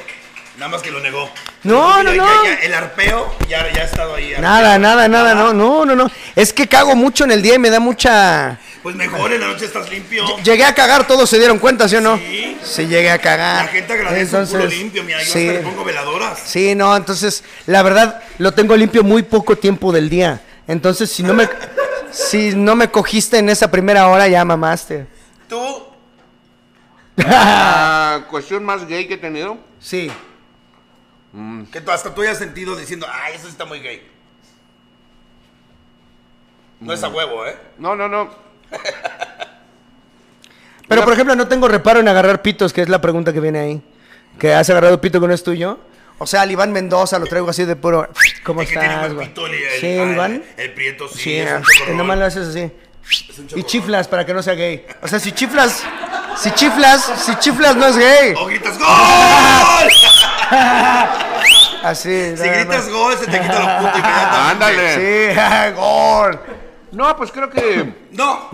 Nada 0.61 0.73
más 0.73 0.83
que 0.83 0.91
lo 0.91 0.99
negó. 0.99 1.27
No, 1.63 2.03
no, 2.03 2.13
ya- 2.13 2.21
no. 2.21 2.43
ya- 2.43 2.53
el 2.61 2.73
arpeo 2.75 3.35
ya, 3.49 3.73
ya 3.73 3.81
ha 3.81 3.85
estado 3.85 4.13
ahí. 4.13 4.35
Nada, 4.39 4.77
nada, 4.77 5.07
nada, 5.07 5.33
no, 5.33 5.51
no, 5.53 5.85
no, 5.85 5.95
no. 5.95 6.11
Es 6.35 6.53
que 6.53 6.67
cago 6.67 6.95
mucho 6.95 7.23
en 7.23 7.31
el 7.31 7.41
día 7.41 7.55
y 7.55 7.57
me 7.57 7.71
da 7.71 7.79
mucha. 7.79 8.59
Pues 8.83 8.95
mejor 8.95 9.33
en 9.33 9.41
la 9.41 9.47
noche 9.47 9.65
estás 9.65 9.89
limpio. 9.89 10.23
Llegué 10.43 10.63
a 10.63 10.75
cagar, 10.75 11.07
todos 11.07 11.27
se 11.27 11.39
dieron 11.39 11.57
cuenta, 11.57 11.89
¿sí 11.89 11.95
o 11.95 12.01
no? 12.01 12.15
Sí. 12.17 12.55
Sí, 12.63 12.85
llegué 12.85 13.09
a 13.09 13.17
cagar. 13.17 13.65
La 13.65 13.71
gente 13.71 13.91
agradece 13.91 14.37
un 14.37 14.45
culo 14.45 14.65
limpio. 14.67 15.03
Mira, 15.03 15.23
yo 15.23 15.33
sí. 15.33 15.47
hasta 15.47 15.61
le 15.61 15.65
pongo 15.65 15.83
veladoras. 15.83 16.39
Sí, 16.45 16.75
no, 16.75 16.95
entonces, 16.95 17.43
la 17.65 17.81
verdad, 17.81 18.21
lo 18.37 18.51
tengo 18.53 18.77
limpio 18.77 19.03
muy 19.03 19.23
poco 19.23 19.55
tiempo 19.55 19.91
del 19.91 20.11
día. 20.11 20.41
Entonces, 20.67 21.11
si 21.11 21.23
no 21.23 21.33
me, 21.33 21.49
si 22.11 22.53
no 22.55 22.75
me 22.75 22.91
cogiste 22.91 23.39
en 23.39 23.49
esa 23.49 23.71
primera 23.71 24.07
hora, 24.09 24.27
ya 24.27 24.45
mamaste. 24.45 25.07
Tú, 25.49 25.87
La 27.15 28.25
cuestión 28.29 28.63
más 28.63 28.85
gay 28.87 29.07
que 29.07 29.15
he 29.15 29.17
tenido. 29.17 29.57
Sí. 29.79 30.11
Que 31.71 31.81
tú, 31.81 31.91
hasta 31.91 32.13
tú 32.13 32.21
hayas 32.21 32.37
sentido 32.37 32.75
diciendo, 32.75 33.07
ay, 33.09 33.33
eso 33.35 33.45
sí 33.45 33.51
está 33.51 33.65
muy 33.65 33.79
gay. 33.79 34.07
No 36.79 36.93
es 36.93 37.03
a 37.03 37.09
huevo, 37.09 37.45
¿eh? 37.45 37.55
No, 37.77 37.95
no, 37.95 38.07
no. 38.09 38.29
Pero, 40.87 41.01
Una- 41.01 41.05
por 41.05 41.13
ejemplo, 41.13 41.35
no 41.35 41.47
tengo 41.47 41.67
reparo 41.67 41.99
en 41.99 42.07
agarrar 42.07 42.41
pitos, 42.41 42.73
que 42.73 42.81
es 42.81 42.89
la 42.89 42.99
pregunta 43.01 43.31
que 43.31 43.39
viene 43.39 43.59
ahí. 43.59 43.81
¿Que 44.39 44.53
has 44.53 44.69
agarrado 44.69 44.99
pito 44.99 45.21
que 45.21 45.27
no 45.27 45.33
es 45.33 45.43
tuyo? 45.43 45.79
O 46.17 46.27
sea, 46.27 46.41
al 46.41 46.51
Iván 46.51 46.71
Mendoza 46.71 47.17
lo 47.19 47.25
traigo 47.27 47.49
así 47.49 47.65
de 47.65 47.75
puro. 47.75 48.09
¿Cómo 48.43 48.61
Es 48.61 48.69
que 48.69 48.75
estás, 48.75 49.13
güey? 49.13 49.27
pito 49.27 49.45
el, 49.47 49.53
Sí, 49.79 49.87
ah, 49.97 50.03
el 50.03 50.11
Iván. 50.11 50.31
El, 50.57 50.63
el 50.63 50.73
prieto 50.73 51.07
sí, 51.07 51.19
Sí, 51.19 51.35
es 51.37 51.51
un 51.89 51.97
nomás 51.97 52.17
lo 52.17 52.25
haces 52.25 52.47
así. 52.49 52.71
Y 53.55 53.63
chiflas 53.63 54.07
para 54.07 54.25
que 54.25 54.33
no 54.33 54.43
sea 54.43 54.53
gay. 54.53 54.85
O 55.01 55.07
sea, 55.07 55.19
si 55.19 55.31
chiflas, 55.31 55.83
si 56.37 56.51
chiflas, 56.51 57.03
si 57.25 57.35
chiflas 57.37 57.75
no 57.75 57.87
es 57.87 57.97
gay. 57.97 58.33
O 58.37 58.45
gritas 58.45 58.77
¡Gol! 58.77 58.87
Así. 61.83 62.37
si 62.37 62.43
gritas 62.47 62.85
más. 62.85 62.89
gol, 62.89 63.17
se 63.17 63.25
te 63.25 63.39
quita 63.39 63.53
lo 63.59 63.77
puto 63.87 63.97
inmediatamente. 63.97 64.37
Ándale. 64.51 64.95
Sí, 64.95 65.75
gol. 65.75 66.39
No, 66.91 67.15
pues 67.15 67.31
creo 67.31 67.49
que. 67.49 67.93
No, 68.11 68.49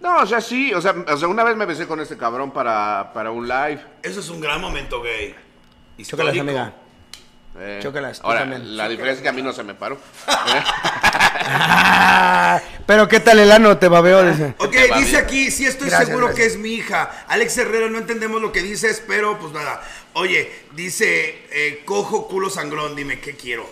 No, 0.00 0.16
o 0.18 0.26
sea, 0.26 0.40
sí. 0.40 0.72
O 0.74 0.80
sea, 0.80 0.94
o 1.08 1.16
sea 1.16 1.28
una 1.28 1.44
vez 1.44 1.56
me 1.56 1.66
besé 1.66 1.86
con 1.86 2.00
este 2.00 2.16
cabrón 2.16 2.50
para, 2.50 3.12
para 3.12 3.30
un 3.30 3.46
live. 3.46 3.80
eso 4.02 4.20
es 4.20 4.28
un 4.28 4.40
gran 4.40 4.60
momento 4.60 5.00
gay. 5.02 5.34
Chócalas, 6.02 6.36
amiga. 6.38 6.72
Eh, 7.58 7.80
Chócalas, 7.82 8.20
Ahora, 8.24 8.40
también. 8.40 8.76
la 8.78 8.88
diferencia 8.88 9.18
es 9.18 9.22
que 9.22 9.28
a 9.28 9.32
mí 9.32 9.42
no 9.42 9.52
se 9.52 9.62
me 9.62 9.74
paró. 9.74 9.98
Ah, 11.44 12.60
pero 12.86 13.08
qué 13.08 13.20
tal 13.20 13.38
el 13.38 13.52
ano 13.52 13.76
te 13.78 13.88
babeó, 13.88 14.22
dice. 14.24 14.54
Ok, 14.58 14.74
dice 14.96 15.18
aquí, 15.18 15.50
sí 15.50 15.66
estoy 15.66 15.88
Gracias, 15.88 16.08
seguro 16.08 16.28
gracias. 16.28 16.46
que 16.48 16.52
es 16.54 16.58
mi 16.58 16.70
hija. 16.70 17.10
Alex 17.28 17.58
Herrera, 17.58 17.88
no 17.88 17.98
entendemos 17.98 18.40
lo 18.40 18.52
que 18.52 18.62
dices, 18.62 19.02
pero 19.06 19.38
pues 19.38 19.52
nada. 19.52 19.82
Oye, 20.14 20.50
dice, 20.74 21.46
eh, 21.50 21.82
cojo 21.84 22.28
culo 22.28 22.50
sangrón, 22.50 22.94
dime, 22.94 23.18
¿qué 23.20 23.34
quiero? 23.34 23.68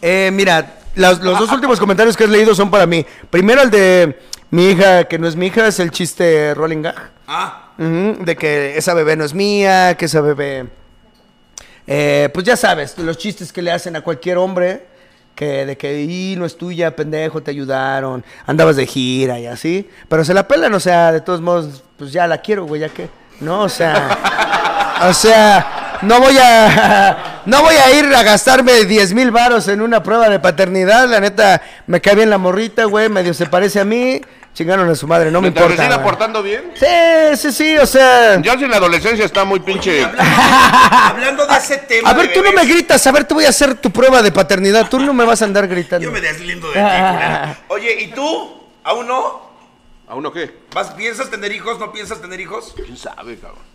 Eh, 0.00 0.30
mira, 0.32 0.80
los, 0.94 1.20
los 1.20 1.38
dos 1.38 1.52
últimos 1.52 1.78
comentarios 1.78 2.16
que 2.16 2.24
has 2.24 2.30
leído 2.30 2.54
son 2.54 2.70
para 2.70 2.86
mí. 2.86 3.04
Primero 3.30 3.62
el 3.62 3.70
de 3.70 4.18
mi 4.50 4.70
hija, 4.70 5.04
que 5.04 5.18
no 5.18 5.26
es 5.26 5.36
mi 5.36 5.46
hija, 5.48 5.66
es 5.66 5.80
el 5.80 5.90
chiste 5.90 6.54
Rolling 6.54 6.82
Gag. 6.82 7.10
Ah, 7.26 7.72
de 7.76 8.36
que 8.36 8.76
esa 8.76 8.94
bebé 8.94 9.16
no 9.16 9.24
es 9.24 9.34
mía, 9.34 9.96
que 9.96 10.04
esa 10.04 10.20
bebé... 10.20 10.66
eh, 11.86 12.28
pues 12.32 12.46
ya 12.46 12.56
sabes, 12.56 12.96
los 12.98 13.18
chistes 13.18 13.52
que 13.52 13.62
le 13.62 13.72
hacen 13.72 13.96
a 13.96 14.00
cualquier 14.02 14.38
hombre, 14.38 14.86
que 15.34 15.66
de 15.66 15.76
que, 15.76 16.02
y 16.02 16.36
no 16.36 16.46
es 16.46 16.56
tuya, 16.56 16.94
pendejo, 16.94 17.42
te 17.42 17.50
ayudaron, 17.50 18.24
andabas 18.46 18.76
de 18.76 18.86
gira 18.86 19.40
y 19.40 19.46
así, 19.46 19.88
pero 20.08 20.24
se 20.24 20.32
la 20.32 20.46
pelan, 20.46 20.72
o 20.72 20.80
sea, 20.80 21.12
de 21.12 21.20
todos 21.20 21.40
modos, 21.40 21.82
pues 21.98 22.12
ya 22.12 22.26
la 22.26 22.38
quiero, 22.38 22.64
güey, 22.66 22.82
ya 22.82 22.88
que, 22.88 23.08
no, 23.40 23.62
o 23.62 23.68
sea, 23.68 24.16
o 25.08 25.14
sea, 25.14 25.98
no 26.02 26.20
voy 26.20 26.36
a, 26.38 27.42
no 27.46 27.62
voy 27.62 27.74
a 27.74 27.98
ir 27.98 28.14
a 28.14 28.22
gastarme 28.22 28.84
10 28.84 29.14
mil 29.14 29.30
varos 29.30 29.68
en 29.68 29.80
una 29.80 30.02
prueba 30.02 30.28
de 30.28 30.40
paternidad, 30.40 31.08
la 31.08 31.20
neta, 31.20 31.60
me 31.86 32.00
cae 32.00 32.14
bien 32.14 32.30
la 32.30 32.38
morrita, 32.38 32.84
güey, 32.84 33.08
medio 33.08 33.34
se 33.34 33.46
parece 33.46 33.80
a 33.80 33.84
mí, 33.84 34.20
chingaron 34.52 34.88
a 34.88 34.94
su 34.94 35.06
madre, 35.06 35.30
no 35.30 35.40
me 35.40 35.48
importa. 35.48 35.86
güey. 35.86 36.02
portando 36.02 36.42
bien. 36.42 36.72
Sí, 36.74 37.36
sí, 37.36 37.52
sí, 37.52 37.76
o 37.76 37.86
sea... 37.86 38.40
Ya 38.40 38.56
si 38.56 38.64
en 38.64 38.70
la 38.70 38.76
adolescencia 38.76 39.24
está 39.24 39.44
muy 39.44 39.60
pinche. 39.60 40.04
hablando 40.90 41.46
de 41.46 41.56
ese 41.56 41.78
tema. 41.78 42.10
A 42.10 42.14
ver, 42.14 42.32
tú 42.32 42.42
no 42.42 42.52
me 42.52 42.64
gritas, 42.64 43.06
a 43.06 43.12
ver, 43.12 43.24
te 43.24 43.34
voy 43.34 43.44
a 43.44 43.50
hacer 43.50 43.74
tu 43.74 43.90
prueba 43.90 44.22
de 44.22 44.32
paternidad, 44.32 44.88
tú 44.88 44.98
no 45.00 45.12
me 45.12 45.24
vas 45.24 45.42
a 45.42 45.44
andar 45.44 45.66
gritando. 45.66 46.04
Yo 46.04 46.12
me 46.12 46.20
deslindo 46.20 46.68
de 46.68 46.74
ti, 46.74 46.80
culera. 46.80 47.58
Oye, 47.68 48.02
¿y 48.02 48.06
tú? 48.12 48.62
¿Aún 48.84 49.06
no? 49.06 49.44
¿A 50.06 50.14
uno 50.14 50.30
qué? 50.32 50.54
¿Vas, 50.74 50.90
¿Piensas 50.92 51.30
tener 51.30 51.50
hijos? 51.50 51.78
¿No 51.78 51.90
piensas 51.90 52.20
tener 52.20 52.38
hijos? 52.38 52.74
¿Quién 52.76 52.96
sabe, 52.96 53.38
cabrón? 53.38 53.73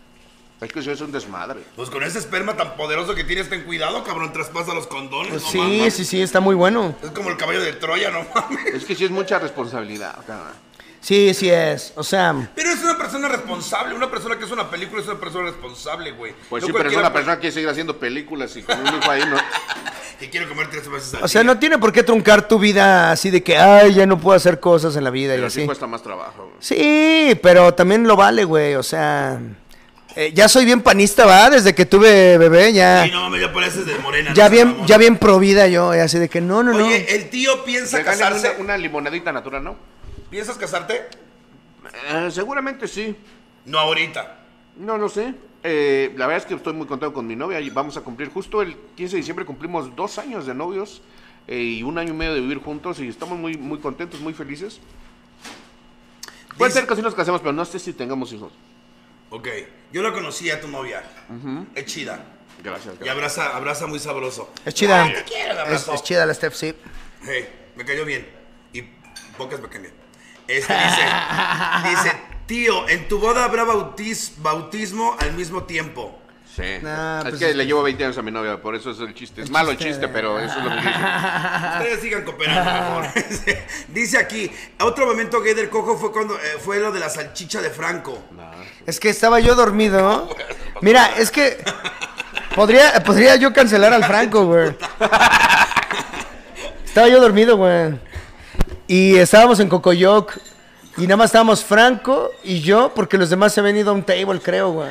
Es 0.62 0.74
que 0.74 0.80
eso 0.80 0.92
es 0.92 1.00
un 1.02 1.12
desmadre. 1.14 1.62
Pues 1.78 1.90
con 1.90 2.04
ese 2.04 2.20
esperma 2.20 2.58
tan 2.58 2.76
poderoso 2.76 3.16
que 3.16 3.24
tienes, 3.24 3.50
ten 3.50 3.64
cuidado, 3.64 4.04
cabrón. 4.04 4.34
Traspasa 4.34 4.74
los 4.74 4.88
condones. 4.88 5.30
Pues 5.32 5.44
no 5.44 5.50
sí, 5.52 5.58
mames. 5.58 5.94
sí, 5.94 6.04
sí, 6.06 6.22
está 6.22 6.42
muy 6.42 6.54
bueno. 6.56 6.96
Es 7.02 7.12
como 7.12 7.30
el 7.30 7.38
caballo 7.38 7.62
de 7.62 7.72
Troya, 7.74 8.12
no 8.12 8.26
mames. 8.36 8.74
Es 8.74 8.84
que 8.86 8.94
sí 8.96 9.06
es 9.06 9.12
mucha 9.12 9.40
responsabilidad, 9.40 10.16
cabrón. 10.28 10.54
Sí, 11.02 11.34
sí 11.34 11.50
es. 11.50 11.94
O 11.96 12.04
sea, 12.04 12.36
Pero 12.56 12.72
es 12.72 12.84
una 12.84 12.98
persona 12.98 13.30
responsable. 13.30 13.96
Una 13.96 14.12
persona 14.12 14.38
que 14.38 14.44
es 14.44 14.52
una 14.52 14.70
película 14.70 15.02
es 15.02 15.08
una 15.08 15.18
persona 15.18 15.46
responsable, 15.50 16.12
güey. 16.12 16.34
Pues 16.50 16.62
No 16.62 16.68
sí, 16.68 16.74
pero 16.76 16.90
es 16.90 16.98
una 16.98 17.14
persona 17.14 17.36
que 17.36 17.42
quiere 17.42 17.54
seguir 17.54 17.70
haciendo 17.70 17.98
películas 17.98 18.54
y 18.58 18.62
con 18.64 18.78
un 18.82 18.88
hijo 18.88 19.10
ahí, 19.10 19.24
¿no? 19.30 19.38
Que 20.20 20.30
quiere 20.30 20.50
comer 20.50 20.70
tres 20.70 20.90
veces 20.90 21.14
al 21.14 21.24
o 21.24 21.28
sea, 21.30 21.42
día. 21.44 21.54
no 21.54 21.60
tiene 21.60 21.78
por 21.78 21.94
qué 21.94 22.04
truncar 22.04 22.46
tu 22.46 22.60
vida 22.60 23.10
así 23.10 23.30
de 23.30 23.42
que, 23.42 23.58
ay, 23.58 23.94
ya 23.94 24.06
no 24.06 24.20
puedo 24.20 24.36
hacer 24.36 24.60
cosas 24.60 24.98
en 24.98 25.06
la 25.06 25.10
vida 25.12 25.34
y 25.34 25.38
Pero 25.38 25.50
sí 25.50 25.60
así. 25.62 25.66
cuesta 25.66 25.88
más 25.88 26.04
trabajo. 26.04 26.44
güey. 26.44 26.58
Sí, 26.60 27.40
pero 27.42 27.74
también 27.74 28.06
lo 28.06 28.18
vale, 28.18 28.44
güey. 28.44 28.76
O 28.76 28.84
sea, 28.84 29.40
eh, 30.16 30.32
ya 30.34 30.48
soy 30.50 30.66
bien 30.66 30.82
panista, 30.82 31.26
va, 31.26 31.50
desde 31.50 31.74
que 31.76 31.86
tuve 31.86 32.38
bebé, 32.38 32.74
ya, 32.74 33.06
Sí, 33.06 33.12
no 33.12 33.22
mames, 33.22 33.42
ya 33.42 33.54
pareces 33.54 33.86
de 33.86 33.98
morena. 34.00 34.34
ya 34.34 34.46
no, 34.46 34.50
bien, 34.52 34.86
ya 34.88 34.98
bien 34.98 35.18
provida 35.18 35.68
yo, 35.68 35.96
y 35.96 36.00
así 36.00 36.18
de 36.20 36.28
que 36.30 36.42
no, 36.42 36.64
no, 36.64 36.74
no. 36.74 36.86
Oye, 36.86 37.16
el 37.16 37.30
tío 37.30 37.64
piensa 37.64 38.04
casarse. 38.04 38.50
una, 38.52 38.60
una 38.64 38.78
limonadita 38.78 39.32
natural, 39.32 39.64
¿no? 39.64 39.76
¿Piensas 40.30 40.58
casarte? 40.58 41.08
Eh, 42.12 42.30
seguramente 42.32 42.88
sí. 42.88 43.16
No 43.66 43.80
ahorita. 43.80 44.40
No 44.78 44.98
lo 44.98 45.10
sé. 45.10 45.34
Eh, 45.64 46.14
la 46.18 46.26
verdad 46.28 46.44
es 46.44 46.48
que 46.48 46.54
estoy 46.56 46.74
muy 46.74 46.88
contento 46.88 47.14
con 47.14 47.28
mi 47.28 47.36
novia 47.36 47.60
y 47.60 47.70
vamos 47.70 47.98
a 47.98 48.02
cumplir 48.02 48.30
justo 48.30 48.62
el 48.62 48.76
15 48.96 49.12
de 49.16 49.18
diciembre 49.18 49.46
cumplimos 49.46 49.94
dos 49.96 50.18
años 50.18 50.46
de 50.46 50.54
novios 50.54 51.02
eh, 51.48 51.58
y 51.60 51.84
un 51.84 51.98
año 51.98 52.14
y 52.14 52.16
medio 52.16 52.34
de 52.34 52.40
vivir 52.40 52.60
juntos 52.60 53.00
y 53.00 53.08
estamos 53.10 53.38
muy 53.38 53.58
muy 53.58 53.80
contentos, 53.80 54.22
muy 54.22 54.34
felices. 54.34 54.80
Puede 56.58 56.70
Dice- 56.70 56.80
ser 56.82 56.88
que 56.90 56.96
sí 56.96 57.02
nos 57.02 57.14
casemos, 57.16 57.42
pero 57.42 57.54
no 57.54 57.66
sé 57.66 57.78
si 57.80 57.92
tengamos 57.94 58.32
hijos. 58.34 58.52
Ok. 59.30 59.48
Yo 59.92 60.02
la 60.02 60.12
conocí 60.12 60.50
a 60.52 60.60
tu 60.62 60.68
novia. 60.68 61.04
Es 61.76 61.86
chida. 61.86 62.24
Gracias. 62.64 62.96
Y 63.04 63.08
abraza, 63.08 63.56
abraza 63.56 63.88
muy 63.88 64.00
sabroso. 64.00 64.52
Es 64.66 64.74
chida. 64.74 65.04
Ay, 65.04 65.14
te 65.14 65.24
quiero, 65.24 65.54
la 65.54 65.62
Es, 65.62 65.68
abrazo. 65.68 65.94
es 65.94 66.04
chida 66.04 66.26
la 66.26 66.34
Steph, 66.34 66.54
sí. 66.54 66.76
Hey, 67.24 67.48
me 67.76 67.86
cayó 67.86 68.06
bien. 68.06 68.28
Y 68.74 68.84
pocas 69.38 69.60
me 69.62 69.70
caen 69.70 69.84
bien. 69.84 69.94
Este 70.48 70.74
dice, 70.74 71.02
dice, 71.90 72.18
tío, 72.48 72.90
en 72.90 73.08
tu 73.08 73.20
boda 73.20 73.46
habrá 73.46 73.64
bautiz- 73.66 74.34
bautismo 74.38 75.16
al 75.20 75.34
mismo 75.34 75.64
tiempo. 75.64 76.20
Sí. 76.56 76.64
Nah, 76.82 77.20
es 77.20 77.24
pues 77.30 77.40
que 77.40 77.50
es 77.52 77.56
le 77.56 77.66
llevo 77.66 77.84
20 77.84 78.04
años 78.04 78.18
a 78.18 78.22
mi 78.22 78.32
novia, 78.32 78.62
por 78.62 78.76
eso 78.76 78.92
es 78.92 79.00
el 79.00 79.14
chiste. 79.14 79.42
Es 79.44 79.50
malo 79.50 79.72
el 79.72 79.78
chiste 79.78 79.92
chiste, 79.94 80.08
de- 80.08 80.14
pero 80.14 80.40
eso 80.40 80.58
es 80.58 80.64
lo 80.66 80.70
que 80.72 80.76
dice. 80.78 80.90
Ustedes 81.78 82.02
sigan 82.02 82.24
cooperando 82.24 83.00
mejor. 83.02 83.06
dice 83.90 84.18
aquí, 84.18 84.52
otro 84.82 85.06
momento 85.06 85.42
gay 85.42 85.54
del 85.54 85.70
cojo 85.70 85.98
fue 85.98 86.12
cuando 86.12 86.36
eh, 86.36 86.58
fue 86.60 86.80
lo 86.80 86.92
de 86.92 87.00
la 87.00 87.10
salchicha 87.10 87.62
de 87.62 87.70
Franco. 87.70 88.22
Es 88.86 89.00
que 89.00 89.10
estaba 89.10 89.40
yo 89.40 89.56
dormido. 89.56 90.28
Mira, 90.82 91.12
es 91.18 91.32
que 91.32 91.64
podría, 92.56 93.04
podría 93.04 93.36
yo 93.36 93.54
cancelar 93.54 93.94
al 93.94 94.04
Franco, 94.04 94.46
güey. 94.46 94.76
Estaba 96.84 97.08
yo 97.08 97.22
dormido, 97.22 97.56
güey. 97.58 97.94
Y 98.88 99.16
estábamos 99.18 99.60
en 99.60 99.70
Cocoyoc. 99.70 100.36
Y 100.98 101.04
nada 101.04 101.18
más 101.18 101.28
estábamos 101.28 101.64
Franco 101.64 102.32
y 102.44 102.60
yo, 102.62 102.92
porque 102.94 103.18
los 103.18 103.30
demás 103.30 103.54
se 103.54 103.62
habían 103.62 103.78
ido 103.78 103.92
a 103.92 103.94
un 103.94 104.04
table, 104.04 104.40
creo, 104.42 104.72
güey. 104.72 104.90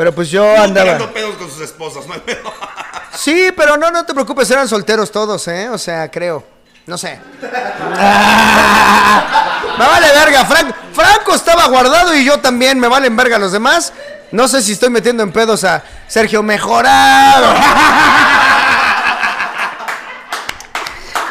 Pero 0.00 0.14
pues 0.14 0.30
yo 0.30 0.56
andaba. 0.56 0.94
Tirando 0.94 1.12
pedos 1.12 1.36
con 1.36 1.50
sus 1.50 1.60
esposas, 1.60 2.06
no 2.06 2.14
hay 2.14 2.20
pedo. 2.20 2.50
Sí, 3.12 3.50
pero 3.54 3.76
no, 3.76 3.90
no 3.90 4.06
te 4.06 4.14
preocupes, 4.14 4.50
eran 4.50 4.66
solteros 4.66 5.12
todos, 5.12 5.46
¿eh? 5.48 5.68
O 5.68 5.76
sea, 5.76 6.10
creo. 6.10 6.42
No 6.86 6.96
sé. 6.96 7.20
Ah, 7.98 9.60
me 9.78 9.86
vale 9.86 10.06
verga, 10.10 10.46
Franco. 10.46 10.74
Franco 10.94 11.34
estaba 11.34 11.66
guardado 11.66 12.14
y 12.16 12.24
yo 12.24 12.40
también, 12.40 12.80
me 12.80 12.88
valen 12.88 13.14
verga 13.14 13.38
los 13.38 13.52
demás. 13.52 13.92
No 14.32 14.48
sé 14.48 14.62
si 14.62 14.72
estoy 14.72 14.88
metiendo 14.88 15.22
en 15.22 15.32
pedos 15.32 15.64
a 15.64 15.82
Sergio 16.08 16.42
Mejorado. 16.42 17.52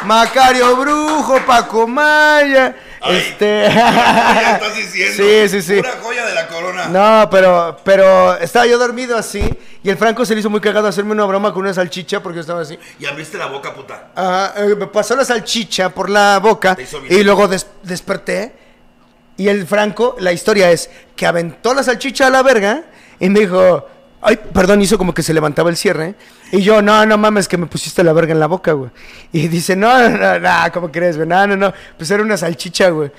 Macario 0.04 0.76
Brujo, 0.76 1.44
Paco 1.44 1.88
Maya. 1.88 2.76
Ay, 3.02 3.16
este. 3.16 3.66
Estás 3.66 4.76
diciendo. 4.76 5.16
Sí, 5.24 5.48
sí, 5.48 5.62
sí. 5.62 5.76
Pura 5.76 5.98
joya 6.02 6.26
de 6.26 6.34
la 6.34 6.48
corona. 6.48 6.88
No, 6.88 7.28
pero, 7.30 7.76
pero 7.84 8.36
estaba 8.38 8.66
yo 8.66 8.78
dormido 8.78 9.16
así 9.16 9.42
y 9.82 9.88
el 9.90 9.96
Franco 9.96 10.24
se 10.24 10.34
le 10.34 10.40
hizo 10.40 10.50
muy 10.50 10.60
cagado 10.60 10.86
hacerme 10.88 11.12
una 11.12 11.24
broma 11.24 11.52
con 11.52 11.62
una 11.62 11.72
salchicha 11.74 12.22
porque 12.22 12.36
yo 12.36 12.40
estaba 12.42 12.60
así. 12.60 12.78
Y 12.98 13.06
abriste 13.06 13.38
la 13.38 13.46
boca, 13.46 13.74
puta. 13.74 14.08
Ajá, 14.14 14.52
eh, 14.56 14.74
me 14.76 14.86
pasó 14.86 15.16
la 15.16 15.24
salchicha 15.24 15.88
por 15.90 16.10
la 16.10 16.38
boca 16.40 16.76
y 17.08 17.22
luego 17.22 17.48
des- 17.48 17.66
desperté 17.82 18.54
y 19.36 19.48
el 19.48 19.66
Franco, 19.66 20.16
la 20.18 20.32
historia 20.32 20.70
es 20.70 20.90
que 21.16 21.26
aventó 21.26 21.72
la 21.72 21.82
salchicha 21.82 22.26
a 22.26 22.30
la 22.30 22.42
verga 22.42 22.84
y 23.18 23.30
me 23.30 23.40
dijo, 23.40 23.88
ay, 24.20 24.38
perdón, 24.52 24.82
hizo 24.82 24.98
como 24.98 25.14
que 25.14 25.22
se 25.22 25.32
levantaba 25.34 25.70
el 25.70 25.76
cierre 25.76 26.14
y 26.52 26.62
yo, 26.62 26.82
no, 26.82 27.04
no 27.06 27.18
mames, 27.18 27.48
que 27.48 27.56
me 27.56 27.66
pusiste 27.66 28.04
la 28.04 28.12
verga 28.12 28.32
en 28.32 28.40
la 28.40 28.46
boca, 28.46 28.72
güey. 28.72 28.90
Y 29.32 29.48
dice, 29.48 29.76
no, 29.76 30.08
no, 30.08 30.38
no, 30.38 30.50
¿cómo 30.72 30.90
crees, 30.90 31.16
güey? 31.16 31.28
No, 31.28 31.46
no, 31.46 31.56
no, 31.56 31.72
pues 31.96 32.10
era 32.10 32.22
una 32.22 32.36
salchicha, 32.36 32.90
güey. 32.90 33.10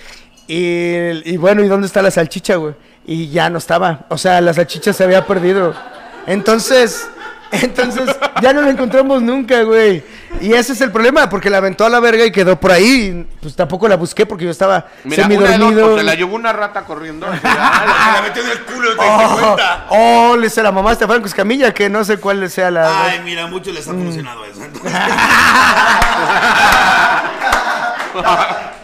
Y, 0.48 1.34
y 1.34 1.38
bueno, 1.38 1.64
¿y 1.64 1.68
dónde 1.68 1.88
está 1.88 2.02
la 2.02 2.12
salchicha, 2.12 2.56
güey? 2.56 2.76
Y 3.06 3.30
ya 3.30 3.50
no 3.50 3.58
estaba, 3.58 4.06
o 4.10 4.18
sea, 4.18 4.42
la 4.42 4.54
salchicha 4.54 4.94
se 4.94 5.04
había 5.04 5.26
perdido. 5.26 5.74
Entonces... 6.28 7.08
Entonces, 7.52 8.10
ya 8.42 8.54
no 8.54 8.62
la 8.62 8.70
encontramos 8.70 9.22
nunca, 9.22 9.64
güey. 9.64 10.04
Y 10.40 10.54
ese 10.54 10.72
es 10.74 10.82
el 10.82 10.92
problema, 10.92 11.30
porque 11.30 11.50
la 11.50 11.58
aventó 11.58 11.86
a 11.86 11.90
la 11.90 12.00
verga 12.00 12.26
y 12.26 12.32
quedó 12.32 12.60
por 12.60 12.72
ahí. 12.72 13.28
Pues 13.42 13.56
tampoco 13.56 13.88
la 13.88 13.98
busqué 13.98 14.26
porque 14.26 14.46
yo 14.46 14.52
estaba 14.52 14.86
Mira, 15.04 15.26
una 15.26 15.36
de 15.36 15.38
dos, 15.40 15.50
semidormido. 15.50 15.94
o 15.94 15.98
se 15.98 16.04
la 16.04 16.16
llevó 16.16 16.36
una 16.36 16.54
rata 16.54 16.84
corriendo. 16.86 17.28
Que 17.30 17.48
la 17.48 18.22
metió 18.24 18.42
en 18.44 18.50
el 18.52 18.60
culo 18.62 18.96
te 18.96 19.04
diste 19.04 19.26
Oh, 19.26 19.38
cuenta. 19.40 19.86
oh, 19.90 20.38
le 20.38 20.50
se 20.50 20.64
la 20.64 20.72
mamaste 20.72 21.04
a 21.04 21.08
Franco 21.08 21.28
Escamilla, 21.28 21.74
que 21.74 21.90
no 21.90 22.04
sé 22.06 22.18
cuál 22.18 22.50
sea 22.50 22.72
la. 22.72 23.06
Ay, 23.06 23.20
mira, 23.26 23.44
a 23.44 23.48
muchos 23.48 23.74
les 23.74 23.88
ha 23.88 23.92
funcionado 23.92 24.46
eso. 24.46 24.62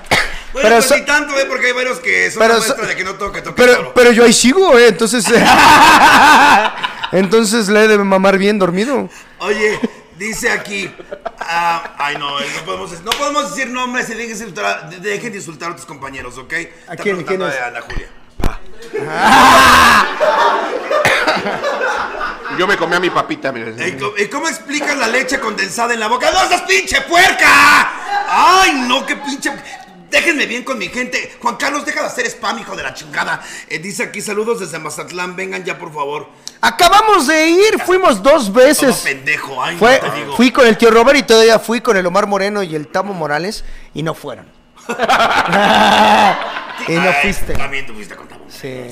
Bueno, 0.58 0.70
Pero 0.70 0.76
pues 0.78 0.86
so- 0.88 0.96
ni 0.96 1.02
tanto, 1.06 1.38
¿eh? 1.38 1.46
Porque 1.48 1.68
hay 1.68 1.74
varios 1.74 2.00
que 2.00 2.32
son 2.32 2.40
Pero 2.42 2.56
la 2.56 2.60
so- 2.62 2.66
muestra 2.68 2.88
de 2.88 2.96
que 2.96 3.04
no 3.04 3.14
toque, 3.16 3.42
toque 3.42 3.56
pero, 3.62 3.76
solo. 3.76 3.94
pero 3.94 4.12
yo 4.12 4.24
ahí 4.24 4.34
sigo, 4.34 4.78
eh, 4.78 4.88
entonces. 4.88 5.24
entonces 7.12 7.68
le 7.70 7.84
he 7.84 7.88
de 7.88 7.98
mamar 8.00 8.38
bien 8.40 8.58
dormido. 8.58 9.08
Oye, 9.40 9.80
dice 10.18 10.50
aquí. 10.50 10.92
ah, 11.40 11.94
ay, 12.00 12.18
no, 12.18 12.40
no 12.40 12.46
podemos, 12.66 12.92
no 13.04 13.12
podemos 13.12 13.50
decir 13.56 13.70
nombres 13.72 14.10
y 14.10 14.14
dejen 14.16 14.28
de 14.28 14.34
insultar, 14.34 14.90
de- 14.90 14.98
dejen 15.00 15.32
de 15.32 15.38
insultar 15.38 15.72
a 15.72 15.76
tus 15.76 15.86
compañeros, 15.86 16.38
¿ok? 16.40 16.54
Está 16.54 16.96
quién- 16.98 17.24
quién 17.24 17.42
es? 17.44 17.56
a 17.56 17.68
Ana 17.68 17.82
Julia. 17.82 18.08
Yo 22.58 22.66
me 22.66 22.78
comí 22.78 22.96
a 22.96 23.00
mi 23.00 23.10
papita, 23.12 23.52
mira. 23.52 23.70
¿Y 23.86 23.92
cómo, 23.98 24.18
y 24.18 24.28
cómo 24.28 24.48
explicas 24.48 24.98
la 24.98 25.08
leche 25.08 25.40
condensada 25.40 25.94
en 25.94 26.00
la 26.00 26.08
boca? 26.08 26.32
¡No 26.32 26.48
seas 26.48 26.62
pinche 26.64 27.02
puerca! 27.02 27.48
¡Ay, 28.30 28.86
no, 28.88 29.06
qué 29.06 29.16
pinche! 29.18 29.52
Déjenme 30.10 30.46
bien 30.46 30.64
con 30.64 30.78
mi 30.78 30.88
gente. 30.88 31.36
Juan 31.42 31.58
Carlos, 31.58 31.86
deja 31.86 32.00
de 32.02 32.08
hacer 32.08 32.26
spam, 32.28 32.60
hijo 32.60 32.76
de 32.76 32.84
la 32.84 32.94
chingada. 32.94 33.42
Eh, 33.68 33.80
dice 33.80 34.04
aquí, 34.04 34.22
saludos 34.22 34.60
desde 34.62 34.80
Mazatlán. 34.80 35.36
Vengan 35.36 35.64
ya, 35.66 35.78
por 35.78 35.94
favor. 35.94 36.30
Acabamos 36.62 37.28
de 37.28 37.50
ir, 37.50 37.80
fuimos 37.86 38.24
dos 38.24 38.46
Todo 38.46 38.54
veces. 38.54 38.96
pendejo. 38.98 39.62
Ay, 39.62 39.76
Fue, 39.78 40.00
no 40.02 40.12
te 40.12 40.18
digo. 40.20 40.36
fui 40.38 40.52
con 40.52 40.66
el 40.66 40.78
tío 40.78 40.92
Robert 40.92 41.20
y 41.20 41.24
todavía 41.24 41.60
fui 41.60 41.82
con 41.82 41.98
el 41.98 42.06
Omar 42.06 42.26
Moreno 42.26 42.64
y 42.64 42.74
el 42.76 42.88
Tamo 42.88 43.14
Morales 43.14 43.66
y 43.94 44.02
no 44.04 44.14
fueron. 44.14 44.48
y 44.88 44.92
no 46.94 47.02
Ay, 47.10 47.16
fuiste. 47.22 47.54
También 47.54 47.86
tú 47.86 47.94
fuiste 47.94 48.16
con 48.16 48.28
Tabo. 48.28 48.46
Sí. 48.48 48.88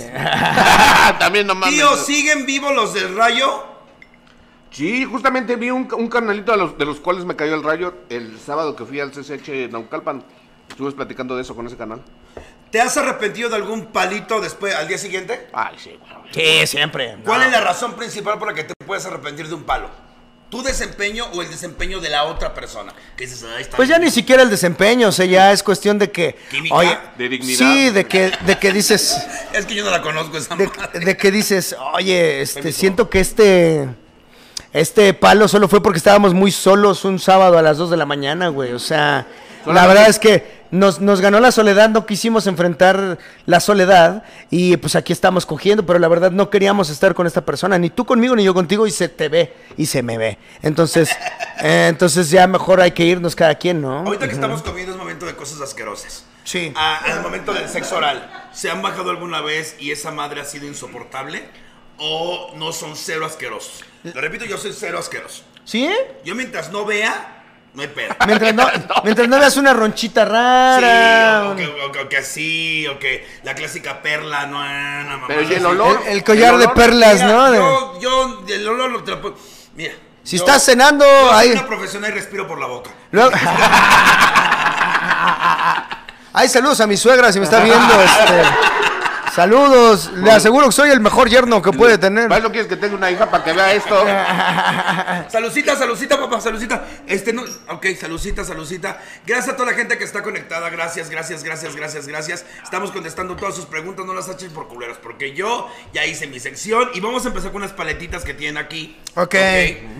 También 1.19 1.47
no 1.47 1.55
mames. 1.55 1.75
Tío, 1.75 1.95
¿siguen 1.97 2.45
vivos 2.45 2.75
los 2.75 2.93
del 2.93 3.15
rayo? 3.15 3.63
Sí, 4.71 5.05
justamente 5.05 5.55
vi 5.55 5.71
un, 5.71 5.87
un 5.97 6.09
canalito 6.09 6.51
de 6.51 6.57
los, 6.57 6.77
de 6.77 6.83
los 6.85 6.99
cuales 6.99 7.23
me 7.23 7.37
cayó 7.37 7.55
el 7.55 7.63
rayo 7.63 7.93
el 8.09 8.37
sábado 8.45 8.75
que 8.75 8.83
fui 8.83 8.99
al 8.99 9.11
CCH 9.11 9.71
Naucalpan. 9.71 10.25
Estuve 10.69 10.91
platicando 10.91 11.35
de 11.35 11.41
eso 11.43 11.55
con 11.55 11.67
ese 11.67 11.77
canal. 11.77 12.01
¿Te 12.71 12.81
has 12.81 12.97
arrepentido 12.97 13.49
de 13.49 13.55
algún 13.55 13.85
palito 13.87 14.41
después, 14.41 14.75
al 14.75 14.87
día 14.87 14.97
siguiente? 14.97 15.47
Ay, 15.53 15.75
sí, 15.81 15.97
bueno. 15.99 16.23
Sí, 16.33 16.67
siempre. 16.67 17.17
¿Cuál 17.23 17.43
es 17.43 17.51
la 17.51 17.61
razón 17.61 17.93
principal 17.93 18.37
por 18.37 18.49
la 18.49 18.53
que 18.53 18.65
te 18.65 18.73
puedes 18.85 19.05
arrepentir 19.05 19.47
de 19.47 19.53
un 19.53 19.63
palo? 19.63 19.89
¿Tu 20.49 20.61
desempeño 20.61 21.25
o 21.33 21.41
el 21.41 21.49
desempeño 21.49 21.99
de 21.99 22.09
la 22.09 22.25
otra 22.25 22.53
persona? 22.53 22.93
Que 23.17 23.25
dices, 23.25 23.45
está. 23.59 23.77
Pues 23.77 23.89
ya 23.89 23.97
ni 23.97 24.11
siquiera 24.11 24.43
el 24.43 24.49
desempeño, 24.49 25.07
o 25.07 25.11
sea, 25.11 25.25
ya 25.25 25.51
es 25.51 25.63
cuestión 25.63 25.97
de 25.97 26.11
que. 26.11 26.35
Química. 26.51 26.75
Oye, 26.75 26.97
De 27.17 27.29
dignidad. 27.29 27.57
Sí, 27.57 27.89
de 27.89 28.05
que, 28.05 28.31
de 28.45 28.59
que 28.59 28.71
dices. 28.71 29.25
Es 29.53 29.65
que 29.65 29.73
yo 29.73 29.85
no 29.85 29.91
la 29.91 30.01
conozco 30.01 30.37
esa 30.37 30.55
De, 30.55 30.67
madre. 30.67 30.99
de 30.99 31.17
que 31.17 31.31
dices, 31.31 31.75
oye, 31.93 32.41
este, 32.41 32.71
siento 32.71 33.09
que 33.09 33.21
este. 33.21 33.89
Este 34.73 35.13
palo 35.13 35.47
solo 35.47 35.69
fue 35.69 35.81
porque 35.81 35.97
estábamos 35.97 36.33
muy 36.33 36.51
solos 36.51 37.05
un 37.05 37.17
sábado 37.17 37.57
a 37.57 37.61
las 37.61 37.77
2 37.77 37.89
de 37.91 37.97
la 37.97 38.05
mañana, 38.05 38.49
güey. 38.49 38.73
O 38.73 38.79
sea, 38.79 39.25
la 39.65 39.87
verdad 39.87 40.07
es 40.09 40.19
que 40.19 40.65
nos, 40.71 40.99
nos 40.99 41.21
ganó 41.21 41.39
la 41.39 41.51
soledad, 41.51 41.89
no 41.89 42.05
quisimos 42.05 42.47
enfrentar 42.47 43.17
la 43.45 43.59
soledad 43.59 44.23
y 44.49 44.75
pues 44.77 44.95
aquí 44.95 45.13
estamos 45.13 45.45
cogiendo, 45.45 45.85
pero 45.85 45.99
la 45.99 46.07
verdad 46.07 46.31
no 46.31 46.49
queríamos 46.49 46.89
estar 46.89 47.13
con 47.13 47.27
esta 47.27 47.45
persona, 47.45 47.77
ni 47.77 47.89
tú 47.89 48.05
conmigo 48.05 48.35
ni 48.35 48.43
yo 48.43 48.53
contigo 48.53 48.85
y 48.87 48.91
se 48.91 49.07
te 49.09 49.29
ve 49.29 49.53
y 49.77 49.85
se 49.85 50.03
me 50.03 50.17
ve. 50.17 50.37
Entonces, 50.61 51.09
eh, 51.61 51.87
entonces 51.89 52.29
ya 52.29 52.47
mejor 52.47 52.81
hay 52.81 52.91
que 52.91 53.05
irnos 53.05 53.35
cada 53.35 53.55
quien, 53.55 53.81
¿no? 53.81 53.99
Ahorita 53.99 54.27
que 54.27 54.33
estamos 54.33 54.61
comiendo 54.61 54.91
es 54.91 54.97
momento 54.97 55.25
de 55.25 55.35
cosas 55.35 55.61
asquerosas. 55.61 56.25
Sí. 56.43 56.71
a- 56.75 56.97
al 56.97 57.21
momento 57.23 57.53
del 57.53 57.67
sexo 57.69 57.95
oral, 57.97 58.29
¿se 58.53 58.69
han 58.69 58.81
bajado 58.83 59.09
alguna 59.09 59.41
vez 59.41 59.75
y 59.79 59.91
esa 59.91 60.11
madre 60.11 60.41
ha 60.41 60.45
sido 60.45 60.67
insoportable? 60.67 61.43
¿O 61.97 62.51
no 62.55 62.71
son 62.73 62.95
cero 62.95 63.25
asquerosos? 63.25 63.83
Lo 64.03 64.19
repito, 64.21 64.45
yo 64.45 64.57
soy 64.57 64.73
cero 64.77 64.99
asqueroso. 64.99 65.43
¿Sí? 65.63 65.89
Yo 66.23 66.35
mientras 66.35 66.69
no 66.71 66.85
vea, 66.85 67.34
no 67.75 67.81
hay 67.81 67.87
pedo. 67.89 68.15
Mientras 68.25 68.53
no, 68.55 68.67
mientras 69.03 69.27
no 69.27 69.37
veas 69.39 69.57
una 69.57 69.73
ronchita 69.73 70.23
Sí, 70.25 70.29
rara. 70.31 71.43
o, 71.49 71.51
o 71.51 71.55
que, 71.55 71.65
o 71.67 71.91
que- 71.91 71.99
o 71.99 72.09
que 72.09 72.17
así, 72.17 72.87
o 72.87 72.97
que 72.99 73.27
la 73.43 73.53
clásica 73.55 74.01
perla, 74.01 74.45
no, 74.47 74.59
no 75.03 75.09
mamá. 75.09 75.25
Pero 75.27 75.41
y 75.43 75.53
el 75.53 75.65
olor. 75.65 76.01
el, 76.07 76.13
el 76.17 76.23
collar 76.23 76.57
de 76.57 76.63
olor, 76.65 76.73
perlas, 76.75 77.13
Mira, 77.15 77.27
¿no? 77.27 77.53
Yo, 77.53 77.99
yo, 77.99 78.43
el 78.47 78.67
olor 78.67 78.89
lo 78.91 79.03
te 79.03 79.11
lo 79.11 79.21
puedo- 79.21 79.35
Mira. 79.75 79.93
si 80.23 80.37
yo- 80.37 80.43
estás 80.45 80.63
cenando, 80.63 81.05
Yo 81.05 81.29
soy 81.29 81.37
ahí. 81.37 81.51
una 81.51 81.67
profesional 81.67 82.11
y 82.11 82.13
respiro 82.15 82.47
por 82.47 82.59
la 82.59 82.67
boca. 82.67 82.89
Luego- 83.11 83.31
Ay, 86.37 86.49
saludos 86.49 86.81
a 86.81 86.87
mi 86.87 86.97
suegra 86.97 87.31
si 87.31 87.39
me 87.39 87.45
está 87.45 87.59
viendo. 87.61 88.01
Este. 88.01 88.43
Saludos. 89.35 90.13
Le 90.13 90.31
aseguro 90.31 90.67
que 90.67 90.71
soy 90.71 90.91
el 90.91 91.01
mejor 91.01 91.29
yerno 91.29 91.61
que 91.61 91.73
puede 91.73 91.97
tener. 91.97 92.29
¿Vas 92.29 92.41
no 92.41 92.51
quieres 92.51 92.69
que 92.69 92.77
tenga 92.77 92.95
una 92.95 93.11
hija 93.11 93.29
para 93.29 93.43
que 93.43 93.51
vea 93.51 93.73
esto? 93.73 94.05
Salucita, 95.29 95.75
salucita, 95.75 96.17
papá, 96.17 96.39
salucita. 96.39 96.85
Este 97.05 97.33
no, 97.33 97.43
ok, 97.67 97.85
salucita, 97.99 98.45
salucita. 98.45 98.97
Gracias 99.25 99.53
a 99.53 99.57
toda 99.57 99.71
la 99.71 99.77
gente 99.77 99.97
que 99.97 100.05
está 100.05 100.23
conectada. 100.23 100.69
Gracias, 100.69 101.09
gracias, 101.09 101.43
gracias, 101.43 101.75
gracias, 101.75 102.07
gracias. 102.07 102.45
Estamos 102.63 102.91
contestando 102.91 103.35
todas 103.35 103.53
sus 103.55 103.65
preguntas. 103.65 104.05
No 104.05 104.13
las 104.13 104.29
echen 104.29 104.51
por 104.51 104.69
culeros, 104.69 104.99
porque 104.99 105.33
yo 105.33 105.69
ya 105.93 106.05
hice 106.05 106.27
mi 106.27 106.39
sección 106.39 106.91
y 106.93 107.01
vamos 107.01 107.25
a 107.25 107.27
empezar 107.27 107.51
con 107.51 107.61
unas 107.61 107.73
paletitas 107.73 108.23
que 108.23 108.33
tienen 108.33 108.57
aquí. 108.57 108.97
Ok, 109.15 109.35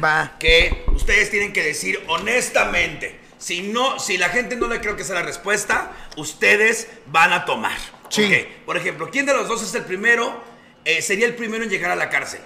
va. 0.02 0.32
Que 0.40 0.86
ustedes 0.94 1.30
tienen 1.30 1.52
que 1.52 1.62
decir 1.62 2.02
honestamente. 2.08 3.20
Si 3.38 3.64
no, 3.64 4.00
si 4.00 4.18
la 4.18 4.30
gente 4.30 4.56
no 4.56 4.68
le 4.68 4.80
creo 4.80 4.96
que 4.96 5.04
sea 5.04 5.16
la 5.16 5.24
respuesta, 5.24 5.92
ustedes 6.16 6.88
van 7.08 7.34
a 7.34 7.44
tomar. 7.44 7.95
Sí. 8.16 8.47
Por 8.66 8.78
ejemplo, 8.78 9.09
¿quién 9.11 9.26
de 9.26 9.34
los 9.34 9.47
dos 9.47 9.61
es 9.63 9.74
el 9.76 9.84
primero? 9.84 10.55
eh, 10.86 11.01
sería 11.01 11.26
el 11.26 11.34
primero 11.36 11.63
en 11.63 11.70
llegar 11.70 11.91
a 11.91 11.95
la 11.95 12.09
cárcel. 12.09 12.39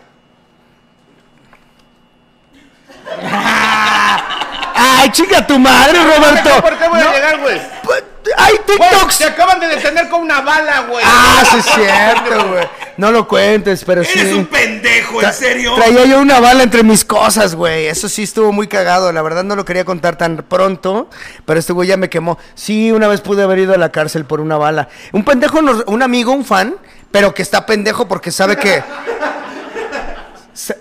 Ay, 4.80 5.12
chica 5.12 5.46
tu 5.46 5.60
madre, 5.60 6.00
Roberto. 6.04 6.62
¿Por 6.62 6.78
qué 6.78 6.88
voy 6.88 7.00
a 7.00 7.14
llegar, 7.14 7.40
güey? 7.40 7.62
pues, 7.84 8.04
Ay, 8.38 8.54
TikToks. 8.66 9.18
te 9.18 9.26
acaban 9.26 9.60
de 9.60 9.68
detener 9.68 10.08
con 10.10 10.22
una 10.22 10.42
bala, 10.42 10.82
güey. 10.82 11.04
Ah, 11.06 11.44
sí 11.50 11.58
es 11.58 11.66
cierto, 11.66 12.50
güey. 12.50 12.68
No 12.98 13.12
lo 13.12 13.28
cuentes, 13.28 13.84
pero 13.86 14.04
sí. 14.04 14.20
Eres 14.20 14.34
un 14.34 14.46
pendejo, 14.46 15.22
¿en 15.22 15.34
serio? 15.34 15.74
Traía 15.76 16.06
yo 16.06 16.20
una 16.20 16.40
bala 16.40 16.64
entre 16.64 16.84
mis 16.84 17.06
cosas, 17.06 17.56
güey. 17.56 17.88
Eso 17.88 18.08
sí 18.10 18.24
estuvo 18.24 18.52
muy 18.52 18.68
cagado. 18.68 19.12
La 19.12 19.22
verdad 19.22 19.44
no 19.44 19.56
lo 19.56 19.66
quería 19.66 19.86
contar 19.86 20.18
tan 20.18 20.38
pronto, 20.38 21.10
pero 21.46 21.60
este 21.60 21.74
güey 21.74 21.88
ya 21.88 21.98
me 21.98 22.10
quemó. 22.10 22.38
Sí, 22.56 22.92
una 22.92 23.08
vez 23.08 23.22
pude 23.22 23.44
haber 23.44 23.60
ido 23.60 23.74
a 23.74 23.78
la 23.78 23.90
cárcel 23.90 24.26
por 24.26 24.42
una 24.42 24.58
bala. 24.58 24.90
Un 25.12 25.24
pendejo, 25.24 25.60
un 25.88 26.04
amigo, 26.04 26.32
un 26.34 26.46
fan, 26.46 26.76
pero 27.12 27.34
que 27.34 27.42
está 27.42 27.66
pendejo 27.66 28.08
porque 28.08 28.32
sabe 28.32 28.58
que... 28.58 28.84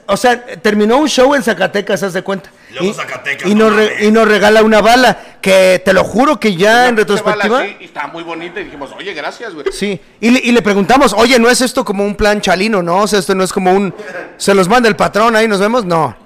O 0.06 0.16
sea, 0.16 0.44
terminó 0.44 0.96
un 0.98 1.08
show 1.08 1.34
en 1.34 1.42
Zacatecas, 1.42 2.02
haz 2.02 2.12
de 2.12 2.22
cuenta. 2.22 2.50
Luego 2.70 2.86
y, 2.86 2.92
Zacatecas, 2.94 3.48
y 3.48 3.54
no 3.54 3.66
nos 3.70 3.76
re- 3.76 4.06
y 4.06 4.10
nos 4.10 4.26
regala 4.26 4.62
una 4.62 4.80
bala, 4.80 5.18
que 5.40 5.80
te 5.84 5.92
lo 5.92 6.02
juro 6.04 6.40
que 6.40 6.56
ya 6.56 6.88
en 6.88 6.96
bala 6.96 7.06
retrospectiva... 7.06 7.66
y 7.66 7.84
estaba 7.84 8.08
muy 8.08 8.22
bonita 8.24 8.60
y 8.60 8.64
dijimos, 8.64 8.90
oye, 8.96 9.14
gracias, 9.14 9.54
güey. 9.54 9.66
Sí, 9.72 10.00
y 10.20 10.30
le, 10.30 10.40
y 10.40 10.52
le 10.52 10.62
preguntamos, 10.62 11.12
oye, 11.12 11.38
¿no 11.38 11.48
es 11.48 11.60
esto 11.60 11.84
como 11.84 12.04
un 12.04 12.16
plan 12.16 12.40
chalino, 12.40 12.82
no? 12.82 13.02
O 13.02 13.06
sea, 13.06 13.18
esto 13.20 13.34
no 13.34 13.44
es 13.44 13.52
como 13.52 13.72
un... 13.72 13.94
¿Se 14.36 14.52
los 14.54 14.68
manda 14.68 14.88
el 14.88 14.96
patrón 14.96 15.36
ahí, 15.36 15.46
nos 15.46 15.60
vemos? 15.60 15.84
No. 15.84 16.16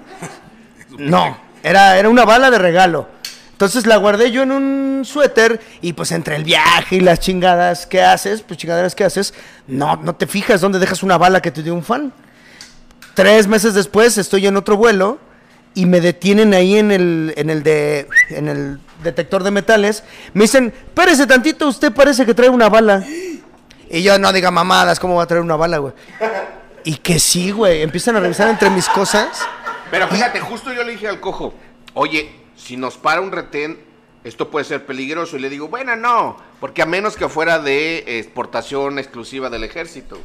No, 0.99 1.39
era, 1.63 1.99
era 1.99 2.09
una 2.09 2.25
bala 2.25 2.51
de 2.51 2.59
regalo. 2.59 3.09
Entonces 3.53 3.87
la 3.87 3.97
guardé 3.97 4.31
yo 4.33 4.43
en 4.43 4.51
un 4.51 5.03
suéter 5.05 5.61
y 5.81 5.93
pues 5.93 6.11
entre 6.11 6.37
el 6.37 6.43
viaje 6.45 6.97
y 6.97 7.01
las 7.01 7.21
chingadas 7.21 7.87
que 7.87 8.03
haces, 8.03 8.43
pues 8.43 8.59
chingaderas 8.59 8.95
que 8.95 9.05
haces, 9.05 9.35
no, 9.69 9.97
no 9.97 10.15
te 10.15 10.27
fijas 10.27 10.61
dónde 10.61 10.79
dejas 10.81 11.03
una 11.03 11.17
bala 11.17 11.41
que 11.41 11.51
te 11.53 11.63
dio 11.63 11.73
un 11.75 11.85
fan. 11.85 12.13
Tres 13.15 13.47
meses 13.47 13.75
después 13.75 14.17
estoy 14.19 14.47
en 14.47 14.57
otro 14.57 14.77
vuelo 14.77 15.19
y 15.75 15.87
me 15.87 16.01
detienen 16.01 16.55
ahí 16.55 16.79
en 16.79 16.91
el, 16.91 17.35
en 17.37 17.51
el 17.51 17.63
de 17.63 18.09
en 18.31 18.49
el 18.49 18.81
detector 19.03 19.43
de 19.43 19.51
metales. 19.51 20.05
Me 20.35 20.45
dicen, 20.45 20.73
espérese 20.77 21.27
tantito, 21.27 21.69
usted 21.69 21.93
parece 21.93 22.25
que 22.25 22.35
trae 22.35 22.49
una 22.49 22.69
bala. 22.69 23.05
Y 23.91 24.03
yo 24.03 24.19
no 24.19 24.33
diga 24.33 24.51
mamadas, 24.51 24.99
¿cómo 24.99 25.17
va 25.17 25.25
a 25.25 25.27
traer 25.27 25.43
una 25.43 25.57
bala, 25.57 25.79
güey? 25.79 25.93
Y 26.85 26.97
que 26.97 27.19
sí, 27.19 27.51
güey. 27.51 27.83
Empiezan 27.83 28.17
a 28.17 28.21
revisar 28.21 28.49
entre 28.49 28.71
mis 28.71 28.89
cosas. 28.89 29.47
Pero 29.91 30.09
fíjate, 30.09 30.41
justo 30.41 30.73
yo 30.73 30.83
le 30.83 30.93
dije 30.93 31.09
al 31.09 31.21
cojo, 31.21 31.53
oye, 31.93 32.35
si 32.57 32.79
nos 32.79 32.97
para 32.97 33.21
un 33.21 33.31
retén, 33.31 33.79
esto 34.25 34.51
puede 34.51 34.65
ser 34.65 34.87
peligroso. 34.87 35.37
Y 35.37 35.41
le 35.41 35.51
digo, 35.51 35.69
bueno, 35.69 35.95
no, 35.97 36.39
porque 36.61 36.81
a 36.81 36.87
menos 36.87 37.17
que 37.17 37.29
fuera 37.29 37.59
de 37.59 38.19
exportación 38.19 38.99
exclusiva 38.99 39.51
del 39.51 39.65
ejército. 39.65 40.19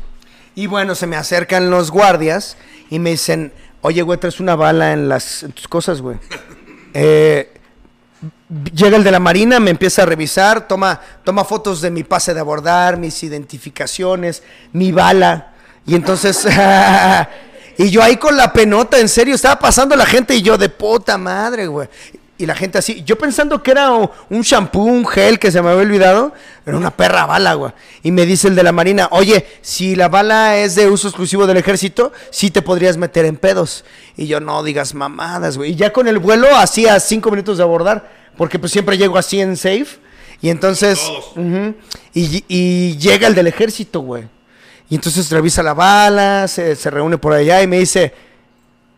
Y 0.58 0.66
bueno, 0.66 0.96
se 0.96 1.06
me 1.06 1.16
acercan 1.18 1.70
los 1.70 1.92
guardias 1.92 2.58
y 2.90 2.98
me 2.98 3.12
dicen, 3.12 3.54
oye, 3.82 4.02
güey, 4.02 4.20
traes 4.20 4.40
una 4.40 4.56
bala 4.56 4.92
en, 4.92 5.08
las, 5.08 5.44
en 5.44 5.52
tus 5.52 5.68
cosas, 5.68 6.02
güey. 6.02 6.18
Eh, 6.94 7.54
llega 8.74 8.98
el 8.98 9.04
de 9.04 9.12
la 9.12 9.20
Marina, 9.20 9.60
me 9.60 9.70
empieza 9.70 10.02
a 10.02 10.06
revisar, 10.08 10.68
toma, 10.68 11.00
toma 11.24 11.44
fotos 11.44 11.80
de 11.80 11.92
mi 11.92 12.04
pase 12.04 12.34
de 12.34 12.40
abordar, 12.40 12.98
mis 12.98 13.22
identificaciones, 13.22 14.42
mi 14.72 14.92
bala. 14.92 15.54
Y 15.86 15.94
entonces, 15.94 16.48
y 17.78 17.92
yo 17.92 18.02
ahí 18.02 18.18
con 18.18 18.36
la 18.36 18.52
penota, 18.52 18.98
en 18.98 19.10
serio, 19.10 19.36
estaba 19.36 19.60
pasando 19.60 19.96
la 19.96 20.08
gente 20.08 20.34
y 20.34 20.42
yo 20.42 20.58
de 20.58 20.70
puta 20.70 21.20
madre, 21.20 21.68
güey. 21.68 21.88
Y 22.40 22.46
la 22.46 22.54
gente 22.56 22.78
así, 22.78 23.04
yo 23.04 23.18
pensando 23.18 23.64
que 23.64 23.72
era 23.72 23.92
un 23.92 24.42
shampoo, 24.42 24.84
un 24.84 25.08
gel 25.08 25.40
que 25.40 25.52
se 25.52 25.60
me 25.62 25.70
había 25.70 25.82
olvidado, 25.82 26.34
era 26.66 26.78
una 26.78 26.92
perra 26.92 27.26
bala, 27.26 27.56
güey. 27.56 27.72
Y 28.04 28.12
me 28.12 28.28
dice 28.28 28.48
el 28.48 28.56
de 28.56 28.62
la 28.62 28.72
Marina, 28.72 29.08
oye, 29.12 29.48
si 29.62 29.96
la 29.96 30.08
bala 30.08 30.58
es 30.58 30.76
de 30.76 30.88
uso 30.88 31.08
exclusivo 31.08 31.48
del 31.48 31.58
ejército, 31.58 32.12
sí 32.30 32.52
te 32.52 32.62
podrías 32.62 32.96
meter 32.96 33.26
en 33.26 33.38
pedos. 33.38 33.86
Y 34.16 34.28
yo, 34.28 34.40
no 34.40 34.62
digas 34.62 34.94
mamadas, 34.94 35.58
güey. 35.58 35.72
Y 35.72 35.76
ya 35.76 35.92
con 35.92 36.08
el 36.08 36.20
vuelo, 36.20 36.56
así 36.56 36.88
a 36.88 37.00
cinco 37.00 37.32
minutos 37.32 37.58
de 37.58 37.64
abordar, 37.64 38.12
porque 38.38 38.60
pues 38.60 38.72
siempre 38.72 38.98
llego 38.98 39.18
así 39.18 39.42
en 39.42 39.58
safe. 39.58 40.00
Y 40.40 40.50
entonces, 40.50 41.02
y 42.14 42.98
llega 42.98 43.28
el 43.28 43.34
del 43.34 43.48
ejército, 43.48 44.02
güey. 44.02 44.28
Y 44.90 44.96
entonces 44.96 45.30
revisa 45.32 45.64
la 45.64 45.74
bala, 45.74 46.48
se, 46.48 46.76
se 46.76 46.90
reúne 46.90 47.18
por 47.18 47.34
allá 47.34 47.62
y 47.62 47.68
me 47.68 47.80
dice, 47.80 48.14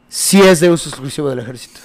sí 0.08 0.42
es 0.42 0.60
de 0.60 0.70
uso 0.70 0.90
exclusivo 0.90 1.30
del 1.30 1.40
ejército. 1.40 1.80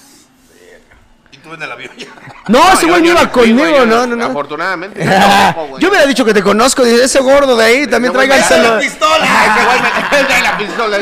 Y 1.45 1.49
tú 1.49 1.55
en 1.55 1.63
el 1.63 1.73
avión 1.73 1.93
ya. 1.97 2.09
No, 2.49 2.73
ese 2.73 2.87
güey 2.87 3.03
no 3.03 3.09
iba 3.09 3.31
conmigo, 3.31 3.87
no, 3.87 4.07
no, 4.07 4.17
no. 4.17 4.27
Afortunadamente. 4.27 5.03
yo 5.79 5.89
hubiera 5.89 6.07
dicho 6.07 6.25
que 6.25 6.35
te 6.35 6.43
conozco, 6.43 6.85
dice, 6.85 7.05
ese 7.05 7.21
gordo 7.21 7.57
de 7.57 7.65
ahí, 7.65 7.87
también 7.87 8.13
traiga 8.13 8.37
¡La 8.37 8.79
pistola! 8.79 9.27
Ese 9.57 9.65
güey 9.65 9.81
me 9.83 10.25
trae 10.27 10.43
la 10.43 10.59
pistola. 10.59 10.99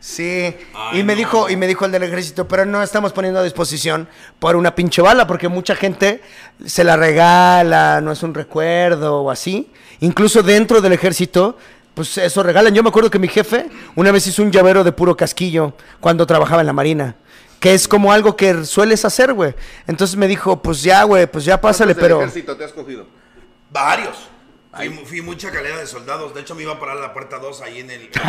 Sí, 0.00 0.56
Ay, 0.74 1.00
y 1.00 1.02
me 1.04 1.12
no. 1.12 1.18
dijo, 1.18 1.50
y 1.50 1.56
me 1.56 1.66
dijo 1.66 1.84
el 1.84 1.92
del 1.92 2.02
ejército, 2.02 2.48
pero 2.48 2.64
no 2.64 2.82
estamos 2.82 3.12
poniendo 3.12 3.38
a 3.38 3.42
disposición 3.44 4.08
por 4.40 4.56
una 4.56 4.74
pinche 4.74 5.00
bala, 5.00 5.26
porque 5.26 5.48
mucha 5.48 5.76
gente 5.76 6.22
se 6.64 6.82
la 6.82 6.96
regala, 6.96 8.00
no 8.00 8.10
es 8.10 8.22
un 8.22 8.34
recuerdo 8.34 9.20
o 9.20 9.30
así. 9.30 9.70
Incluso 10.00 10.42
dentro 10.42 10.80
del 10.80 10.94
ejército, 10.94 11.56
pues 11.94 12.16
eso 12.18 12.42
regalan. 12.42 12.74
Yo 12.74 12.82
me 12.82 12.88
acuerdo 12.88 13.10
que 13.10 13.18
mi 13.18 13.28
jefe 13.28 13.68
una 13.96 14.10
vez 14.12 14.26
hizo 14.26 14.42
un 14.42 14.50
llavero 14.50 14.84
de 14.84 14.92
puro 14.92 15.16
casquillo 15.16 15.74
cuando 16.00 16.26
trabajaba 16.26 16.60
en 16.60 16.66
la 16.66 16.72
marina. 16.72 17.16
Que 17.60 17.74
es 17.74 17.86
como 17.86 18.12
algo 18.12 18.36
que 18.36 18.64
sueles 18.64 19.04
hacer, 19.04 19.34
güey. 19.34 19.54
Entonces 19.86 20.16
me 20.16 20.26
dijo, 20.26 20.60
pues 20.62 20.82
ya, 20.82 21.04
güey, 21.04 21.26
pues 21.26 21.44
ya 21.44 21.60
pásale, 21.60 21.94
¿Cuántos 21.94 22.08
del 22.08 22.18
pero... 22.18 22.20
ejército 22.22 22.56
te 22.56 22.64
has 22.64 22.72
cogido? 22.72 23.06
Varios. 23.70 24.31
Fui, 24.74 24.88
fui 25.04 25.20
mucha 25.20 25.50
calera 25.50 25.76
de 25.76 25.86
soldados. 25.86 26.32
De 26.34 26.40
hecho, 26.40 26.54
me 26.54 26.62
iba 26.62 26.72
a 26.72 26.78
parar 26.80 26.96
a 26.96 27.00
la 27.00 27.12
puerta 27.12 27.38
2 27.38 27.60
ahí 27.60 27.80
en 27.80 27.90
el. 27.90 28.10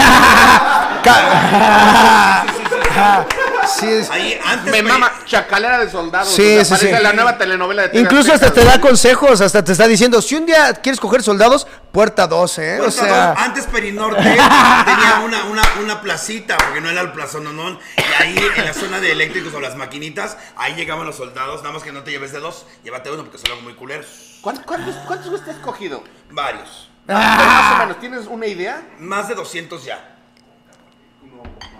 Sí, 3.80 3.88
es- 3.88 4.09
Ahí 4.09 4.38
antes. 4.46 4.72
Me 4.72 4.84
me- 4.84 4.89
mama 4.92 5.12
chacalera 5.26 5.80
de 5.80 5.89
soldados. 5.89 6.34
Sí, 6.34 6.58
o 6.58 6.66
sea, 6.66 6.78
sí, 6.78 6.88
sí. 6.88 6.92
la 7.01 7.13
nueva 7.13 7.38
telenovela 7.38 7.84
de 7.84 7.89
TV 7.89 8.01
Incluso 8.01 8.34
hasta 8.34 8.51
te 8.51 8.63
da 8.63 8.80
consejos, 8.82 9.39
hasta 9.42 9.63
te 9.63 9.72
está 9.72 9.88
diciendo, 9.88 10.22
si 10.22 10.36
un 10.36 10.46
día 10.46 10.74
quieres 10.74 11.00
coger 11.00 11.24
soldados, 11.24 11.66
puerta 11.92 12.28
12, 12.28 12.62
¿eh? 12.62 12.76
O 12.76 12.84
Puerta 12.84 12.92
sea, 13.04 13.28
dos, 13.30 13.38
antes 13.39 13.66
Perinorte 13.67 14.22
tenía 14.22 15.22
una, 15.24 15.46
una, 15.46 15.63
una 15.82 16.01
placita, 16.01 16.58
porque 16.58 16.82
no 16.82 16.89
era 16.89 17.01
el 17.01 17.13
plazón, 17.13 17.46
no, 17.46 17.54
no. 17.54 17.70
Y 17.97 18.22
ahí 18.22 18.38
en 18.58 18.66
la 18.66 18.74
zona 18.74 19.00
de 19.00 19.12
eléctricos 19.13 19.54
o 19.54 19.62
las 19.62 19.76
maquinitas, 19.78 20.38
ahí 20.58 20.76
llegaban 20.76 21.05
los 21.05 21.16
soldados. 21.16 21.62
Nada 21.62 21.74
más 21.74 21.84
que 21.84 21.93
no 21.93 22.04
te 22.04 22.12
lleves 22.12 22.34
de 22.34 22.39
dos, 22.42 22.66
llévate 22.84 23.09
uno 23.12 23.24
porque 23.24 23.38
son 23.38 23.50
algo 23.51 23.62
muy 23.62 23.76
culeros. 23.76 24.33
¿Cuántos, 24.43 24.65
cuántos, 24.65 24.95
cuántos 25.07 25.29
güeyes 25.29 25.45
te 25.45 25.51
has 25.51 25.57
cogido? 25.59 26.03
Varios. 26.29 26.89
Pero 27.07 27.17
más 27.17 27.75
o 27.75 27.78
menos, 27.78 27.99
¿tienes 28.01 28.28
una 28.28 28.45
idea? 28.45 28.82
Más 28.99 29.29
de 29.29 29.36
200 29.36 29.86
ya. 29.86 30.17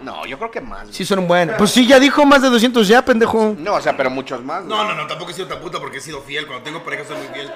No, 0.02 0.26
yo 0.26 0.38
creo 0.38 0.50
que 0.50 0.62
más. 0.62 0.84
güey. 0.84 0.94
sí 0.94 1.04
son 1.04 1.28
buenos. 1.28 1.58
Pues 1.58 1.72
sí, 1.72 1.86
ya 1.86 2.00
dijo 2.00 2.26
más 2.26 2.42
de 2.42 2.50
200 2.50 2.88
ya, 2.88 3.04
pendejo. 3.04 3.54
No, 3.58 3.74
o 3.74 3.82
sea, 3.82 3.98
pero 3.98 4.10
muchos 4.10 4.42
más. 4.42 4.64
No, 4.64 4.86
no, 4.86 4.96
no, 4.96 5.06
tampoco 5.08 5.32
he 5.32 5.34
sido 5.34 5.48
tan 5.48 5.60
puta 5.60 5.78
porque 5.80 5.98
he 5.98 6.02
sido 6.02 6.22
fiel. 6.22 6.48
Cuando 6.48 6.64
tengo 6.64 6.82
pareja 6.86 7.04
soy 7.06 7.18
muy 7.18 7.28
fiel. 7.28 7.52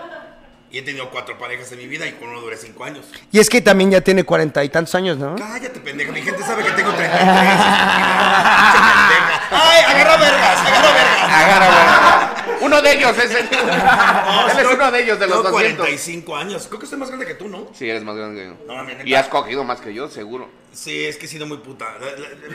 Y 0.69 0.79
he 0.79 0.81
tenido 0.81 1.09
cuatro 1.09 1.38
parejas 1.38 1.71
en 1.71 1.77
mi 1.77 1.88
vida 1.88 2.05
y 2.05 2.11
con 2.11 2.27
uno 2.27 2.41
duré 2.41 2.57
cinco 2.57 2.84
años. 2.84 3.05
Y 3.31 3.39
es 3.39 3.49
que 3.49 3.61
también 3.61 3.89
ya 3.91 4.01
tiene 4.01 4.25
cuarenta 4.25 4.61
y 4.65 4.69
tantos 4.69 4.93
años, 4.95 5.17
¿no? 5.17 5.35
Cállate, 5.35 5.79
pendejo. 5.79 6.11
Mi 6.11 6.21
gente 6.21 6.43
sabe 6.43 6.65
que 6.65 6.71
tengo 6.71 6.91
33. 6.91 7.09
Pinche 7.23 8.79
pendeja. 8.81 9.41
¡Ay, 9.51 9.84
agarra 9.85 10.17
vergas! 10.17 10.59
¡Agarra 10.59 10.91
vergas! 10.91 11.31
Agarra, 11.31 11.67
güey. 11.67 12.36
Uno 12.61 12.81
de 12.81 12.93
ellos, 12.93 13.17
ese. 13.17 13.39
Él 13.41 13.47
es 14.59 14.67
uno 14.73 14.91
de 14.91 15.03
ellos, 15.03 15.19
de 15.19 15.27
los 15.27 15.38
Tengo 15.43 15.51
200. 15.51 15.77
45 15.85 16.35
años. 16.35 16.67
Creo 16.67 16.79
que 16.79 16.85
estoy 16.85 16.99
más 16.99 17.09
grande 17.09 17.25
que 17.25 17.35
tú, 17.35 17.47
¿no? 17.47 17.67
Sí, 17.73 17.89
eres 17.89 18.03
más 18.03 18.15
grande 18.15 18.41
que 18.41 18.47
yo. 18.47 18.57
No, 18.73 19.05
y 19.05 19.13
has 19.13 19.27
cogido 19.27 19.63
más 19.63 19.81
que 19.81 19.93
yo, 19.93 20.07
seguro. 20.09 20.49
Sí, 20.73 21.05
es 21.05 21.17
que 21.17 21.25
he 21.25 21.29
sido 21.29 21.45
muy 21.45 21.57
puta. 21.57 21.85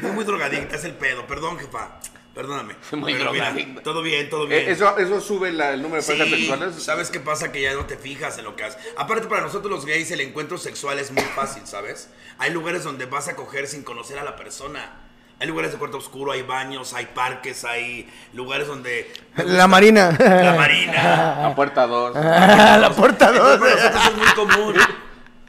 Fui 0.01 0.11
muy 0.11 0.25
drogadicta, 0.25 0.77
es 0.77 0.85
el 0.85 0.95
pedo. 0.95 1.27
Perdón, 1.27 1.59
jefa. 1.59 1.99
Perdóname. 2.35 2.75
Muy 2.93 3.13
Pero 3.13 3.31
mira, 3.31 3.51
drogadicta. 3.51 3.83
todo 3.83 4.01
bien, 4.01 4.31
todo 4.31 4.47
bien. 4.47 4.63
Eh, 4.67 4.71
¿Eso, 4.73 4.97
¿Eso 4.97 5.21
sube 5.21 5.53
la- 5.53 5.75
el 5.75 5.83
número 5.83 6.01
de 6.01 6.07
parejas 6.07 6.29
Sí, 6.29 6.47
sexuales? 6.47 6.83
¿sabes 6.83 7.11
qué 7.11 7.21
pasa? 7.21 7.53
Que 7.53 7.61
ya 7.61 7.75
no 7.75 7.85
te 7.85 7.99
fijas 7.99 8.39
en 8.39 8.45
lo 8.45 8.57
que 8.57 8.65
haces. 8.65 8.81
Aparte, 8.97 9.27
para 9.27 9.43
nosotros 9.43 9.71
los 9.71 9.85
gays, 9.85 10.11
el 10.13 10.23
encuentro 10.23 10.57
sexual 10.57 10.99
es 10.99 11.11
muy 11.11 11.23
fácil, 11.37 11.67
¿sabes? 11.67 12.09
Hay 12.39 12.51
lugares 12.51 12.85
donde 12.85 13.05
vas 13.05 13.29
a 13.29 13.37
coger 13.37 13.69
sin 13.69 13.83
conocer 13.83 14.19
a 14.19 14.25
la 14.25 14.35
persona. 14.37 14.99
Hay 15.41 15.49
lugares 15.49 15.73
de 15.73 15.79
cuarto 15.79 15.99
oscuro, 15.99 16.31
hay 16.33 16.43
baños, 16.43 16.95
hay 16.95 17.07
parques, 17.07 17.65
hay 17.65 18.09
lugares 18.33 18.69
donde... 18.69 19.13
La 19.37 19.67
Marina. 19.67 20.17
La 20.19 20.55
marina. 20.55 21.39
La 21.43 21.53
puerta 21.55 21.87
2. 21.87 22.15
la 22.15 22.91
puerta 22.97 23.29
Entonces, 23.31 23.59
2. 23.61 23.69
para 23.69 23.75
nosotros 23.75 24.05
es 24.07 24.17
muy 24.17 24.47
común. 24.55 24.77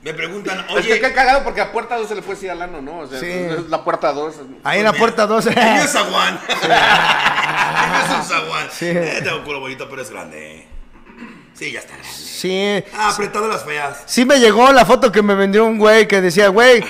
Me 0.01 0.14
preguntan, 0.14 0.65
Oye, 0.76 0.95
es 0.95 0.99
que 0.99 1.14
cagado 1.14 1.43
porque 1.45 1.61
a 1.61 1.72
puerta 1.72 1.95
2 1.97 2.07
se 2.10 2.15
le 2.15 2.22
puede 2.22 2.35
decir 2.35 2.51
al 2.51 2.61
ano, 2.61 2.81
¿no? 2.81 2.99
O 2.99 3.07
sea, 3.07 3.19
Sí. 3.19 3.27
es 3.30 3.69
la 3.69 3.84
puerta 3.84 4.11
2. 4.11 4.35
Ahí 4.64 4.80
en 4.80 4.85
la 4.85 4.93
puerta 4.93 5.26
2. 5.27 5.45
el 5.47 5.55
mío 5.55 5.84
es 5.84 5.91
zaguán. 5.91 6.39
El 6.49 7.89
mío 7.89 7.99
es 8.05 8.15
un 8.18 8.23
zaguán. 8.23 8.68
Sí. 8.72 8.88
Eh, 8.88 9.22
tengo 9.23 9.38
un 9.38 9.43
culo 9.43 9.60
bonito, 9.61 9.88
pero 9.89 10.01
es 10.01 10.10
grande. 10.10 10.68
Sí, 11.53 11.72
ya 11.72 11.80
está 11.80 11.93
grande. 11.93 12.10
Sí. 12.14 12.84
Ah, 12.97 13.10
apretado 13.10 13.47
las 13.47 13.64
feas. 13.64 14.03
Sí 14.05 14.26
me 14.26 14.39
llegó 14.39 14.72
la 14.73 14.85
foto 14.85 15.11
que 15.11 15.22
me 15.22 15.35
vendió 15.35 15.64
un 15.65 15.77
güey 15.77 16.07
que 16.07 16.19
decía, 16.19 16.49
güey, 16.49 16.84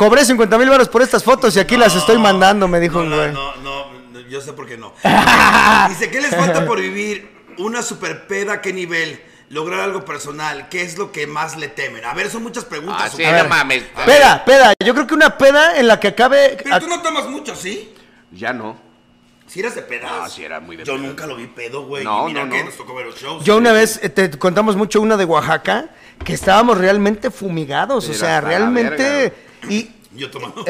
cobré 0.00 0.24
50 0.24 0.56
mil 0.56 0.70
baros 0.70 0.88
por 0.88 1.02
estas 1.02 1.22
fotos 1.22 1.54
y 1.56 1.60
aquí 1.60 1.76
las 1.76 1.94
estoy 1.94 2.16
mandando, 2.16 2.66
me 2.66 2.80
dijo 2.80 3.00
no, 3.00 3.04
un 3.04 3.10
no, 3.10 3.16
güey. 3.18 3.32
no, 3.32 3.56
no, 3.56 3.92
no, 4.14 4.20
yo 4.30 4.40
sé 4.40 4.54
por 4.54 4.66
qué 4.66 4.78
no. 4.78 4.94
Dice, 5.90 6.10
¿qué 6.10 6.22
les 6.22 6.34
falta 6.34 6.64
por 6.64 6.80
vivir? 6.80 7.30
Una 7.58 7.82
super 7.82 8.26
peda, 8.26 8.62
¿qué 8.62 8.72
nivel? 8.72 9.20
Lograr 9.50 9.80
algo 9.80 10.06
personal, 10.06 10.70
¿qué 10.70 10.80
es 10.80 10.96
lo 10.96 11.12
que 11.12 11.26
más 11.26 11.58
le 11.58 11.68
temen? 11.68 12.02
A 12.06 12.14
ver, 12.14 12.30
son 12.30 12.42
muchas 12.42 12.64
preguntas. 12.64 13.12
Ah, 13.12 13.14
sí, 13.14 13.22
no 13.22 13.46
mames. 13.46 13.82
Peda, 14.06 14.42
peda. 14.42 14.72
Yo 14.82 14.94
creo 14.94 15.06
que 15.06 15.12
una 15.12 15.36
peda 15.36 15.76
en 15.78 15.86
la 15.86 16.00
que 16.00 16.08
acabe. 16.08 16.56
Pero 16.64 16.80
tú 16.80 16.88
no 16.88 17.02
tomas 17.02 17.26
mucho, 17.26 17.54
¿sí? 17.54 17.92
Ya 18.32 18.54
no. 18.54 18.80
Si 19.48 19.60
eras 19.60 19.74
de 19.74 19.82
pedas. 19.82 20.10
Ah, 20.10 20.28
sí, 20.30 20.42
era 20.42 20.60
muy 20.60 20.76
de 20.76 20.84
Yo 20.84 20.94
pedas. 20.94 21.08
nunca 21.08 21.26
lo 21.26 21.36
vi 21.36 21.46
pedo, 21.46 21.84
güey. 21.84 22.04
No, 22.04 22.26
y 22.26 22.32
mira 22.32 22.46
no, 22.46 22.52
que 22.52 22.60
no. 22.60 22.64
nos 22.66 22.76
tocó 22.78 22.94
ver 22.94 23.04
los 23.04 23.20
shows. 23.20 23.44
Yo 23.44 23.58
una 23.58 23.72
vez 23.72 24.00
eh, 24.02 24.08
te 24.08 24.30
contamos 24.30 24.76
mucho 24.76 25.02
una 25.02 25.18
de 25.18 25.26
Oaxaca 25.26 25.90
que 26.24 26.32
estábamos 26.32 26.78
realmente 26.78 27.30
fumigados, 27.30 28.08
o 28.08 28.14
sea, 28.14 28.40
realmente 28.40 29.02
verga. 29.02 29.49
Y 29.68 29.90
Yo 30.14 30.30
tomando. 30.30 30.64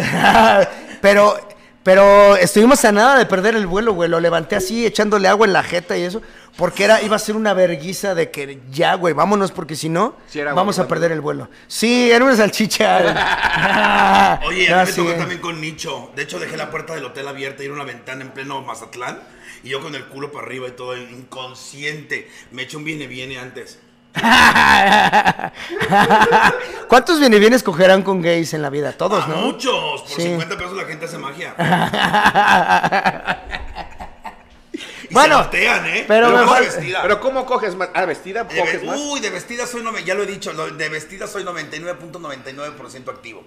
pero 1.00 1.36
pero 1.82 2.36
estuvimos 2.36 2.84
a 2.84 2.92
nada 2.92 3.18
de 3.18 3.24
perder 3.24 3.56
el 3.56 3.66
vuelo, 3.66 3.94
güey. 3.94 4.10
Lo 4.10 4.20
levanté 4.20 4.54
así 4.54 4.84
echándole 4.84 5.28
agua 5.28 5.46
en 5.46 5.54
la 5.54 5.62
jeta 5.62 5.96
y 5.96 6.02
eso, 6.02 6.20
porque 6.56 6.84
era 6.84 7.00
iba 7.00 7.16
a 7.16 7.18
ser 7.18 7.36
una 7.36 7.54
verguiza 7.54 8.14
de 8.14 8.30
que 8.30 8.60
ya, 8.70 8.94
güey, 8.94 9.14
vámonos 9.14 9.50
porque 9.50 9.76
si 9.76 9.88
no 9.88 10.14
Sí, 10.28 10.40
era 10.40 10.52
vamos 10.52 10.78
a 10.78 10.86
perder 10.86 11.10
el 11.10 11.22
vuelo. 11.22 11.48
Sí, 11.68 12.10
era 12.10 12.24
una 12.24 12.36
salchicha. 12.36 14.38
Oye, 14.46 14.68
No, 14.68 14.80
a 14.80 14.84
mí 14.84 14.90
me 14.90 14.96
tocó 14.96 15.14
también 15.14 15.40
con 15.40 15.60
Nicho. 15.60 16.10
De 16.14 16.22
hecho, 16.22 16.38
dejé 16.38 16.58
la 16.58 16.70
puerta 16.70 16.94
del 16.94 17.04
hotel 17.04 17.26
abierta 17.28 17.62
y 17.62 17.66
era 17.66 17.74
una 17.74 17.84
ventana 17.84 18.22
en 18.22 18.32
pleno 18.32 18.60
Mazatlán. 18.60 19.18
Y 19.62 19.70
yo 19.70 19.80
con 19.80 19.94
el 19.94 20.04
culo 20.06 20.32
para 20.32 20.46
arriba 20.46 20.68
y 20.68 20.72
todo, 20.72 20.96
inconsciente. 20.96 22.30
Me 22.50 22.62
eché 22.62 22.76
un 22.76 22.84
viene-viene 22.84 23.38
antes. 23.38 23.78
¿Cuántos 26.88 27.20
viene 27.20 27.38
bienes 27.38 27.62
cogerán 27.62 28.02
con 28.02 28.20
gays 28.20 28.52
en 28.54 28.62
la 28.62 28.70
vida? 28.70 28.92
Todos, 28.92 29.22
Ah, 29.26 29.30
¿no? 29.30 29.36
Muchos. 29.42 30.02
Por 30.02 30.10
Sí. 30.10 30.22
50 30.22 30.56
pesos 30.56 30.76
la 30.76 30.84
gente 30.84 31.04
hace 31.06 31.18
magia. 31.18 31.54
Y 35.08 35.14
Bueno, 35.14 35.42
se 35.50 35.64
¿eh? 35.66 36.04
pero 36.06 36.28
Pero 36.28 36.38
¿cómo 36.44 36.52
fal- 36.54 36.60
vestida? 36.60 37.02
Pero 37.02 37.20
¿cómo 37.20 37.44
coges 37.44 37.74
más? 37.74 37.88
Ah, 37.94 38.04
vestida, 38.04 38.44
De 38.44 38.60
coges 38.60 38.84
más. 38.84 38.96
Uy, 38.96 39.18
de 39.18 39.30
vestida 39.30 39.66
soy, 39.66 39.82
nove- 39.82 40.04
ya 40.04 40.14
lo 40.14 40.22
he 40.22 40.26
dicho, 40.26 40.52
de 40.52 40.88
vestida 40.88 41.26
soy 41.26 41.42
99.99% 41.42 43.10
activo. 43.10 43.42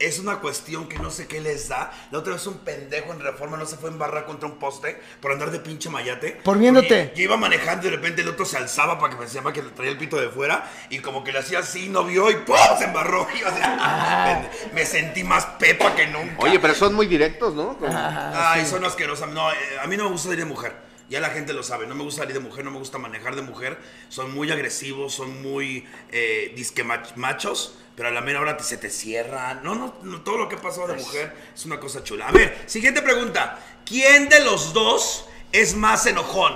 Es 0.00 0.18
una 0.18 0.38
cuestión 0.38 0.88
que 0.88 0.98
no 0.98 1.10
sé 1.10 1.26
qué 1.26 1.42
les 1.42 1.68
da. 1.68 1.92
La 2.10 2.18
otra 2.20 2.32
vez 2.32 2.46
un 2.46 2.58
pendejo 2.58 3.12
en 3.12 3.20
reforma 3.20 3.58
no 3.58 3.66
se 3.66 3.76
fue 3.76 3.90
en 3.90 3.98
barra 3.98 4.24
contra 4.24 4.48
un 4.48 4.58
poste 4.58 4.98
por 5.20 5.30
andar 5.30 5.50
de 5.50 5.60
pinche 5.60 5.90
mayate. 5.90 6.40
Por 6.42 6.58
viéndote. 6.58 7.12
Yo 7.14 7.22
iba 7.24 7.36
manejando 7.36 7.86
y 7.86 7.90
de 7.90 7.96
repente 7.96 8.22
el 8.22 8.28
otro 8.28 8.46
se 8.46 8.56
alzaba 8.56 8.98
para 8.98 9.12
que 9.12 9.18
pensaba 9.18 9.52
que 9.52 9.62
le 9.62 9.68
traía 9.70 9.92
el 9.92 9.98
pito 9.98 10.16
de 10.16 10.30
fuera 10.30 10.68
y 10.88 11.00
como 11.00 11.22
que 11.22 11.32
le 11.32 11.40
hacía 11.40 11.58
así, 11.58 11.90
no 11.90 12.04
vio 12.04 12.30
y 12.30 12.34
¡pum! 12.36 12.56
se 12.78 12.84
embarró. 12.84 13.26
Y 13.36 13.40
yo 13.40 13.48
así, 13.48 13.60
Ah. 13.62 14.42
me 14.72 14.86
sentí 14.86 15.22
más 15.22 15.44
pepa 15.58 15.94
que 15.94 16.06
nunca. 16.06 16.36
Oye, 16.38 16.58
pero 16.58 16.74
son 16.74 16.94
muy 16.94 17.06
directos, 17.06 17.54
¿no? 17.54 17.76
Como- 17.76 17.92
Ay, 17.94 18.64
son 18.64 18.82
asquerosas. 18.86 19.28
No, 19.28 19.52
eh, 19.52 19.56
a 19.82 19.86
mí 19.86 19.96
no 19.98 20.04
me 20.04 20.10
gusta 20.12 20.28
salir 20.28 20.38
de 20.38 20.44
mujer. 20.46 20.89
Ya 21.10 21.18
la 21.20 21.30
gente 21.30 21.52
lo 21.52 21.62
sabe. 21.64 21.86
No 21.88 21.94
me 21.96 22.04
gusta 22.04 22.22
salir 22.22 22.34
de 22.34 22.40
mujer, 22.40 22.64
no 22.64 22.70
me 22.70 22.78
gusta 22.78 22.96
manejar 22.98 23.34
de 23.36 23.42
mujer. 23.42 23.78
Son 24.08 24.32
muy 24.32 24.50
agresivos, 24.52 25.12
son 25.12 25.42
muy 25.42 25.84
eh, 26.12 26.52
disque 26.56 26.84
mach- 26.84 27.16
machos. 27.16 27.76
Pero 27.96 28.08
a 28.08 28.12
la 28.12 28.20
mera 28.20 28.40
hora 28.40 28.56
te- 28.56 28.62
se 28.64 28.76
te 28.76 28.88
cierran. 28.90 29.62
No, 29.64 29.74
no, 29.74 29.94
no, 30.02 30.20
todo 30.22 30.38
lo 30.38 30.48
que 30.48 30.54
ha 30.54 30.60
pasado 30.62 30.86
de 30.86 30.94
mujer 30.94 31.36
es 31.52 31.66
una 31.66 31.80
cosa 31.80 32.04
chula. 32.04 32.28
A 32.28 32.32
ver, 32.32 32.62
siguiente 32.66 33.02
pregunta. 33.02 33.58
¿Quién 33.84 34.28
de 34.28 34.38
los 34.44 34.72
dos 34.72 35.26
es 35.50 35.74
más 35.74 36.06
enojón? 36.06 36.54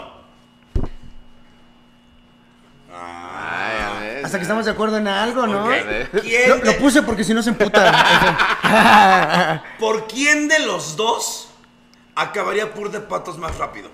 Ay, 2.92 3.76
a 3.82 3.98
ver. 4.00 4.24
Hasta 4.24 4.38
que 4.38 4.42
estamos 4.42 4.64
de 4.64 4.70
acuerdo 4.70 4.98
en 4.98 5.08
algo, 5.08 5.48
¿no? 5.48 5.66
¿Quién 6.22 6.48
Lo, 6.48 6.56
de- 6.58 6.64
lo 6.64 6.76
puse 6.78 7.02
porque 7.02 7.24
si 7.24 7.34
no 7.34 7.42
se 7.42 7.50
emputa. 7.50 9.64
¿Por 9.80 10.06
quién 10.06 10.46
de 10.46 10.60
los 10.60 10.96
dos 10.96 11.48
acabaría 12.14 12.72
Pur 12.72 12.92
de 12.92 13.00
Patos 13.00 13.36
más 13.36 13.58
rápido? 13.58 13.90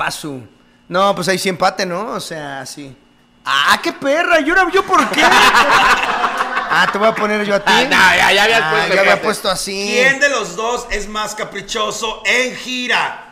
Paso. 0.00 0.40
No, 0.88 1.14
pues 1.14 1.28
ahí 1.28 1.36
sí 1.38 1.50
empate, 1.50 1.84
¿no? 1.84 2.12
O 2.12 2.20
sea, 2.20 2.64
sí. 2.64 2.96
¡Ah, 3.44 3.78
qué 3.82 3.92
perra! 3.92 4.40
¿Y 4.40 4.48
ahora 4.48 4.66
yo 4.72 4.82
por 4.82 5.06
qué? 5.10 5.20
ah, 5.24 6.88
te 6.90 6.96
voy 6.96 7.08
a 7.08 7.14
poner 7.14 7.44
yo 7.44 7.54
a 7.56 7.60
ti. 7.60 7.70
Ah, 7.70 7.82
no, 7.84 8.16
ya- 8.16 8.32
ya 8.32 8.44
habías 8.44 8.62
Ah, 8.62 8.70
puesto 8.70 8.94
yo 8.94 9.00
había 9.00 9.20
puesto 9.20 9.50
así. 9.50 9.90
¿Quién 9.92 10.18
de 10.18 10.30
los 10.30 10.56
dos 10.56 10.86
es 10.90 11.06
más 11.06 11.34
caprichoso 11.34 12.22
en 12.24 12.56
gira? 12.56 13.26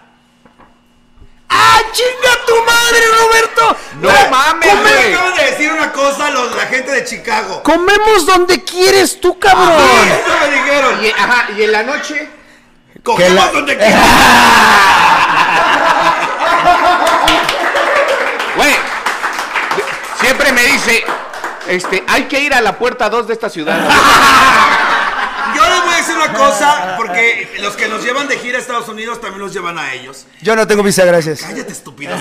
¡Ah, 1.49 1.79
chinga 1.91 2.45
tu 2.47 2.55
madre, 2.63 3.01
Roberto! 3.19 3.77
No 4.03 4.11
Ah, 4.11 4.29
mames, 4.31 4.75
Me 4.75 4.81
güey. 4.83 5.15
acaban 5.15 5.35
de 5.37 5.45
decir 5.45 5.73
una 5.73 5.91
cosa 5.91 6.29
los, 6.31 6.55
la 6.55 6.67
gente 6.67 6.91
de 6.91 7.03
Chicago. 7.07 7.63
Comemos 7.63 8.27
donde 8.27 8.63
quieres 8.63 9.19
tú, 9.23 9.39
cabrón. 9.39 9.73
Eso 10.07 10.39
me 10.39 10.55
dijeron. 10.55 11.03
Y, 11.03 11.09
ajá, 11.13 11.49
y 11.57 11.63
en 11.63 11.73
la 11.73 11.83
noche. 11.83 12.29
Cogemos 13.03 13.33
la- 13.47 13.53
donde 13.53 13.75
quieras. 13.79 14.05
Güey, 18.57 18.75
siempre 20.21 20.53
me 20.53 20.63
dice, 20.65 21.05
este, 21.69 22.05
hay 22.09 22.25
que 22.25 22.41
ir 22.41 22.55
a 22.55 22.61
la 22.61 22.79
puerta 22.79 23.09
2 23.09 23.29
de 23.29 23.35
esta 23.35 23.49
ciudad. 23.49 23.79
Yo 25.55 25.63
les 25.69 25.83
voy 25.83 25.95
a 25.95 25.97
decir 25.97 26.15
una 26.17 26.33
cosa, 26.33 26.95
porque 26.97 27.57
los 27.61 27.77
que 27.77 27.89
nos 27.89 28.03
llevan 28.03 28.29
de 28.29 28.39
gira 28.39 28.59
a 28.59 28.61
Estados 28.61 28.89
Unidos 28.89 29.21
también 29.21 29.41
los 29.41 29.53
llevan 29.53 29.79
a 29.79 29.93
ellos. 29.93 30.27
Yo 30.43 30.55
no 30.57 30.67
tengo 30.67 30.83
visa, 30.83 31.05
gracias. 31.05 31.41
Cállate, 31.43 31.73
estúpido. 31.73 32.15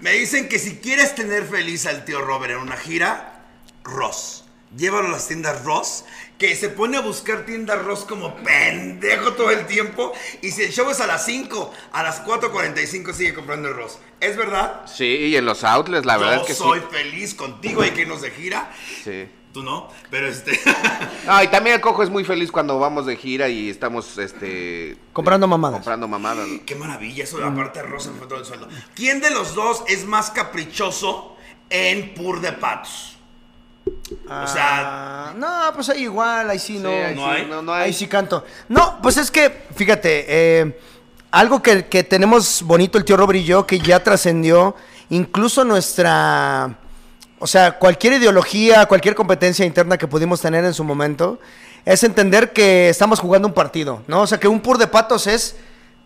Me 0.00 0.12
dicen 0.12 0.48
que 0.48 0.58
si 0.58 0.76
quieres 0.76 1.14
tener 1.14 1.44
feliz 1.46 1.86
al 1.86 2.04
tío 2.04 2.20
Robert 2.20 2.52
en 2.52 2.58
una 2.58 2.76
gira, 2.76 3.42
Ross. 3.84 4.44
Llévalo 4.76 5.08
a 5.08 5.10
las 5.10 5.26
tiendas 5.26 5.64
Ross, 5.64 6.04
que 6.40 6.56
se 6.56 6.70
pone 6.70 6.96
a 6.96 7.02
buscar 7.02 7.44
tiendas 7.44 7.84
Ross 7.84 8.06
como 8.06 8.34
pendejo 8.36 9.34
todo 9.34 9.50
el 9.50 9.66
tiempo. 9.66 10.14
Y 10.40 10.50
si 10.52 10.62
el 10.62 10.72
show 10.72 10.88
es 10.88 10.98
a 11.00 11.06
las 11.06 11.26
5, 11.26 11.70
a 11.92 12.02
las 12.02 12.24
4.45 12.24 13.12
sigue 13.12 13.34
comprando 13.34 13.68
el 13.68 13.74
Ross. 13.74 13.98
¿Es 14.20 14.38
verdad? 14.38 14.80
Sí, 14.86 15.04
y 15.04 15.36
en 15.36 15.44
los 15.44 15.62
outlets, 15.64 16.06
la 16.06 16.16
verdad 16.16 16.36
Yo 16.36 16.40
es 16.40 16.46
que 16.46 16.54
soy 16.54 16.80
sí. 16.80 16.86
feliz 16.90 17.34
contigo, 17.34 17.82
hay 17.82 17.90
que 17.90 18.00
irnos 18.00 18.22
de 18.22 18.30
gira. 18.30 18.72
Sí. 19.04 19.28
Tú 19.52 19.62
no, 19.62 19.90
pero 20.10 20.28
este. 20.28 20.58
No, 21.26 21.42
y 21.42 21.48
también 21.48 21.76
el 21.76 21.82
cojo 21.82 22.02
es 22.02 22.08
muy 22.08 22.24
feliz 22.24 22.50
cuando 22.50 22.78
vamos 22.78 23.04
de 23.04 23.16
gira 23.16 23.50
y 23.50 23.68
estamos, 23.68 24.16
este... 24.16 24.96
Comprando 25.12 25.46
mamadas. 25.46 25.80
Comprando 25.80 26.08
mamadas. 26.08 26.48
¿no? 26.48 26.64
Qué 26.64 26.74
maravilla, 26.74 27.24
eso 27.24 27.44
aparte 27.44 27.82
de 27.82 27.86
Ross 27.86 28.04
se 28.04 28.12
me 28.12 28.18
fue 28.18 28.26
todo 28.26 28.38
el 28.38 28.46
sueldo. 28.46 28.66
¿Quién 28.94 29.20
de 29.20 29.30
los 29.30 29.54
dos 29.54 29.84
es 29.88 30.06
más 30.06 30.30
caprichoso 30.30 31.36
en 31.68 32.14
Pur 32.14 32.40
de 32.40 32.52
Patos? 32.52 33.19
O 33.86 34.46
sea, 34.46 35.30
Ah, 35.30 35.32
no, 35.36 35.72
pues 35.74 35.88
ahí 35.88 36.02
igual, 36.02 36.48
ahí 36.50 36.58
sí 36.58 36.78
no. 36.78 36.90
Sí, 36.90 36.94
ahí 36.96 37.14
¿no 37.14 37.22
sí, 37.24 37.30
hay? 37.30 37.46
No, 37.46 37.62
no 37.62 37.72
Ahí 37.72 37.84
hay. 37.84 37.92
sí 37.92 38.06
canto. 38.06 38.44
No, 38.68 38.98
pues 39.02 39.16
es 39.16 39.30
que, 39.30 39.64
fíjate, 39.74 40.26
eh, 40.28 40.78
algo 41.30 41.62
que, 41.62 41.86
que 41.86 42.04
tenemos 42.04 42.62
bonito 42.62 42.98
el 42.98 43.04
tío 43.04 43.16
Robert 43.16 43.38
y 43.40 43.44
yo, 43.44 43.66
que 43.66 43.78
ya 43.78 44.02
trascendió 44.02 44.74
incluso 45.10 45.64
nuestra, 45.64 46.76
o 47.38 47.46
sea, 47.46 47.78
cualquier 47.78 48.14
ideología, 48.14 48.86
cualquier 48.86 49.14
competencia 49.14 49.64
interna 49.64 49.96
que 49.98 50.06
pudimos 50.06 50.40
tener 50.40 50.64
en 50.64 50.74
su 50.74 50.84
momento, 50.84 51.38
es 51.84 52.02
entender 52.04 52.52
que 52.52 52.88
estamos 52.88 53.18
jugando 53.20 53.48
un 53.48 53.54
partido, 53.54 54.02
¿no? 54.06 54.22
O 54.22 54.26
sea, 54.26 54.38
que 54.38 54.48
un 54.48 54.60
pur 54.60 54.78
de 54.78 54.86
patos 54.86 55.26
es, 55.26 55.56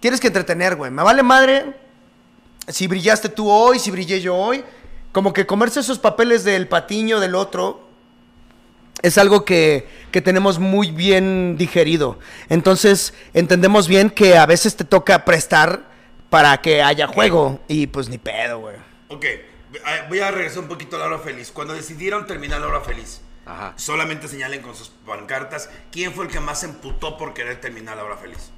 tienes 0.00 0.20
que 0.20 0.28
entretener, 0.28 0.76
güey. 0.76 0.90
Me 0.90 1.02
vale 1.02 1.22
madre 1.22 1.74
si 2.68 2.86
brillaste 2.86 3.28
tú 3.28 3.50
hoy, 3.50 3.78
si 3.78 3.90
brillé 3.90 4.20
yo 4.20 4.34
hoy. 4.36 4.64
Como 5.14 5.32
que 5.32 5.46
comerse 5.46 5.78
esos 5.78 6.00
papeles 6.00 6.42
del 6.42 6.66
patiño 6.66 7.20
del 7.20 7.36
otro, 7.36 7.86
es 9.00 9.16
algo 9.16 9.44
que, 9.44 9.88
que 10.10 10.20
tenemos 10.20 10.58
muy 10.58 10.90
bien 10.90 11.56
digerido. 11.56 12.18
Entonces, 12.48 13.14
entendemos 13.32 13.86
bien 13.86 14.10
que 14.10 14.36
a 14.36 14.44
veces 14.44 14.74
te 14.74 14.82
toca 14.82 15.24
prestar 15.24 15.84
para 16.30 16.60
que 16.60 16.82
haya 16.82 17.06
juego. 17.06 17.60
Y 17.68 17.86
pues 17.86 18.08
ni 18.08 18.18
pedo, 18.18 18.58
güey. 18.58 18.74
Ok, 19.06 19.24
voy 20.08 20.18
a 20.18 20.32
regresar 20.32 20.58
un 20.64 20.68
poquito 20.68 20.96
a 20.96 20.98
la 20.98 21.04
hora 21.04 21.18
feliz. 21.20 21.52
Cuando 21.52 21.74
decidieron 21.74 22.26
terminar 22.26 22.60
la 22.60 22.66
hora 22.66 22.80
feliz, 22.80 23.20
Ajá. 23.46 23.72
solamente 23.76 24.26
señalen 24.26 24.62
con 24.62 24.74
sus 24.74 24.88
pancartas 24.88 25.70
quién 25.92 26.12
fue 26.12 26.24
el 26.24 26.30
que 26.32 26.40
más 26.40 26.58
se 26.58 26.66
emputó 26.66 27.16
por 27.16 27.34
querer 27.34 27.60
terminar 27.60 27.96
la 27.96 28.02
hora 28.02 28.16
feliz. 28.16 28.50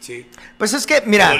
Sí. 0.00 0.30
Pues 0.56 0.72
es 0.72 0.86
que, 0.86 1.02
mira. 1.04 1.34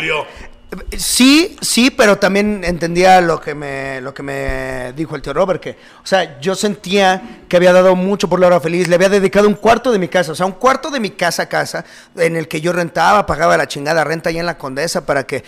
Sí, 0.96 1.56
sí, 1.60 1.90
pero 1.90 2.18
también 2.18 2.62
entendía 2.64 3.20
lo 3.20 3.40
que 3.40 3.54
me 3.54 4.00
lo 4.00 4.12
que 4.12 4.24
me 4.24 4.92
dijo 4.94 5.14
el 5.14 5.22
tío 5.22 5.32
Robert, 5.32 5.62
que, 5.62 5.70
o 6.02 6.06
sea, 6.06 6.40
yo 6.40 6.56
sentía 6.56 7.44
que 7.48 7.56
había 7.56 7.72
dado 7.72 7.94
mucho 7.94 8.28
por 8.28 8.40
la 8.40 8.48
hora 8.48 8.60
feliz, 8.60 8.88
le 8.88 8.96
había 8.96 9.08
dedicado 9.08 9.46
un 9.46 9.54
cuarto 9.54 9.92
de 9.92 10.00
mi 10.00 10.08
casa, 10.08 10.32
o 10.32 10.34
sea, 10.34 10.44
un 10.44 10.52
cuarto 10.52 10.90
de 10.90 10.98
mi 10.98 11.10
casa 11.10 11.44
a 11.44 11.48
casa, 11.48 11.84
en 12.16 12.34
el 12.34 12.48
que 12.48 12.60
yo 12.60 12.72
rentaba, 12.72 13.26
pagaba 13.26 13.56
la 13.56 13.68
chingada 13.68 14.02
renta 14.02 14.30
allá 14.30 14.40
en 14.40 14.46
la 14.46 14.58
Condesa 14.58 15.06
para 15.06 15.24
que 15.24 15.44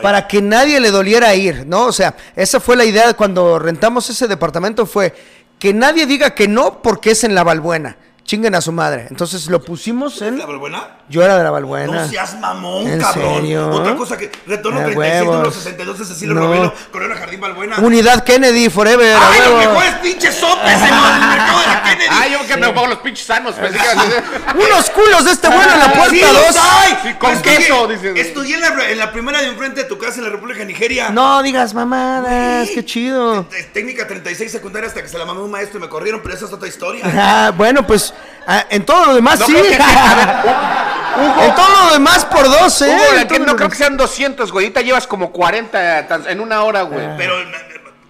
para 0.00 0.26
que 0.26 0.40
nadie 0.40 0.80
le 0.80 0.90
doliera 0.90 1.34
ir, 1.34 1.66
¿no? 1.66 1.84
O 1.84 1.92
sea, 1.92 2.16
esa 2.34 2.58
fue 2.58 2.74
la 2.74 2.86
idea 2.86 3.12
cuando 3.14 3.58
rentamos 3.58 4.08
ese 4.08 4.26
departamento 4.28 4.86
fue 4.86 5.14
que 5.58 5.74
nadie 5.74 6.06
diga 6.06 6.34
que 6.34 6.48
no 6.48 6.80
porque 6.80 7.10
es 7.10 7.22
en 7.22 7.34
la 7.34 7.44
Balbuena. 7.44 7.96
Chinguen 8.24 8.54
a 8.54 8.60
su 8.60 8.72
madre. 8.72 9.06
Entonces 9.08 9.46
lo 9.46 9.62
pusimos 9.62 10.20
en 10.20 10.38
¿La 10.38 10.44
buena? 10.44 10.97
Yo 11.08 11.22
era 11.22 11.38
de 11.38 11.44
la 11.44 11.50
Balbuena. 11.50 12.02
No 12.02 12.08
seas 12.08 12.38
mamón, 12.38 12.86
¿En 12.86 13.00
cabrón. 13.00 13.34
serio? 13.36 13.70
Otra 13.70 13.94
cosa 13.96 14.16
que 14.16 14.30
retorno 14.46 14.80
De 14.80 14.86
36 14.86 15.14
huevos. 15.22 15.34
número 15.36 15.50
62 15.52 15.98
de 15.98 16.04
Cecilio 16.04 16.34
No. 16.34 16.40
Romero, 16.42 16.74
Corona 16.92 17.14
Jardín 17.16 17.40
Balbuena. 17.40 17.76
Unidad 17.78 18.24
Kennedy 18.24 18.68
Forever. 18.70 19.16
¡Ay, 19.20 19.40
lo 19.46 19.56
huevo. 19.56 19.72
mejor 19.72 19.84
es 19.86 19.94
pinche 19.96 20.30
sopes 20.32 20.74
en 20.74 20.82
el 20.84 21.28
mercado 21.28 21.60
de 21.60 21.66
la 21.66 21.82
Kennedy! 21.82 22.08
Ah, 22.10 22.26
yo 22.28 22.46
que 22.46 22.56
me 22.56 22.68
pongo 22.72 22.86
los 22.88 22.98
pinches 22.98 23.26
sanos. 23.26 23.54
pensé 23.54 23.78
que 23.78 24.58
Unos 24.58 24.90
culos 24.90 25.24
de 25.24 25.32
este 25.32 25.48
bueno 25.48 25.72
en 25.72 25.78
la 25.78 25.92
puerta 25.92 26.10
¡Sí, 26.10 26.20
2. 26.20 26.32
los 26.32 26.56
hay! 26.56 26.98
Sí, 27.02 27.14
con 27.14 27.32
Estudié- 27.32 27.42
queso, 27.56 27.86
dices. 27.88 28.16
Estudié 28.16 28.54
en 28.56 28.60
la, 28.60 28.90
en 28.90 28.98
la 28.98 29.12
primera 29.12 29.40
de 29.40 29.48
enfrente 29.48 29.82
de 29.82 29.88
tu 29.88 29.96
casa 29.98 30.18
en 30.18 30.24
la 30.24 30.30
República 30.30 30.60
de 30.60 30.66
Nigeria. 30.66 31.10
No 31.10 31.42
digas 31.42 31.72
mamadas, 31.74 32.68
qué 32.74 32.84
chido. 32.84 33.46
Técnica 33.72 34.06
36 34.06 34.50
secundaria 34.52 34.88
hasta 34.88 35.02
que 35.02 35.08
se 35.08 35.16
la 35.18 35.24
mamó 35.24 35.42
un 35.42 35.50
maestro 35.50 35.78
y 35.78 35.82
me 35.82 35.88
corrieron, 35.88 36.20
pero 36.22 36.34
esa 36.34 36.44
es 36.46 36.52
otra 36.52 36.68
historia. 36.68 37.02
Ah, 37.06 37.52
bueno, 37.56 37.86
pues 37.86 38.12
ah, 38.46 38.64
en 38.70 38.84
todo 38.84 39.06
lo 39.06 39.14
demás 39.14 39.40
No 39.40 39.46
sí. 39.46 39.54
en 41.46 41.54
todo 41.54 41.84
lo 41.86 41.92
demás 41.92 42.24
por 42.26 42.44
dos, 42.44 42.82
¿eh? 42.82 42.94
Hugo, 42.94 43.20
En 43.20 43.28
que 43.28 43.38
no 43.38 43.56
creo 43.56 43.68
que 43.68 43.76
sean 43.76 43.96
200, 43.96 44.52
güey. 44.52 44.66
Ahorita 44.66 44.80
llevas 44.82 45.06
como 45.06 45.32
40 45.32 46.06
tan- 46.06 46.28
en 46.28 46.40
una 46.40 46.62
hora, 46.62 46.82
güey. 46.82 47.06
Pero 47.16 47.34
no, 47.44 47.58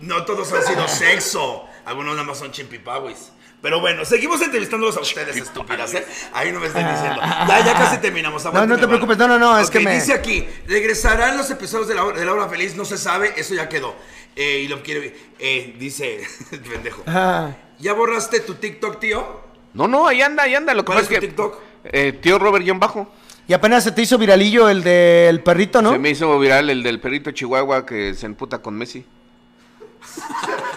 no 0.00 0.24
todos 0.24 0.52
han 0.52 0.62
sido 0.64 0.86
sexo. 0.88 1.64
Algunos 1.86 2.14
nada 2.14 2.26
más 2.26 2.38
son 2.38 2.50
chimpipawis. 2.52 3.32
Pero 3.60 3.80
bueno, 3.80 4.04
seguimos 4.04 4.40
entrevistándolos 4.40 4.96
a 4.98 5.00
ustedes, 5.00 5.36
estúpidas, 5.36 5.92
¿eh? 5.94 6.06
Ahí 6.32 6.52
no 6.52 6.60
me 6.60 6.68
estén 6.68 6.86
diciendo. 6.88 7.20
Ya, 7.20 7.60
ya 7.64 7.74
casi 7.74 7.96
terminamos. 7.98 8.44
no 8.44 8.50
aguántenme, 8.50 8.76
te 8.76 8.86
vale. 8.86 8.98
preocupes, 8.98 9.18
no, 9.18 9.26
no, 9.26 9.36
no, 9.38 9.58
es 9.58 9.66
Ok, 9.66 9.72
que 9.72 9.80
me- 9.80 9.94
Dice 9.96 10.12
aquí, 10.12 10.48
regresarán 10.68 11.36
los 11.36 11.50
episodios 11.50 11.88
de 11.88 11.94
la, 11.96 12.04
hora- 12.04 12.18
de 12.20 12.24
la 12.24 12.32
hora 12.34 12.48
feliz, 12.48 12.76
no 12.76 12.84
se 12.84 12.96
sabe, 12.96 13.32
eso 13.36 13.54
ya 13.54 13.68
quedó. 13.68 13.96
Eh, 14.36 14.60
y 14.64 14.68
lo 14.68 14.80
quiere... 14.84 15.32
Eh, 15.40 15.74
dice, 15.76 16.20
pendejo. 16.70 17.02
Ah. 17.08 17.50
¿Ya 17.80 17.94
borraste 17.94 18.38
tu 18.40 18.54
TikTok, 18.54 19.00
tío? 19.00 19.40
No, 19.74 19.88
no, 19.88 20.06
ahí 20.06 20.22
anda, 20.22 20.44
ahí 20.44 20.54
anda. 20.54 20.72
Lo 20.74 20.82
que 20.82 20.86
¿Cuál 20.92 20.98
pasa 20.98 21.14
es 21.14 21.16
tu 21.16 21.20
que. 21.20 21.26
TikTok? 21.26 21.58
Eh, 21.84 22.12
tío 22.20 22.38
Robert 22.38 22.64
John 22.66 22.80
Bajo. 22.80 23.10
Y 23.46 23.54
apenas 23.54 23.82
se 23.82 23.92
te 23.92 24.02
hizo 24.02 24.18
viralillo 24.18 24.68
el 24.68 24.82
del 24.82 25.42
perrito, 25.42 25.80
¿no? 25.80 25.92
Se 25.92 25.98
me 25.98 26.10
hizo 26.10 26.38
viral 26.38 26.68
el 26.68 26.82
del 26.82 27.00
perrito 27.00 27.30
Chihuahua 27.30 27.86
que 27.86 28.12
se 28.14 28.26
emputa 28.26 28.58
con 28.58 28.74
Messi. 28.76 29.04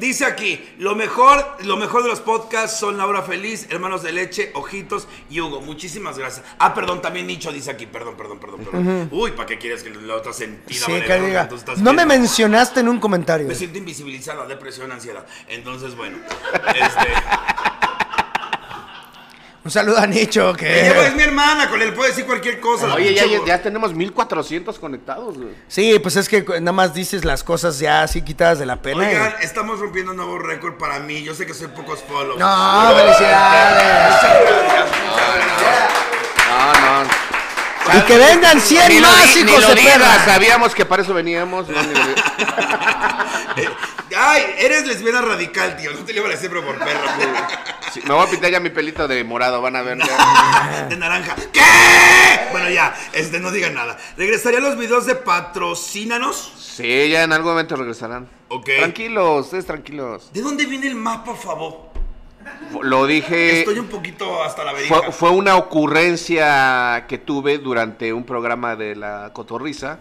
Dice 0.00 0.24
aquí, 0.24 0.60
lo 0.78 0.94
mejor, 0.94 1.56
lo 1.64 1.76
mejor 1.76 2.02
de 2.02 2.08
los 2.08 2.20
podcasts 2.20 2.78
son 2.78 2.98
La 2.98 3.06
Hora 3.06 3.22
Feliz, 3.22 3.68
Hermanos 3.70 4.02
de 4.02 4.12
Leche, 4.12 4.50
Ojitos 4.54 5.06
y 5.30 5.40
Hugo. 5.40 5.60
Muchísimas 5.60 6.18
gracias. 6.18 6.44
Ah, 6.58 6.74
perdón, 6.74 7.00
también 7.00 7.26
Nicho 7.26 7.52
dice 7.52 7.70
aquí, 7.70 7.86
perdón, 7.86 8.16
perdón, 8.16 8.38
perdón, 8.40 8.60
perdón. 8.64 9.08
Uy, 9.12 9.30
¿para 9.32 9.46
qué 9.46 9.58
quieres 9.58 9.82
que 9.82 9.90
la 9.90 10.16
otra 10.16 10.32
sentida? 10.32 10.84
Sí, 10.84 10.92
que 11.06 11.20
diga. 11.20 11.48
No 11.78 11.92
me 11.92 12.04
mencionaste 12.04 12.80
en 12.80 12.88
un 12.88 12.98
comentario. 12.98 13.46
Me 13.46 13.54
siento 13.54 13.78
invisibilizada, 13.78 14.46
depresión, 14.46 14.90
ansiedad. 14.90 15.26
Entonces, 15.48 15.96
bueno, 15.96 16.18
este... 16.68 17.08
Un 19.64 19.70
saludo 19.70 19.98
a 19.98 20.06
Nicho, 20.06 20.54
ella 20.60 21.04
es 21.04 21.10
que... 21.10 21.16
mi 21.16 21.22
hermana, 21.22 21.70
con 21.70 21.80
él 21.80 21.94
puede 21.94 22.10
decir 22.10 22.26
cualquier 22.26 22.60
cosa. 22.60 22.92
Oye, 22.94 23.14
ya, 23.14 23.24
ya, 23.24 23.38
ya 23.46 23.62
tenemos 23.62 23.94
1400 23.94 24.78
conectados, 24.78 25.38
güey. 25.38 25.54
Sí, 25.68 25.98
pues 26.00 26.16
es 26.16 26.28
que 26.28 26.42
nada 26.60 26.72
más 26.72 26.92
dices 26.92 27.24
las 27.24 27.42
cosas 27.42 27.78
ya 27.78 28.02
así 28.02 28.20
quitadas 28.20 28.58
de 28.58 28.66
la 28.66 28.82
pena. 28.82 29.04
y- 29.10 29.14
Oigan, 29.14 29.34
estamos 29.40 29.80
rompiendo 29.80 30.10
un 30.10 30.18
nuevo 30.18 30.38
récord 30.38 30.74
para 30.74 30.98
mí. 30.98 31.22
Yo 31.22 31.34
sé 31.34 31.46
que 31.46 31.54
soy 31.54 31.68
pocos 31.68 32.00
follows. 32.06 32.38
No, 32.38 32.92
felicidades. 32.94 34.14
No, 36.46 37.02
no. 37.02 37.98
Y 37.98 38.02
que 38.02 38.18
vengan 38.18 38.60
100 38.60 38.88
Ni 38.88 39.00
lo 39.00 39.08
más, 39.08 39.34
ni 39.34 39.40
hijos 39.50 39.66
de 39.68 39.76
perra. 39.76 40.24
Sabíamos 40.26 40.74
que 40.74 40.84
para 40.84 41.02
eso 41.02 41.14
veníamos. 41.14 41.66
no, 41.70 41.78
Ay, 44.16 44.42
eres 44.58 44.86
lesbiana 44.86 45.20
radical, 45.22 45.76
tío. 45.76 45.92
No 45.92 46.04
te 46.04 46.12
le 46.12 46.20
a 46.20 46.28
decir, 46.28 46.48
pero 46.48 46.64
por 46.64 46.78
perro. 46.78 47.00
Sí, 47.92 48.00
me 48.06 48.14
voy 48.14 48.26
a 48.26 48.30
pintar 48.30 48.50
ya 48.50 48.60
mi 48.60 48.70
pelito 48.70 49.06
de 49.06 49.22
morado, 49.24 49.60
van 49.62 49.76
a 49.76 49.82
ver. 49.82 49.98
ya. 49.98 50.86
de 50.90 50.96
naranja. 50.96 51.36
¿Qué? 51.52 51.60
Bueno, 52.50 52.68
ya, 52.70 52.94
este, 53.12 53.40
no 53.40 53.50
digan 53.50 53.74
nada. 53.74 53.96
Regresaría 54.16 54.58
a 54.58 54.62
los 54.62 54.76
videos 54.76 55.06
de 55.06 55.14
patrocínanos. 55.14 56.52
Sí, 56.58 57.08
ya 57.08 57.22
en 57.22 57.32
algún 57.32 57.52
momento 57.52 57.76
regresarán. 57.76 58.28
Ok. 58.48 58.68
Tranquilos, 58.78 59.46
ustedes 59.46 59.66
tranquilos. 59.66 60.30
¿De 60.32 60.42
dónde 60.42 60.66
viene 60.66 60.88
el 60.88 60.94
mapa, 60.94 61.24
por 61.24 61.36
favor? 61.36 61.94
Lo 62.82 63.06
dije. 63.06 63.60
Estoy 63.60 63.78
un 63.78 63.88
poquito 63.88 64.42
hasta 64.42 64.64
la 64.64 64.72
verija. 64.72 64.94
Fue, 64.94 65.12
fue 65.12 65.30
una 65.30 65.56
ocurrencia 65.56 67.06
que 67.08 67.18
tuve 67.18 67.58
durante 67.58 68.12
un 68.12 68.24
programa 68.24 68.76
de 68.76 68.96
la 68.96 69.30
Cotorrisa, 69.32 69.98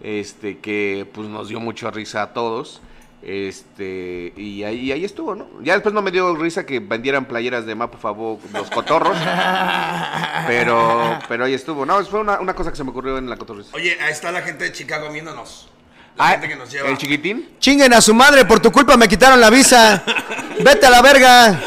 este, 0.00 0.58
que 0.58 1.08
pues 1.12 1.28
nos 1.28 1.48
dio 1.48 1.60
mucha 1.60 1.90
risa 1.90 2.22
a 2.22 2.32
todos. 2.32 2.80
Este, 3.22 4.32
y 4.36 4.64
ahí, 4.64 4.90
ahí 4.90 5.04
estuvo, 5.04 5.34
¿no? 5.36 5.46
Ya 5.62 5.74
después 5.74 5.94
no 5.94 6.02
me 6.02 6.10
dio 6.10 6.34
risa 6.34 6.66
que 6.66 6.80
vendieran 6.80 7.24
playeras 7.26 7.64
de 7.64 7.74
Mapo 7.74 7.96
Favor 7.96 8.38
los 8.52 8.68
cotorros. 8.70 9.16
pero, 10.46 11.18
pero 11.28 11.44
ahí 11.44 11.54
estuvo. 11.54 11.86
No, 11.86 12.04
fue 12.04 12.20
una, 12.20 12.40
una 12.40 12.54
cosa 12.54 12.70
que 12.70 12.76
se 12.76 12.84
me 12.84 12.90
ocurrió 12.90 13.18
en 13.18 13.28
la 13.30 13.36
Cotorrisa. 13.36 13.70
Oye, 13.74 13.96
ahí 14.00 14.12
está 14.12 14.32
la 14.32 14.42
gente 14.42 14.64
de 14.64 14.72
Chicago 14.72 15.10
viéndonos. 15.12 15.68
La 16.16 16.26
Ah, 16.26 16.30
gente 16.32 16.48
que 16.48 16.56
nos 16.56 16.70
lleva. 16.70 16.88
¿El 16.88 16.98
chiquitín? 16.98 17.48
Chinguen 17.58 17.94
a 17.94 18.00
su 18.00 18.12
madre, 18.12 18.44
por 18.44 18.60
tu 18.60 18.70
culpa 18.70 18.96
me 18.96 19.08
quitaron 19.08 19.40
la 19.40 19.50
visa. 19.50 20.02
Vete 20.62 20.86
a 20.86 20.90
la 20.90 21.00
verga. 21.00 21.60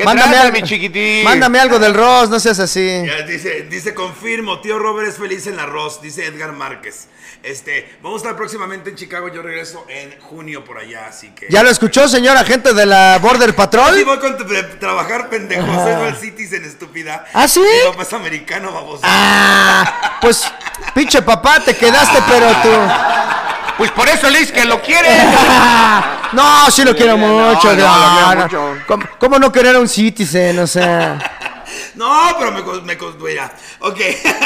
¿Qué 0.00 0.04
Mándame 0.06 0.32
trata, 0.32 0.46
algo- 0.48 0.56
mi 0.60 0.62
chiquitín? 0.62 1.24
Mándame 1.24 1.60
algo 1.60 1.78
del 1.78 1.92
Ross, 1.92 2.30
no 2.30 2.40
seas 2.40 2.58
así. 2.58 3.04
Dice, 3.28 3.66
dice, 3.68 3.92
confirmo, 3.92 4.60
tío 4.62 4.78
Robert 4.78 5.08
es 5.10 5.18
feliz 5.18 5.46
en 5.46 5.56
la 5.56 5.64
arroz, 5.64 6.00
dice 6.00 6.24
Edgar 6.24 6.52
Márquez. 6.52 7.08
Este, 7.42 7.98
vamos 8.02 8.20
a 8.20 8.24
estar 8.24 8.36
próximamente 8.36 8.88
en 8.90 8.96
Chicago, 8.96 9.28
yo 9.28 9.42
regreso 9.42 9.84
en 9.88 10.18
junio 10.20 10.64
por 10.64 10.78
allá, 10.78 11.06
así 11.08 11.28
que... 11.30 11.46
¿Ya 11.50 11.62
lo 11.62 11.68
escuchó, 11.70 12.08
señor 12.08 12.36
agente 12.38 12.72
de 12.72 12.86
la 12.86 13.18
Border 13.18 13.50
Sí, 13.50 13.56
Patrol? 13.56 14.04
voy 14.04 14.18
con 14.18 14.36
trabajar, 14.78 15.28
pendejo, 15.28 15.66
soy 15.66 15.92
Dual 15.94 16.16
Citizen, 16.16 16.64
estúpida. 16.64 17.26
¿Ah, 17.34 17.46
sí? 17.46 17.60
Mi 17.60 17.90
papá 17.92 18.02
es 18.04 18.12
americano, 18.14 18.72
baboso. 18.72 19.02
Ah, 19.04 20.18
pues, 20.22 20.44
pinche 20.94 21.20
papá, 21.22 21.60
te 21.64 21.74
quedaste, 21.76 22.18
pero 22.26 22.46
tú. 22.62 22.70
Pues 23.80 23.92
por 23.92 24.06
eso 24.10 24.28
le 24.28 24.40
dices 24.40 24.52
que 24.52 24.66
lo 24.66 24.82
quiere. 24.82 25.08
No, 26.32 26.70
sí 26.70 26.84
lo 26.84 26.94
quiero 26.94 27.16
no, 27.16 27.26
mucho, 27.26 27.74
no, 27.74 27.76
lo 27.76 27.86
no, 27.88 28.14
quiero 28.14 28.34
no. 28.34 28.42
mucho. 28.42 28.84
¿Cómo, 28.86 29.06
cómo 29.18 29.38
no 29.38 29.50
querer 29.50 29.74
a 29.74 29.80
un 29.80 29.88
citizen? 29.88 30.58
O 30.58 30.66
sea. 30.66 31.18
No, 31.94 32.36
pero 32.38 32.52
me, 32.52 32.62
me 32.82 33.34
ya. 33.34 33.52
Ok. 33.80 33.98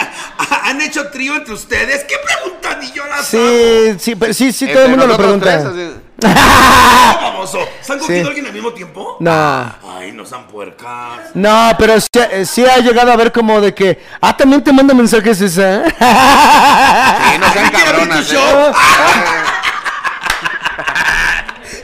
¿Han 0.63 0.81
hecho 0.83 1.11
trío 1.11 1.35
entre 1.35 1.55
ustedes? 1.55 2.05
¿Qué 2.05 2.15
pregunta? 2.25 2.77
Ni 2.81 2.93
yo 2.93 3.05
la 3.07 3.23
Sí, 3.23 3.97
sí, 3.99 4.15
pero 4.15 4.33
sí, 4.33 4.53
sí, 4.53 4.69
todo 4.69 4.85
el 4.85 4.91
mundo 4.91 5.07
lo 5.07 5.17
pregunta. 5.17 5.73
tres, 5.73 5.91
baboso. 6.33 7.59
¿Se 7.81 7.93
han 7.93 7.99
cogido 7.99 8.19
Sí. 8.21 8.25
a 8.25 8.29
alguien 8.29 8.47
al 8.47 8.53
mismo 8.53 8.73
tiempo? 8.73 9.17
No. 9.21 9.75
Ay, 9.97 10.13
no 10.13 10.25
sean 10.25 10.47
puercas. 10.47 11.31
No, 11.35 11.71
pero 11.79 12.01
sí, 12.01 12.09
eh, 12.31 12.45
sí 12.47 12.65
ha 12.65 12.79
llegado 12.79 13.13
a 13.13 13.17
ver 13.17 13.33
como 13.33 13.61
de 13.61 13.75
que. 13.75 14.03
Ah, 14.21 14.37
también 14.37 14.63
te 14.65 14.73
manda 14.73 14.95
mensajes 14.95 15.41
esa. 15.41 15.85
Sí, 17.25 17.39
no 17.39 17.53
sean 17.53 17.71
¿Quiere 17.71 17.89
abrir 17.91 18.09
tu 18.09 18.15
cabronas. 18.15 18.33
¿eh? 18.33 18.37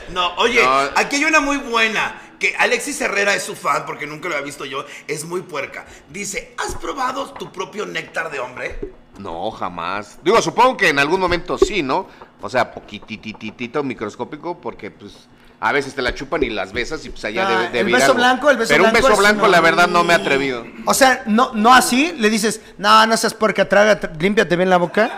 No, 0.09 0.33
oye, 0.35 0.61
No. 0.63 0.71
aquí 0.95 1.15
hay 1.17 1.25
una 1.25 1.39
muy 1.39 1.57
buena. 1.57 2.15
Que 2.39 2.55
Alexis 2.57 2.99
Herrera 2.99 3.35
es 3.35 3.43
su 3.43 3.55
fan, 3.55 3.85
porque 3.85 4.07
nunca 4.07 4.27
lo 4.27 4.33
había 4.33 4.45
visto 4.45 4.65
yo. 4.65 4.83
Es 5.07 5.25
muy 5.25 5.41
puerca. 5.41 5.85
Dice, 6.09 6.55
¿has 6.57 6.73
probado 6.75 7.31
tu 7.33 7.51
propio 7.51 7.85
néctar 7.85 8.31
de 8.31 8.39
hombre? 8.39 8.79
No, 9.19 9.51
jamás. 9.51 10.17
Digo, 10.23 10.41
supongo 10.41 10.75
que 10.75 10.89
en 10.89 10.97
algún 10.97 11.19
momento 11.19 11.57
sí, 11.59 11.83
¿no? 11.83 12.07
O 12.41 12.49
sea, 12.49 12.71
poquitititito 12.73 13.83
microscópico, 13.83 14.59
porque 14.59 14.91
pues 14.91 15.13
a 15.59 15.71
veces 15.71 15.93
te 15.93 16.01
la 16.01 16.15
chupan 16.15 16.41
y 16.43 16.49
las 16.49 16.73
besas 16.73 17.05
y 17.05 17.09
pues 17.11 17.23
allá 17.25 17.45
Ah, 17.47 17.51
debe, 17.51 17.63
debe 17.69 17.79
el 17.79 17.93
beso 17.93 18.05
algo. 18.05 18.15
blanco, 18.15 18.49
el 18.49 18.57
beso 18.57 18.69
Pero 18.69 18.83
un 18.85 18.91
blanco 18.91 19.07
beso 19.07 19.13
es 19.13 19.19
blanco, 19.19 19.45
no. 19.45 19.47
la 19.51 19.61
verdad, 19.61 19.87
no 19.87 20.03
me 20.03 20.13
he 20.13 20.15
atrevido. 20.15 20.65
O 20.85 20.93
sea, 20.95 21.21
no, 21.27 21.51
no 21.53 21.73
así, 21.73 22.13
le 22.17 22.29
dices, 22.31 22.61
no, 22.79 23.05
no 23.05 23.15
seas 23.15 23.33
puerca, 23.35 23.69
traga, 23.69 23.99
tr- 23.99 24.19
límpiate 24.19 24.55
bien 24.55 24.69
la 24.71 24.77
boca. 24.77 25.11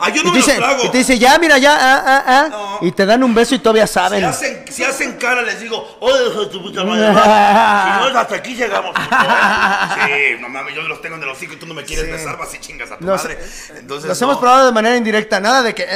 Ay, 0.00 0.12
yo 0.14 0.20
Y 0.22 0.24
no 0.24 0.30
te, 0.32 0.38
me 0.38 0.44
dice, 0.44 0.54
lo 0.54 0.66
trago. 0.66 0.84
y 0.84 0.88
te 0.90 0.98
dice, 0.98 1.18
ya, 1.18 1.38
mira, 1.38 1.58
ya, 1.58 1.76
ah, 1.80 2.02
ah, 2.06 2.22
ah. 2.26 2.48
No. 2.50 2.78
Y 2.86 2.92
te 2.92 3.04
dan 3.06 3.22
un 3.24 3.34
beso 3.34 3.54
y 3.54 3.58
todavía 3.58 3.86
Si 3.86 3.94
saben. 3.94 4.24
hacen, 4.24 4.64
si 4.70 4.84
hacen 4.84 5.12
cara, 5.18 5.42
les 5.42 5.60
digo, 5.60 5.96
oh, 6.00 6.14
de 6.16 6.46
tu 6.46 6.62
puta 6.62 6.84
madre. 6.84 7.06
Si 7.08 8.12
no 8.12 8.18
hasta 8.18 8.34
aquí 8.36 8.54
llegamos. 8.54 8.94
Sí, 10.08 10.36
no 10.40 10.48
mames, 10.48 10.74
yo 10.74 10.82
los 10.82 11.00
tengo 11.02 11.16
en 11.16 11.22
el 11.22 11.28
hocico 11.28 11.54
y 11.54 11.56
tú 11.56 11.66
no 11.66 11.74
me 11.74 11.84
quieres 11.84 12.10
besar, 12.10 12.38
vas 12.38 12.54
y 12.54 12.58
chingas 12.58 12.90
a 12.92 12.98
tu 12.98 13.04
Los- 13.04 13.22
madre. 13.22 13.38
Entonces, 13.78 14.08
Los 14.08 14.20
no. 14.20 14.26
hemos 14.28 14.38
probado 14.38 14.66
de 14.66 14.72
manera 14.72 14.96
indirecta, 14.96 15.40
nada 15.40 15.62
de 15.62 15.74
que. 15.74 15.82
eh, 15.82 15.88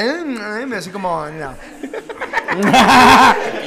eh, 0.70 0.76
así 0.76 0.90
como. 0.90 1.26
no. 1.26 1.54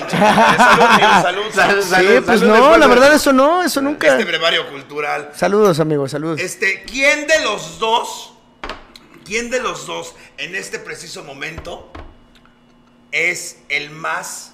Salud, 0.09 0.81
amigo, 0.81 1.21
salud, 1.21 1.43
salud. 1.53 1.81
Sí, 1.83 1.89
Salud, 1.89 2.23
pues 2.25 2.39
salud 2.39 2.53
no, 2.57 2.77
la 2.77 2.87
verdad, 2.87 3.13
eso 3.13 3.33
no, 3.33 3.63
eso 3.63 3.81
nunca. 3.81 4.07
Este 4.07 4.25
brevario 4.25 4.69
cultural. 4.69 5.31
Saludos, 5.35 5.79
amigos, 5.79 6.11
saludos. 6.11 6.39
Este, 6.39 6.83
¿quién 6.83 7.25
de 7.27 7.39
los 7.43 7.79
dos, 7.79 8.33
quién 9.25 9.49
de 9.49 9.59
los 9.59 9.85
dos 9.85 10.15
en 10.37 10.55
este 10.55 10.79
preciso 10.79 11.23
momento 11.23 11.91
es 13.11 13.57
el 13.69 13.89
más 13.89 14.53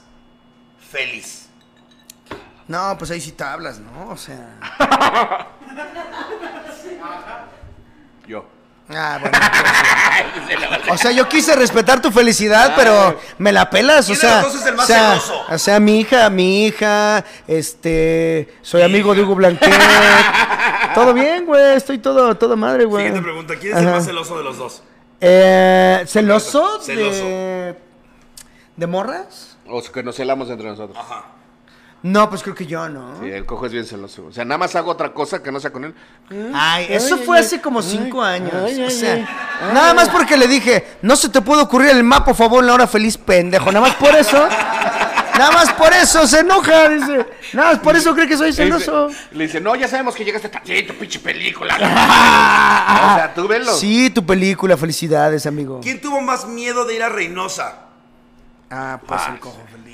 feliz? 0.89 1.47
No, 2.67 2.97
pues 2.97 3.11
ahí 3.11 3.21
sí 3.21 3.33
te 3.33 3.43
hablas, 3.43 3.79
¿no? 3.79 4.09
O 4.09 4.17
sea. 4.17 4.57
Yo. 8.27 8.45
Ah, 8.89 9.17
bueno. 9.21 9.37
pues, 10.85 10.91
o 10.91 10.97
sea, 10.97 11.11
yo 11.11 11.27
quise 11.29 11.55
respetar 11.55 12.01
tu 12.01 12.11
felicidad, 12.11 12.73
pero 12.75 13.19
me 13.37 13.51
la 13.51 13.69
pelas, 13.69 14.05
o 14.05 14.07
¿Quién 14.07 14.15
de 14.15 14.21
sea. 14.21 14.41
es 14.41 14.65
el 14.65 14.75
más 14.75 14.83
o 14.83 14.87
sea, 14.87 15.09
celoso? 15.11 15.45
O 15.49 15.57
sea, 15.57 15.79
mi 15.79 15.99
hija, 16.01 16.29
mi 16.29 16.65
hija, 16.65 17.23
este, 17.47 18.53
soy 18.61 18.81
amigo 18.81 19.15
de 19.15 19.23
Hugo 19.23 19.35
Blanquet. 19.35 19.73
todo 20.93 21.13
bien, 21.13 21.45
güey, 21.45 21.75
estoy 21.75 21.97
todo, 21.97 22.35
todo 22.35 22.55
madre, 22.57 22.85
güey. 22.85 23.05
Siguiente 23.05 23.23
pregunta, 23.23 23.55
¿quién 23.59 23.73
es 23.73 23.79
el 23.79 23.85
más 23.89 24.05
celoso 24.05 24.37
de 24.37 24.43
los 24.43 24.57
dos? 24.57 24.83
Eh, 25.19 26.03
celoso, 26.07 26.81
Celoso. 26.81 27.23
de 27.25 27.75
de 28.75 28.87
morras? 28.87 29.57
O 29.67 29.81
sea, 29.81 29.91
que 29.91 30.01
nos 30.03 30.15
celamos 30.15 30.49
entre 30.49 30.67
nosotros. 30.67 30.97
Ajá. 30.97 31.25
No, 32.03 32.27
pues 32.31 32.41
creo 32.41 32.55
que 32.55 32.65
yo, 32.65 32.89
¿no? 32.89 33.19
Sí, 33.21 33.29
el 33.29 33.45
cojo 33.45 33.67
es 33.67 33.71
bien 33.71 33.85
celoso. 33.85 34.25
O 34.25 34.31
sea, 34.31 34.43
nada 34.43 34.57
más 34.57 34.75
hago 34.75 34.89
otra 34.89 35.13
cosa 35.13 35.43
que 35.43 35.51
no 35.51 35.59
sea 35.59 35.71
con 35.71 35.85
él. 35.85 35.93
Ay, 36.51 36.87
eso 36.89 37.13
ay, 37.13 37.21
fue 37.23 37.37
ay, 37.37 37.43
hace 37.43 37.61
como 37.61 37.83
cinco 37.83 38.23
ay, 38.23 38.41
años. 38.41 38.53
ay, 38.55 38.81
o 38.81 38.89
sea, 38.89 39.13
ay, 39.13 39.27
ay. 39.61 39.73
nada 39.75 39.93
más 39.93 40.09
porque 40.09 40.35
le 40.35 40.47
dije, 40.47 40.97
no 41.03 41.15
se 41.15 41.29
te 41.29 41.41
puede 41.41 41.61
ocurrir 41.61 41.91
el 41.91 42.03
mapa, 42.03 42.25
por 42.25 42.35
favor, 42.35 42.61
en 42.63 42.67
la 42.67 42.73
hora 42.73 42.87
feliz, 42.87 43.19
pendejo. 43.19 43.71
Nada 43.71 43.85
más 43.85 43.95
por 43.97 44.15
eso. 44.15 44.47
Nada 45.41 45.51
más 45.53 45.73
por 45.73 45.91
eso 45.91 46.27
se 46.27 46.39
enoja, 46.41 46.87
dice. 46.89 47.25
Nada 47.53 47.71
más 47.71 47.79
por 47.79 47.95
eso 47.95 48.13
cree 48.13 48.27
que 48.27 48.37
soy 48.37 48.53
celoso. 48.53 49.09
le 49.31 49.45
dice, 49.45 49.59
no, 49.59 49.75
ya 49.75 49.87
sabemos 49.87 50.13
que 50.15 50.23
llegaste 50.23 50.49
tan 50.49 50.63
sí, 50.63 50.83
tu 50.83 50.93
pinche 50.93 51.19
película. 51.19 51.73
o 51.77 53.15
sea, 53.15 53.31
tú 53.33 53.47
velo. 53.47 53.73
Sí, 53.73 54.11
tu 54.11 54.23
película, 54.23 54.77
felicidades, 54.77 55.47
amigo. 55.47 55.79
¿Quién 55.81 55.99
tuvo 55.99 56.21
más 56.21 56.45
miedo 56.47 56.85
de 56.85 56.95
ir 56.95 57.01
a 57.03 57.09
Reynosa? 57.09 57.87
Ah, 58.69 58.99
pues 59.05 59.21
Ah, 59.25 59.31
el 59.33 59.39
cojo 59.39 59.59
feliz. 59.71 59.90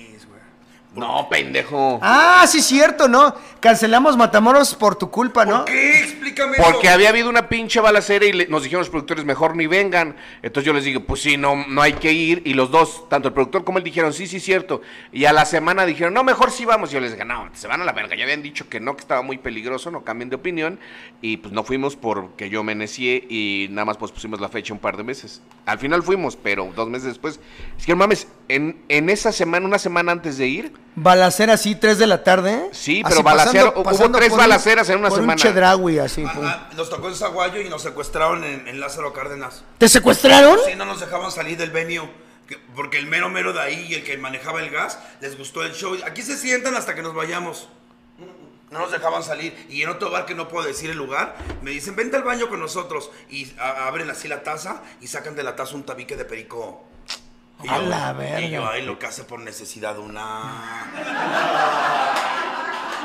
No, 0.97 1.27
pendejo. 1.29 1.99
Ah, 2.01 2.43
sí, 2.47 2.61
cierto, 2.61 3.07
¿no? 3.07 3.35
Cancelamos 3.59 4.17
Matamoros 4.17 4.75
por 4.75 4.95
tu 4.95 5.09
culpa, 5.11 5.45
¿no? 5.45 5.57
¿Por 5.57 5.65
qué? 5.65 5.99
Explícame 5.99 6.57
Porque 6.57 6.87
eso. 6.87 6.93
había 6.95 7.09
habido 7.09 7.29
una 7.29 7.49
pinche 7.49 7.79
balacera 7.79 8.25
y 8.25 8.33
le- 8.33 8.47
nos 8.47 8.63
dijeron 8.63 8.81
los 8.81 8.89
productores, 8.89 9.23
mejor 9.23 9.55
ni 9.55 9.67
vengan. 9.67 10.15
Entonces 10.41 10.65
yo 10.65 10.73
les 10.73 10.83
dije, 10.83 10.99
pues 10.99 11.21
sí, 11.21 11.37
no, 11.37 11.55
no 11.67 11.81
hay 11.81 11.93
que 11.93 12.11
ir. 12.11 12.41
Y 12.45 12.53
los 12.53 12.71
dos, 12.71 13.07
tanto 13.09 13.27
el 13.27 13.33
productor 13.33 13.63
como 13.63 13.77
él, 13.77 13.83
dijeron, 13.83 14.11
sí, 14.13 14.27
sí, 14.27 14.39
cierto. 14.39 14.81
Y 15.11 15.25
a 15.25 15.33
la 15.33 15.45
semana 15.45 15.85
dijeron, 15.85 16.13
no, 16.13 16.23
mejor 16.23 16.51
sí 16.51 16.65
vamos. 16.65 16.89
Y 16.91 16.93
yo 16.95 16.99
les 16.99 17.11
dije, 17.11 17.25
no, 17.25 17.49
se 17.53 17.67
van 17.67 17.81
a 17.81 17.85
la 17.85 17.93
verga. 17.93 18.15
Ya 18.15 18.23
habían 18.23 18.41
dicho 18.43 18.67
que 18.69 18.79
no, 18.79 18.95
que 18.95 19.01
estaba 19.01 19.21
muy 19.21 19.37
peligroso, 19.37 19.91
no 19.91 20.03
cambien 20.03 20.29
de 20.29 20.35
opinión. 20.35 20.79
Y 21.21 21.37
pues 21.37 21.53
no 21.53 21.63
fuimos 21.63 21.95
porque 21.95 22.49
yo 22.49 22.63
me 22.63 22.73
necié 22.75 23.23
y 23.29 23.67
nada 23.69 23.85
más 23.85 23.97
pues 23.97 24.11
pusimos 24.11 24.39
la 24.41 24.49
fecha 24.49 24.73
un 24.73 24.79
par 24.79 24.97
de 24.97 25.03
meses. 25.03 25.41
Al 25.65 25.77
final 25.79 26.01
fuimos, 26.03 26.35
pero 26.35 26.71
dos 26.75 26.89
meses 26.89 27.07
después. 27.09 27.39
Es 27.77 27.85
que 27.85 27.91
no 27.91 27.97
mames, 27.97 28.27
en, 28.47 28.81
en 28.89 29.09
esa 29.09 29.31
semana, 29.31 29.65
una 29.65 29.79
semana 29.79 30.11
antes 30.11 30.37
de 30.37 30.47
ir, 30.47 30.73
Balacera 30.99 31.53
así, 31.53 31.75
3 31.75 31.99
de 31.99 32.07
la 32.07 32.23
tarde. 32.23 32.69
Sí, 32.71 33.03
Así 33.05 33.13
pero 33.13 33.23
balacero- 33.23 33.71
hubo 33.75 33.83
pasando 33.83 34.17
tres 34.17 34.29
por 34.31 34.39
un- 34.39 34.43
balaceras 34.45 34.89
en 34.89 34.97
una 34.97 35.09
por 35.09 35.19
semana. 35.19 35.33
Un 35.33 35.37
chedraui, 35.37 35.99
así. 35.99 36.25
Ah, 36.27 36.33
pum. 36.33 36.43
ah, 36.43 36.69
nos 36.75 36.89
tocó 36.89 37.07
en 37.07 37.15
Zaguayo 37.15 37.61
y 37.61 37.69
nos 37.69 37.83
secuestraron 37.83 38.43
en, 38.43 38.67
en 38.67 38.79
Lázaro 38.79 39.13
Cárdenas. 39.13 39.63
¿Te 39.77 39.87
secuestraron? 39.89 40.57
Sí, 40.65 40.73
no 40.75 40.85
nos 40.85 40.99
dejaban 40.99 41.31
salir 41.31 41.55
del 41.55 41.69
venue. 41.69 42.09
que- 42.47 42.57
Porque 42.75 42.97
el 42.97 43.05
mero 43.05 43.29
mero 43.29 43.53
de 43.53 43.59
ahí 43.61 43.85
y 43.89 43.93
el 43.93 44.03
que 44.03 44.17
manejaba 44.17 44.59
el 44.61 44.71
gas 44.71 44.97
les 45.21 45.37
gustó 45.37 45.63
el 45.63 45.73
show. 45.73 45.95
Aquí 46.03 46.23
se 46.23 46.35
sientan 46.35 46.75
hasta 46.75 46.95
que 46.95 47.03
nos 47.03 47.13
vayamos. 47.13 47.67
No 48.71 48.79
nos 48.79 48.91
dejaban 48.91 49.21
salir. 49.21 49.67
Y 49.69 49.83
en 49.83 49.89
otro 49.89 50.09
bar 50.09 50.25
que 50.25 50.33
no 50.33 50.47
puedo 50.47 50.65
decir 50.65 50.89
el 50.89 50.97
lugar, 50.97 51.35
me 51.61 51.71
dicen, 51.71 51.95
vente 51.95 52.15
al 52.17 52.23
baño 52.23 52.49
con 52.49 52.59
nosotros. 52.59 53.11
Y 53.29 53.51
a- 53.59 53.85
abren 53.87 54.09
así 54.09 54.27
la 54.27 54.41
taza 54.43 54.81
y 54.99 55.07
sacan 55.07 55.35
de 55.35 55.43
la 55.43 55.55
taza 55.55 55.75
un 55.75 55.83
tabique 55.85 56.15
de 56.15 56.25
perico. 56.25 56.86
Y 57.63 57.67
A 57.69 57.75
yo- 57.77 57.81
la 57.83 58.13
verga. 58.13 58.41
Y 58.41 58.49
yo, 58.51 58.67
ay, 58.69 58.83
lo 58.85 58.99
que 58.99 59.07
hace 59.07 59.23
por 59.23 59.39
necesidad 59.39 59.97
una... 59.97 60.85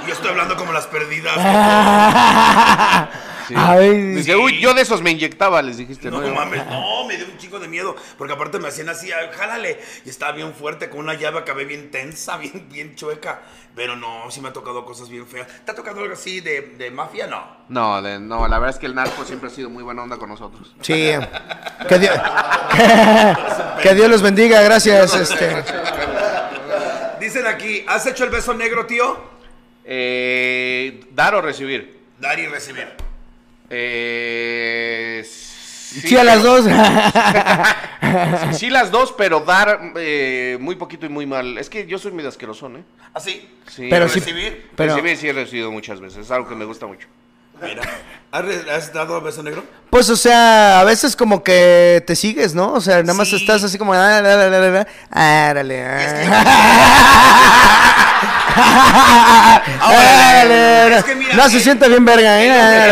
Y 0.04 0.06
yo 0.08 0.12
estoy 0.12 0.30
hablando 0.30 0.56
como 0.56 0.72
las 0.72 0.86
perdidas. 0.88 1.36
sí. 3.48 3.54
Ay, 3.56 3.90
dice, 4.14 4.36
uy, 4.36 4.60
yo 4.60 4.74
de 4.74 4.82
esos 4.82 5.02
me 5.02 5.10
inyectaba, 5.10 5.62
les 5.62 5.76
dijiste, 5.78 6.10
No, 6.10 6.20
¿no? 6.20 6.34
mames, 6.34 6.64
no, 6.66 7.04
me 7.06 7.16
dio 7.16 7.26
un 7.26 7.38
chingo 7.38 7.58
de 7.58 7.68
miedo. 7.68 7.94
Porque 8.18 8.32
aparte 8.34 8.58
me 8.58 8.68
hacían 8.68 8.88
así, 8.88 9.10
"Ay, 9.12 9.28
jálale. 9.36 9.78
Y 10.04 10.10
estaba 10.10 10.32
bien 10.32 10.54
fuerte, 10.54 10.88
con 10.90 11.00
una 11.00 11.14
llave 11.14 11.38
acabé 11.38 11.64
bien 11.64 11.90
tensa, 11.90 12.36
bien, 12.38 12.68
bien 12.70 12.94
chueca. 12.96 13.42
Pero 13.74 13.96
no, 13.96 14.30
sí 14.30 14.40
me 14.42 14.48
ha 14.48 14.52
tocado 14.52 14.84
cosas 14.84 15.08
bien 15.08 15.26
feas. 15.26 15.46
¿Te 15.64 15.70
ha 15.70 15.74
tocado 15.74 16.00
algo 16.02 16.12
así 16.12 16.40
de, 16.40 16.60
de 16.76 16.90
mafia? 16.90 17.26
No. 17.26 17.56
No, 17.68 18.02
de- 18.02 18.20
no, 18.20 18.46
la 18.46 18.58
verdad 18.58 18.74
es 18.74 18.78
que 18.80 18.86
el 18.86 18.94
narco 18.94 19.24
siempre 19.24 19.48
ha 19.48 19.52
sido 19.52 19.70
muy 19.70 19.82
buena 19.82 20.02
onda 20.02 20.16
con 20.18 20.28
nosotros. 20.28 20.74
Sí. 20.80 21.12
Que 21.88 21.98
Dios, 21.98 22.14
que 23.82 23.94
Dios 23.94 24.08
los 24.08 24.22
bendiga, 24.22 24.62
gracias. 24.62 25.14
Este. 25.16 25.64
Dicen 27.20 27.46
aquí, 27.46 27.84
¿has 27.88 28.06
hecho 28.06 28.24
el 28.24 28.30
beso 28.30 28.54
negro, 28.54 28.86
tío? 28.86 29.20
Eh, 29.84 31.04
¿Dar 31.10 31.34
o 31.34 31.40
recibir? 31.42 32.00
Dar 32.20 32.38
y 32.38 32.46
recibir. 32.46 32.88
Eh, 33.72 35.24
Sí, 35.92 36.16
a 36.16 36.24
las 36.24 36.42
dos. 36.42 36.64
Sí, 38.52 38.68
las 38.68 38.90
dos, 38.90 39.14
pero 39.16 39.40
dar 39.40 39.92
eh, 39.96 40.58
muy 40.60 40.74
poquito 40.74 41.06
y 41.06 41.08
muy 41.08 41.24
mal. 41.24 41.56
Es 41.56 41.70
que 41.70 41.86
yo 41.86 41.98
soy 41.98 42.12
medio 42.12 42.28
asquerosón, 42.28 42.76
¿eh? 42.76 42.84
¿Así? 43.14 43.48
Sí. 43.66 43.86
Pero 43.88 44.06
sí. 44.08 44.18
recibir. 44.20 44.70
Pero, 44.76 44.94
Recibir 44.94 45.16
sí 45.16 45.28
he 45.28 45.32
recibido 45.32 45.70
muchas 45.70 46.00
veces, 46.00 46.18
es 46.26 46.30
algo 46.30 46.46
que 46.46 46.54
me 46.54 46.66
gusta 46.66 46.86
mucho. 46.86 47.08
Mira. 47.62 47.82
¿Has, 48.32 48.92
dado 48.94 49.20
beso 49.20 49.42
negro? 49.42 49.62
pues, 49.90 50.08
o 50.08 50.16
sea, 50.16 50.80
a 50.80 50.84
veces 50.84 51.14
como 51.16 51.44
que 51.44 52.02
te 52.06 52.16
sigues, 52.16 52.54
¿no? 52.54 52.72
O 52.72 52.80
sea, 52.80 53.02
nada 53.02 53.12
más 53.12 53.28
Sí. 53.28 53.36
estás 53.36 53.62
así 53.62 53.76
como. 53.76 53.92
Ah, 53.92 54.20
la, 54.22 54.48
la, 54.48 54.70
la, 54.70 54.86
ah. 55.12 55.54
Es 60.96 61.04
que 61.04 61.14
mira, 61.14 61.34
No 61.34 61.48
se 61.48 61.60
siente 61.60 61.88
bien 61.88 62.04
verga, 62.04 62.42
¿eh? 62.42 62.46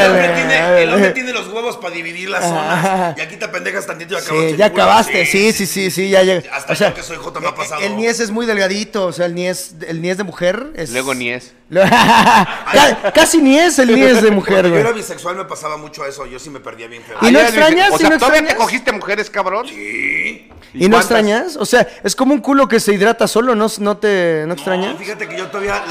El 0.04 0.10
hombre, 0.10 0.28
tiene, 0.34 0.56
el 0.82 0.88
hombre 0.88 0.98
árale. 0.98 1.10
tiene 1.12 1.32
los 1.32 1.48
para 1.90 2.02
dividir 2.04 2.30
las 2.30 2.44
zonas. 2.44 3.18
Y 3.18 3.20
aquí 3.20 3.36
te 3.36 3.48
pendejas 3.48 3.86
tantito 3.86 4.14
y 4.14 4.16
acabas 4.18 4.50
Sí, 4.50 4.56
ya 4.56 4.66
acabaste, 4.66 5.26
sí, 5.26 5.52
sí, 5.52 5.66
sí, 5.66 5.90
sí, 5.90 6.08
ya 6.10 6.22
llega. 6.22 6.42
Hasta 6.54 6.72
o 6.72 6.76
sea, 6.76 6.88
yo 6.90 6.94
que 6.94 7.02
soy 7.02 7.16
J 7.18 7.40
me 7.40 7.48
ha 7.48 7.54
pasado. 7.54 7.80
El 7.80 7.96
niés 7.96 8.20
es 8.20 8.30
muy 8.30 8.46
delgadito, 8.46 9.06
o 9.06 9.12
sea, 9.12 9.26
el 9.26 9.34
niés, 9.34 9.74
el 9.86 10.00
niés 10.02 10.16
de 10.16 10.24
mujer 10.24 10.68
es... 10.76 10.90
Luego 10.92 11.14
ni 11.14 11.30
es. 11.30 11.52
Ca- 11.70 13.12
Casi 13.14 13.38
ni 13.40 13.58
es 13.58 13.78
el 13.78 13.94
niés 13.94 14.22
de 14.22 14.30
mujer, 14.30 14.54
Cuando 14.62 14.68
yo 14.70 14.74
güey. 14.74 14.80
era 14.86 14.92
bisexual 14.92 15.36
me 15.36 15.44
pasaba 15.44 15.76
mucho 15.76 16.04
eso. 16.04 16.26
Yo 16.26 16.38
sí 16.38 16.50
me 16.50 16.58
perdía 16.60 16.88
bien 16.88 17.02
feo. 17.02 17.16
¿Y 17.22 17.30
no 17.32 17.40
extrañas? 17.40 17.92
O 17.92 17.96
¿Y 17.96 17.98
sea, 17.98 18.10
no 18.10 18.18
¿todavía 18.18 18.40
te 18.40 18.44
extrañas? 18.46 18.54
cogiste 18.66 18.92
mujeres, 18.92 19.30
cabrón? 19.30 19.66
Sí. 19.68 20.48
¿Y 20.74 20.88
no 20.88 20.96
extrañas? 20.98 21.56
O 21.56 21.64
sea, 21.66 21.86
es 22.02 22.14
como 22.16 22.34
un 22.34 22.40
culo 22.40 22.66
que 22.68 22.80
se 22.80 22.92
hidrata 22.92 23.26
solo, 23.28 23.54
¿no, 23.54 23.66
no 23.78 23.96
te 23.98 24.44
no 24.46 24.54
extrañas? 24.54 24.92
No, 24.94 24.98
fíjate 24.98 25.28
que 25.28 25.36
yo 25.36 25.46
todavía. 25.48 25.74
La, 25.74 25.84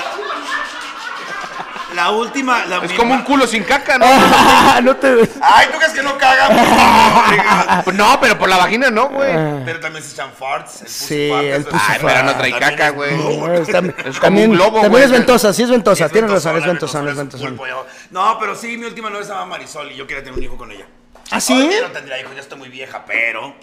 la 1.96 2.12
última. 2.12 2.66
La 2.66 2.78
Es 2.78 2.94
como 2.94 3.14
un 3.14 3.22
culo 3.24 3.46
sin 3.48 3.64
caca, 3.64 3.98
¿no? 3.98 4.06
no 4.82 4.96
te... 4.98 5.30
Ay, 5.42 5.68
¿tú 5.72 5.78
crees 5.78 5.94
que 5.94 6.04
no 6.04 6.18
caga? 6.18 7.84
No, 7.94 8.20
pero 8.22 8.38
por 8.38 8.50
la 8.50 8.58
vagina 8.58 8.90
no, 8.90 9.10
güey. 9.10 9.32
Pero 9.66 9.80
también 9.80 10.04
se 10.04 10.14
echan 10.14 10.32
farts. 10.32 10.82
El 10.82 10.88
Sí, 10.90 11.30
el 11.32 11.62
es- 11.62 11.68
Ay, 11.72 12.00
pero 12.02 12.24
no 12.24 12.36
trae 12.36 12.52
también 12.52 12.60
caca, 12.72 12.88
es- 12.88 12.94
güey. 12.96 13.18
No, 13.18 13.54
es 13.54 13.68
tam- 13.70 13.90
Es 13.98 14.04
como 14.06 14.20
también 14.22 14.52
un 14.52 14.56
globo, 14.58 14.72
también 14.82 14.92
güey. 14.92 15.04
es 15.04 15.12
ventosa, 15.12 15.54
sí 15.54 15.64
es 15.64 15.70
ventosa, 15.70 16.06
Es 16.06 16.12
tienes 16.12 16.32
razón, 16.32 16.58
es 16.58 16.66
ventosona, 16.66 17.12
es 17.12 17.18
yo- 17.40 17.86
No, 18.12 18.38
pero 18.40 18.56
sí, 18.56 18.78
mi 18.78 18.86
última 18.86 19.10
novia 19.10 19.24
se 19.26 19.32
llama 19.32 19.46
Marisol 19.48 19.92
y 19.92 19.96
yo 19.96 20.06
quería 20.08 20.24
tener 20.24 20.38
un 20.38 20.44
hijo 20.44 20.58
con 20.58 20.72
ella. 20.72 20.86
¿Ah, 21.32 21.40
sí? 21.40 21.54
Oye, 21.54 21.82
no 21.82 21.90
tendría 21.92 22.20
hijos, 22.20 22.34
ya 22.36 22.42
estoy 22.42 22.58
muy 22.58 22.70
vieja, 22.70 23.04
pero. 23.06 23.56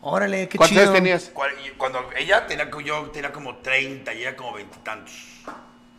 Órale, 0.00 0.48
qué 0.48 0.58
¿Cuántos 0.58 0.70
chido. 0.76 0.82
años 0.82 0.94
tenías? 0.94 1.30
Cuando 1.78 2.10
ella 2.16 2.46
tenía, 2.46 2.68
yo 2.84 3.02
tenía 3.10 3.32
como 3.32 3.56
30 3.56 4.12
y 4.12 4.18
ella 4.22 4.36
como 4.36 4.52
20 4.52 4.76
y 4.78 4.80
tantos. 4.84 5.14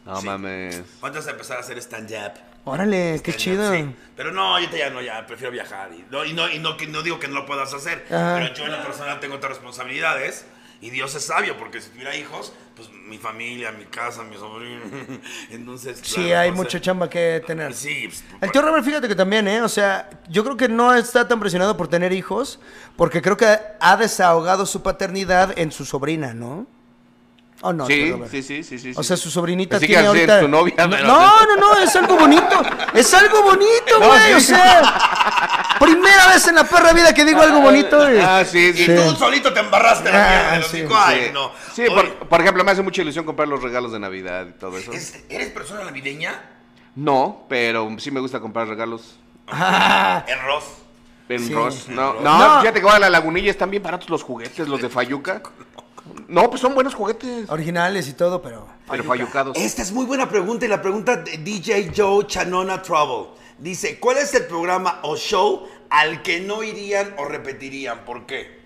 No 0.06 0.20
Sí. 0.22 0.26
mames. 0.28 0.84
De 1.02 1.32
empezar 1.32 1.58
a 1.58 1.60
hacer 1.62 1.78
stand-up. 1.80 2.34
Órale, 2.64 3.22
qué 3.24 3.34
chido. 3.34 3.72
Sí. 3.74 3.86
Pero 4.16 4.32
no, 4.32 4.54
ahorita 4.56 4.78
ya 4.78 4.90
no, 4.90 5.02
ya 5.02 5.26
prefiero 5.28 5.52
viajar. 5.52 5.90
Y 5.94 6.06
no, 6.12 6.26
y 6.26 6.34
no, 6.34 6.50
y 6.50 6.60
no, 6.60 6.78
que 6.78 6.88
no 6.88 7.02
digo 7.02 7.20
que 7.20 7.28
no 7.28 7.36
lo 7.36 7.46
puedas 7.46 7.74
hacer, 7.74 8.06
Ajá. 8.10 8.36
pero 8.40 8.54
yo 8.54 8.66
en 8.66 8.72
lo 8.72 8.84
personal 8.84 9.20
tengo 9.20 9.36
otras 9.36 9.54
responsabilidades. 9.54 10.46
Y 10.82 10.90
Dios 10.90 11.16
es 11.16 11.26
sabio, 11.26 11.58
porque 11.58 11.80
si 11.82 11.90
tuviera 11.90 12.16
hijos, 12.16 12.54
pues 12.76 12.90
mi 12.92 13.18
familia, 13.18 13.72
mi 13.72 13.86
casa, 13.86 14.24
mi 14.24 14.36
sobrino. 14.36 14.82
Entonces. 15.50 16.00
Sí, 16.04 16.26
claro, 16.26 16.40
hay 16.42 16.52
mucha 16.52 16.82
chamba 16.82 17.10
que 17.10 17.42
tener. 17.48 17.74
Sí, 17.74 18.08
pues, 18.08 18.24
El 18.42 18.52
tío 18.52 18.62
Robert, 18.62 18.84
fíjate 18.84 19.08
que 19.08 19.16
también, 19.16 19.48
¿eh? 19.48 19.62
O 19.62 19.70
sea, 19.70 20.10
yo 20.28 20.44
creo 20.44 20.58
que 20.58 20.68
no 20.68 20.94
está 20.94 21.28
tan 21.28 21.40
presionado 21.40 21.78
por 21.78 21.88
tener 21.88 22.12
hijos, 22.14 22.60
porque 22.98 23.22
creo 23.22 23.38
que 23.38 23.58
ha 23.80 23.98
desahogado 23.98 24.66
su 24.66 24.84
paternidad 24.84 25.58
en 25.58 25.72
su 25.72 25.86
sobrina, 25.86 26.34
¿no? 26.34 26.68
¿O 27.62 27.72
no? 27.74 27.88
sí, 27.88 28.14
sí, 28.30 28.44
sí, 28.44 28.64
sí, 28.64 28.78
sí. 28.80 28.94
O 28.96 29.02
sea, 29.02 29.16
su 29.18 29.32
sobrinita 29.32 29.80
Pensé 29.80 29.88
que 29.88 29.94
tiene 29.94 30.02
ser 30.04 30.30
ahorita. 30.30 30.40
tu 30.42 30.48
novia, 30.50 30.74
no, 30.78 30.90
pero- 30.90 31.08
no, 31.08 31.42
no, 31.46 31.56
no, 31.56 31.78
es 31.82 31.96
algo 31.96 32.16
bonito. 32.18 32.62
Es 32.94 33.14
algo 33.14 33.42
bonito, 33.44 34.00
No, 34.00 34.08
güey. 34.08 34.20
sí. 34.28 34.34
O 34.34 34.40
sea, 34.42 35.78
primera 35.80 36.28
vez 36.28 36.48
en 36.48 36.56
la 36.56 36.64
perra 36.66 36.94
vida 36.94 37.14
que 37.14 37.26
digo 37.26 37.42
algo 37.42 37.62
bonito. 37.62 37.98
güey. 37.98 38.20
Ah, 38.20 38.44
sí, 38.46 38.74
sí. 38.74 38.84
Y 38.92 38.96
tú 38.96 39.16
solito 39.16 39.52
te 39.54 39.62
embarraste 39.62 40.12
la 40.12 40.54
Ah, 40.56 40.62
sí. 40.62 40.82
hocico. 40.82 40.96
Ay, 40.98 41.32
no. 41.34 41.52
Sí, 41.74 41.84
por, 41.88 42.14
por 42.28 42.42
ejemplo, 42.42 42.64
me 42.64 42.72
hace 42.72 42.82
mucha 42.84 43.02
ilusión 43.02 43.26
comprar 43.26 43.48
los 43.48 43.64
regalos 43.64 43.92
de 43.94 44.00
Navidad 44.00 44.46
y 44.50 44.60
todo 44.60 44.78
eso. 44.78 44.92
¿es- 44.92 45.24
¿Eres 45.30 45.50
persona 45.50 45.84
navideña? 45.86 46.40
No, 46.96 47.46
pero 47.50 47.90
sí 48.00 48.12
me 48.12 48.20
gusta 48.20 48.40
comprar 48.40 48.68
regalos 48.68 49.16
Ah, 49.48 50.24
En 50.28 50.42
Ross. 50.46 50.64
en 51.30 51.40
Sí. 51.48 51.54
Ross. 51.54 51.88
No, 51.90 52.16
no, 52.22 52.38
No. 52.56 52.62
fíjate 52.62 52.80
que 52.80 52.86
va 52.86 52.96
a 52.96 53.00
la 53.00 53.10
lagunilla, 53.10 53.50
están 53.52 53.70
bien 53.72 53.82
baratos 53.84 54.10
los 54.10 54.24
juguetes, 54.24 54.68
los 54.68 54.82
de 54.82 54.90
Fayuca. 54.90 55.42
No, 56.28 56.50
pues 56.50 56.62
son 56.62 56.74
buenos 56.74 56.96
juguetes, 56.96 57.50
originales 57.50 58.08
y 58.08 58.14
todo, 58.14 58.42
pero. 58.42 58.68
pero 58.90 59.04
fayucados. 59.04 59.56
Esta 59.58 59.82
es 59.82 59.92
muy 59.92 60.06
buena 60.06 60.28
pregunta 60.28 60.66
y 60.66 60.70
la 60.70 60.82
pregunta 60.82 61.18
de 61.18 61.38
DJ 61.38 61.92
Joe 61.96 62.26
Chanona 62.26 62.82
Trouble. 62.82 63.30
Dice, 63.60 64.00
¿cuál 64.00 64.18
es 64.18 64.34
el 64.34 64.46
programa 64.46 65.00
o 65.04 65.16
show 65.16 65.68
al 65.90 66.22
que 66.24 66.40
no 66.42 66.64
irían 66.64 67.14
o 67.18 67.26
repetirían? 67.26 68.04
¿Por 68.06 68.26
qué? 68.26 68.60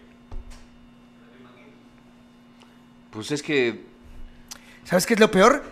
Pues 3.12 3.32
es 3.32 3.42
que 3.44 3.88
¿Sabes 4.86 5.06
qué 5.06 5.14
es 5.16 5.20
lo 5.20 5.30
peor? 5.30 5.64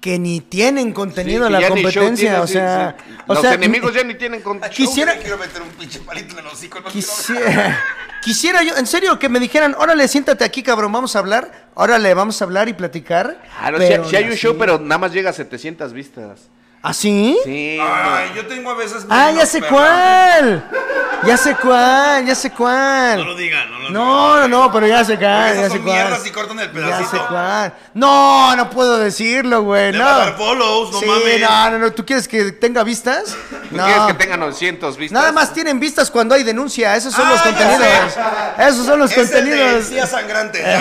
Que 0.00 0.18
ni 0.18 0.40
tienen 0.40 0.92
contenido 0.92 1.46
Sí, 1.46 1.54
que 1.54 1.60
la 1.60 1.68
competencia. 1.68 2.42
o 2.42 2.46
sea, 2.46 2.96
sí. 3.06 3.14
o 3.26 3.34
los 3.34 3.42
sea, 3.42 3.54
enemigos 3.54 3.94
ya 3.94 4.02
ni 4.02 4.14
tienen 4.14 4.40
con 4.42 4.60
Quisiera- 4.60 5.14
Yo 5.16 5.20
quiero 5.22 5.38
meter 5.38 5.62
un 5.62 5.68
pinche 5.70 6.00
palito 6.00 6.32
en 6.32 6.38
el 6.40 6.46
hocico. 6.46 6.80
No 6.80 6.84
quiero- 6.90 6.92
Quisiera, 6.92 7.84
quisiera 8.22 8.62
yo, 8.62 8.76
en 8.76 8.86
serio, 8.86 9.18
que 9.18 9.28
me 9.28 9.40
dijeran, 9.40 9.74
órale, 9.78 10.06
siéntate 10.08 10.44
aquí, 10.44 10.62
cabrón, 10.62 10.92
vamos 10.92 11.16
a 11.16 11.18
hablar. 11.20 11.68
Órale, 11.74 12.12
vamos 12.14 12.40
a 12.40 12.44
hablar 12.44 12.68
y 12.68 12.72
platicar. 12.74 13.40
Claro, 13.58 13.78
sí 13.78 14.16
hay 14.16 14.24
un 14.24 14.30
así- 14.32 14.38
show, 14.40 14.56
pero 14.58 14.78
nada 14.78 14.98
más 14.98 15.12
llega 15.12 15.30
a 15.30 15.32
700 15.32 15.92
vistas. 15.92 16.48
¿Ah, 16.82 16.94
sí? 16.94 17.38
Sí. 17.44 17.78
Ay, 17.78 18.32
yo 18.34 18.46
tengo 18.46 18.70
a 18.70 18.74
veces... 18.74 19.04
Ah, 19.10 19.30
ya 19.32 19.44
sé 19.44 19.60
perra. 19.60 19.70
cuál. 19.70 20.70
Ya 21.26 21.36
sé 21.36 21.54
cuál, 21.56 22.24
ya 22.24 22.34
sé 22.34 22.50
cuál. 22.52 23.18
No 23.18 23.24
lo 23.24 23.34
digan, 23.36 23.70
no 23.70 23.78
lo 23.80 23.88
digan. 23.88 23.92
No, 23.92 24.36
no, 24.40 24.48
no, 24.48 24.72
pero 24.72 24.86
ya 24.86 25.04
sé 25.04 25.18
cuál, 25.18 25.54
ya 25.56 25.64
sé 25.64 25.68
son 25.68 25.82
cuál. 25.82 25.94
mierdas 25.94 26.26
y 26.26 26.30
cortan 26.30 26.58
el 26.58 26.68
Ya 26.68 26.72
pedacito. 26.72 27.10
sé 27.10 27.18
cuál. 27.28 27.74
No, 27.92 28.56
no 28.56 28.70
puedo 28.70 28.96
decirlo, 28.96 29.60
güey. 29.62 29.92
Le 29.92 29.98
No. 29.98 30.04
va 30.06 30.14
a 30.14 30.18
dar 30.20 30.36
follows, 30.38 30.92
no 30.92 31.00
sí, 31.00 31.04
mames. 31.04 31.40
no, 31.42 31.70
no, 31.72 31.78
no. 31.80 31.92
¿Tú 31.92 32.06
quieres 32.06 32.26
que 32.26 32.52
tenga 32.52 32.82
vistas? 32.82 33.36
¿Tú 33.68 33.76
No. 33.76 33.84
quieres 33.84 34.02
que 34.04 34.14
tenga 34.14 34.38
900 34.38 34.96
vistas? 34.96 35.12
Nada 35.20 35.32
más 35.32 35.52
tienen 35.52 35.78
vistas 35.78 36.10
cuando 36.10 36.34
hay 36.34 36.42
denuncia. 36.44 36.96
Esos 36.96 37.12
son 37.12 37.26
Ah, 37.26 37.30
los 37.32 37.44
ya 37.44 37.50
contenidos. 37.50 38.12
sé. 38.14 38.68
Esos 38.68 38.86
son 38.86 38.98
los 38.98 39.12
Es 39.12 39.18
el 39.18 39.28
de 39.28 39.32
contenidos. 39.84 40.08
sangrante. 40.10 40.64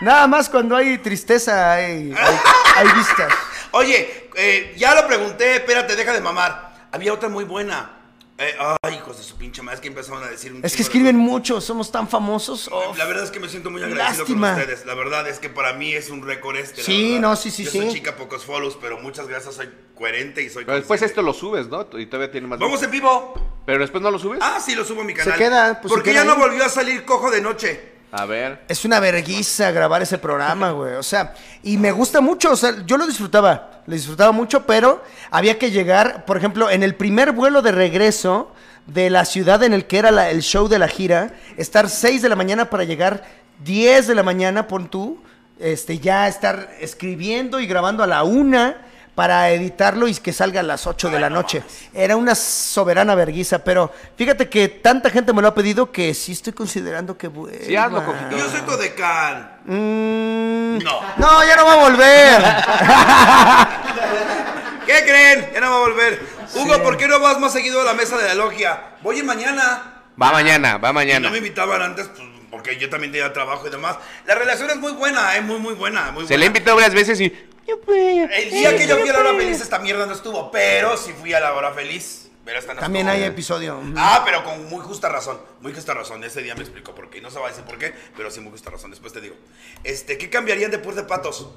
Nada 0.00 0.26
más 0.26 0.48
cuando 0.48 0.74
hay 0.76 0.96
tristeza 0.98 1.72
hay, 1.72 2.12
hay, 2.16 2.36
hay 2.76 2.88
vistas. 2.96 3.28
Oye, 3.76 4.30
eh, 4.34 4.74
ya 4.76 4.94
lo 4.94 5.06
pregunté, 5.06 5.56
espérate, 5.56 5.96
deja 5.96 6.12
de 6.12 6.20
mamar. 6.22 6.88
Había 6.92 7.12
otra 7.12 7.28
muy 7.28 7.44
buena. 7.44 7.92
Eh, 8.38 8.54
ay, 8.82 8.94
hijos 8.96 9.16
de 9.16 9.22
su 9.22 9.36
pinche 9.36 9.62
madre, 9.62 9.76
es 9.76 9.80
que 9.80 9.88
empezaron 9.88 10.22
a 10.22 10.26
decir 10.28 10.52
un 10.52 10.64
Es 10.64 10.72
que 10.72 10.78
de 10.78 10.82
escriben 10.82 11.16
mucho, 11.16 11.60
somos 11.60 11.90
tan 11.90 12.06
famosos. 12.08 12.68
Oh, 12.70 12.94
La 12.96 13.06
verdad 13.06 13.24
es 13.24 13.30
que 13.30 13.40
me 13.40 13.48
siento 13.48 13.70
muy 13.70 13.82
agradecido 13.82 14.24
Lástima. 14.24 14.52
con 14.52 14.60
ustedes. 14.60 14.86
La 14.86 14.94
verdad 14.94 15.26
es 15.28 15.38
que 15.38 15.48
para 15.48 15.72
mí 15.74 15.92
es 15.94 16.10
un 16.10 16.22
récord 16.26 16.56
este. 16.56 16.82
Sí, 16.82 17.18
no, 17.18 17.34
sí, 17.36 17.50
sí, 17.50 17.64
Yo 17.64 17.70
sí. 17.70 17.78
soy 17.78 17.92
chica 17.92 18.16
pocos 18.16 18.44
follows, 18.44 18.78
pero 18.80 18.98
muchas 18.98 19.26
gracias, 19.26 19.54
soy 19.54 19.70
coherente 19.94 20.42
y 20.42 20.50
soy 20.50 20.64
Pero 20.64 20.76
después 20.76 21.00
esto 21.02 21.22
lo 21.22 21.32
subes, 21.32 21.68
¿no? 21.68 21.86
Y 21.98 22.06
todavía 22.06 22.30
tiene 22.30 22.46
más 22.46 22.58
Vamos 22.58 22.82
en 22.82 22.90
vivo. 22.90 23.34
Pero 23.64 23.80
después 23.80 24.02
no 24.02 24.10
lo 24.10 24.18
subes. 24.18 24.40
Ah, 24.42 24.58
sí, 24.64 24.74
lo 24.74 24.84
subo 24.84 25.00
a 25.02 25.04
mi 25.04 25.14
canal. 25.14 25.36
queda, 25.38 25.80
pues, 25.80 25.90
se 25.90 25.96
Porque 25.96 26.12
queda 26.12 26.24
ya 26.24 26.28
no 26.30 26.36
volvió 26.36 26.64
a 26.64 26.68
salir 26.68 27.04
cojo 27.04 27.30
de 27.30 27.40
noche. 27.40 27.95
A 28.12 28.24
ver. 28.24 28.64
Es 28.68 28.84
una 28.84 29.00
verguiza 29.00 29.70
grabar 29.72 30.02
ese 30.02 30.18
programa, 30.18 30.70
güey. 30.70 30.94
O 30.94 31.02
sea, 31.02 31.34
y 31.62 31.76
me 31.76 31.92
gusta 31.92 32.20
mucho. 32.20 32.52
O 32.52 32.56
sea, 32.56 32.84
yo 32.86 32.96
lo 32.96 33.06
disfrutaba. 33.06 33.82
Lo 33.86 33.94
disfrutaba 33.94 34.32
mucho, 34.32 34.66
pero 34.66 35.02
había 35.30 35.58
que 35.58 35.70
llegar, 35.70 36.24
por 36.24 36.36
ejemplo, 36.36 36.70
en 36.70 36.82
el 36.82 36.94
primer 36.94 37.32
vuelo 37.32 37.62
de 37.62 37.72
regreso 37.72 38.52
de 38.86 39.10
la 39.10 39.24
ciudad 39.24 39.62
en 39.62 39.72
el 39.72 39.86
que 39.86 39.98
era 39.98 40.30
el 40.30 40.42
show 40.42 40.68
de 40.68 40.78
la 40.78 40.88
gira, 40.88 41.34
estar 41.56 41.88
6 41.88 42.22
de 42.22 42.28
la 42.28 42.36
mañana 42.36 42.70
para 42.70 42.84
llegar 42.84 43.24
10 43.64 44.06
de 44.06 44.14
la 44.14 44.22
mañana, 44.22 44.68
pon 44.68 44.88
tú, 44.88 45.20
este, 45.58 45.98
ya 45.98 46.28
estar 46.28 46.70
escribiendo 46.80 47.60
y 47.60 47.66
grabando 47.66 48.02
a 48.02 48.06
la 48.06 48.22
una 48.22 48.85
para 49.16 49.50
editarlo 49.50 50.06
y 50.06 50.14
que 50.14 50.32
salga 50.32 50.60
a 50.60 50.62
las 50.62 50.86
8 50.86 51.10
de 51.10 51.18
la 51.18 51.28
noche. 51.30 51.64
Era 51.92 52.14
una 52.16 52.34
soberana 52.36 53.14
verguiza, 53.16 53.64
pero 53.64 53.92
fíjate 54.16 54.48
que 54.48 54.68
tanta 54.68 55.10
gente 55.10 55.32
me 55.32 55.42
lo 55.42 55.48
ha 55.48 55.54
pedido 55.54 55.90
que 55.90 56.14
sí 56.14 56.30
estoy 56.32 56.52
considerando 56.52 57.16
que 57.18 57.26
vuelva. 57.28 57.58
Sí, 57.66 57.74
hazlo, 57.74 58.04
Coquito. 58.04 58.36
Y 58.36 58.38
yo 58.38 58.48
soy 58.50 58.60
Codecán. 58.60 59.56
Mm, 59.64 60.78
No. 60.84 61.00
No, 61.16 61.44
ya 61.44 61.56
no 61.56 61.64
va 61.66 61.72
a 61.72 61.76
volver. 61.76 62.42
¿Qué 64.86 65.02
creen? 65.04 65.50
Ya 65.52 65.60
no 65.60 65.70
va 65.70 65.76
a 65.76 65.80
volver. 65.80 66.20
Hugo, 66.54 66.82
¿por 66.82 66.96
qué 66.96 67.08
no 67.08 67.18
vas 67.18 67.40
más 67.40 67.52
seguido 67.52 67.80
a 67.80 67.84
la 67.84 67.94
mesa 67.94 68.16
de 68.18 68.28
la 68.28 68.34
logia? 68.34 68.94
Voy 69.02 69.18
en 69.18 69.26
mañana. 69.26 70.02
Va 70.20 70.32
mañana, 70.32 70.78
va 70.78 70.90
Y 70.90 70.92
mañana. 70.92 71.28
no 71.28 71.32
me 71.32 71.38
invitaban 71.38 71.82
antes, 71.82 72.06
pues, 72.08 72.22
porque 72.50 72.78
yo 72.78 72.88
también 72.88 73.12
tenía 73.12 73.32
trabajo 73.32 73.66
y 73.66 73.70
demás. 73.70 73.96
La 74.26 74.34
relación 74.34 74.70
es 74.70 74.76
muy 74.76 74.92
buena, 74.92 75.36
es 75.36 75.42
muy, 75.42 75.58
muy 75.58 75.74
buena. 75.74 76.12
Muy 76.12 76.26
Se 76.26 76.38
le 76.38 76.38
buena. 76.38 76.46
invitó 76.58 76.74
varias 76.74 76.94
veces 76.94 77.20
y. 77.20 77.34
El 77.66 78.50
día 78.50 78.76
que 78.76 78.86
yo 78.86 78.96
fui 78.98 79.08
a 79.08 79.12
la 79.12 79.18
hora 79.20 79.34
feliz, 79.34 79.60
esta 79.60 79.78
mierda 79.78 80.06
no 80.06 80.12
estuvo, 80.12 80.50
pero 80.50 80.96
sí 80.96 81.12
fui 81.12 81.32
a 81.34 81.40
la 81.40 81.52
hora 81.54 81.72
feliz. 81.72 82.22
Pero 82.44 82.60
esta 82.60 82.74
no 82.74 82.80
También 82.80 83.08
estuvo. 83.08 83.24
hay 83.24 83.28
episodio. 83.28 83.80
Ah, 83.96 84.22
pero 84.24 84.44
con 84.44 84.68
muy 84.68 84.80
justa 84.80 85.08
razón, 85.08 85.36
muy 85.60 85.74
justa 85.74 85.94
razón. 85.94 86.22
Ese 86.22 86.42
día 86.42 86.54
me 86.54 86.60
explicó 86.62 86.94
por 86.94 87.10
qué. 87.10 87.20
No 87.20 87.28
se 87.28 87.40
va 87.40 87.46
a 87.46 87.48
decir 87.48 87.64
por 87.64 87.76
qué, 87.76 87.92
pero 88.16 88.30
sí 88.30 88.40
muy 88.40 88.52
justa 88.52 88.70
razón. 88.70 88.90
Después 88.92 89.12
te 89.12 89.20
digo. 89.20 89.34
Este, 89.82 90.16
¿qué 90.16 90.30
cambiarían 90.30 90.70
de 90.70 90.78
de 90.78 91.02
patos? 91.02 91.48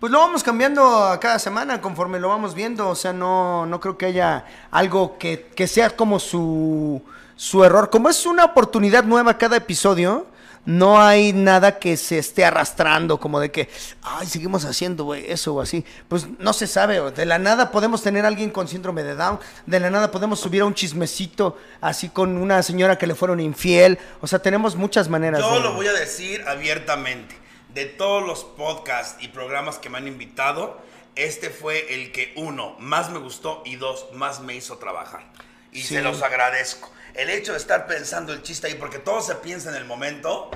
Pues 0.00 0.10
lo 0.10 0.18
vamos 0.18 0.42
cambiando 0.42 1.04
a 1.04 1.20
cada 1.20 1.38
semana 1.38 1.80
conforme 1.80 2.18
lo 2.18 2.28
vamos 2.28 2.52
viendo. 2.56 2.88
O 2.88 2.96
sea, 2.96 3.12
no, 3.12 3.64
no 3.64 3.80
creo 3.80 3.96
que 3.96 4.06
haya 4.06 4.44
algo 4.72 5.18
que, 5.18 5.46
que 5.54 5.68
sea 5.68 5.90
como 5.90 6.18
su, 6.18 7.00
su 7.36 7.62
error. 7.62 7.88
Como 7.88 8.08
es 8.08 8.26
una 8.26 8.44
oportunidad 8.44 9.04
nueva 9.04 9.38
cada 9.38 9.56
episodio, 9.56 10.26
no 10.66 11.00
hay 11.00 11.32
nada 11.32 11.78
que 11.78 11.96
se 11.96 12.18
esté 12.18 12.44
arrastrando, 12.44 13.18
como 13.18 13.40
de 13.40 13.50
que, 13.50 13.68
ay, 14.02 14.26
seguimos 14.26 14.64
haciendo 14.64 15.04
güey, 15.04 15.24
eso 15.30 15.54
o 15.54 15.60
así. 15.60 15.84
Pues 16.08 16.26
no 16.38 16.52
se 16.52 16.66
sabe. 16.66 17.00
De 17.12 17.24
la 17.24 17.38
nada 17.38 17.70
podemos 17.70 18.02
tener 18.02 18.24
a 18.24 18.28
alguien 18.28 18.50
con 18.50 18.68
síndrome 18.68 19.02
de 19.02 19.14
Down. 19.14 19.38
De 19.64 19.80
la 19.80 19.88
nada 19.90 20.10
podemos 20.10 20.38
subir 20.40 20.62
a 20.62 20.66
un 20.66 20.74
chismecito 20.74 21.56
así 21.80 22.08
con 22.08 22.36
una 22.36 22.62
señora 22.62 22.98
que 22.98 23.06
le 23.06 23.14
fueron 23.14 23.40
infiel. 23.40 23.98
O 24.20 24.26
sea, 24.26 24.40
tenemos 24.40 24.76
muchas 24.76 25.08
maneras. 25.08 25.40
Yo 25.40 25.54
de- 25.54 25.60
lo 25.60 25.72
voy 25.74 25.86
a 25.86 25.92
decir 25.92 26.44
abiertamente. 26.46 27.36
De 27.72 27.84
todos 27.84 28.26
los 28.26 28.42
podcasts 28.44 29.22
y 29.22 29.28
programas 29.28 29.78
que 29.78 29.90
me 29.90 29.98
han 29.98 30.08
invitado, 30.08 30.80
este 31.14 31.50
fue 31.50 31.94
el 31.94 32.10
que 32.10 32.32
uno, 32.36 32.74
más 32.78 33.10
me 33.10 33.18
gustó 33.18 33.62
y 33.64 33.76
dos, 33.76 34.06
más 34.14 34.40
me 34.40 34.54
hizo 34.54 34.78
trabajar. 34.78 35.24
Y 35.72 35.82
Sí. 35.82 35.94
se 35.94 36.02
los 36.02 36.22
agradezco. 36.22 36.90
El 37.16 37.30
hecho 37.30 37.52
de 37.52 37.58
estar 37.58 37.86
pensando 37.86 38.32
el 38.32 38.42
chiste 38.42 38.66
ahí, 38.66 38.74
porque 38.74 38.98
todo 38.98 39.20
se 39.20 39.34
piensa 39.36 39.70
en 39.70 39.76
el 39.76 39.84
momento. 39.84 40.50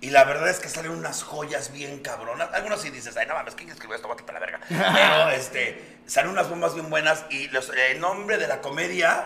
Y 0.00 0.10
la 0.10 0.24
verdad 0.24 0.48
es 0.50 0.58
que 0.58 0.68
salen 0.68 0.92
unas 0.92 1.22
joyas 1.22 1.72
bien 1.72 2.00
cabronas. 2.00 2.50
Algunos 2.52 2.82
sí 2.82 2.90
dices, 2.90 3.16
ay, 3.16 3.26
no 3.26 3.34
mames, 3.34 3.54
¿quién 3.54 3.70
escribió 3.70 3.96
esto? 3.96 4.08
Vete 4.08 4.22
para 4.22 4.38
la 4.38 4.46
verga. 4.46 4.60
Pero, 4.68 5.30
este, 5.36 5.98
salen 6.06 6.30
unas 6.30 6.48
bombas 6.48 6.74
bien 6.74 6.90
buenas. 6.90 7.24
Y 7.30 7.48
los, 7.48 7.70
en 7.90 8.00
nombre 8.00 8.36
de 8.36 8.46
la 8.46 8.60
comedia, 8.60 9.24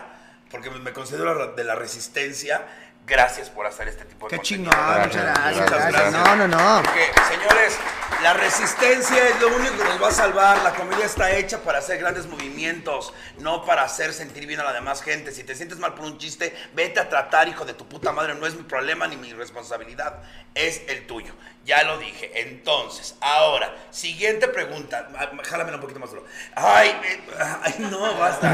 porque 0.49 0.69
me- 0.71 0.93
considero 0.93 1.53
de 1.53 1.63
la 1.63 1.75
resistencia, 1.75 2.65
gracias 3.05 3.49
por 3.49 3.65
hacer 3.65 3.87
este 3.87 4.05
tipo 4.05 4.27
de 4.27 4.37
Qué 4.37 4.43
chingón, 4.43 4.73
muchas 4.75 5.15
gracias, 5.15 5.23
gracias, 5.23 5.69
gracias. 5.69 5.91
gracias. 5.91 6.13
No, 6.13 6.35
no, 6.35 6.47
no. 6.47 6.83
Porque, 6.83 7.11
señores, 7.29 7.77
la 8.21 8.33
resistencia 8.33 9.29
es 9.29 9.41
lo 9.41 9.47
único 9.49 9.77
que 9.77 9.83
nos 9.83 10.01
va 10.01 10.09
a 10.09 10.11
salvar. 10.11 10.61
La 10.63 10.73
comedia 10.73 11.05
está 11.05 11.31
hecha 11.31 11.59
para 11.59 11.79
hacer 11.79 11.97
grandes 11.97 12.27
movimientos, 12.27 13.13
no 13.39 13.65
para 13.65 13.83
hacer 13.83 14.13
sentir 14.13 14.45
bien 14.45 14.59
a 14.59 14.63
la 14.63 14.73
demás 14.73 15.01
gente. 15.01 15.31
Si 15.31 15.43
te 15.43 15.55
sientes 15.55 15.79
mal 15.79 15.93
por 15.93 16.05
un 16.05 16.17
chiste, 16.17 16.55
vete 16.73 16.99
a 16.99 17.09
tratar, 17.09 17.47
hijo 17.47 17.65
de 17.65 17.73
tu 17.73 17.87
puta 17.87 18.11
madre. 18.11 18.35
No 18.35 18.45
es 18.45 18.55
mi 18.55 18.63
problema 18.63 19.07
ni 19.07 19.17
mi 19.17 19.33
responsabilidad, 19.33 20.21
es 20.53 20.83
el 20.87 21.07
tuyo. 21.07 21.33
Ya 21.63 21.83
lo 21.83 21.99
dije. 21.99 22.31
Entonces, 22.41 23.13
ahora, 23.21 23.71
siguiente 23.91 24.47
pregunta. 24.47 25.07
Ah, 25.15 25.29
Jálamela 25.43 25.77
un 25.77 25.81
poquito 25.81 25.99
más 25.99 26.09
duro. 26.09 26.25
Ay, 26.55 26.89
eh, 27.03 27.21
ay, 27.63 27.75
no, 27.77 27.99
basta. 28.17 28.47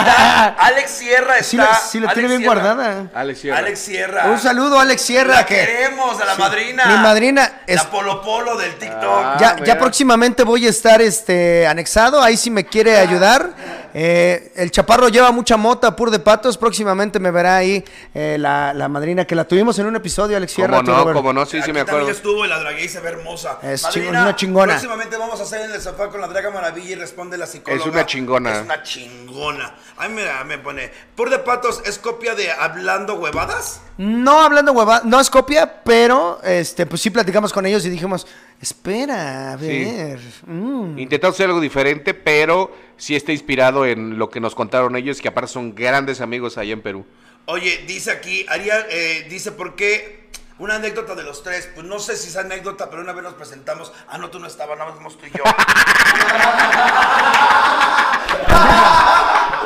Está 0.00 0.46
Alex 0.58 0.90
Sierra 0.90 1.34
está. 1.38 1.44
Sí 1.44 1.56
la, 1.56 1.74
sí 1.76 2.00
la 2.00 2.12
tiene 2.12 2.28
bien 2.30 2.40
Sierra. 2.40 2.54
guardada. 2.74 3.10
Alex 3.14 3.40
Sierra. 3.40 3.58
Alex 3.58 3.78
Sierra. 3.78 4.24
Un 4.26 4.38
saludo 4.40 4.80
Alex 4.80 5.00
Sierra. 5.02 5.34
La 5.34 5.46
que 5.46 5.54
queremos, 5.54 6.20
a 6.20 6.24
la 6.24 6.34
Sí. 6.34 6.40
madrina. 6.40 6.86
Mi 6.86 6.96
madrina 6.98 7.60
es- 7.68 7.76
La 7.84 7.90
Polo 7.90 8.20
Polo 8.20 8.56
del 8.56 8.74
TikTok. 8.80 9.02
Ah, 9.04 9.36
ya, 9.40 9.54
mira. 9.54 9.66
ya 9.66 9.78
próximamente 9.78 10.42
voy 10.42 10.66
a 10.66 10.70
estar 10.70 11.00
este, 11.00 11.68
anexado. 11.68 12.20
Ahí 12.20 12.36
si 12.36 12.50
me 12.50 12.66
quiere 12.66 12.98
ayudar. 12.98 13.50
Eh, 13.94 14.52
el 14.56 14.72
chaparro 14.72 15.08
lleva 15.08 15.30
mucha 15.30 15.56
mota, 15.56 15.94
pur 15.94 16.10
de 16.10 16.18
patos. 16.18 16.58
Próximamente 16.58 17.20
me 17.20 17.30
verá 17.30 17.56
ahí 17.56 17.84
eh, 18.12 18.36
la, 18.38 18.74
la 18.74 18.88
madrina 18.88 19.24
que 19.24 19.36
la 19.36 19.44
tuvimos 19.44 19.78
en 19.78 19.86
un 19.86 19.94
episodio, 19.94 20.36
Alex 20.36 20.52
Sierra. 20.52 20.78
Como 20.78 20.90
no, 20.90 20.98
Robert. 20.98 21.16
como 21.16 21.32
no, 21.32 21.46
sí, 21.46 21.62
sí 21.62 21.72
me 21.72 21.84
también 21.84 21.88
acuerdo. 21.88 22.10
estuvo 22.10 22.44
y 22.44 22.48
la 22.48 22.58
dragué 22.58 22.84
y 22.84 22.88
se 22.88 22.98
ve 23.00 23.10
hermosa. 23.10 23.58
Es 23.62 23.82
Madrina, 23.84 23.92
chingona, 24.04 24.22
una 24.22 24.36
chingona. 24.36 24.72
Próximamente 24.74 25.16
vamos 25.16 25.38
a 25.38 25.44
hacer 25.44 25.60
en 25.62 25.70
el 25.70 25.80
sofá 25.80 26.08
con 26.10 26.20
la 26.20 26.26
Draga 26.26 26.50
Maravilla 26.50 26.90
y 26.90 26.94
responde 26.96 27.38
la 27.38 27.46
psicóloga. 27.46 27.80
Es 27.82 27.86
una 27.88 28.04
chingona. 28.04 28.56
Es 28.56 28.62
una 28.64 28.82
chingona. 28.82 29.74
A 29.96 30.08
mí 30.08 30.14
me, 30.14 30.44
me 30.44 30.58
pone. 30.58 30.90
Pur 31.14 31.30
de 31.30 31.38
patos 31.38 31.80
es 31.86 31.98
copia 31.98 32.34
de 32.34 32.50
Hablando 32.50 33.14
Huevadas. 33.14 33.80
No 33.96 34.42
hablando 34.42 34.72
hueva, 34.72 35.02
no 35.04 35.20
es 35.20 35.30
copia, 35.30 35.82
pero 35.84 36.40
este, 36.42 36.84
pues 36.84 37.00
sí 37.00 37.10
platicamos 37.10 37.52
con 37.52 37.64
ellos 37.64 37.86
y 37.86 37.90
dijimos, 37.90 38.26
espera, 38.60 39.52
a 39.52 39.56
ver. 39.56 40.18
mm". 40.46 40.98
Intentamos 40.98 41.34
hacer 41.36 41.46
algo 41.46 41.60
diferente, 41.60 42.14
pero 42.14 42.74
sí 42.96 43.14
está 43.16 43.32
inspirado 43.32 43.84
en 43.86 44.18
lo 44.18 44.30
que 44.30 44.40
nos 44.40 44.54
contaron 44.54 44.96
ellos, 44.96 45.20
que 45.20 45.28
aparte 45.28 45.52
son 45.52 45.74
grandes 45.74 46.20
amigos 46.20 46.56
allá 46.58 46.72
en 46.72 46.82
Perú. 46.82 47.04
Oye, 47.46 47.84
dice 47.86 48.10
aquí, 48.10 48.46
Ariel, 48.48 48.86
eh, 48.88 49.26
dice, 49.28 49.52
¿por 49.52 49.74
qué? 49.76 50.24
Una 50.58 50.76
anécdota 50.76 51.14
de 51.14 51.24
los 51.24 51.42
tres. 51.42 51.68
Pues 51.74 51.84
no 51.86 51.98
sé 51.98 52.16
si 52.16 52.28
es 52.28 52.36
anécdota, 52.36 52.88
pero 52.88 53.02
una 53.02 53.12
vez 53.12 53.22
nos 53.24 53.34
presentamos. 53.34 53.92
Ah, 54.08 54.18
no, 54.18 54.30
tú 54.30 54.38
no 54.38 54.46
estabas, 54.46 54.78
nada 54.78 54.92
más 55.00 55.14
tú 55.18 55.26
y 55.26 55.30
yo. 55.36 55.42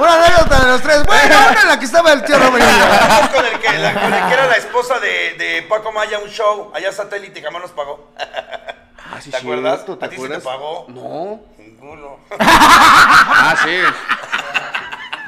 Una 0.01 0.15
anécdota 0.25 0.61
de 0.61 0.67
los 0.73 0.81
tres. 0.83 1.05
Bueno, 1.07 1.35
una 1.51 1.61
en 1.63 1.69
la 1.69 1.79
que 1.79 1.85
estaba 1.85 2.13
el 2.13 2.23
tío 2.25 2.39
Robert. 2.39 2.65
Fuimos 2.65 3.29
con 3.31 3.45
el 3.47 3.59
que, 3.61 3.79
la- 3.79 3.95
con 4.01 4.15
el 4.15 4.27
que 4.29 4.33
era 4.35 4.47
la 4.47 4.57
esposa 4.57 4.99
de, 5.01 5.35
de 5.35 5.63
Paco 5.69 5.91
Maya, 5.93 6.19
un 6.21 6.31
show. 6.31 6.71
Allá 6.75 6.93
satélite, 6.93 7.43
jamás 7.43 7.63
nos 7.63 7.71
pagó. 7.73 8.09
Ah, 9.19 9.21
sí, 9.21 9.31
¿Te 9.31 9.37
acuerdas? 9.37 9.75
cierto, 9.77 9.99
¿te 9.99 10.05
¿A 10.07 10.09
ti 10.09 10.15
sí 10.17 10.21
te 10.23 10.27
acuerdas? 10.27 10.45
pagó? 10.45 10.87
No. 10.89 11.41
Ninguno. 11.59 12.19
Ah, 12.41 13.57
sí. 13.65 13.79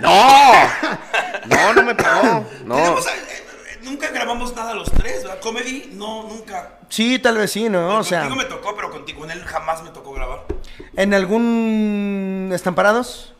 No. 0.01 1.57
No, 1.57 1.73
no 1.75 1.83
me 1.83 1.95
pagó. 1.95 2.47
No. 2.65 2.75
Tenemos, 2.77 3.07
eh, 3.07 3.79
nunca 3.83 4.09
grabamos 4.11 4.55
nada 4.55 4.75
los 4.75 4.91
tres, 4.93 5.25
¿verdad? 5.25 5.41
Comedy, 5.41 5.91
no, 5.95 6.23
nunca. 6.25 6.79
Sí, 6.89 7.19
tal 7.19 7.37
vez 7.39 7.51
sí, 7.53 7.69
¿no? 7.69 7.99
O 7.99 8.05
sea, 8.05 8.21
Contigo 8.21 8.43
me 8.43 8.49
tocó, 8.49 8.75
pero 8.75 8.91
contigo, 8.91 9.21
con 9.21 9.31
él 9.31 9.45
jamás 9.45 9.83
me 9.83 9.91
tocó 9.91 10.13
grabar. 10.13 10.45
¿en 10.97 11.15
algún 11.15 12.51
estamparados? 12.53 13.35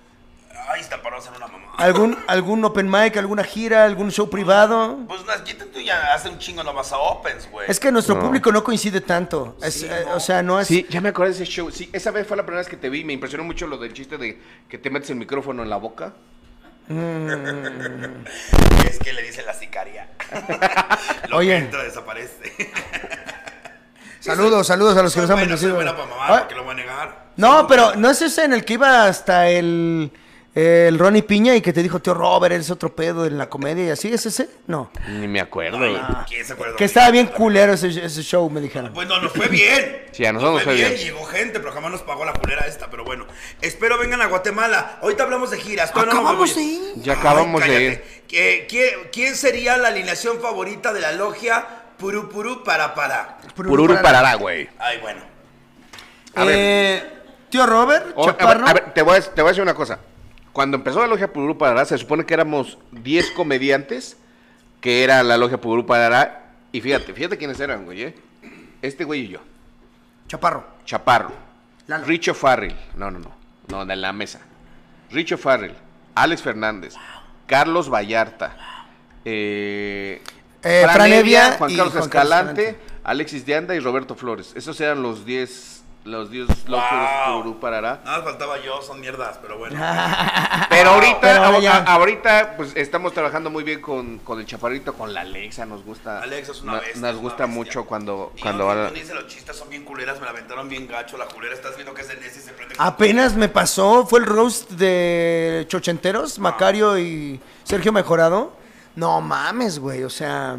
Ay, 0.69 0.81
está 0.81 1.01
parados 1.03 1.27
en 1.29 1.35
una 1.35 1.47
mamá. 1.49 1.60
¿Algún, 1.81 2.17
¿Algún 2.27 2.65
open 2.65 2.91
mic, 2.91 3.17
alguna 3.17 3.43
gira, 3.43 3.85
algún 3.85 4.11
show 4.13 4.29
privado? 4.29 4.99
Pues 5.09 5.25
no, 5.25 5.33
aquí 5.33 5.55
tú 5.55 5.81
ya 5.81 6.13
hace 6.15 6.29
un 6.29 6.39
chingo 6.39 6.63
no 6.63 6.73
vas 6.75 6.93
a 6.93 6.99
Opens, 6.99 7.51
güey. 7.51 7.71
Es 7.71 7.81
que 7.81 7.91
nuestro 7.91 8.15
No. 8.17 8.21
público 8.23 8.53
no 8.53 8.63
coincide 8.63 9.01
tanto. 9.01 9.57
Es, 9.63 9.75
Sí, 9.75 9.87
eh, 9.91 10.05
no. 10.07 10.15
O 10.17 10.21
sea, 10.21 10.43
no 10.43 10.61
es... 10.61 10.67
Sí, 10.69 10.87
ya 10.91 11.01
me 11.01 11.09
acordé 11.09 11.31
de 11.31 11.37
ese 11.37 11.47
show. 11.47 11.71
Sí, 11.71 11.89
esa 11.93 12.11
vez 12.11 12.27
fue 12.27 12.37
la 12.37 12.43
primera 12.45 12.61
vez 12.61 12.69
que 12.69 12.77
te 12.77 12.89
vi. 12.91 13.03
Me 13.05 13.13
impresionó 13.15 13.45
mucho 13.45 13.67
lo 13.67 13.79
del 13.79 13.93
chiste 13.95 14.19
de 14.19 14.39
que 14.69 14.79
te 14.79 14.91
metes 14.91 15.09
el 15.11 15.17
micrófono 15.17 15.63
en 15.63 15.71
la 15.71 15.77
boca. 15.79 16.13
Es 18.89 18.99
que 18.99 19.13
le 19.13 19.23
dice 19.23 19.43
la 19.45 19.55
sicaria. 19.55 20.09
Lo 21.29 21.37
Oye. 21.39 21.51
que 21.51 21.57
entra 21.59 21.83
desaparece. 21.85 22.53
Saludos, 24.21 24.67
saludos 24.67 24.99
a 24.99 25.03
los 25.03 25.15
que 25.15 25.21
nos 25.23 25.31
han 25.31 25.37
bueno, 25.37 25.57
soy 25.57 25.71
bendecido. 25.71 25.75
buena 25.77 25.97
para 25.97 26.07
mamar, 26.07 26.31
Ah, 26.33 26.39
¿por 26.41 26.49
qué 26.49 26.55
lo 26.55 26.65
voy 26.65 26.73
a 26.73 26.75
negar? 26.75 27.25
No, 27.37 27.67
pero 27.67 27.95
no 27.97 28.11
es 28.11 28.21
ese 28.21 28.45
en 28.45 28.53
el 28.53 28.67
que 28.67 28.75
iba 28.75 29.07
hasta 29.07 29.49
el, 29.49 30.13
el 30.53 30.99
Ronnie 30.99 31.23
Piña 31.23 31.55
y 31.55 31.61
que 31.61 31.73
te 31.73 31.81
dijo, 31.83 32.01
tío 32.01 32.13
Robert, 32.13 32.53
eres 32.53 32.71
otro 32.71 32.95
pedo 32.95 33.25
en 33.25 33.39
la 33.39 33.49
comedia 33.49 33.85
y 33.85 33.91
así, 33.91 34.13
¿es 34.13 34.27
ese? 34.27 34.49
No. 34.67 34.91
Ni 35.09 35.29
me 35.29 35.41
acuerdo. 35.41 35.79
Güey. 35.79 35.97
¿Quién 36.29 36.45
se 36.45 36.55
acuerda? 36.55 36.75
Que 36.77 36.85
estaba 36.87 37.11
bien 37.13 37.29
culero 37.29 37.73
ese, 37.75 37.89
ese 37.89 38.23
show, 38.23 38.51
me 38.51 38.61
dijeron. 38.61 38.93
Pues 38.93 39.07
no, 39.07 39.21
nos 39.21 39.33
fue 39.33 39.49
bien. 39.49 40.07
Sí, 40.13 40.27
a 40.27 40.33
nosotros 40.33 40.57
Nos 40.57 40.65
fue 40.65 40.75
bien. 40.75 40.97
Llegó 40.97 41.25
gente, 41.25 41.61
pero 41.61 41.71
jamás 41.73 41.93
nos 41.93 42.03
pagó 42.03 42.25
la 42.25 42.33
culera 42.33 42.67
esta. 42.67 42.91
Pero 42.91 43.05
bueno, 43.05 43.27
espero 43.63 43.97
vengan 43.97 44.21
a 44.23 44.27
Guatemala. 44.27 44.99
Ahorita 45.03 45.23
hablamos 45.23 45.53
de 45.53 45.59
giras. 45.59 45.93
todavía 45.93 46.15
no 46.15 46.21
nos 46.21 46.29
Acabamos 46.31 46.57
de 46.57 46.63
ir. 46.63 46.81
Ya 46.97 47.13
acabamos 47.13 47.61
de 47.63 47.67
cállate. 47.69 47.85
ir. 47.85 48.23
¿Qué- 48.27 48.67
qué- 48.69 49.09
¿Quién 49.13 49.37
sería 49.37 49.77
la 49.77 49.89
alineación 49.89 50.41
favorita 50.41 50.93
de 50.93 51.01
la 51.01 51.13
logia 51.13 51.65
Puru 51.97 52.29
Puru 52.29 52.65
para 52.65 52.93
para? 52.97 53.39
Pururu 53.55 54.03
parará, 54.03 54.35
güey. 54.35 54.69
Ay, 54.81 54.99
bueno. 55.01 55.21
A 56.35 56.45
ver. 56.45 56.57
Eh, 56.59 57.05
tío 57.49 57.65
Robert, 57.67 58.07
O- 58.17 58.25
a 58.25 58.27
ver, 58.27 58.37
Chaparro. 58.37 58.67
a 58.67 58.73
ver, 58.75 58.93
te, 58.93 59.03
voy 59.03 59.17
a, 59.17 59.21
te 59.21 59.43
voy 59.43 59.49
a 59.49 59.53
decir 59.53 59.63
una 59.63 59.75
cosa. 59.75 59.99
Cuando 60.53 60.77
empezó 60.77 61.01
la 61.01 61.07
logia 61.07 61.33
Pururu 61.33 61.57
Parará, 61.59 61.85
se 61.85 61.97
supone 61.99 62.27
que 62.27 62.35
éramos 62.35 62.79
10 62.93 63.31
comediantes, 63.33 64.17
que 64.81 65.05
era 65.05 65.23
la 65.23 65.37
logia 65.37 65.61
Pururu 65.61 65.87
Parará. 65.87 66.53
Y 66.73 66.81
fíjate, 66.81 67.13
fíjate 67.15 67.39
quiénes 67.39 67.61
eran, 67.61 67.85
güey. 67.85 68.03
¿eh? 68.03 68.15
Este 68.83 69.05
güey 69.05 69.23
y 69.23 69.29
yo. 69.29 69.41
Chaparro. 70.29 70.65
Chaparro. 70.85 71.33
Lalo. 71.87 72.05
Richo 72.05 72.35
Farrell. 72.35 72.77
No, 72.97 73.11
no, 73.11 73.19
no. 73.19 73.33
No, 73.69 73.87
de 73.87 73.97
la 73.97 74.13
mesa. 74.13 74.41
Richo 75.11 75.37
Farrell. 75.39 75.75
Alex 76.15 76.43
Fernández. 76.43 76.95
Carlos 77.47 77.89
Vallarta. 77.93 78.57
Eh, 79.25 80.23
Eh, 80.63 80.87
Fran 80.93 81.13
Evia 81.13 81.53
Juan 81.59 81.71
Carlos 81.71 81.93
Juan 81.93 82.05
Escalante. 82.05 82.77
Alexis 83.03 83.47
de 83.47 83.55
Anda 83.57 83.75
y 83.75 83.81
Roberto 83.81 84.15
Flores. 84.15 84.53
Esos 84.55 84.81
eran 84.81 85.03
los 85.03 85.25
10 85.25 85.80
los 86.11 86.31
10 86.31 86.49
logios 86.69 87.01
Wow. 87.45 87.61
Parará. 87.61 88.01
Nada 88.05 88.19
más 88.19 88.25
faltaba 88.27 88.59
yo, 88.63 88.81
son 88.83 89.01
mierdas, 89.01 89.39
pero 89.41 89.59
bueno. 89.59 89.77
Pero 90.71 90.91
ahorita, 90.91 91.19
Pero 91.21 91.45
a- 91.45 91.59
ya. 91.61 91.77
a- 91.79 91.95
ahorita, 91.95 92.55
pues 92.57 92.73
estamos 92.77 93.13
trabajando 93.13 93.51
muy 93.51 93.65
bien 93.65 93.81
con, 93.81 94.19
con 94.21 94.39
el 94.41 94.47
chaparrito, 94.47 94.95
con 94.95 95.13
la 95.13 95.23
Alexa, 95.23 95.67
nos 95.67 95.85
gusta. 95.85 96.23
Alexa 96.23 96.53
es 96.53 96.63
una 96.63 96.73
no- 96.73 96.79
bestia, 96.79 96.95
es 96.95 97.01
Nos 97.01 97.17
gusta 97.17 97.45
bestia. 97.45 97.47
mucho 97.47 97.85
cuando, 97.87 98.33
Y 98.37 98.41
cuando 98.43 98.65
no, 98.65 98.71
ahora- 98.71 98.91
dice 98.91 99.15
los 99.15 99.27
chistes 99.27 99.57
son 99.57 99.69
bien 99.69 99.85
culeras, 99.85 100.19
me 100.21 100.25
la 100.27 100.31
aventaron 100.33 100.69
bien 100.69 100.87
gacho, 100.87 101.17
la 101.17 101.27
culera, 101.27 101.55
estás 101.55 101.75
viendo 101.77 101.93
que 101.95 102.03
es 102.03 102.09
de 102.09 102.17
Nessie 102.17 102.41
se 102.43 102.53
prende. 102.53 102.75
Apenas 102.79 103.35
me 103.35 103.49
pasó, 103.49 104.07
fue 104.07 104.21
el 104.21 104.27
roast 104.27 104.71
de 104.71 105.65
Chochenteros, 105.69 106.39
Macario 106.39 106.99
y 106.99 107.41
Sergio 107.65 107.93
Mejorado. 107.93 108.53
No 108.97 109.21
mames, 109.21 109.79
güey, 109.79 110.03
o 110.05 110.11
sea, 110.11 110.59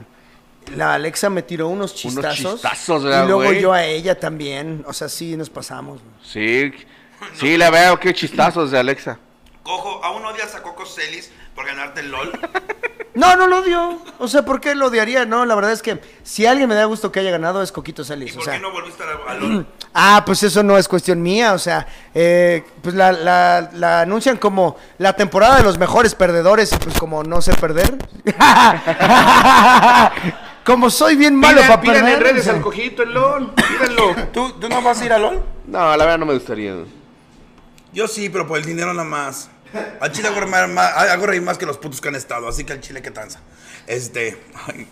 la 0.75 0.93
Alexa 0.93 1.29
me 1.29 1.41
tiró 1.43 1.67
unos 1.67 1.93
chistazos. 1.95 2.53
chistazos, 2.55 3.03
¿verdad, 3.03 3.23
Y 3.23 3.27
luego 3.27 3.43
güey? 3.43 3.61
yo 3.61 3.73
a 3.73 3.83
ella 3.85 4.19
también, 4.19 4.83
o 4.87 4.93
sea, 4.93 5.09
sí 5.09 5.35
nos 5.37 5.49
pasamos. 5.49 5.99
güey. 6.01 6.13
Sí, 6.23 6.71
sí, 7.39 7.57
la 7.57 7.69
veo, 7.69 7.99
qué 7.99 8.13
chistazos 8.13 8.71
de 8.71 8.79
Alexa. 8.79 9.19
Cojo, 9.63 10.03
aún 10.03 10.25
odias 10.25 10.55
a 10.55 10.63
Coco 10.63 10.85
Celis 10.85 11.31
por 11.55 11.65
ganarte 11.65 11.99
el 12.01 12.11
LOL. 12.11 12.31
No, 13.13 13.35
no 13.35 13.45
lo 13.45 13.57
odio. 13.59 14.01
O 14.19 14.29
sea, 14.29 14.45
¿por 14.45 14.61
qué 14.61 14.73
lo 14.73 14.85
odiaría? 14.87 15.25
No, 15.25 15.45
la 15.45 15.53
verdad 15.53 15.73
es 15.73 15.81
que 15.81 15.99
si 16.23 16.45
alguien 16.45 16.69
me 16.69 16.75
da 16.75 16.85
gusto 16.85 17.11
que 17.11 17.19
haya 17.19 17.29
ganado 17.29 17.61
es 17.61 17.73
Coquito 17.73 18.03
¿Y 18.03 18.05
Celis. 18.05 18.31
O 18.31 18.35
por 18.35 18.45
sea, 18.45 18.53
qué 18.53 18.59
no 18.61 18.71
volviste 18.71 19.03
a, 19.03 19.31
a 19.31 19.33
LOL? 19.33 19.67
Ah, 19.93 20.23
pues 20.25 20.41
eso 20.43 20.63
no 20.63 20.77
es 20.77 20.87
cuestión 20.87 21.21
mía, 21.21 21.51
o 21.51 21.59
sea, 21.59 21.85
eh, 22.15 22.63
pues 22.81 22.95
la, 22.95 23.11
la- 23.11 23.69
la 23.73 23.99
anuncian 23.99 24.37
como 24.37 24.77
la 24.97 25.11
temporada 25.17 25.57
de 25.57 25.63
los 25.63 25.77
mejores 25.77 26.15
perdedores 26.15 26.71
y 26.71 26.77
pues 26.77 26.97
como 26.97 27.21
no 27.25 27.41
sé 27.41 27.53
perder. 27.55 27.97
como 30.63 30.89
soy 30.89 31.15
bien 31.15 31.35
malo 31.35 31.57
Pidan, 31.57 31.67
para 31.67 31.81
pidan 31.81 32.05
perder. 32.05 32.13
en 32.13 32.21
redes 32.21 32.47
al 32.47 32.61
cojito, 32.61 33.03
el 33.03 33.13
LOL, 33.13 33.53
pídanlo. 33.53 34.15
¿Tú, 34.33 34.53
¿Tú 34.59 34.69
no 34.69 34.81
vas 34.81 35.01
a 35.01 35.05
ir 35.05 35.13
a 35.13 35.19
LOL? 35.19 35.41
No, 35.67 35.79
la 35.97 36.05
verdad 36.05 36.17
no 36.19 36.25
me 36.25 36.33
gustaría. 36.33 36.75
Yo 37.93 38.07
sí, 38.07 38.29
pero 38.29 38.47
por 38.47 38.57
el 38.57 38.65
dinero 38.65 38.93
nada 38.93 39.07
más. 39.07 39.49
Al 40.01 40.11
chile 40.11 40.27
hago 40.27 40.39
reír 40.41 40.67
más, 40.67 40.97
hago 40.97 41.25
reír 41.25 41.41
más 41.41 41.57
que 41.57 41.65
los 41.65 41.77
putos 41.77 42.01
que 42.01 42.09
han 42.09 42.15
estado, 42.15 42.47
así 42.47 42.63
que 42.65 42.73
al 42.73 42.81
chile 42.81 43.01
que 43.01 43.11
tranza. 43.11 43.39
Este. 43.87 44.37
Ay, 44.67 44.87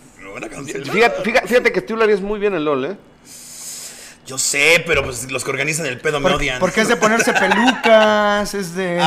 canción. 0.50 0.84
Fíjate, 0.86 1.24
fíjate, 1.24 1.48
fíjate 1.48 1.72
que 1.72 1.82
tú 1.82 1.96
lo 1.96 2.04
harías 2.04 2.22
muy 2.22 2.40
bien 2.40 2.54
el 2.54 2.64
LOL, 2.64 2.86
¿eh? 2.86 2.98
Yo 4.30 4.38
sé, 4.38 4.84
pero 4.85 5.03
pues 5.03 5.31
los 5.31 5.43
que 5.43 5.49
organizan 5.49 5.88
el 5.88 5.99
pedo 5.99 6.19
me 6.19 6.30
odian. 6.31 6.60
porque 6.60 6.81
es 6.81 6.88
de 6.88 6.95
ponerse 7.03 7.34
pelucas, 7.34 8.53
es 8.53 8.76
de... 8.76 9.01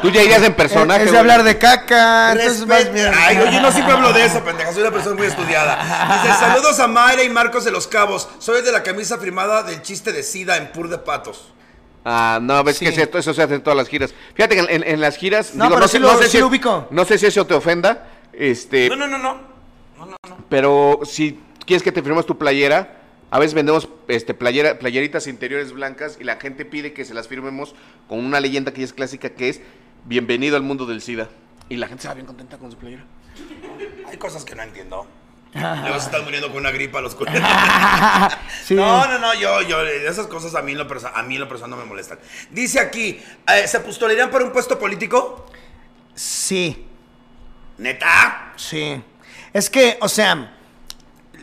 Tú 0.00 0.08
ya 0.10 0.22
irías 0.22 0.42
en 0.42 0.54
personaje. 0.54 1.00
es 1.00 1.04
de 1.06 1.10
güey. 1.10 1.20
hablar 1.20 1.42
de 1.42 1.58
caca, 1.58 2.32
entonces 2.32 2.66
más 2.66 2.90
bien... 2.90 3.12
Ay, 3.14 3.36
oye, 3.46 3.60
no 3.60 3.70
siempre 3.70 3.92
hablo 3.92 4.14
de 4.14 4.24
eso, 4.24 4.42
pendeja. 4.42 4.72
Soy 4.72 4.80
una 4.80 4.92
persona 4.92 5.14
muy 5.14 5.26
estudiada. 5.26 6.22
Dice, 6.22 6.34
saludos 6.38 6.80
a 6.80 6.86
Mayra 6.88 7.22
y 7.22 7.28
Marcos 7.28 7.64
de 7.66 7.70
los 7.70 7.86
Cabos. 7.86 8.30
Soy 8.38 8.62
de 8.62 8.72
la 8.72 8.82
camisa 8.82 9.18
firmada 9.18 9.62
del 9.62 9.82
chiste 9.82 10.10
de 10.12 10.22
SIDA 10.22 10.56
en 10.56 10.72
Pur 10.72 10.88
de 10.88 10.96
Patos. 10.96 11.52
Ah, 12.06 12.38
no, 12.40 12.64
ves 12.64 12.78
Sí. 12.78 12.86
que 12.86 12.92
eso, 13.02 13.18
eso 13.18 13.34
se 13.34 13.42
hace 13.42 13.56
en 13.56 13.62
todas 13.62 13.76
las 13.76 13.88
giras. 13.88 14.14
Fíjate 14.34 14.54
que 14.56 14.60
en, 14.62 14.70
en- 14.70 14.88
en 14.88 15.00
las 15.02 15.16
giras. 15.18 15.54
No, 15.54 15.68
pero 15.68 15.86
sí 15.86 15.98
lo- 15.98 16.16
sí 16.22 16.28
si, 16.30 16.38
lo 16.38 16.46
ubico. 16.46 16.88
No 16.90 17.04
sé 17.04 17.18
si 17.18 17.26
eso 17.26 17.44
te 17.46 17.52
ofenda. 17.52 18.06
Este. 18.32 18.88
No, 18.88 18.96
no, 18.96 19.06
no, 19.06 19.18
no. 19.18 19.38
Pero 20.48 21.00
si 21.04 21.38
quieres 21.66 21.82
que 21.82 21.92
te 21.92 22.00
firmemos 22.00 22.24
tu 22.24 22.38
playera, 22.38 23.01
a 23.32 23.38
veces 23.38 23.54
vendemos 23.54 23.88
este 24.08 24.34
playera, 24.34 24.78
playeritas 24.78 25.26
interiores 25.26 25.72
blancas 25.72 26.18
y 26.20 26.24
la 26.24 26.36
gente 26.36 26.66
pide 26.66 26.92
que 26.92 27.06
se 27.06 27.14
las 27.14 27.28
firmemos 27.28 27.74
con 28.06 28.22
una 28.22 28.40
leyenda 28.40 28.74
que 28.74 28.80
ya 28.80 28.84
es 28.84 28.92
clásica 28.92 29.30
que 29.30 29.48
es 29.48 29.62
Bienvenido 30.04 30.56
al 30.56 30.62
mundo 30.62 30.84
del 30.84 31.00
SIDA. 31.00 31.30
Y 31.70 31.76
la 31.76 31.88
gente 31.88 32.02
se 32.02 32.08
va 32.08 32.14
bien 32.14 32.26
contenta 32.26 32.58
con 32.58 32.70
su 32.70 32.76
playera. 32.76 33.04
Hay 34.06 34.18
cosas 34.18 34.44
que 34.44 34.54
no 34.54 34.62
entiendo. 34.62 35.06
Luego 35.54 35.98
se 35.98 36.06
están 36.06 36.24
muriendo 36.24 36.48
con 36.48 36.58
una 36.58 36.72
gripa 36.72 37.00
los 37.00 37.14
culeros. 37.14 37.40
Sí. 38.64 38.74
No, 38.74 39.06
no, 39.06 39.18
no, 39.18 39.32
yo, 39.34 39.62
yo, 39.62 39.80
esas 39.82 40.26
cosas 40.26 40.54
a 40.54 40.60
mí 40.60 40.74
lo 40.74 40.86
personal, 40.86 41.18
a 41.18 41.22
mí 41.22 41.38
lo 41.38 41.48
personal 41.48 41.70
no 41.70 41.76
me 41.78 41.88
molestan. 41.88 42.18
Dice 42.50 42.80
aquí, 42.80 43.18
eh, 43.48 43.66
¿se 43.66 43.80
postularían 43.80 44.30
para 44.30 44.44
un 44.44 44.52
puesto 44.52 44.78
político? 44.78 45.46
Sí. 46.14 46.86
¿Neta? 47.78 48.52
Sí. 48.56 49.02
Es 49.54 49.70
que, 49.70 49.96
o 50.02 50.08
sea, 50.08 50.58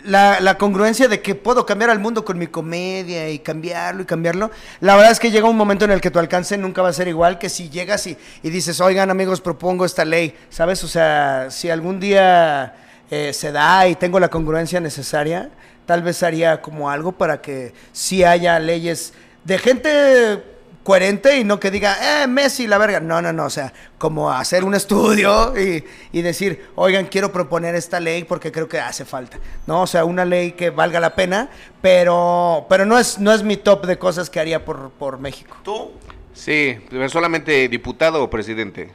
la, 0.03 0.39
la 0.39 0.57
congruencia 0.57 1.07
de 1.07 1.21
que 1.21 1.35
puedo 1.35 1.65
cambiar 1.65 1.89
al 1.89 1.99
mundo 1.99 2.25
con 2.25 2.37
mi 2.37 2.47
comedia 2.47 3.29
y 3.29 3.39
cambiarlo 3.39 4.01
y 4.03 4.05
cambiarlo. 4.05 4.51
La 4.79 4.95
verdad 4.95 5.11
es 5.11 5.19
que 5.19 5.31
llega 5.31 5.49
un 5.49 5.57
momento 5.57 5.85
en 5.85 5.91
el 5.91 6.01
que 6.01 6.11
tu 6.11 6.19
alcance 6.19 6.57
nunca 6.57 6.81
va 6.81 6.89
a 6.89 6.93
ser 6.93 7.07
igual 7.07 7.37
que 7.37 7.49
si 7.49 7.69
llegas 7.69 8.07
y, 8.07 8.17
y 8.43 8.49
dices, 8.49 8.79
oigan 8.81 9.09
amigos, 9.09 9.41
propongo 9.41 9.85
esta 9.85 10.05
ley, 10.05 10.35
¿sabes? 10.49 10.83
O 10.83 10.87
sea, 10.87 11.47
si 11.49 11.69
algún 11.69 11.99
día 11.99 12.75
eh, 13.11 13.33
se 13.33 13.51
da 13.51 13.87
y 13.87 13.95
tengo 13.95 14.19
la 14.19 14.29
congruencia 14.29 14.79
necesaria, 14.79 15.49
tal 15.85 16.03
vez 16.03 16.21
haría 16.21 16.61
como 16.61 16.89
algo 16.89 17.11
para 17.11 17.41
que 17.41 17.73
sí 17.91 18.23
haya 18.23 18.59
leyes 18.59 19.13
de 19.43 19.57
gente 19.57 20.43
coherente 20.83 21.37
y 21.37 21.43
no 21.43 21.59
que 21.59 21.71
diga, 21.71 22.23
eh, 22.23 22.27
Messi, 22.27 22.67
la 22.67 22.77
verga. 22.77 22.99
No, 22.99 23.21
no, 23.21 23.31
no, 23.33 23.45
o 23.45 23.49
sea, 23.49 23.73
como 23.97 24.31
hacer 24.31 24.63
un 24.63 24.75
estudio 24.75 25.53
y, 25.59 25.83
y 26.11 26.21
decir, 26.21 26.69
oigan, 26.75 27.05
quiero 27.05 27.31
proponer 27.31 27.75
esta 27.75 27.99
ley 27.99 28.23
porque 28.23 28.51
creo 28.51 28.67
que 28.67 28.79
hace 28.79 29.05
falta. 29.05 29.37
No, 29.67 29.83
o 29.83 29.87
sea, 29.87 30.05
una 30.05 30.25
ley 30.25 30.53
que 30.53 30.69
valga 30.69 30.99
la 30.99 31.15
pena, 31.15 31.49
pero, 31.81 32.65
pero 32.69 32.85
no, 32.85 32.97
es, 32.97 33.19
no 33.19 33.33
es 33.33 33.43
mi 33.43 33.57
top 33.57 33.85
de 33.85 33.97
cosas 33.97 34.29
que 34.29 34.39
haría 34.39 34.65
por, 34.65 34.91
por 34.91 35.19
México. 35.19 35.57
¿Tú? 35.63 35.91
Sí, 36.33 36.77
solamente 37.09 37.67
diputado 37.67 38.23
o 38.23 38.29
presidente. 38.29 38.91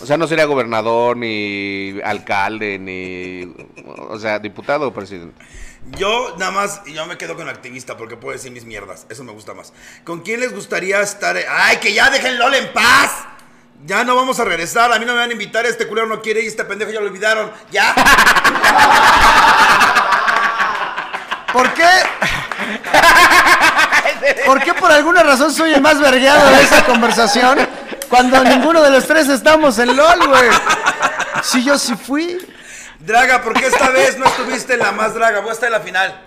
O 0.00 0.06
sea, 0.06 0.16
no 0.16 0.26
sería 0.26 0.46
gobernador, 0.46 1.16
ni 1.16 1.94
alcalde, 2.04 2.78
ni... 2.78 3.54
O 4.08 4.18
sea, 4.18 4.40
diputado 4.40 4.88
o 4.88 4.92
presidente. 4.92 5.40
Yo 5.90 6.36
nada 6.38 6.52
más, 6.52 6.84
yo 6.84 7.04
me 7.06 7.18
quedo 7.18 7.34
con 7.34 7.48
activista 7.48 7.96
porque 7.96 8.16
puedo 8.16 8.32
decir 8.32 8.52
mis 8.52 8.64
mierdas. 8.64 9.06
Eso 9.08 9.24
me 9.24 9.32
gusta 9.32 9.52
más. 9.52 9.72
¿Con 10.04 10.20
quién 10.20 10.38
les 10.40 10.54
gustaría 10.54 11.00
estar? 11.00 11.36
¡Ay, 11.36 11.78
que 11.78 11.92
ya 11.92 12.08
dejen 12.08 12.38
LOL 12.38 12.54
en 12.54 12.72
paz! 12.72 13.10
Ya 13.84 14.04
no 14.04 14.14
vamos 14.14 14.38
a 14.38 14.44
regresar. 14.44 14.92
A 14.92 14.98
mí 15.00 15.04
no 15.04 15.12
me 15.12 15.18
van 15.18 15.30
a 15.30 15.32
invitar. 15.32 15.66
Este 15.66 15.88
culero 15.88 16.06
no 16.06 16.22
quiere 16.22 16.42
y 16.42 16.46
este 16.46 16.64
pendejo 16.64 16.92
ya 16.92 17.00
lo 17.00 17.06
olvidaron. 17.06 17.50
¡Ya! 17.72 17.94
¿Por 21.52 21.74
qué? 21.74 21.88
¿Por 24.46 24.62
qué 24.62 24.74
por 24.74 24.92
alguna 24.92 25.24
razón 25.24 25.52
soy 25.52 25.72
el 25.72 25.80
más 25.80 25.98
vergueado 25.98 26.48
de 26.50 26.62
esa 26.62 26.84
conversación? 26.84 27.58
Cuando 28.08 28.42
ninguno 28.44 28.82
de 28.82 28.90
los 28.90 29.06
tres 29.06 29.28
estamos 29.28 29.78
en 29.80 29.96
LOL, 29.96 30.28
güey. 30.28 30.48
Si 31.42 31.64
yo 31.64 31.76
sí 31.76 31.96
fui. 31.96 32.38
Draga, 33.04 33.42
¿por 33.42 33.52
qué 33.54 33.66
esta 33.66 33.90
vez 33.90 34.16
no 34.18 34.26
estuviste 34.26 34.74
en 34.74 34.80
la 34.80 34.92
más 34.92 35.14
draga? 35.14 35.40
Voy 35.40 35.50
a 35.50 35.52
estar 35.52 35.66
en 35.66 35.72
la 35.72 35.80
final. 35.80 36.20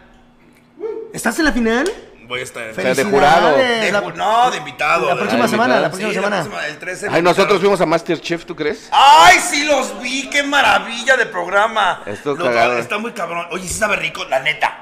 ¿Estás 1.13 1.39
en 1.39 1.45
la 1.45 1.51
final? 1.51 1.89
Voy 2.27 2.39
a 2.39 2.43
estar 2.43 2.63
en 2.63 2.95
de 2.95 3.03
jurado. 3.03 3.55
De 3.55 3.91
La- 3.91 4.01
ju- 4.03 4.13
no, 4.15 4.51
de 4.51 4.57
invitado. 4.57 5.07
La 5.07 5.15
próxima 5.15 5.47
semana, 5.47 5.79
la 5.79 5.89
próxima 5.89 6.09
Sí, 6.09 6.15
la 6.15 6.21
semana. 6.23 6.41
próxima, 6.43 6.67
el 6.67 6.77
13 6.79 7.07
Ay, 7.11 7.21
nosotros 7.21 7.59
fuimos 7.59 7.79
a 7.81 7.85
Masterchef, 7.85 8.45
¿tú 8.45 8.55
crees? 8.55 8.89
¡Ay, 8.91 9.37
sí 9.39 9.63
los 9.65 10.01
vi! 10.01 10.27
¡Qué 10.29 10.41
maravilla 10.43 11.15
de 11.17 11.27
programa! 11.27 12.01
Estuvo 12.05 12.35
Lo- 12.35 12.45
cagado. 12.45 12.77
Está 12.79 12.97
muy 12.97 13.11
cabrón. 13.13 13.45
Oye, 13.51 13.67
sí 13.67 13.73
sabe 13.75 13.95
rico, 13.97 14.25
la 14.25 14.39
neta. 14.39 14.79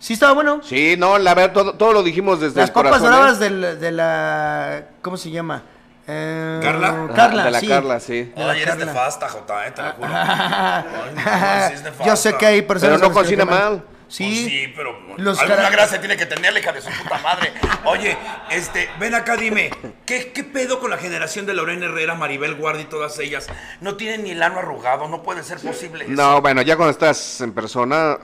Sí, 0.00 0.14
estaba 0.14 0.32
bueno. 0.32 0.60
Sí, 0.64 0.96
no, 0.98 1.16
la 1.18 1.34
verdad, 1.34 1.52
todo, 1.52 1.74
todo 1.74 1.92
lo 1.92 2.02
dijimos 2.02 2.40
desde 2.40 2.60
Las 2.60 2.70
el 2.70 2.74
papas 2.74 2.90
corazón. 3.00 3.12
¿eh? 3.12 3.16
doradas 3.16 3.38
del- 3.38 3.80
de 3.80 3.92
la. 3.92 4.82
¿Cómo 5.00 5.16
se 5.16 5.30
llama? 5.30 5.62
Eh, 6.06 6.58
¿Carla? 6.62 7.08
Carla, 7.14 7.44
De 7.44 7.50
la 7.52 7.60
sí. 7.60 7.68
Carla, 7.68 8.00
sí. 8.00 8.32
Ay, 8.36 8.62
eres 8.62 8.66
Carla. 8.66 8.84
nefasta, 8.86 9.28
Jota, 9.28 9.66
eh, 9.66 9.70
te 9.70 9.82
lo 9.82 9.92
juro. 9.92 10.08
Ay, 10.12 10.84
no, 11.14 11.68
sí 11.68 11.74
es 11.74 11.82
nefasta. 11.82 12.04
Yo 12.04 12.16
sé 12.16 12.36
que 12.36 12.46
hay 12.46 12.62
personas. 12.62 12.98
Pero 12.98 13.08
no 13.08 13.14
cocina 13.14 13.44
mal. 13.44 13.84
Sí. 14.08 14.24
Pues 14.24 14.52
sí, 14.52 14.72
pero 14.76 14.98
Los 15.16 15.38
alguna 15.40 15.70
gracia 15.70 15.98
tiene 15.98 16.18
que 16.18 16.26
tenerle, 16.26 16.60
hija 16.60 16.72
de 16.72 16.82
su 16.82 16.90
puta 16.90 17.16
madre. 17.20 17.50
Oye, 17.86 18.18
este, 18.50 18.90
ven 19.00 19.14
acá, 19.14 19.36
dime, 19.38 19.70
¿qué, 20.04 20.32
¿qué 20.32 20.44
pedo 20.44 20.80
con 20.80 20.90
la 20.90 20.98
generación 20.98 21.46
de 21.46 21.54
Lorena 21.54 21.86
Herrera, 21.86 22.14
Maribel 22.14 22.54
Guardia 22.56 22.82
y 22.82 22.86
todas 22.86 23.18
ellas? 23.20 23.46
No 23.80 23.96
tienen 23.96 24.24
ni 24.24 24.32
el 24.32 24.42
ano 24.42 24.58
arrugado, 24.58 25.08
no 25.08 25.22
puede 25.22 25.42
ser 25.42 25.60
posible. 25.60 26.04
eso. 26.04 26.12
No, 26.12 26.42
bueno, 26.42 26.60
ya 26.60 26.76
cuando 26.76 26.90
estás 26.90 27.40
en 27.40 27.54
persona, 27.54 28.18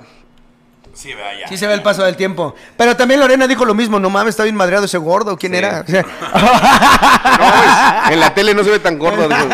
Sí, 0.98 1.14
vea 1.14 1.38
ya. 1.38 1.46
Sí 1.46 1.56
se 1.56 1.68
ve 1.68 1.74
el 1.74 1.82
paso 1.82 2.02
del 2.02 2.16
tiempo. 2.16 2.56
Pero 2.76 2.96
también 2.96 3.20
Lorena 3.20 3.46
dijo 3.46 3.64
lo 3.64 3.72
mismo, 3.72 4.00
no 4.00 4.10
mames, 4.10 4.30
está 4.30 4.42
bien 4.42 4.56
madreado 4.56 4.84
ese 4.86 4.98
gordo, 4.98 5.36
¿quién 5.38 5.54
era? 5.54 5.84
O 5.86 5.88
sea, 5.88 6.02
no, 6.02 6.08
pues, 7.38 8.12
en 8.12 8.18
la 8.18 8.30
tele 8.34 8.52
no 8.52 8.64
se 8.64 8.70
ve 8.70 8.80
tan 8.80 8.98
gordo. 8.98 9.28
digo. 9.28 9.48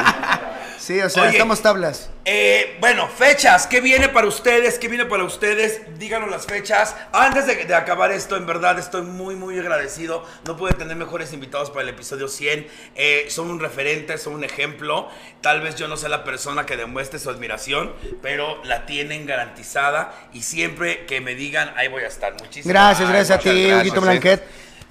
Sí, 0.85 1.01
o 1.01 1.09
sea, 1.11 1.23
Oye. 1.24 1.32
estamos 1.32 1.62
tablas. 1.62 2.11
Eh, 2.27 2.77
bueno, 2.81 3.09
fechas, 3.09 3.66
¿qué 3.66 3.81
viene 3.81 4.09
para 4.09 4.27
ustedes? 4.27 4.78
¿Qué 4.78 4.89
viene 4.89 5.05
para 5.06 5.24
ustedes? 5.24 5.82
Díganos 5.98 6.31
las 6.31 6.47
fechas. 6.47 6.94
Antes 7.12 7.47
de, 7.47 7.65
de 7.65 7.74
acabar 7.74 8.12
esto, 8.12 8.36
en 8.36 8.47
verdad 8.47 8.78
estoy 8.78 9.02
muy, 9.02 9.35
muy 9.35 9.59
agradecido. 9.59 10.24
No 10.47 10.56
pude 10.56 10.73
tener 10.73 10.97
mejores 10.97 11.32
invitados 11.32 11.70
para 11.70 11.82
el 11.82 11.89
episodio 11.89 12.28
100. 12.28 12.66
Eh, 12.94 13.27
son 13.28 13.51
un 13.51 13.61
referente, 13.61 14.16
son 14.19 14.35
un 14.35 14.44
ejemplo. 14.44 15.09
Tal 15.40 15.61
vez 15.61 15.77
yo 15.77 15.89
no 15.89 15.97
sea 15.97 16.09
la 16.09 16.24
persona 16.24 16.66
que 16.66 16.77
demuestre 16.77 17.19
su 17.19 17.31
admiración, 17.31 17.93
pero 18.23 18.62
la 18.65 18.86
tienen 18.86 19.27
garantizada. 19.27 20.15
Y 20.32 20.43
siempre 20.43 21.06
que 21.06 21.20
me 21.20 21.35
digan, 21.35 21.73
ahí 21.77 21.89
voy 21.89 22.05
a 22.05 22.09
estar. 22.09 22.32
Muchísimas 22.35 22.66
Gracias, 22.66 23.09
gracias 23.09 23.31
a 23.31 23.36
muchas 23.36 23.52
ti, 23.52 23.62
gracias, 23.62 23.81
Huguito 23.81 24.01
sí. 24.01 24.06
Blanquet. 24.06 24.43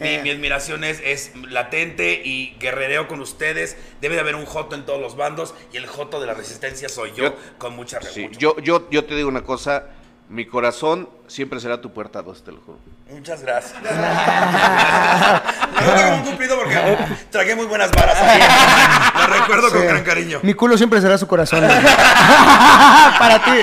Mi, 0.03 0.09
Eh, 0.15 0.19
mi 0.21 0.29
admiración 0.31 0.83
es, 0.83 0.99
es 1.03 1.31
latente 1.49 2.21
y 2.23 2.55
guerrereo 2.59 3.07
con 3.07 3.19
ustedes. 3.21 3.75
Debe 4.01 4.15
de 4.15 4.21
haber 4.21 4.35
un 4.35 4.45
joto 4.45 4.75
en 4.75 4.85
todos 4.85 5.01
los 5.01 5.15
bandos 5.15 5.55
y 5.71 5.77
el 5.77 5.87
joto 5.87 6.19
de 6.19 6.27
la 6.27 6.33
resistencia 6.35 6.89
soy 6.89 7.11
yo, 7.15 7.23
Yo- 7.23 7.35
con 7.57 7.75
mucha 7.75 7.99
Sí, 8.01 8.29
yo, 8.37 8.55
yo, 8.59 8.89
yo 8.91 9.05
te 9.05 9.15
digo 9.15 9.29
una 9.29 9.41
cosa, 9.43 9.85
mi 10.29 10.45
corazón 10.45 11.09
siempre 11.27 11.59
será 11.59 11.79
tu 11.81 11.91
puerta 11.93 12.21
2, 12.21 12.43
te 12.43 12.51
lo 12.51 12.59
juro. 12.61 12.77
Muchas 13.09 13.41
gracias. 13.43 13.73
Me 13.81 13.89
gusta 15.85 16.03
como 16.05 16.15
un 16.17 16.23
cumplido 16.23 16.55
porque 16.57 16.97
tragué 17.29 17.55
muy 17.55 17.65
buenas 17.65 17.91
varas. 17.91 18.17
Lo 19.19 19.27
recuerdo 19.33 19.69
con 19.69 19.85
gran 19.87 20.03
cariño. 20.03 20.39
Mi 20.41 20.53
culo 20.53 20.77
siempre 20.77 20.99
será 21.01 21.17
su 21.17 21.27
corazón. 21.27 21.61
Para 23.19 23.39
ti. 23.43 23.61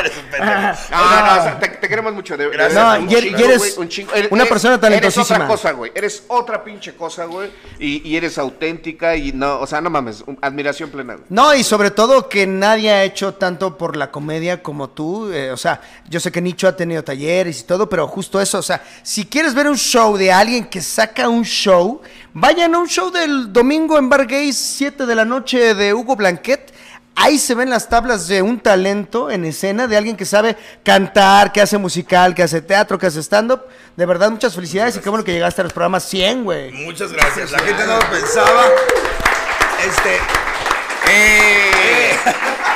Eres 0.00 0.12
un 0.16 0.30
pendejo. 0.30 0.50
No, 0.90 1.26
no, 1.26 1.40
o 1.40 1.42
sea, 1.42 1.58
te, 1.60 1.68
te 1.68 1.88
queremos 1.88 2.12
mucho. 2.14 2.36
De, 2.36 2.44
de 2.44 2.50
Gracias. 2.50 2.74
verdad, 2.74 2.98
No, 2.98 3.04
un 3.04 3.10
y 3.10 3.14
eres- 3.14 3.24
chingo, 3.24 3.38
y 3.38 3.42
eres 3.42 3.58
güey, 3.58 3.72
un 3.78 3.88
chingo. 3.88 4.12
Eres- 4.14 4.32
una 4.32 4.42
eres- 4.42 4.50
persona 4.52 4.80
talentosísima. 4.80 5.24
Eres 5.24 5.34
otra 5.36 5.46
cosa, 5.48 5.72
güey. 5.72 5.92
Eres 5.94 6.22
otra 6.28 6.64
pinche 6.64 6.94
cosa, 6.94 7.24
güey. 7.26 7.50
Y, 7.78 8.08
y 8.08 8.16
eres 8.16 8.38
auténtica 8.38 9.16
y 9.16 9.32
no, 9.32 9.60
o 9.60 9.66
sea, 9.66 9.80
no 9.80 9.90
mames, 9.90 10.22
un- 10.26 10.38
admiración 10.40 10.90
plena, 10.90 11.14
güey. 11.14 11.26
No, 11.28 11.54
y 11.54 11.62
sobre 11.64 11.90
todo 11.90 12.28
que 12.28 12.46
nadie 12.46 12.90
ha 12.90 13.04
hecho 13.04 13.34
tanto 13.34 13.76
por 13.76 13.96
la 13.96 14.10
comedia 14.10 14.62
como 14.62 14.90
tú. 14.90 15.30
eh, 15.32 15.50
o 15.50 15.56
sea, 15.56 15.80
yo 16.08 16.20
sé 16.20 16.30
que 16.32 16.40
Nicho 16.40 16.68
ha 16.68 16.76
tenido 16.76 17.02
talleres 17.04 17.60
y 17.60 17.64
todo, 17.64 17.88
pero 17.88 18.06
justo 18.08 18.40
eso. 18.40 18.58
O 18.58 18.62
sea, 18.62 18.82
si 19.02 19.26
quieres 19.26 19.54
ver 19.54 19.68
un 19.68 19.76
show 19.76 20.16
de 20.16 20.32
alguien 20.32 20.64
que 20.66 20.80
saca 20.80 21.28
un 21.28 21.44
show, 21.44 22.00
vayan 22.32 22.74
a 22.74 22.78
un 22.78 22.88
show 22.88 23.10
del 23.10 23.52
domingo 23.52 23.98
en 23.98 24.08
Bar 24.08 24.26
Gay, 24.26 24.52
7 24.52 25.06
de 25.06 25.14
la 25.14 25.24
noche 25.24 25.74
de 25.74 25.92
Hugo 25.94 26.16
Blanquet. 26.16 26.72
Ahí 27.14 27.38
se 27.38 27.54
ven 27.54 27.68
las 27.68 27.88
tablas 27.88 28.28
de 28.28 28.40
un 28.40 28.60
talento 28.60 29.30
en 29.30 29.44
escena, 29.44 29.86
de 29.86 29.96
alguien 29.96 30.16
que 30.16 30.24
sabe 30.24 30.56
cantar, 30.82 31.52
que 31.52 31.60
hace 31.60 31.76
musical, 31.76 32.34
que 32.34 32.42
hace 32.42 32.62
teatro, 32.62 32.98
que 32.98 33.06
hace 33.06 33.20
stand-up. 33.20 33.62
De 33.96 34.06
verdad, 34.06 34.30
muchas 34.30 34.54
felicidades 34.54 34.96
y 34.96 35.00
qué 35.00 35.10
bueno 35.10 35.24
que 35.24 35.32
llegaste 35.32 35.60
a 35.60 35.64
los 35.64 35.72
programas 35.72 36.04
100, 36.04 36.44
güey. 36.44 36.72
Muchas 36.72 37.12
gracias. 37.12 37.50
La 37.52 37.58
gente 37.58 37.86
no 37.86 37.96
lo 37.98 38.10
pensaba. 38.10 38.64
Este. 39.86 40.18
Eh, 41.10 42.16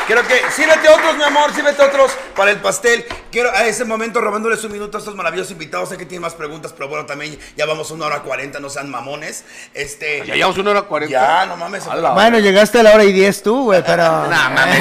creo 0.06 0.26
que. 0.26 0.40
Sírvete 0.51 0.89
otros, 0.89 1.16
mi 1.16 1.24
amor, 1.24 1.52
sírvete 1.55 1.82
otros 1.82 2.12
para 2.36 2.51
el 2.51 2.59
pastel. 2.59 3.05
Quiero 3.31 3.51
a 3.51 3.66
ese 3.66 3.85
momento 3.85 4.20
robándoles 4.20 4.62
un 4.64 4.72
minuto 4.72 4.97
a 4.97 5.01
estos 5.01 5.14
maravillosos 5.14 5.52
invitados. 5.52 5.89
Sé 5.89 5.97
que 5.97 6.06
tienen 6.06 6.22
más 6.22 6.35
preguntas, 6.35 6.72
pero 6.72 6.89
bueno, 6.89 7.06
también 7.06 7.39
ya 7.56 7.66
vamos 7.66 7.90
una 7.90 8.06
hora 8.06 8.22
cuarenta, 8.22 8.60
no 8.60 8.70
sean 8.70 8.90
mamones. 8.90 9.44
Este. 9.74 10.24
Ya 10.26 10.35
llevamos 10.35 10.59
una 10.59 10.70
hora 10.70 10.82
cuarenta. 10.82 11.12
Ya, 11.12 11.47
no 11.47 11.56
mames. 11.56 11.86
A 11.86 12.12
Bueno, 12.12 12.39
llegaste 12.39 12.81
a 12.81 12.82
la 12.82 12.93
hora 12.93 13.05
y 13.05 13.12
10 13.12 13.43
tú, 13.43 13.64
güey, 13.64 13.82
pero... 13.86 14.05
No 14.05 14.51
mames, 14.51 14.78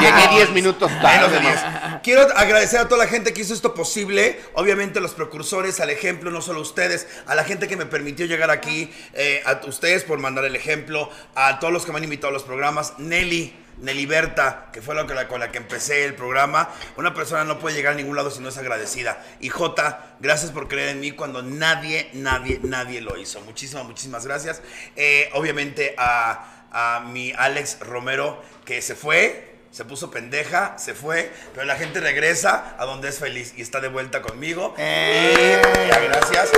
llegué 0.00 0.28
10 0.36 0.50
minutos 0.50 0.90
Menos 0.90 1.02
tarde, 1.02 1.28
de 1.28 1.40
man. 1.40 1.52
10. 1.52 2.00
Quiero 2.02 2.22
agradecer 2.36 2.80
a 2.80 2.88
toda 2.88 3.04
la 3.04 3.10
gente 3.10 3.32
que 3.32 3.42
hizo 3.42 3.54
esto 3.54 3.74
posible. 3.74 4.40
Obviamente 4.54 5.00
los 5.00 5.12
precursores, 5.12 5.80
al 5.80 5.90
ejemplo, 5.90 6.30
no 6.30 6.42
solo 6.42 6.60
ustedes, 6.60 7.06
a 7.26 7.34
la 7.34 7.44
gente 7.44 7.68
que 7.68 7.76
me 7.76 7.86
permitió 7.86 8.26
llegar 8.26 8.50
aquí, 8.50 8.92
eh, 9.14 9.42
a 9.44 9.60
ustedes 9.66 10.04
por 10.04 10.18
mandar 10.18 10.44
el 10.44 10.56
ejemplo, 10.56 11.10
a 11.34 11.58
todos 11.60 11.72
los 11.72 11.84
que 11.84 11.92
me 11.92 11.98
han 11.98 12.04
invitado 12.04 12.30
a 12.30 12.32
los 12.32 12.42
programas, 12.42 12.94
Nelly. 12.98 13.62
Nelly 13.82 14.06
Berta, 14.06 14.68
que 14.72 14.80
fue 14.80 14.96
con, 15.06 15.14
la 15.14 15.28
con 15.28 15.40
la 15.40 15.50
que 15.50 15.58
empecé 15.58 16.04
el 16.04 16.14
programa. 16.14 16.70
Una 16.96 17.12
persona 17.14 17.44
no 17.44 17.58
puede 17.58 17.76
llegar 17.76 17.92
a 17.92 17.96
ningún 17.96 18.16
lado 18.16 18.30
si 18.30 18.40
no 18.40 18.48
es 18.48 18.56
agradecida. 18.56 19.22
Y 19.40 19.48
Jota, 19.48 20.14
gracias 20.20 20.52
por 20.52 20.68
creer 20.68 20.90
en 20.90 21.00
mí 21.00 21.12
cuando 21.12 21.42
nadie, 21.42 22.08
nadie, 22.14 22.60
nadie 22.62 23.00
lo 23.00 23.16
hizo. 23.18 23.40
Muchísimas, 23.42 23.84
muchísimas 23.84 24.24
gracias. 24.24 24.62
Eh, 24.96 25.28
obviamente 25.34 25.94
a, 25.98 26.68
a 26.70 27.00
mi 27.00 27.32
Alex 27.36 27.80
Romero, 27.80 28.42
que 28.64 28.80
se 28.80 28.94
fue, 28.94 29.56
se 29.72 29.84
puso 29.84 30.10
pendeja, 30.10 30.78
se 30.78 30.94
fue, 30.94 31.32
pero 31.52 31.66
la 31.66 31.76
gente 31.76 32.00
regresa 32.00 32.76
a 32.78 32.84
donde 32.84 33.08
es 33.08 33.18
feliz 33.18 33.54
y 33.56 33.62
está 33.62 33.80
de 33.80 33.88
vuelta 33.88 34.22
conmigo. 34.22 34.74
Eh. 34.78 35.60
Y 35.84 35.88
ya, 35.88 35.98
gracias. 35.98 36.50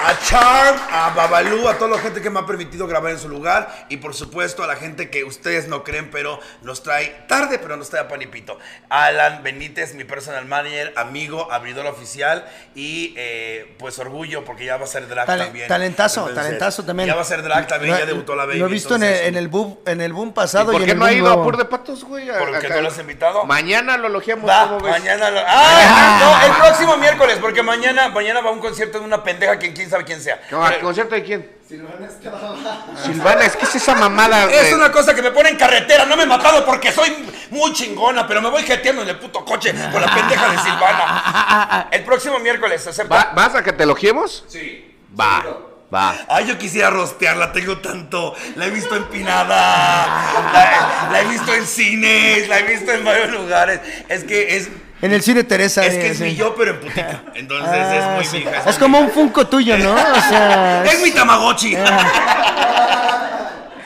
A 0.00 0.18
Charm, 0.24 0.76
a 0.92 1.10
Babalú, 1.10 1.68
a 1.68 1.76
toda 1.76 1.96
la 1.96 1.98
gente 2.02 2.20
que 2.22 2.30
me 2.30 2.38
ha 2.40 2.46
permitido 2.46 2.86
grabar 2.86 3.10
en 3.12 3.18
su 3.18 3.28
lugar 3.28 3.86
y 3.88 3.96
por 3.96 4.14
supuesto 4.14 4.62
a 4.62 4.66
la 4.66 4.76
gente 4.76 5.10
que 5.10 5.24
ustedes 5.24 5.66
no 5.68 5.82
creen, 5.82 6.10
pero 6.10 6.38
nos 6.62 6.82
trae 6.82 7.24
tarde, 7.26 7.58
pero 7.58 7.76
nos 7.76 7.90
trae 7.90 8.02
a 8.02 8.08
panipito. 8.08 8.58
Alan 8.88 9.42
Benítez, 9.42 9.94
mi 9.94 10.04
personal 10.04 10.44
manager, 10.46 10.92
amigo, 10.96 11.50
abridor 11.52 11.86
oficial 11.86 12.46
y 12.74 13.12
eh, 13.16 13.74
pues 13.78 13.98
orgullo 13.98 14.44
porque 14.44 14.64
ya 14.64 14.76
va 14.76 14.84
a 14.84 14.88
ser 14.88 15.08
drag 15.08 15.26
Tale- 15.26 15.44
también. 15.46 15.68
talentazo, 15.68 16.20
Entonces, 16.28 16.44
talentazo 16.44 16.84
también. 16.84 17.08
Ya 17.08 17.14
va 17.16 17.22
a 17.22 17.24
ser 17.24 17.42
drag 17.42 17.66
también, 17.66 17.94
Lo- 17.94 17.98
ya 18.00 18.06
debutó 18.06 18.36
la 18.36 18.44
baby. 18.46 18.58
Lo 18.58 18.66
he 18.66 18.70
visto 18.70 18.94
en 18.94 19.02
el, 19.02 19.08
entonces, 19.08 19.28
en 19.28 19.36
el 19.36 19.48
boom, 19.48 19.78
en 19.84 20.00
el 20.00 20.12
boom 20.12 20.28
¿Y 20.28 20.32
pasado 20.32 20.70
y, 20.70 20.74
por 20.74 20.80
en 20.82 20.86
qué 20.86 20.92
el 20.92 20.98
no 20.98 21.04
ha 21.06 21.12
ido 21.12 21.28
a. 21.30 21.42
Pur 21.42 21.56
de 21.56 21.64
Patos, 21.64 22.04
güey? 22.04 22.30
A- 22.30 22.38
¿Por 22.38 22.58
qué 22.60 22.68
no 22.68 22.80
lo 22.82 22.88
has 22.88 22.98
invitado? 22.98 23.44
Mañana 23.44 23.96
lo 23.96 24.06
elogiamos. 24.06 24.48
Va, 24.48 24.68
¿cómo 24.68 24.80
ves? 24.80 24.92
mañana 24.92 25.30
lo- 25.30 25.40
¡Ah! 25.46 26.18
No, 26.20 26.46
el 26.46 26.56
próximo 26.62 26.96
miércoles, 26.98 27.38
porque 27.40 27.62
mañana, 27.62 28.08
mañana 28.10 28.40
va 28.40 28.50
a 28.50 28.52
un 28.52 28.60
concierto 28.60 29.00
de 29.00 29.04
una 29.04 29.24
pendeja 29.24 29.58
que 29.58 29.66
quién 29.88 29.90
sabe 29.90 30.04
quién 30.04 30.20
sea. 30.22 30.40
¿Qué 30.48 30.54
va? 30.54 30.78
¿Concierto 30.80 31.14
de 31.14 31.22
quién? 31.24 31.58
Silvana, 31.68 33.44
es 33.44 33.56
que 33.56 33.64
es 33.64 33.74
esa 33.74 33.94
mamada, 33.94 34.50
Es 34.50 34.72
una 34.72 34.90
cosa 34.90 35.14
que 35.14 35.20
me 35.22 35.30
pone 35.30 35.50
en 35.50 35.56
carretera, 35.56 36.06
no 36.06 36.16
me 36.16 36.22
he 36.22 36.26
matado 36.26 36.64
porque 36.64 36.90
soy 36.92 37.14
muy 37.50 37.72
chingona, 37.72 38.26
pero 38.26 38.40
me 38.40 38.48
voy 38.50 38.62
jeteando 38.62 39.02
en 39.02 39.08
el 39.10 39.18
puto 39.18 39.44
coche 39.44 39.74
con 39.92 40.00
la 40.00 40.14
pendeja 40.14 40.50
de 40.50 40.58
Silvana. 40.58 41.88
El 41.90 42.04
próximo 42.04 42.38
miércoles, 42.38 42.86
acepta. 42.86 43.14
¿Va- 43.14 43.32
¿Vas 43.34 43.54
a 43.54 43.62
que 43.62 43.72
te 43.72 43.82
elogiemos? 43.82 44.44
Sí. 44.48 44.96
Va, 45.18 45.44
va. 45.94 46.14
Ay, 46.28 46.46
yo 46.46 46.56
quisiera 46.58 46.88
rostearla, 46.90 47.52
tengo 47.52 47.78
tanto. 47.78 48.34
La 48.56 48.66
he 48.66 48.70
visto 48.70 48.94
empinada, 48.96 49.56
la, 50.52 51.08
la 51.12 51.20
he 51.20 51.24
visto 51.26 51.52
en 51.54 51.66
cines, 51.66 52.48
la 52.48 52.60
he 52.60 52.62
visto 52.62 52.92
en 52.92 53.04
varios 53.04 53.30
lugares. 53.30 53.80
Es 54.08 54.24
que 54.24 54.56
es, 54.56 54.68
En 55.00 55.12
el 55.12 55.22
cine 55.22 55.44
Teresa. 55.44 55.84
es, 55.86 55.94
que 55.94 56.08
es 56.10 56.18
sí. 56.18 56.24
mi 56.24 56.34
yo, 56.36 56.54
pero 56.56 56.72
en 56.72 56.80
putica. 56.80 57.22
Entonces 57.34 57.68
Ah, 57.70 57.96
es 57.96 58.16
muy 58.16 58.24
sí. 58.24 58.44
fija. 58.44 58.68
Es 58.68 58.78
como 58.78 58.98
un 58.98 59.10
Funko 59.10 59.46
tuyo, 59.46 59.78
¿no? 59.78 59.92
O 59.92 59.96
sea. 60.28 60.84
Es 60.84 61.02
mi 61.02 61.10
Tamagotchi. 61.12 61.76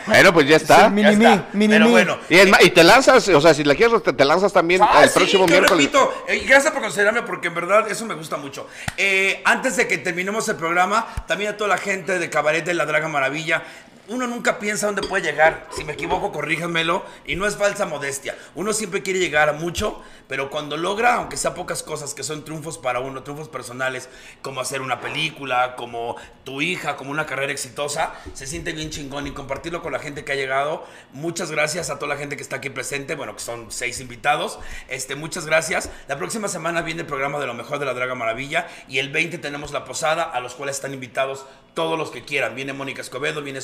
Bueno, 0.05 0.33
pues 0.33 0.49
ya 0.49 0.59
Sí, 0.59 0.65
está. 0.65 0.89
mini 0.89 1.17
Ya 1.17 1.35
está. 1.35 1.47
mini 1.53 1.75
Pero 1.75 1.85
mí. 1.87 1.91
bueno, 1.93 2.19
Y, 2.29 2.37
es 2.37 2.49
y 2.63 2.71
te 2.71 2.83
lanzas, 2.83 3.29
o 3.29 3.41
sea, 3.41 3.55
si 3.55 3.63
la 3.63 3.75
quieres, 3.77 4.03
te, 4.03 4.13
te 4.13 4.25
lanzas 4.25 4.53
también 4.53 4.83
Ah, 4.83 5.05
el 5.05 5.09
sí, 5.09 5.15
próximo 5.19 5.47
miércoles. 5.47 5.71
repito, 5.87 6.25
eh, 6.27 6.43
gracias 6.47 6.73
por 6.73 6.83
considerarme 6.83 7.23
porque 7.23 7.49
en 7.49 7.55
verdad 7.55 7.89
eso 7.89 8.05
me 8.05 8.15
gusta 8.15 8.37
mucho. 8.37 8.67
Eh, 8.97 9.41
antes 9.45 9.77
de 9.77 9.87
que 9.87 9.99
terminemos 9.99 10.49
el 10.49 10.57
programa, 10.57 11.07
también 11.29 11.53
a 11.53 11.57
toda 11.57 11.69
la 11.69 11.79
gente 11.79 12.19
de 12.19 12.29
Cabaret 12.31 12.65
de 12.65 12.75
la 12.75 12.85
Draga 12.85 13.07
Maravilla. 13.09 13.63
Uno 14.09 14.27
nunca 14.27 14.59
piensa 14.59 14.87
dónde 14.87 15.03
puede 15.03 15.23
llegar. 15.23 15.69
Si 15.71 15.85
me 15.85 15.93
equivoco, 15.93 16.33
corríjanmelo. 16.33 17.05
Y 17.25 17.37
no 17.37 17.47
es 17.47 17.57
falsa 17.57 17.87
modestia. 17.87 18.37
Uno 18.57 18.73
siempre 18.73 19.03
quiere 19.03 19.21
llegar 19.21 19.49
a 19.49 19.53
mucho, 19.53 20.03
pero 20.27 20.51
cuando 20.51 20.77
logra, 20.77 21.15
aunque 21.15 21.37
sea 21.37 21.55
pocas 21.55 21.85
cosas 21.85 22.13
que 22.13 22.25
son 22.25 22.45
triunfos 22.45 22.79
para 22.79 22.99
uno, 22.99 23.23
triunfos 23.23 23.49
personales, 23.49 24.09
como 24.43 24.61
hacer 24.61 24.83
una 24.83 25.01
película, 25.01 25.77
como 25.77 26.17
tu 26.43 26.61
hija, 26.63 26.97
como 26.97 27.13
una 27.13 27.27
carrera 27.27 27.53
exitosa, 27.53 28.13
se 28.35 28.49
siente 28.49 28.73
bien 28.73 28.91
chingón 28.91 29.29
y 29.29 29.31
compartirlo 29.31 29.83
con 29.83 29.93
la 29.93 30.01
gente 30.01 30.25
que 30.25 30.33
ha 30.33 30.37
llegado. 30.37 30.85
Muchas 31.13 31.53
gracias 31.53 31.89
a 31.89 32.01
toda 32.01 32.15
la 32.15 32.19
gente 32.19 32.35
que 32.35 32.43
está 32.43 32.57
aquí 32.57 32.71
presente, 32.71 33.15
bueno, 33.15 33.37
que 33.37 33.43
son 33.43 33.71
seis 33.71 34.01
invitados. 34.01 34.59
Este, 34.89 35.15
muchas 35.15 35.47
gracias. 35.47 35.91
La 36.09 36.19
próxima 36.19 36.49
semana 36.49 36.83
viene 36.83 37.03
el 37.03 37.07
programa 37.07 37.39
de 37.39 37.47
lo 37.47 37.55
mejor 37.55 37.79
de 37.79 37.87
la 37.87 37.95
Draga 37.95 38.17
Maravilla 38.17 38.67
y 38.89 38.99
el 38.99 39.11
20 39.11 39.39
tenemos 39.39 39.71
la 39.71 39.85
posada 39.85 40.25
a 40.25 40.41
los 40.41 40.55
cuales 40.55 40.75
están 40.75 40.93
invitados 40.93 41.47
todos 41.75 41.99
los 41.99 42.11
que 42.11 42.25
quieran. 42.25 42.55
Viene 42.55 42.73
Mónica 42.73 43.01
Escobedo, 43.01 43.43
viene 43.43 43.61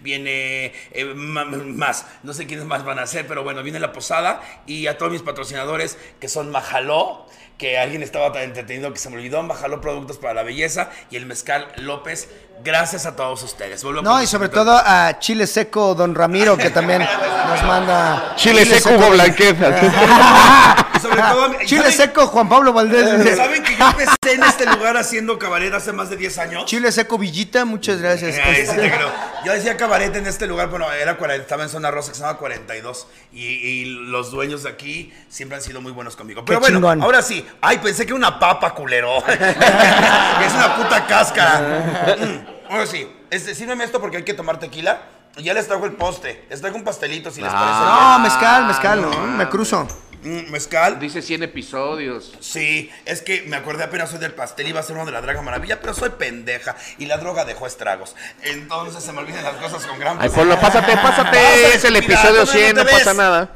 Viene 0.00 0.72
eh, 0.92 1.04
más. 1.14 2.06
No 2.22 2.32
sé 2.32 2.46
quiénes 2.46 2.66
más 2.66 2.84
van 2.84 2.98
a 2.98 3.06
ser, 3.06 3.26
pero 3.26 3.42
bueno, 3.42 3.62
viene 3.62 3.80
la 3.80 3.92
posada 3.92 4.40
y 4.66 4.86
a 4.86 4.98
todos 4.98 5.12
mis 5.12 5.22
patrocinadores 5.22 5.98
que 6.20 6.28
son 6.28 6.50
Majaló, 6.50 7.26
que 7.58 7.78
alguien 7.78 8.02
estaba 8.02 8.32
tan 8.32 8.42
entretenido 8.42 8.92
que 8.92 8.98
se 8.98 9.08
me 9.10 9.16
olvidó, 9.16 9.42
Majaló 9.42 9.80
Productos 9.80 10.18
para 10.18 10.34
la 10.34 10.42
Belleza 10.42 10.90
y 11.10 11.16
el 11.16 11.26
Mezcal 11.26 11.72
López. 11.76 12.28
Gracias 12.62 13.06
a 13.06 13.14
todos 13.14 13.42
ustedes. 13.42 13.82
No, 13.84 14.20
y 14.22 14.26
sobre 14.26 14.48
todo 14.48 14.76
a 14.76 15.18
Chile 15.18 15.46
Seco 15.46 15.94
Don 15.94 16.14
Ramiro, 16.14 16.56
que 16.56 16.70
también 16.70 17.00
nos 17.48 17.62
manda. 17.64 18.32
Chile 18.36 18.64
seco 18.64 18.90
Hugo 18.96 19.10
Blanquet. 19.10 19.56
Y 20.96 20.98
sobre 20.98 21.20
todo, 21.20 21.52
Chile 21.66 21.82
¿saben- 21.82 21.92
Seco 21.92 22.26
Juan 22.28 22.48
Pablo 22.48 22.72
Valdés. 22.72 23.36
¿Saben 23.36 23.62
que 23.62 23.76
yo 23.76 23.86
empecé 23.86 24.16
en 24.32 24.42
este 24.42 24.64
lugar 24.64 24.96
haciendo 24.96 25.38
cabaret 25.38 25.72
hace 25.74 25.92
más 25.92 26.08
de 26.08 26.16
10 26.16 26.38
años? 26.38 26.64
Chile 26.64 26.90
Seco 26.90 27.18
Villita, 27.18 27.66
muchas 27.66 28.00
gracias. 28.00 28.34
Ay, 28.42 28.64
sí 28.66 28.74
te 28.74 28.90
creo. 28.90 29.10
Yo 29.44 29.52
decía 29.52 29.76
cabaret 29.76 30.16
en 30.16 30.26
este 30.26 30.46
lugar, 30.46 30.68
bueno, 30.70 30.90
era, 30.90 31.18
cuarenta- 31.18 31.42
estaba 31.42 31.62
en 31.64 31.68
zona 31.68 31.90
rosa 31.90 32.12
que 32.12 32.16
se 32.16 32.22
llama 32.22 32.38
42 32.38 33.06
y, 33.34 33.44
y 33.44 33.84
los 33.84 34.30
dueños 34.30 34.62
de 34.62 34.70
aquí 34.70 35.12
siempre 35.28 35.56
han 35.58 35.62
sido 35.62 35.82
muy 35.82 35.92
buenos 35.92 36.16
conmigo. 36.16 36.46
Pero 36.46 36.60
bueno, 36.60 36.78
chingón. 36.78 37.02
ahora 37.02 37.20
sí. 37.20 37.46
Ay, 37.60 37.76
pensé 37.78 38.06
que 38.06 38.14
una 38.14 38.38
papa, 38.38 38.72
culero. 38.72 39.18
es 39.28 40.54
una 40.54 40.76
puta 40.76 41.06
cáscara. 41.06 42.45
Ahora 42.70 42.86
sí. 42.86 43.10
Este, 43.30 43.54
sírveme 43.54 43.84
esto 43.84 44.00
porque 44.00 44.18
hay 44.18 44.24
que 44.24 44.34
tomar 44.34 44.58
tequila. 44.58 45.02
Y 45.36 45.42
ya 45.42 45.52
les 45.54 45.66
traigo 45.66 45.84
el 45.84 45.92
poste. 45.92 46.46
Les 46.48 46.60
traigo 46.60 46.78
un 46.78 46.84
pastelito 46.84 47.30
si 47.30 47.42
les 47.42 47.52
parece 47.52 47.78
No, 47.80 48.18
mezcal, 48.20 48.66
mezcal, 48.66 49.02
no, 49.02 49.10
me 49.26 49.46
cruzo. 49.50 49.86
Mm, 50.22 50.50
mezcal. 50.50 50.98
Dice 50.98 51.20
100 51.20 51.42
episodios. 51.42 52.32
Sí, 52.40 52.90
es 53.04 53.20
que 53.20 53.42
me 53.42 53.56
acordé 53.56 53.84
apenas 53.84 54.08
soy 54.10 54.18
del 54.18 54.32
pastel, 54.32 54.66
iba 54.68 54.80
a 54.80 54.82
ser 54.82 54.96
uno 54.96 55.04
de 55.04 55.12
la 55.12 55.20
Draga 55.20 55.42
Maravilla, 55.42 55.78
pero 55.80 55.92
soy 55.92 56.08
pendeja 56.10 56.74
y 56.98 57.04
la 57.04 57.18
droga 57.18 57.44
dejó 57.44 57.66
estragos. 57.66 58.16
Entonces 58.42 59.04
se 59.04 59.12
me 59.12 59.18
olvidan 59.20 59.44
las 59.44 59.56
cosas 59.56 59.84
con 59.86 59.98
gran 59.98 60.18
Ay, 60.20 60.30
facilidad. 60.30 60.56
Polo, 60.56 60.60
pásate, 60.60 60.96
pásate. 60.96 61.74
Es 61.74 61.84
el 61.84 61.92
mira, 61.92 62.04
episodio 62.06 62.40
todavía 62.46 62.52
100, 62.64 62.76
no 62.76 62.82
no 62.82 62.86
te 62.88 62.92
pasa 62.92 63.10
ves. 63.10 63.16
nada. 63.18 63.50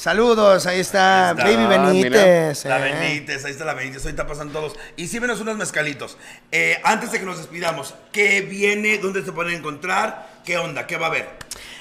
Saludos, 0.00 0.64
ahí 0.64 0.80
está, 0.80 1.28
Ahí 1.28 1.36
está. 1.36 1.44
Baby 1.44 1.66
Benítez. 1.66 2.64
La 2.64 2.88
eh. 2.88 2.94
Benítez, 2.94 3.44
ahí 3.44 3.50
está 3.50 3.66
la 3.66 3.74
Benítez, 3.74 4.02
ahorita 4.02 4.26
pasan 4.26 4.48
todos. 4.48 4.72
Y 4.96 5.08
sírvenos 5.08 5.40
unos 5.40 5.58
mezcalitos. 5.58 6.16
Eh, 6.50 6.80
antes 6.84 7.12
de 7.12 7.18
que 7.18 7.26
nos 7.26 7.36
despidamos, 7.36 7.94
¿qué 8.10 8.40
viene? 8.40 8.96
¿Dónde 8.96 9.22
se 9.22 9.32
pueden 9.32 9.58
encontrar? 9.58 10.40
¿Qué 10.42 10.56
onda? 10.56 10.86
¿Qué 10.86 10.96
va 10.96 11.08
a 11.08 11.10
haber? 11.10 11.28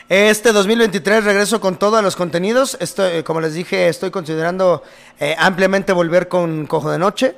Este 0.10 0.52
2023 0.52 1.24
regreso 1.24 1.62
con 1.62 1.80
todos 1.80 2.04
los 2.04 2.18
contenidos. 2.18 2.76
Estoy, 2.82 3.24
como 3.24 3.40
les 3.40 3.54
dije, 3.54 3.88
estoy 3.88 4.12
considerando 4.12 4.84
eh, 5.18 5.38
ampliamente 5.40 5.94
volver 5.94 6.28
con 6.28 6.66
Cojo 6.66 6.92
de 6.92 7.00
Noche. 7.00 7.36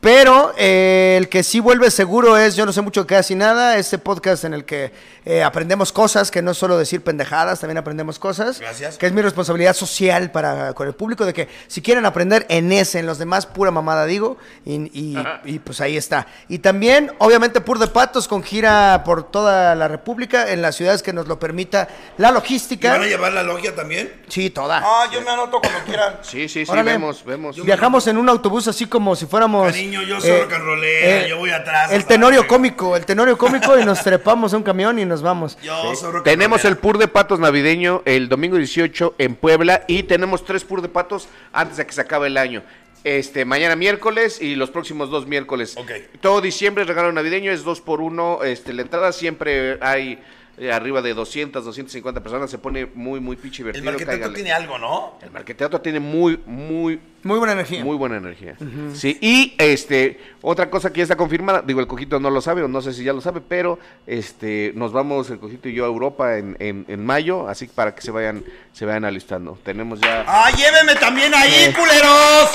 Pero 0.00 0.54
eh, 0.56 1.16
el 1.18 1.28
que 1.28 1.42
sí 1.42 1.60
vuelve 1.60 1.90
seguro 1.90 2.38
es 2.38 2.56
Yo 2.56 2.64
no 2.64 2.72
sé 2.72 2.80
mucho 2.80 3.06
casi 3.06 3.34
nada, 3.34 3.76
este 3.76 3.98
podcast 3.98 4.44
en 4.44 4.54
el 4.54 4.64
que 4.64 4.92
eh, 5.26 5.42
aprendemos 5.42 5.92
cosas, 5.92 6.30
que 6.30 6.40
no 6.40 6.52
es 6.52 6.56
solo 6.56 6.78
decir 6.78 7.02
pendejadas, 7.02 7.60
también 7.60 7.76
aprendemos 7.76 8.18
cosas. 8.18 8.58
Gracias. 8.58 8.96
Que 8.96 9.04
es 9.06 9.12
mi 9.12 9.20
responsabilidad 9.20 9.74
social 9.76 10.30
para 10.32 10.72
con 10.72 10.86
el 10.86 10.94
público, 10.94 11.26
de 11.26 11.34
que 11.34 11.48
si 11.66 11.82
quieren 11.82 12.06
aprender 12.06 12.46
en 12.48 12.72
ese, 12.72 12.98
en 13.00 13.06
los 13.06 13.18
demás, 13.18 13.44
pura 13.44 13.70
mamada 13.70 14.06
digo, 14.06 14.38
y, 14.64 14.76
y- 14.98 15.18
y, 15.44 15.58
pues 15.58 15.82
ahí 15.82 15.98
está. 15.98 16.26
Y 16.48 16.60
también, 16.60 17.12
obviamente, 17.18 17.60
Pur 17.60 17.78
de 17.78 17.86
Patos 17.88 18.26
con 18.26 18.42
gira 18.42 19.02
por 19.04 19.30
toda 19.30 19.74
la 19.74 19.88
República, 19.88 20.50
en 20.50 20.62
las 20.62 20.76
ciudades 20.76 21.02
que 21.02 21.12
nos 21.12 21.28
lo 21.28 21.38
permita 21.38 21.88
la 22.16 22.30
¿Y 22.30 22.32
logística. 22.32 22.92
van 22.92 23.02
a 23.02 23.06
llevar 23.06 23.32
la 23.34 23.42
logia 23.42 23.74
también? 23.74 24.22
Sí, 24.28 24.48
toda. 24.48 24.80
Ah, 24.82 25.04
yo 25.12 25.20
me 25.20 25.28
anoto 25.30 25.60
cuando 25.60 25.80
quieran. 25.84 26.14
Sí, 26.22 26.48
sí, 26.48 26.64
sí, 26.64 26.72
Órale. 26.72 26.92
vemos, 26.92 27.22
vemos. 27.22 27.62
Viajamos 27.62 28.06
en 28.06 28.16
un 28.16 28.28
autobús 28.30 28.66
así 28.66 28.86
como 28.86 29.14
si 29.14 29.26
fuéramos. 29.26 29.76
eh, 29.76 29.89
Yo 29.90 30.20
soy 30.20 30.40
rock 30.40 30.52
and 30.52 30.64
rollera, 30.64 31.26
yo 31.26 31.38
voy 31.38 31.50
atrás 31.50 31.92
El 31.92 32.04
tenorio 32.04 32.46
cómico, 32.46 32.96
el 32.96 33.04
tenorio 33.04 33.36
cómico 33.36 33.78
y 33.78 33.84
nos 33.84 34.02
trepamos 34.04 34.54
a 34.54 34.56
un 34.56 34.62
camión 34.62 34.98
y 34.98 35.04
nos 35.04 35.22
vamos. 35.22 35.58
Yo 35.62 35.94
soy 35.94 36.12
rock 36.12 36.16
and 36.16 36.24
Tenemos 36.24 36.64
el. 36.64 36.76
Pur 36.76 36.98
de 36.98 37.08
Patos 37.08 37.38
navideño 37.40 38.02
el 38.04 38.28
domingo 38.28 38.56
18 38.56 39.16
en 39.18 39.34
Puebla 39.34 39.84
y 39.86 40.04
tenemos 40.04 40.44
tres 40.44 40.64
Pur 40.64 40.80
de 40.82 40.88
Patos 40.88 41.28
antes 41.52 41.76
de 41.76 41.86
que 41.86 41.92
se 41.92 42.00
acabe 42.00 42.28
el 42.28 42.36
año. 42.36 42.62
Este, 43.02 43.44
mañana 43.44 43.76
miércoles 43.76 44.42
y 44.42 44.56
los 44.56 44.70
próximos 44.70 45.10
dos 45.10 45.26
miércoles. 45.26 45.76
Ok. 45.76 45.90
Todo 46.20 46.40
diciembre 46.40 46.82
es 46.82 46.88
regalo 46.88 47.10
navideño, 47.12 47.50
es 47.50 47.64
dos 47.64 47.80
por 47.80 48.00
uno. 48.00 48.44
Este, 48.44 48.72
la 48.72 48.82
entrada 48.82 49.12
siempre 49.12 49.78
hay 49.80 50.18
eh, 50.60 50.70
arriba 50.72 51.00
de 51.02 51.14
200, 51.14 51.64
250 51.64 52.22
personas. 52.22 52.50
Se 52.50 52.58
pone 52.58 52.86
muy, 52.94 53.18
muy 53.18 53.34
pinche 53.36 53.62
El 53.62 53.72
divertido. 53.72 54.06
cáiganle. 54.06 54.34
tiene 54.34 54.52
algo, 54.52 54.78
¿no? 54.78 55.14
El 55.22 55.30
marqueteatro 55.30 55.80
tiene 55.80 55.98
muy, 55.98 56.38
muy, 56.46 57.00
Muy 57.24 57.38
buena 57.38 57.54
energía. 57.54 57.82
muy 57.82 57.96
buena 57.96 58.18
energía. 58.18 58.56
Sí, 58.94 59.16
y 59.20 59.54
este, 59.58 60.20
otra 60.42 60.68
cosa 60.70 60.92
que 60.92 60.98
ya 60.98 61.02
está 61.04 61.16
confirmada, 61.16 61.62
digo, 61.66 61.80
el 61.80 61.86
cojito 61.86 62.20
no 62.20 62.30
lo 62.30 62.40
sabe, 62.40 62.62
o 62.62 62.68
no 62.68 62.80
sé 62.82 62.92
si 62.92 63.02
ya 63.04 63.12
lo 63.12 63.20
sabe, 63.22 63.40
pero 63.40 63.78
este, 64.06 64.72
nos 64.76 64.92
vamos 64.92 65.30
el 65.30 65.38
cojito 65.38 65.68
y 65.68 65.74
yo 65.74 65.84
a 65.84 65.88
Europa 65.88 66.36
en, 66.38 66.56
en, 66.60 66.84
en 66.88 67.04
mayo, 67.04 67.48
así 67.48 67.66
que 67.66 67.72
para 67.72 67.94
que 67.94 68.02
se 68.02 68.10
vayan, 68.10 68.44
se 68.72 68.84
vayan 68.84 69.04
alistando. 69.06 69.58
Tenemos 69.64 70.00
ya. 70.00 70.24
¡Ah, 70.28 70.50
llévenme 70.54 70.94
también 71.00 71.32
ahí, 71.34 71.72
culeros! 71.72 72.50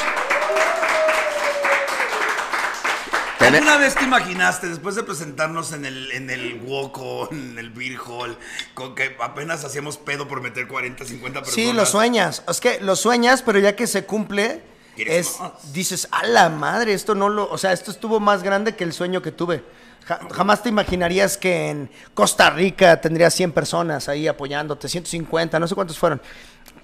¿Alguna 3.54 3.78
vez 3.78 3.96
te 3.96 4.04
imaginaste, 4.04 4.68
después 4.68 4.96
de 4.96 5.04
presentarnos 5.04 5.72
en 5.74 5.86
el, 5.86 6.12
en 6.12 6.30
el 6.30 6.62
Woco, 6.66 7.30
en 7.32 7.58
el 7.58 7.70
Beer 7.70 7.98
Hall, 8.06 8.38
con 8.74 8.96
que 8.96 9.16
apenas 9.22 9.64
hacíamos 9.64 9.98
pedo 9.98 10.28
por 10.28 10.42
meter 10.42 10.68
40, 10.68 11.06
50 11.06 11.40
personas? 11.42 11.54
Sí, 11.56 11.74
lo 11.74 11.86
sueñas. 11.86 12.44
Es 12.48 12.60
que 12.60 12.80
lo 12.82 12.96
sueñas, 12.96 13.42
pero 13.42 13.60
ya 13.60 13.76
que 13.76 13.88
se 13.88 14.06
cumple, 14.06 14.62
¿Quieres 14.96 15.28
es, 15.32 15.40
más? 15.40 15.74
dices, 15.74 16.08
a 16.12 16.26
la 16.26 16.50
madre, 16.50 16.94
esto 16.94 17.16
no 17.16 17.30
lo. 17.30 17.50
O 17.50 17.58
sea, 17.58 17.74
esto 17.74 17.92
estuvo 17.92 18.20
más 18.20 18.44
grande 18.44 18.76
que 18.76 18.84
el 18.84 18.94
sueño 18.94 19.22
que 19.22 19.32
tuve. 19.32 19.64
Ja- 20.06 20.20
jamás 20.32 20.62
te 20.62 20.70
imaginarías 20.70 21.36
que 21.38 21.70
en 21.70 21.90
Costa 22.14 22.50
Rica 22.52 23.02
tendrías 23.02 23.34
100 23.34 23.52
personas 23.54 24.08
ahí 24.08 24.28
apoyándote, 24.28 24.88
150, 24.88 25.60
no 25.60 25.68
sé 25.68 25.74
cuántos 25.76 25.98
fueron. 25.98 26.22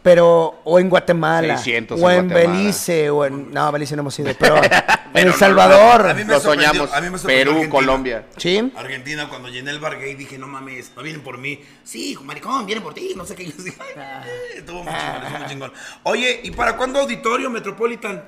Pero 0.04 0.62
o 0.64 0.80
en 0.80 0.90
Guatemala 0.90 1.58
600 1.58 2.02
o 2.02 2.10
en. 2.10 2.28
Belice 2.30 3.10
o 3.10 3.26
en 3.26 3.52
no 3.54 3.72
Belice 3.72 3.96
no 3.96 4.02
hemos 4.02 4.18
ido 4.20 4.32
pero 4.40 4.58
en 4.58 4.72
El 5.14 5.28
no, 5.28 5.34
Salvador 5.34 6.10
A 6.10 6.14
mí 6.14 6.24
me 6.24 6.34
Lo 6.34 6.40
soñamos. 6.40 6.92
a 6.94 7.02
mí 7.02 7.10
me 7.10 7.20
Perú, 7.20 7.52
Argentina. 7.52 7.70
Colombia. 7.70 8.26
sí 8.38 8.72
Argentina, 8.76 9.30
cuando 9.30 9.50
llené 9.50 9.72
el 9.72 9.80
bar 9.80 10.00
gay, 10.00 10.16
dije, 10.16 10.38
no 10.38 10.48
mames, 10.48 10.92
no 10.96 11.04
vienen 11.04 11.22
por 11.22 11.38
mí. 11.38 11.60
Sí, 11.84 12.18
maricón, 12.24 12.66
vienen 12.66 12.84
por 12.84 12.94
ti, 12.94 13.14
no 13.16 13.26
sé 13.26 13.36
qué. 13.36 13.46
Yo 13.58 13.64
dije, 13.64 13.78
"Ay, 13.98 14.58
estuvo 14.58 14.84
muy 14.84 14.94
chingón, 14.94 15.24
estuvo 15.24 15.40
muy 15.40 15.48
chingón. 15.50 15.74
Oye, 16.04 16.40
¿y 16.44 16.52
para 16.52 16.78
cuándo 16.78 17.00
auditorio 17.00 17.50
Metropolitan? 17.50 18.24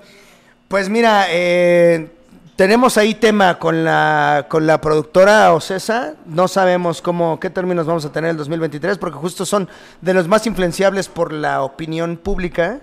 Pues 0.68 0.90
mira, 0.90 1.26
eh, 1.30 2.08
tenemos 2.56 2.98
ahí 2.98 3.16
tema 3.16 3.58
con 3.58 3.84
la, 3.84 4.46
con 4.50 4.68
la 4.68 4.80
productora 4.80 5.54
Ocesa. 5.54 6.14
No 6.26 6.48
sabemos 6.48 7.02
cómo, 7.02 7.40
qué 7.40 7.50
términos 7.50 7.86
vamos 7.86 8.06
a 8.06 8.12
tener 8.12 8.32
el 8.32 8.38
2023, 8.38 8.98
porque 8.98 9.18
justo 9.18 9.46
son 9.46 9.68
de 10.02 10.14
los 10.14 10.28
más 10.28 10.46
influenciables 10.46 11.08
por 11.08 11.34
la 11.34 11.64
opinión 11.64 12.18
pública. 12.18 12.80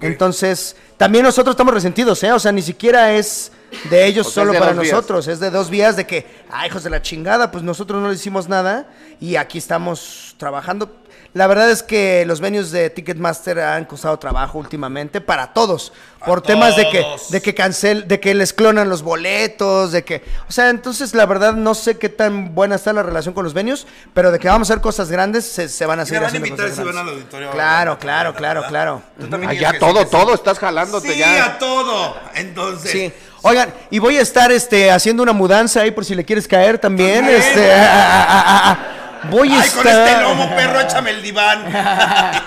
Entonces, 0.00 0.76
también 0.96 1.24
nosotros 1.24 1.52
estamos 1.54 1.74
resentidos, 1.74 2.22
¿eh? 2.22 2.32
O 2.32 2.38
sea, 2.38 2.52
ni 2.52 2.62
siquiera 2.62 3.12
es 3.12 3.52
de 3.90 4.06
ellos 4.06 4.26
O 4.26 4.30
sea, 4.30 4.42
es 4.42 4.46
solo 4.46 4.52
de 4.52 4.58
para 4.58 4.72
vías. 4.72 4.92
nosotros, 4.92 5.28
es 5.28 5.40
de 5.40 5.50
dos 5.50 5.68
vías 5.68 5.96
de 5.96 6.06
que, 6.06 6.26
ay, 6.50 6.68
hijos 6.68 6.84
de 6.84 6.90
la 6.90 7.02
chingada, 7.02 7.50
pues 7.50 7.62
nosotros 7.62 8.00
no 8.00 8.08
le 8.08 8.14
hicimos 8.14 8.48
nada 8.48 8.86
y 9.20 9.36
aquí 9.36 9.58
estamos 9.58 10.34
trabajando. 10.38 11.03
La 11.34 11.48
verdad 11.48 11.68
es 11.68 11.82
que 11.82 12.24
los 12.26 12.40
venues 12.40 12.70
de 12.70 12.90
Ticketmaster 12.90 13.58
han 13.58 13.86
costado 13.86 14.16
trabajo 14.20 14.56
últimamente 14.56 15.20
para 15.20 15.52
todos, 15.52 15.92
por 16.24 16.42
temas 16.42 16.76
de 16.76 16.88
que, 16.88 17.04
de 17.30 17.42
que 17.42 17.54
cancel, 17.54 18.06
de 18.06 18.20
que 18.20 18.34
les 18.34 18.52
clonan 18.52 18.88
los 18.88 19.02
boletos, 19.02 19.90
de 19.90 20.04
que, 20.04 20.22
o 20.48 20.52
sea, 20.52 20.70
entonces 20.70 21.12
la 21.12 21.26
verdad 21.26 21.54
no 21.54 21.74
sé 21.74 21.98
qué 21.98 22.08
tan 22.08 22.54
buena 22.54 22.76
está 22.76 22.92
la 22.92 23.02
relación 23.02 23.34
con 23.34 23.42
los 23.42 23.52
venues, 23.52 23.84
pero 24.14 24.30
de 24.30 24.38
que 24.38 24.46
vamos 24.46 24.70
a 24.70 24.74
hacer 24.74 24.80
cosas 24.80 25.10
grandes, 25.10 25.44
se, 25.44 25.68
se 25.68 25.84
van 25.86 25.98
a 25.98 26.02
Me 26.02 26.06
seguir 26.06 26.22
van 26.22 26.34
a 26.34 26.36
invitar 26.36 26.70
si 26.70 26.82
van 26.84 26.98
al 26.98 27.08
auditorio. 27.08 27.50
Claro, 27.50 27.98
claro, 27.98 28.32
claro, 28.32 28.64
claro. 28.68 29.02
Tú 29.18 29.26
también 29.26 29.50
Allá 29.50 29.76
todo, 29.80 30.06
todo, 30.06 30.34
estás 30.34 30.60
jalándote 30.60 31.12
Sí, 31.12 31.18
ya. 31.18 31.46
a 31.46 31.58
todo. 31.58 32.16
Entonces, 32.36 32.90
Sí. 32.92 33.12
Oigan, 33.42 33.74
y 33.90 33.98
voy 33.98 34.16
a 34.16 34.22
estar 34.22 34.50
este 34.52 34.90
haciendo 34.90 35.22
una 35.22 35.32
mudanza 35.32 35.80
ahí 35.80 35.90
por 35.90 36.04
si 36.04 36.14
le 36.14 36.24
quieres 36.24 36.48
caer 36.48 36.78
también. 36.78 37.26
También. 37.26 37.42
Este, 37.42 37.72
ah, 37.74 38.26
ah, 38.28 38.44
ah, 38.46 38.62
ah. 38.64 39.03
Voy 39.30 39.52
a 39.52 39.60
ay, 39.60 39.66
estar. 39.68 39.82
con 39.82 39.92
este 39.92 40.20
lomo, 40.22 40.56
perro, 40.56 40.80
échame 40.80 41.10
el 41.10 41.22
diván. 41.22 41.64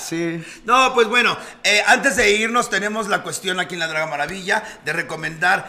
Sí. 0.00 0.44
No, 0.66 0.92
pues 0.92 1.08
bueno, 1.08 1.34
eh, 1.62 1.82
antes 1.86 2.16
de 2.16 2.30
irnos 2.32 2.68
tenemos 2.68 3.08
la 3.08 3.22
cuestión 3.22 3.58
aquí 3.58 3.72
en 3.72 3.80
la 3.80 3.86
Draga 3.86 4.06
Maravilla 4.06 4.62
de 4.84 4.92
recomendar 4.92 5.66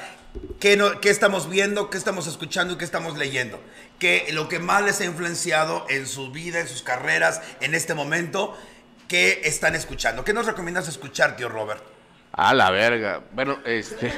qué, 0.60 0.76
no- 0.76 1.00
qué 1.00 1.10
estamos 1.10 1.50
viendo, 1.50 1.90
qué 1.90 1.98
estamos 1.98 2.28
escuchando 2.28 2.74
y 2.74 2.78
qué 2.78 2.84
estamos 2.84 3.18
leyendo. 3.18 3.62
Que 3.98 4.28
lo 4.34 4.50
que 4.50 4.60
más 4.60 4.84
les 4.84 5.00
ha 5.00 5.06
influenciado 5.06 5.86
en 5.90 6.06
su 6.06 6.32
vida, 6.32 6.60
en 6.60 6.68
sus 6.68 6.82
carreras, 6.84 7.42
en 7.62 7.74
este 7.76 7.94
momento, 7.94 8.58
qué 9.08 9.40
están 9.46 9.74
escuchando. 9.74 10.26
¿Qué 10.26 10.34
nos 10.34 10.46
recomiendas 10.48 10.90
escuchar, 10.90 11.38
tío 11.38 11.48
Robert? 11.48 11.82
A 12.34 12.54
la 12.54 12.72
verga. 12.72 13.22
Bueno, 13.32 13.60
este. 13.64 14.12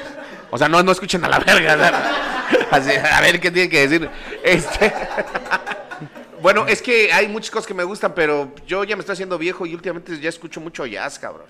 O 0.50 0.58
sea, 0.58 0.68
no, 0.68 0.82
no 0.82 0.90
escuchen 0.90 1.24
a 1.24 1.28
la 1.28 1.38
verga. 1.38 1.76
¿verdad? 1.76 2.12
Así, 2.72 2.90
a 2.90 3.20
ver 3.20 3.38
qué 3.38 3.52
tienen 3.52 3.70
que 3.70 3.86
decir. 3.86 4.10
Este. 4.42 4.92
Bueno, 6.42 6.66
es 6.66 6.82
que 6.82 7.12
hay 7.12 7.28
muchas 7.28 7.50
cosas 7.50 7.66
que 7.66 7.74
me 7.74 7.84
gustan, 7.84 8.14
pero 8.14 8.52
yo 8.66 8.84
ya 8.84 8.96
me 8.96 9.00
estoy 9.00 9.14
haciendo 9.14 9.38
viejo 9.38 9.66
y 9.66 9.74
últimamente 9.74 10.18
ya 10.20 10.28
escucho 10.28 10.60
mucho 10.60 10.86
jazz, 10.86 11.18
cabrón. 11.18 11.46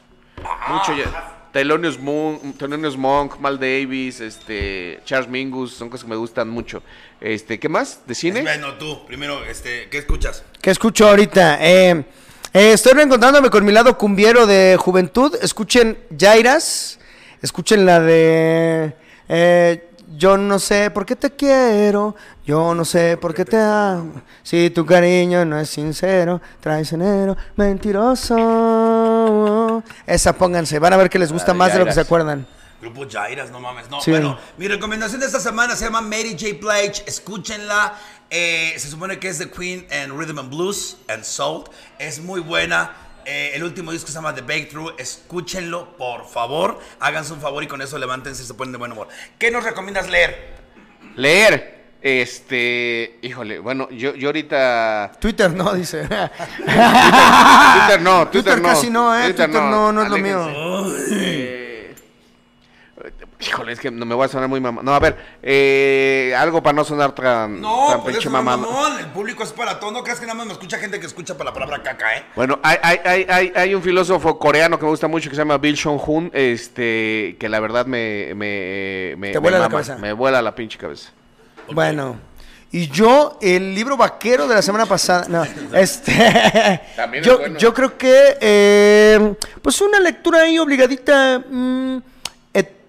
Mucho 0.69 0.97
jazz. 0.97 1.13
Thelonious 1.53 1.99
Monk, 1.99 2.59
Thelonious 2.59 2.97
Monk, 2.97 3.39
Mal 3.39 3.59
Davis, 3.59 4.21
este, 4.21 5.01
Charles 5.05 5.29
Mingus, 5.29 5.73
son 5.73 5.89
cosas 5.89 6.05
que 6.05 6.11
me 6.11 6.17
gustan 6.17 6.49
mucho. 6.49 6.83
Este, 7.21 7.59
¿qué 7.59 7.69
más? 7.69 8.03
¿De 8.07 8.15
cine? 8.15 8.43
Bueno, 8.43 8.75
tú, 8.75 9.07
primero, 9.07 9.43
este, 9.45 9.89
¿qué 9.89 9.99
escuchas? 9.99 10.45
¿Qué 10.61 10.71
escucho 10.71 11.09
ahorita? 11.09 11.59
Eh, 11.61 12.05
eh, 12.53 12.73
estoy 12.73 12.93
reencontrándome 12.93 13.51
con 13.51 13.65
mi 13.65 13.73
lado 13.73 13.97
cumbiero 13.97 14.47
de 14.47 14.77
juventud. 14.79 15.35
Escuchen 15.41 15.99
Jairas. 16.19 16.99
Escuchen 17.41 17.87
la 17.87 18.01
de. 18.01 18.95
eh, 19.29 19.88
yo 20.19 20.37
no 20.37 20.59
sé 20.59 20.91
por 20.91 21.07
qué 21.07 21.15
te 21.17 21.31
quiero. 21.31 22.15
Yo 22.45 22.75
no 22.75 22.85
sé 22.85 23.17
por 23.17 23.33
qué 23.35 23.45
te 23.45 23.57
amo. 23.59 24.21
Si 24.43 24.71
tu 24.71 24.85
cariño 24.85 25.45
no 25.45 25.59
es 25.61 25.71
sincero, 25.71 26.41
traicionero, 26.61 27.37
mentiroso. 28.49 29.83
Esa 30.07 30.33
pónganse. 30.33 30.79
Van 30.79 30.93
a 30.93 30.97
ver 30.97 31.09
que 31.11 31.19
les 31.19 31.33
gusta 31.33 31.55
más 31.55 31.73
de 31.73 31.79
lo 31.79 31.85
que 31.87 31.93
se 31.93 32.01
acuerdan. 32.01 32.47
Grupo 32.81 33.07
Jairas, 33.11 33.51
no 33.51 33.59
mames. 33.61 33.91
No, 33.91 34.01
Sí. 34.01 34.11
bueno, 34.13 34.39
mi 34.57 34.69
recomendación 34.69 35.21
de 35.21 35.27
esta 35.27 35.41
semana 35.41 35.75
se 35.75 35.85
llama 35.85 36.01
Mary 36.01 36.37
J. 36.39 36.57
Blige. 36.61 37.03
Escúchenla. 37.07 37.95
Eh, 38.31 38.75
se 38.79 38.89
supone 38.89 39.19
que 39.19 39.29
es 39.29 39.39
The 39.39 39.51
Queen 39.51 39.87
en 39.91 40.17
Rhythm 40.19 40.39
and 40.39 40.51
Blues 40.51 40.97
and 41.09 41.25
Soul. 41.25 41.65
Es 41.99 42.21
muy 42.21 42.41
buena. 42.41 42.93
Eh, 43.31 43.53
el 43.55 43.63
último 43.63 43.93
disco 43.93 44.09
se 44.09 44.15
llama 44.15 44.35
The 44.35 44.41
Breakthrough. 44.41 44.95
Escúchenlo, 44.97 45.95
por 45.99 46.27
favor. 46.27 46.81
Háganse 46.99 47.35
un 47.35 47.43
favor 47.43 47.63
y 47.63 47.67
con 47.67 47.83
eso 47.83 47.99
levántense 47.99 48.43
y 48.43 48.47
se 48.47 48.55
ponen 48.55 48.73
de 48.73 48.79
buen 48.79 48.93
humor. 48.93 49.09
¿Qué 49.39 49.51
nos 49.51 49.65
recomiendas 49.65 50.09
leer? 50.09 50.55
Leer. 51.15 51.77
Este. 52.01 53.19
Híjole, 53.21 53.59
bueno, 53.59 53.91
yo, 53.91 54.15
yo 54.15 54.29
ahorita. 54.29 55.13
Twitter 55.21 55.51
no, 55.53 55.75
dice. 55.75 56.05
Twitter 56.09 56.31
no, 58.01 58.29
Twitter, 58.29 58.31
Twitter 58.31 58.63
no. 58.63 58.69
casi 58.69 58.89
no, 58.89 59.15
¿eh? 59.15 59.25
Twitter 59.35 59.51
no, 59.51 59.93
no 59.93 60.03
es 60.03 60.09
lo 60.09 60.17
mío. 60.17 61.68
Híjole, 63.41 63.73
es 63.73 63.79
que 63.79 63.91
no 63.93 64.05
me 64.05 64.17
voy 64.17 64.25
a 64.25 64.29
sonar 64.29 64.49
muy 64.49 64.61
mamá. 64.61 64.83
No, 64.83 64.93
a 64.93 64.99
ver, 64.99 65.17
eh, 65.45 66.35
algo 66.37 66.61
para 66.61 66.73
no 66.75 66.85
sonar 66.85 67.15
tan, 67.15 67.61
No, 67.61 67.87
tan 67.89 68.03
pues 68.03 68.17
pinche 68.17 68.29
no, 68.29 68.33
mamá. 68.43 68.57
mamón. 68.57 68.99
El 68.99 69.07
público 69.07 69.45
es 69.45 69.53
para 69.53 69.79
todo. 69.79 69.93
No 69.93 70.03
creas 70.03 70.19
que 70.19 70.27
nada 70.27 70.37
más 70.37 70.47
me 70.47 70.53
escucha 70.55 70.77
gente 70.79 70.99
que 70.99 71.07
escucha 71.07 71.37
para 71.39 71.51
la 71.51 71.55
palabra 71.55 71.81
caca, 71.83 72.17
¿eh? 72.17 72.25
Bueno, 72.35 72.59
hay, 72.65 72.79
hay, 72.83 72.99
hay, 73.05 73.27
hay, 73.29 73.53
hay 73.55 73.75
un 73.77 73.83
filósofo 73.83 74.37
coreano 74.41 74.77
que 74.77 74.85
me 74.85 74.91
gusta 74.91 75.07
mucho 75.07 75.31
que 75.31 75.37
se 75.37 75.43
llama 75.43 75.57
Bill 75.59 75.77
Shong-hun, 75.77 76.31
este, 76.35 77.37
que 77.39 77.49
la 77.49 77.61
verdad 77.61 77.87
me... 77.87 78.35
me, 78.35 79.15
me 79.17 79.29
Te 79.29 79.35
me 79.35 79.39
vuela 79.39 79.59
la 79.59 79.65
mama, 79.69 79.73
cabeza. 79.73 79.97
Me 79.99 80.13
vuela 80.13 80.43
la 80.43 80.55
pinche 80.57 80.77
cabeza. 80.77 81.11
Bueno. 81.73 82.19
Y 82.73 82.89
yo, 82.89 83.39
el 83.41 83.75
libro 83.75 83.97
vaquero 83.97 84.47
de 84.49 84.55
la 84.57 84.63
semana 84.63 84.85
pasada. 84.85 85.27
No, 85.29 85.43
este. 85.75 86.13
También 86.97 87.23
es 87.23 87.27
yo, 87.27 87.39
bueno. 87.39 87.57
yo 87.59 87.73
creo 87.73 87.97
que. 87.97 88.37
eh, 88.41 89.35
pues 89.63 89.81
una 89.81 90.01
lectura 90.01 90.41
ahí 90.43 90.59
obligadita. 90.59 91.39
mm, 91.39 91.97
et- 91.97 92.03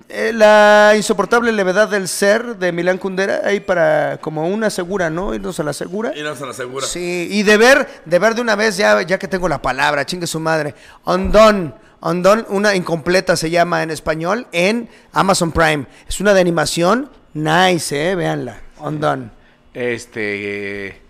eh, 0.10 0.32
la 0.34 0.94
insoportable 0.96 1.52
levedad 1.52 1.88
del 1.88 2.08
ser 2.08 2.58
de 2.58 2.72
Milán 2.72 2.98
Kundera. 2.98 3.42
Ahí 3.46 3.60
para. 3.60 4.18
Como 4.22 4.48
una 4.48 4.70
segura, 4.70 5.10
¿no? 5.10 5.34
Irnos 5.36 5.60
a 5.60 5.64
la 5.64 5.74
segura. 5.74 6.12
Y 6.18 6.24
no 6.24 6.36
se 6.36 6.46
la 6.46 6.52
asegura. 6.52 6.86
Sí, 6.86 7.28
y 7.32 7.44
de 7.44 7.58
ver, 7.58 7.88
de 8.06 8.20
ver 8.20 8.34
de 8.34 8.42
una 8.42 8.56
vez, 8.56 8.76
ya, 8.78 9.02
ya 9.04 9.20
que 9.20 9.28
tengo 9.28 9.48
la 9.48 9.62
palabra, 9.62 10.06
chingue 10.06 10.28
su 10.28 10.40
madre. 10.40 10.74
Undone. 11.06 11.74
Undone, 12.02 12.46
una 12.48 12.76
incompleta 12.76 13.36
se 13.36 13.50
llama 13.50 13.84
en 13.84 13.92
español, 13.92 14.48
en 14.52 14.90
Amazon 15.12 15.52
Prime. 15.52 15.86
Es 16.08 16.20
una 16.20 16.34
de 16.34 16.42
animación. 16.42 17.12
Nice, 17.34 18.12
eh, 18.12 18.16
véanla. 18.16 18.62
Undone. 18.80 19.30
Este, 19.74 20.88
eh, 20.88 21.02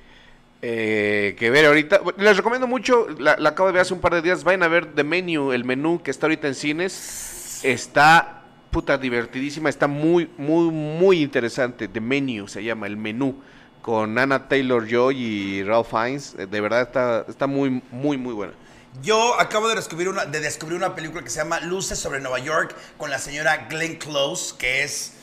eh, 0.61 1.35
que 1.37 1.49
ver 1.49 1.67
ahorita, 1.67 2.01
les 2.17 2.35
recomiendo 2.35 2.67
mucho, 2.67 3.07
la, 3.17 3.37
la 3.37 3.49
acabo 3.49 3.67
de 3.67 3.73
ver 3.73 3.83
hace 3.83 3.93
un 3.93 4.01
par 4.01 4.13
de 4.13 4.21
días, 4.21 4.43
vayan 4.43 4.63
a 4.63 4.67
ver 4.67 4.93
The 4.93 5.03
Menu, 5.03 5.53
el 5.53 5.63
menú 5.63 6.01
que 6.03 6.11
está 6.11 6.25
ahorita 6.25 6.47
en 6.47 6.55
cines, 6.55 7.61
está 7.63 8.38
puta 8.71 8.97
divertidísima, 8.97 9.69
está 9.69 9.87
muy, 9.87 10.29
muy, 10.37 10.71
muy 10.71 11.21
interesante, 11.21 11.87
The 11.87 12.01
Menu 12.01 12.47
se 12.47 12.63
llama, 12.63 12.87
el 12.87 12.97
menú, 12.97 13.41
con 13.81 14.17
Anna 14.17 14.47
Taylor-Joy 14.47 15.17
y 15.17 15.63
Ralph 15.63 15.89
Fiennes, 15.89 16.35
eh, 16.37 16.45
de 16.45 16.61
verdad 16.61 16.81
está, 16.81 17.25
está 17.27 17.47
muy, 17.47 17.81
muy, 17.91 18.17
muy 18.17 18.33
buena. 18.33 18.53
Yo 19.01 19.39
acabo 19.39 19.67
de 19.69 19.75
descubrir, 19.75 20.09
una, 20.09 20.25
de 20.25 20.39
descubrir 20.39 20.77
una 20.77 20.95
película 20.95 21.23
que 21.23 21.29
se 21.29 21.37
llama 21.37 21.59
Luces 21.59 21.99
sobre 21.99 22.19
Nueva 22.19 22.39
York 22.39 22.75
con 22.97 23.09
la 23.09 23.19
señora 23.19 23.67
Glenn 23.69 23.95
Close, 23.95 24.55
que 24.57 24.83
es. 24.83 25.13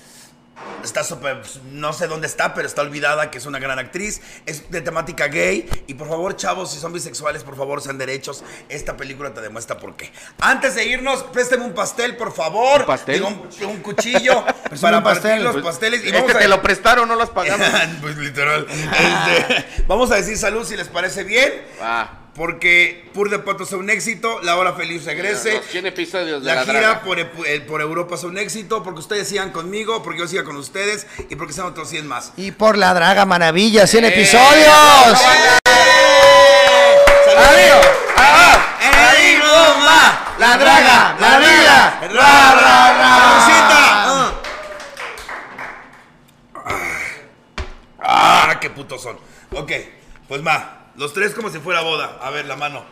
Está 0.82 1.02
súper. 1.04 1.42
No 1.72 1.92
sé 1.92 2.06
dónde 2.06 2.26
está, 2.26 2.54
pero 2.54 2.66
está 2.66 2.82
olvidada, 2.82 3.30
que 3.30 3.38
es 3.38 3.46
una 3.46 3.58
gran 3.58 3.78
actriz. 3.78 4.20
Es 4.46 4.70
de 4.70 4.80
temática 4.80 5.26
gay. 5.28 5.68
Y 5.86 5.94
por 5.94 6.08
favor, 6.08 6.36
chavos, 6.36 6.70
si 6.72 6.78
son 6.78 6.92
bisexuales, 6.92 7.42
por 7.44 7.56
favor, 7.56 7.82
sean 7.82 7.98
derechos. 7.98 8.44
Esta 8.68 8.96
película 8.96 9.34
te 9.34 9.40
demuestra 9.40 9.78
por 9.78 9.96
qué. 9.96 10.10
Antes 10.40 10.74
de 10.76 10.84
irnos, 10.86 11.22
présteme 11.24 11.64
un 11.64 11.74
pastel, 11.74 12.16
por 12.16 12.32
favor. 12.32 12.80
¿Un 12.82 12.86
pastel? 12.86 13.14
Digo, 13.16 13.28
un, 13.28 13.66
un 13.68 13.76
cuchillo 13.82 14.44
para 14.80 14.98
un 14.98 15.04
pastel. 15.04 15.22
partir 15.30 15.42
los 15.42 15.52
Pues, 15.54 15.64
pasteles. 15.64 16.04
Y 16.04 16.08
es 16.08 16.12
vamos 16.14 16.30
que 16.30 16.36
a- 16.36 16.40
te 16.40 16.48
lo 16.48 16.62
prestaron, 16.62 17.08
no 17.08 17.16
lo 17.16 17.22
has 17.22 17.30
pagado. 17.36 17.62
pues 18.00 18.16
literal. 18.16 18.66
Este, 18.70 19.84
vamos 19.86 20.10
a 20.10 20.16
decir 20.16 20.36
salud 20.38 20.64
si 20.66 20.76
les 20.76 20.88
parece 20.88 21.24
bien. 21.24 21.52
Ah, 21.82 22.20
Porque 22.36 23.08
Pur 23.14 23.30
de 23.30 23.38
Pato 23.38 23.64
sea 23.64 23.78
un 23.78 23.88
éxito, 23.88 24.40
La 24.42 24.56
Hora 24.56 24.74
Feliz 24.74 25.06
regrese. 25.06 25.54
los 25.54 25.64
100 25.66 25.86
episodios 25.86 26.42
de 26.42 26.46
La, 26.46 26.54
la, 26.56 26.64
gira 26.64 27.00
por, 27.00 27.18
eh, 27.18 27.24
por 27.66 27.80
Europa 27.80 28.18
sea 28.18 28.28
un 28.28 28.36
éxito, 28.36 28.82
porque 28.82 29.00
ustedes 29.00 29.26
sigan 29.26 29.52
conmigo, 29.52 30.02
porque 30.02 30.18
yo 30.20 30.28
siga 30.28 30.44
con 30.44 30.56
ustedes 30.56 31.06
y 31.30 31.36
porque 31.36 31.54
sean 31.54 31.68
otros 31.68 31.88
100 31.88 32.06
más. 32.06 32.32
Y 32.36 32.50
por 32.50 32.76
la 32.76 32.92
Draga 32.92 33.24
Maravilla, 33.24 33.86
100 33.86 34.04
¡Eh! 34.04 34.08
episodios. 34.08 34.68
¡Adiós! 37.38 37.86
¡Ey, 39.18 39.38
bomba! 39.38 40.34
La 40.38 40.58
Draga, 40.58 41.16
la 41.18 41.38
vida. 41.38 42.00
¡Ra, 42.02 42.54
ra, 42.54 42.92
ra! 42.98 43.16
¡Ah! 48.08 48.48
¡Ah, 48.48 48.58
qué 48.60 48.68
putos 48.68 49.02
son! 49.02 49.16
Ok, 49.52 49.72
pues 50.28 50.46
va. 50.46 50.75
Los 50.96 51.12
tres 51.12 51.34
como 51.34 51.50
si 51.50 51.58
fuera 51.58 51.80
boda. 51.82 52.18
A 52.22 52.30
ver, 52.30 52.46
la 52.46 52.56
mano. 52.56 52.84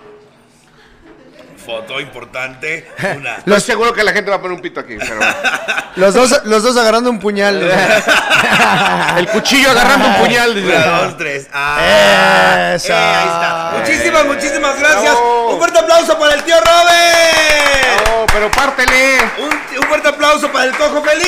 Foto 1.65 1.99
importante. 2.01 2.91
Una. 3.17 3.39
Lo 3.47 3.59
seguro 3.59 3.95
que 3.95 4.05
la 4.05 4.13
gente 4.13 4.31
va 4.31 4.37
a 4.37 4.41
poner 4.41 4.55
un 4.57 4.61
pito 4.63 4.81
aquí, 4.81 4.97
pero 4.99 5.21
Los 5.97 6.13
dos, 6.13 6.45
los 6.45 6.63
dos 6.63 6.77
agarrando 6.77 7.09
un 7.09 7.19
puñal. 7.21 7.63
el 9.17 9.29
cuchillo 9.29 9.71
agarrando 9.71 10.09
un 10.09 10.15
puñal. 10.17 10.51
Una, 10.59 10.87
dos, 11.03 11.17
tres. 11.17 11.49
Ah, 11.53 12.73
Eso. 12.75 12.93
eh, 12.93 12.97
ahí 12.97 13.27
está. 13.29 13.73
Muchísimas, 13.79 14.25
muchísimas 14.27 14.79
gracias. 14.79 15.03
Bravo. 15.15 15.51
Un 15.53 15.59
fuerte 15.59 15.79
aplauso 15.79 16.19
para 16.19 16.35
el 16.35 16.43
tío 16.43 16.57
Robert. 16.59 18.09
No, 18.09 18.27
pero 18.27 18.51
pártele. 18.51 19.19
Un, 19.39 19.79
un 19.79 19.89
fuerte 19.89 20.09
aplauso 20.09 20.51
para 20.51 20.65
el 20.65 20.77
cojo 20.77 21.03
feliz. 21.03 21.25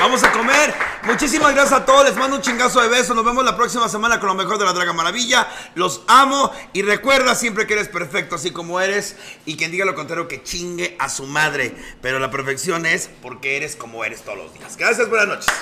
Vamos 0.00 0.22
a 0.22 0.32
comer. 0.32 0.74
Muchísimas 1.04 1.54
gracias 1.54 1.80
a 1.80 1.84
todos. 1.84 2.04
Les 2.04 2.16
mando 2.16 2.36
un 2.36 2.42
chingazo 2.42 2.80
de 2.80 2.88
besos. 2.88 3.16
Nos 3.16 3.24
vemos 3.24 3.44
la 3.44 3.56
próxima 3.56 3.88
semana 3.88 4.20
con 4.20 4.28
lo 4.28 4.34
mejor 4.34 4.58
de 4.58 4.64
la 4.64 4.72
Draga 4.72 4.92
Maravilla. 4.92 5.48
Los 5.74 6.02
amo. 6.06 6.52
Y 6.72 6.82
recuerda 6.82 7.34
siempre 7.34 7.66
que 7.66 7.74
eres 7.74 7.88
perfecto 7.88 8.36
así 8.36 8.50
como 8.52 8.80
eres. 8.80 9.16
Y 9.44 9.56
quien 9.56 9.70
diga 9.70 9.84
lo 9.84 9.94
contrario 9.94 10.28
que 10.28 10.42
chingue 10.42 10.96
a 10.98 11.08
su 11.08 11.26
madre. 11.26 11.74
Pero 12.00 12.18
la 12.20 12.30
perfección 12.30 12.86
es 12.86 13.10
porque 13.22 13.56
eres 13.56 13.76
como 13.76 14.04
eres 14.04 14.22
todos 14.22 14.38
los 14.38 14.54
días. 14.54 14.76
Gracias, 14.76 15.08
buenas 15.08 15.28
noches. 15.28 15.52